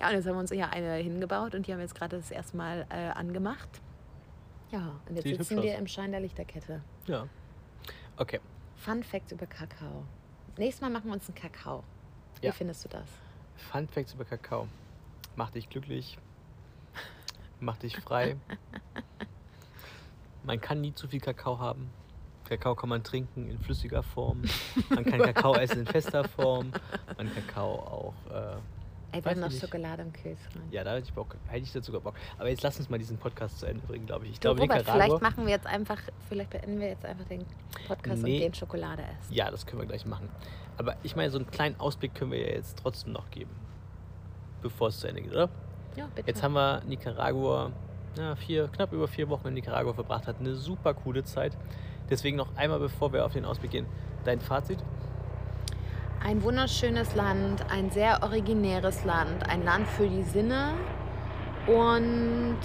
Ja, 0.00 0.06
und 0.06 0.14
jetzt 0.14 0.28
haben 0.28 0.36
wir 0.36 0.40
uns 0.40 0.52
hier 0.52 0.70
eine 0.70 0.94
hingebaut 0.94 1.56
und 1.56 1.66
die 1.66 1.72
haben 1.72 1.78
wir 1.78 1.86
jetzt 1.86 1.96
gerade 1.96 2.18
das 2.18 2.30
erste 2.30 2.56
Mal 2.56 2.86
äh, 2.90 3.08
angemacht. 3.18 3.80
Ja, 4.70 5.00
und 5.08 5.16
jetzt 5.16 5.24
Sieht 5.24 5.38
sitzen 5.38 5.60
wir 5.60 5.72
aus. 5.72 5.80
im 5.80 5.88
Schein 5.88 6.12
der 6.12 6.20
Lichterkette. 6.20 6.82
Ja. 7.08 7.26
Okay. 8.16 8.38
Fun 8.76 9.02
Facts 9.02 9.32
über 9.32 9.46
Kakao. 9.46 10.04
Nächstes 10.56 10.82
Mal 10.82 10.90
machen 10.90 11.06
wir 11.06 11.14
uns 11.14 11.28
einen 11.28 11.34
Kakao. 11.34 11.82
Wie 12.40 12.46
Ja. 12.46 12.52
findest 12.52 12.84
du 12.84 12.88
das? 12.88 13.06
Fun 13.56 13.88
Facts 13.88 14.14
über 14.14 14.24
Kakao. 14.24 14.68
Macht 15.36 15.54
dich 15.54 15.68
glücklich. 15.68 16.18
Macht 17.60 17.82
dich 17.82 17.96
frei. 17.96 18.36
Man 20.44 20.60
kann 20.60 20.80
nie 20.80 20.94
zu 20.94 21.08
viel 21.08 21.20
Kakao 21.20 21.58
haben. 21.58 21.90
Kakao 22.48 22.74
kann 22.74 22.88
man 22.88 23.02
trinken 23.04 23.50
in 23.50 23.58
flüssiger 23.58 24.02
Form. 24.02 24.42
Man 24.88 25.04
kann 25.04 25.18
Kakao 25.34 25.54
essen 25.56 25.80
in 25.80 25.86
fester 25.86 26.26
Form. 26.26 26.72
Man 27.18 27.32
kann 27.34 27.46
Kakao 27.46 27.74
auch. 27.80 28.14
Äh, 28.32 28.56
Ey, 29.10 29.24
wir 29.24 29.30
haben 29.30 29.40
noch 29.40 29.46
ich 29.48 29.54
nicht. 29.54 29.62
Schokolade 29.62 30.02
im 30.02 30.12
Kühlschrank. 30.12 30.64
ja, 30.70 30.84
da 30.84 30.90
hätte 30.94 31.04
ich 31.06 31.12
Bock. 31.14 31.34
Hätte 31.46 31.62
ich 31.62 31.72
dazu 31.72 31.86
sogar 31.86 32.00
Bock. 32.02 32.14
Aber 32.38 32.48
jetzt 32.50 32.62
lass 32.62 32.78
uns 32.78 32.90
mal 32.90 32.98
diesen 32.98 33.16
Podcast 33.16 33.58
zu 33.58 33.66
Ende 33.66 33.84
bringen, 33.86 34.04
glaube 34.06 34.26
ich. 34.26 34.32
Ich 34.32 34.40
glaube, 34.40 34.60
Robert, 34.60 34.78
Nicaragua. 34.78 35.04
vielleicht 35.06 35.22
machen 35.22 35.44
wir 35.46 35.52
jetzt 35.52 35.66
einfach, 35.66 35.98
vielleicht 36.28 36.50
beenden 36.50 36.78
wir 36.78 36.88
jetzt 36.88 37.04
einfach 37.06 37.24
den 37.24 37.46
Podcast 37.86 38.22
Nee. 38.22 38.34
und 38.34 38.40
gehen 38.40 38.54
Schokolade 38.54 39.02
essen. 39.02 39.32
Ja, 39.32 39.50
das 39.50 39.64
können 39.64 39.80
wir 39.80 39.86
gleich 39.88 40.04
machen. 40.04 40.28
Aber 40.76 40.96
ich 41.02 41.16
meine, 41.16 41.30
so 41.30 41.38
einen 41.38 41.50
kleinen 41.50 41.80
Ausblick 41.80 42.14
können 42.14 42.32
wir 42.32 42.40
ja 42.40 42.54
jetzt 42.54 42.78
trotzdem 42.78 43.12
noch 43.12 43.30
geben. 43.30 43.50
Bevor 44.60 44.88
es 44.88 45.00
zu 45.00 45.06
Ende 45.08 45.22
geht, 45.22 45.32
oder? 45.32 45.48
Ja, 45.96 46.06
bitte. 46.14 46.28
Jetzt 46.28 46.42
haben 46.42 46.52
wir 46.54 46.82
Nicaragua, 46.86 47.72
ja, 48.18 48.36
vier, 48.36 48.68
knapp 48.68 48.92
über 48.92 49.08
vier 49.08 49.28
Wochen 49.28 49.48
in 49.48 49.54
Nicaragua 49.54 49.94
verbracht, 49.94 50.26
hat 50.26 50.38
eine 50.40 50.54
super 50.54 50.92
coole 50.94 51.24
Zeit. 51.24 51.56
Deswegen 52.10 52.36
noch 52.36 52.54
einmal, 52.56 52.78
bevor 52.78 53.12
wir 53.12 53.24
auf 53.24 53.32
den 53.32 53.44
Ausblick 53.44 53.70
gehen, 53.70 53.86
dein 54.24 54.40
Fazit? 54.40 54.78
Ein 56.28 56.42
wunderschönes 56.42 57.14
Land, 57.14 57.64
ein 57.70 57.90
sehr 57.90 58.22
originäres 58.22 59.02
Land, 59.06 59.48
ein 59.48 59.64
Land 59.64 59.88
für 59.88 60.06
die 60.06 60.22
Sinne 60.22 60.74
und 61.66 62.58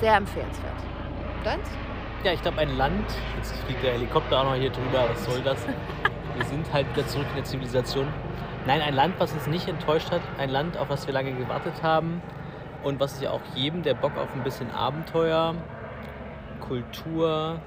sehr 0.00 0.16
empfehlenswert. 0.16 0.74
Deins? 1.44 1.66
Ja, 2.24 2.34
ich 2.34 2.42
glaube, 2.42 2.58
ein 2.58 2.76
Land, 2.76 3.06
jetzt 3.38 3.54
fliegt 3.64 3.82
der 3.82 3.94
Helikopter 3.94 4.38
auch 4.38 4.44
noch 4.44 4.54
hier 4.56 4.68
drüber, 4.68 5.08
was 5.08 5.24
soll 5.24 5.40
das? 5.40 5.66
Wir 6.36 6.44
sind 6.44 6.70
halt 6.74 6.86
wieder 6.94 7.06
zurück 7.06 7.24
in 7.30 7.36
der 7.36 7.44
Zivilisation. 7.44 8.06
Nein, 8.66 8.82
ein 8.82 8.94
Land, 8.94 9.14
was 9.16 9.32
uns 9.32 9.46
nicht 9.46 9.66
enttäuscht 9.66 10.10
hat, 10.10 10.20
ein 10.36 10.50
Land, 10.50 10.76
auf 10.76 10.88
das 10.88 11.06
wir 11.06 11.14
lange 11.14 11.32
gewartet 11.32 11.82
haben 11.82 12.20
und 12.82 13.00
was 13.00 13.18
ja 13.22 13.30
auch 13.30 13.40
jedem, 13.54 13.82
der 13.82 13.94
Bock 13.94 14.18
auf 14.18 14.28
ein 14.34 14.42
bisschen 14.42 14.70
Abenteuer, 14.70 15.54
Kultur, 16.60 17.62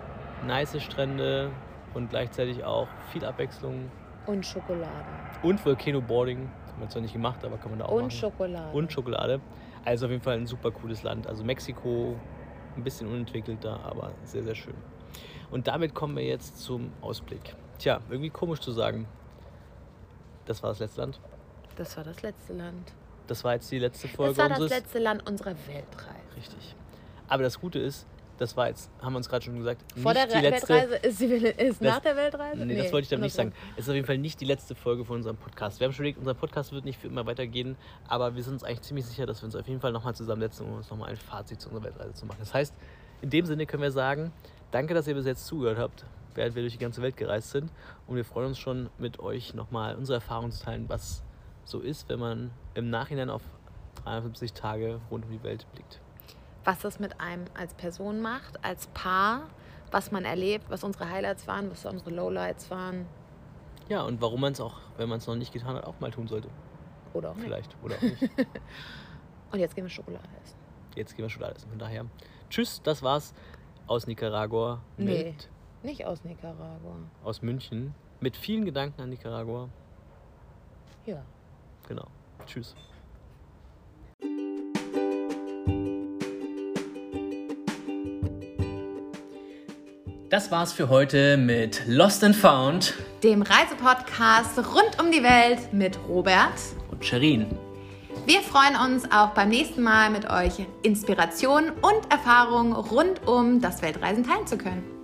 nice 0.46 0.80
Strände 0.80 1.50
und 1.96 2.12
gleichzeitig 2.12 2.64
auch 2.64 2.88
viel 3.12 3.26
Abwechslung 3.26 3.90
Und 4.28 4.46
Schokolade. 4.46 5.06
und 5.42 5.64
Volcano-Boarding, 5.66 6.38
haben 6.40 6.82
wir 6.82 6.90
zwar 6.90 7.02
nicht 7.02 7.14
gemacht, 7.14 7.44
aber 7.44 7.58
kann 7.58 7.72
man 7.72 7.80
da 7.80 7.86
auch 7.86 7.92
Und 7.94 7.98
machen. 8.04 8.12
Schokolade. 8.12 8.78
Und 8.78 8.92
Schokolade. 8.92 9.42
Also 9.86 10.06
auf 10.06 10.12
jeden 10.12 10.24
Fall 10.24 10.38
ein 10.38 10.46
super 10.48 10.72
cooles 10.72 11.04
Land. 11.04 11.28
Also 11.28 11.44
Mexiko, 11.44 12.16
ein 12.76 12.84
bisschen 12.84 13.08
unentwickelter, 13.08 13.80
aber 13.84 14.12
sehr, 14.24 14.44
sehr 14.44 14.56
schön. 14.56 14.76
Und 15.50 15.68
damit 15.68 15.94
kommen 15.96 16.16
wir 16.16 16.24
jetzt 16.24 16.60
zum 16.60 16.92
Ausblick. 17.02 17.56
Tja, 17.80 18.02
irgendwie 18.10 18.30
komisch 18.30 18.60
zu 18.60 18.72
sagen. 18.72 19.08
Das 20.46 20.62
war 20.62 20.72
das 20.72 20.80
letzte 20.80 21.02
Land. 21.02 21.20
Das 21.78 21.96
war 21.96 22.04
das 22.04 22.22
letzte 22.22 22.54
Land. 22.54 22.94
Das 23.28 23.44
war 23.44 23.54
jetzt 23.54 23.72
die 23.72 23.80
letzte 23.80 24.08
Folge 24.08 24.36
Das 24.36 24.50
war 24.50 24.58
das 24.58 24.70
letzte 24.70 25.00
Land 25.00 25.30
unserer 25.30 25.56
Weltreise. 25.68 26.36
Richtig. 26.36 26.76
Aber 27.28 27.44
das 27.44 27.60
Gute 27.60 27.80
ist, 27.80 28.08
das 28.38 28.56
war 28.56 28.68
jetzt, 28.68 28.90
haben 29.02 29.14
wir 29.14 29.18
uns 29.18 29.28
gerade 29.30 29.44
schon 29.46 29.58
gesagt, 29.58 29.84
Vor 30.02 30.14
der 30.14 30.26
nicht 30.26 30.36
die 30.36 30.46
Re 30.46 30.50
letzte. 30.52 30.70
Weltreise 30.74 30.96
ist, 31.08 31.20
die, 31.20 31.26
Wel- 31.28 31.44
ist 31.60 31.82
Das- 31.82 31.94
nach 31.96 32.00
der 32.02 32.16
Weltreise? 32.16 32.66
Nee, 32.66 32.78
das 32.78 32.92
wollte 32.92 33.04
ich 33.04 33.10
damit 33.10 33.24
nicht 33.24 33.34
sagen. 33.34 33.54
Es 33.76 33.84
ist 33.86 33.90
auf 33.90 33.96
jeden 33.96 34.06
Fall 34.08 34.18
nicht 34.18 34.40
die 34.40 34.46
letzte 34.46 34.76
Folge 34.76 35.04
von 35.06 35.18
unserem 35.18 35.38
Podcast. 35.38 35.80
Wir 35.80 35.86
haben 35.86 35.94
schon 35.94 36.04
überlegt, 36.06 36.20
unser 36.20 36.34
Podcast 36.34 36.72
wird 36.72 36.86
nicht 36.86 37.00
für 37.00 37.08
immer 37.08 37.26
weitergehen, 37.26 37.76
aber 38.08 38.36
wir 38.36 38.44
sind 38.44 38.54
uns 38.54 38.64
eigentlich 38.64 38.82
ziemlich 38.82 39.06
sicher, 39.06 39.26
dass 39.26 39.42
wir 39.42 39.46
uns 39.46 39.56
auf 39.56 39.68
jeden 39.68 39.80
Fall 39.82 39.92
nochmal 39.92 40.16
zusammensetzen, 40.16 40.66
um 40.68 40.74
uns 40.76 40.90
nochmal 40.90 41.10
ein 41.10 41.18
Fazit 41.18 41.60
zu 41.62 41.70
unserer 41.70 41.86
Weltreise 41.86 42.14
zu 42.14 42.26
machen. 42.26 42.38
Das 42.40 42.54
heißt, 42.54 42.74
in 43.22 43.30
dem 43.30 43.46
Sinne 43.46 43.66
können 43.66 43.82
wir 43.84 43.92
sagen, 43.92 44.32
danke, 44.72 44.94
dass 44.94 45.08
ihr 45.08 45.16
bis 45.16 45.26
jetzt 45.26 45.48
zugehört 45.48 45.80
habt, 45.80 46.06
während 46.36 46.54
wir 46.56 46.62
durch 46.62 46.74
die 46.74 46.80
ganze 46.80 47.02
Welt 47.02 47.18
gereist 47.18 47.50
sind. 47.52 47.72
Und 48.06 48.16
wir 48.16 48.24
freuen 48.26 48.48
uns 48.50 48.60
schon, 48.60 48.90
mit 49.00 49.20
euch 49.20 49.56
nochmal 49.56 49.96
unsere 49.96 50.18
Erfahrungen 50.18 50.52
zu 50.52 50.64
teilen, 50.64 50.86
was 50.88 51.24
so 51.66 51.80
ist, 51.80 52.08
wenn 52.10 52.20
man 52.20 52.52
im 52.76 52.90
Nachhinein 52.92 53.30
auf 53.32 53.42
350 54.04 54.54
Tage 54.54 55.02
rund 55.10 55.26
um 55.26 55.32
die 55.32 55.42
Welt 55.44 55.66
blickt. 55.74 56.00
Was 56.68 56.80
das 56.80 57.00
mit 57.00 57.22
einem 57.22 57.46
als 57.58 57.74
Person 57.76 58.20
macht, 58.20 58.62
als 58.62 58.88
Paar, 58.88 59.44
was 59.90 60.12
man 60.12 60.26
erlebt, 60.26 60.70
was 60.70 60.84
unsere 60.84 61.10
Highlights 61.10 61.48
waren, 61.48 61.72
was 61.72 61.86
unsere 61.86 62.10
Lowlights 62.10 62.70
waren. 62.70 63.06
Ja, 63.88 64.02
und 64.02 64.20
warum 64.22 64.42
man 64.42 64.52
es 64.52 64.60
auch, 64.60 64.76
wenn 64.98 65.08
man 65.08 65.20
es 65.20 65.28
noch 65.28 65.36
nicht 65.36 65.54
getan 65.54 65.78
hat, 65.78 65.86
auch 65.86 65.98
mal 66.02 66.12
tun 66.12 66.28
sollte. 66.28 66.50
Oder 67.14 67.32
auch 67.32 67.36
nicht. 67.36 67.46
Vielleicht. 67.46 67.78
Oder 67.82 67.96
auch 67.96 68.02
nicht. 68.02 68.22
Und 69.54 69.60
jetzt 69.60 69.76
gehen 69.76 69.86
wir 69.86 69.90
Schokolade 69.90 70.28
essen. 70.44 70.58
Jetzt 70.94 71.16
gehen 71.16 71.24
wir 71.24 71.30
schon 71.30 71.44
alles. 71.46 71.64
Von 71.64 71.80
daher, 71.80 72.06
tschüss, 72.50 72.82
das 72.84 73.02
war's 73.02 73.34
aus 73.88 74.06
Nicaragua. 74.06 74.82
Nee. 74.98 75.24
Mit, 75.24 75.50
Nicht 75.84 76.06
aus 76.06 76.26
Nicaragua. 76.26 76.98
Aus 77.24 77.42
München. 77.42 77.96
Mit 78.20 78.36
vielen 78.36 78.66
Gedanken 78.66 79.00
an 79.02 79.10
Nicaragua. 79.10 79.70
Ja. 81.06 81.24
Genau. 81.88 82.08
Tschüss. 82.46 82.76
Das 90.30 90.52
war's 90.52 90.74
für 90.74 90.90
heute 90.90 91.38
mit 91.38 91.84
Lost 91.88 92.22
and 92.22 92.36
Found 92.36 92.94
Dem 93.24 93.42
Reisepodcast 93.42 94.58
rund 94.58 95.02
um 95.02 95.10
die 95.10 95.24
Welt 95.24 95.72
mit 95.72 95.98
Robert. 96.10 96.52
und 96.92 97.06
Sherin. 97.06 97.46
Wir 98.26 98.42
freuen 98.42 98.76
uns 98.76 99.10
auch 99.10 99.30
beim 99.30 99.48
nächsten 99.48 99.82
Mal 99.82 100.10
mit 100.10 100.30
euch 100.30 100.66
Inspiration 100.84 101.70
und 101.82 102.12
Erfahrung 102.12 102.74
rund 102.74 103.26
um 103.26 103.62
das 103.62 103.82
Weltreisen 103.82 104.28
teilen 104.28 104.46
zu 104.46 104.58
können. 104.58 104.97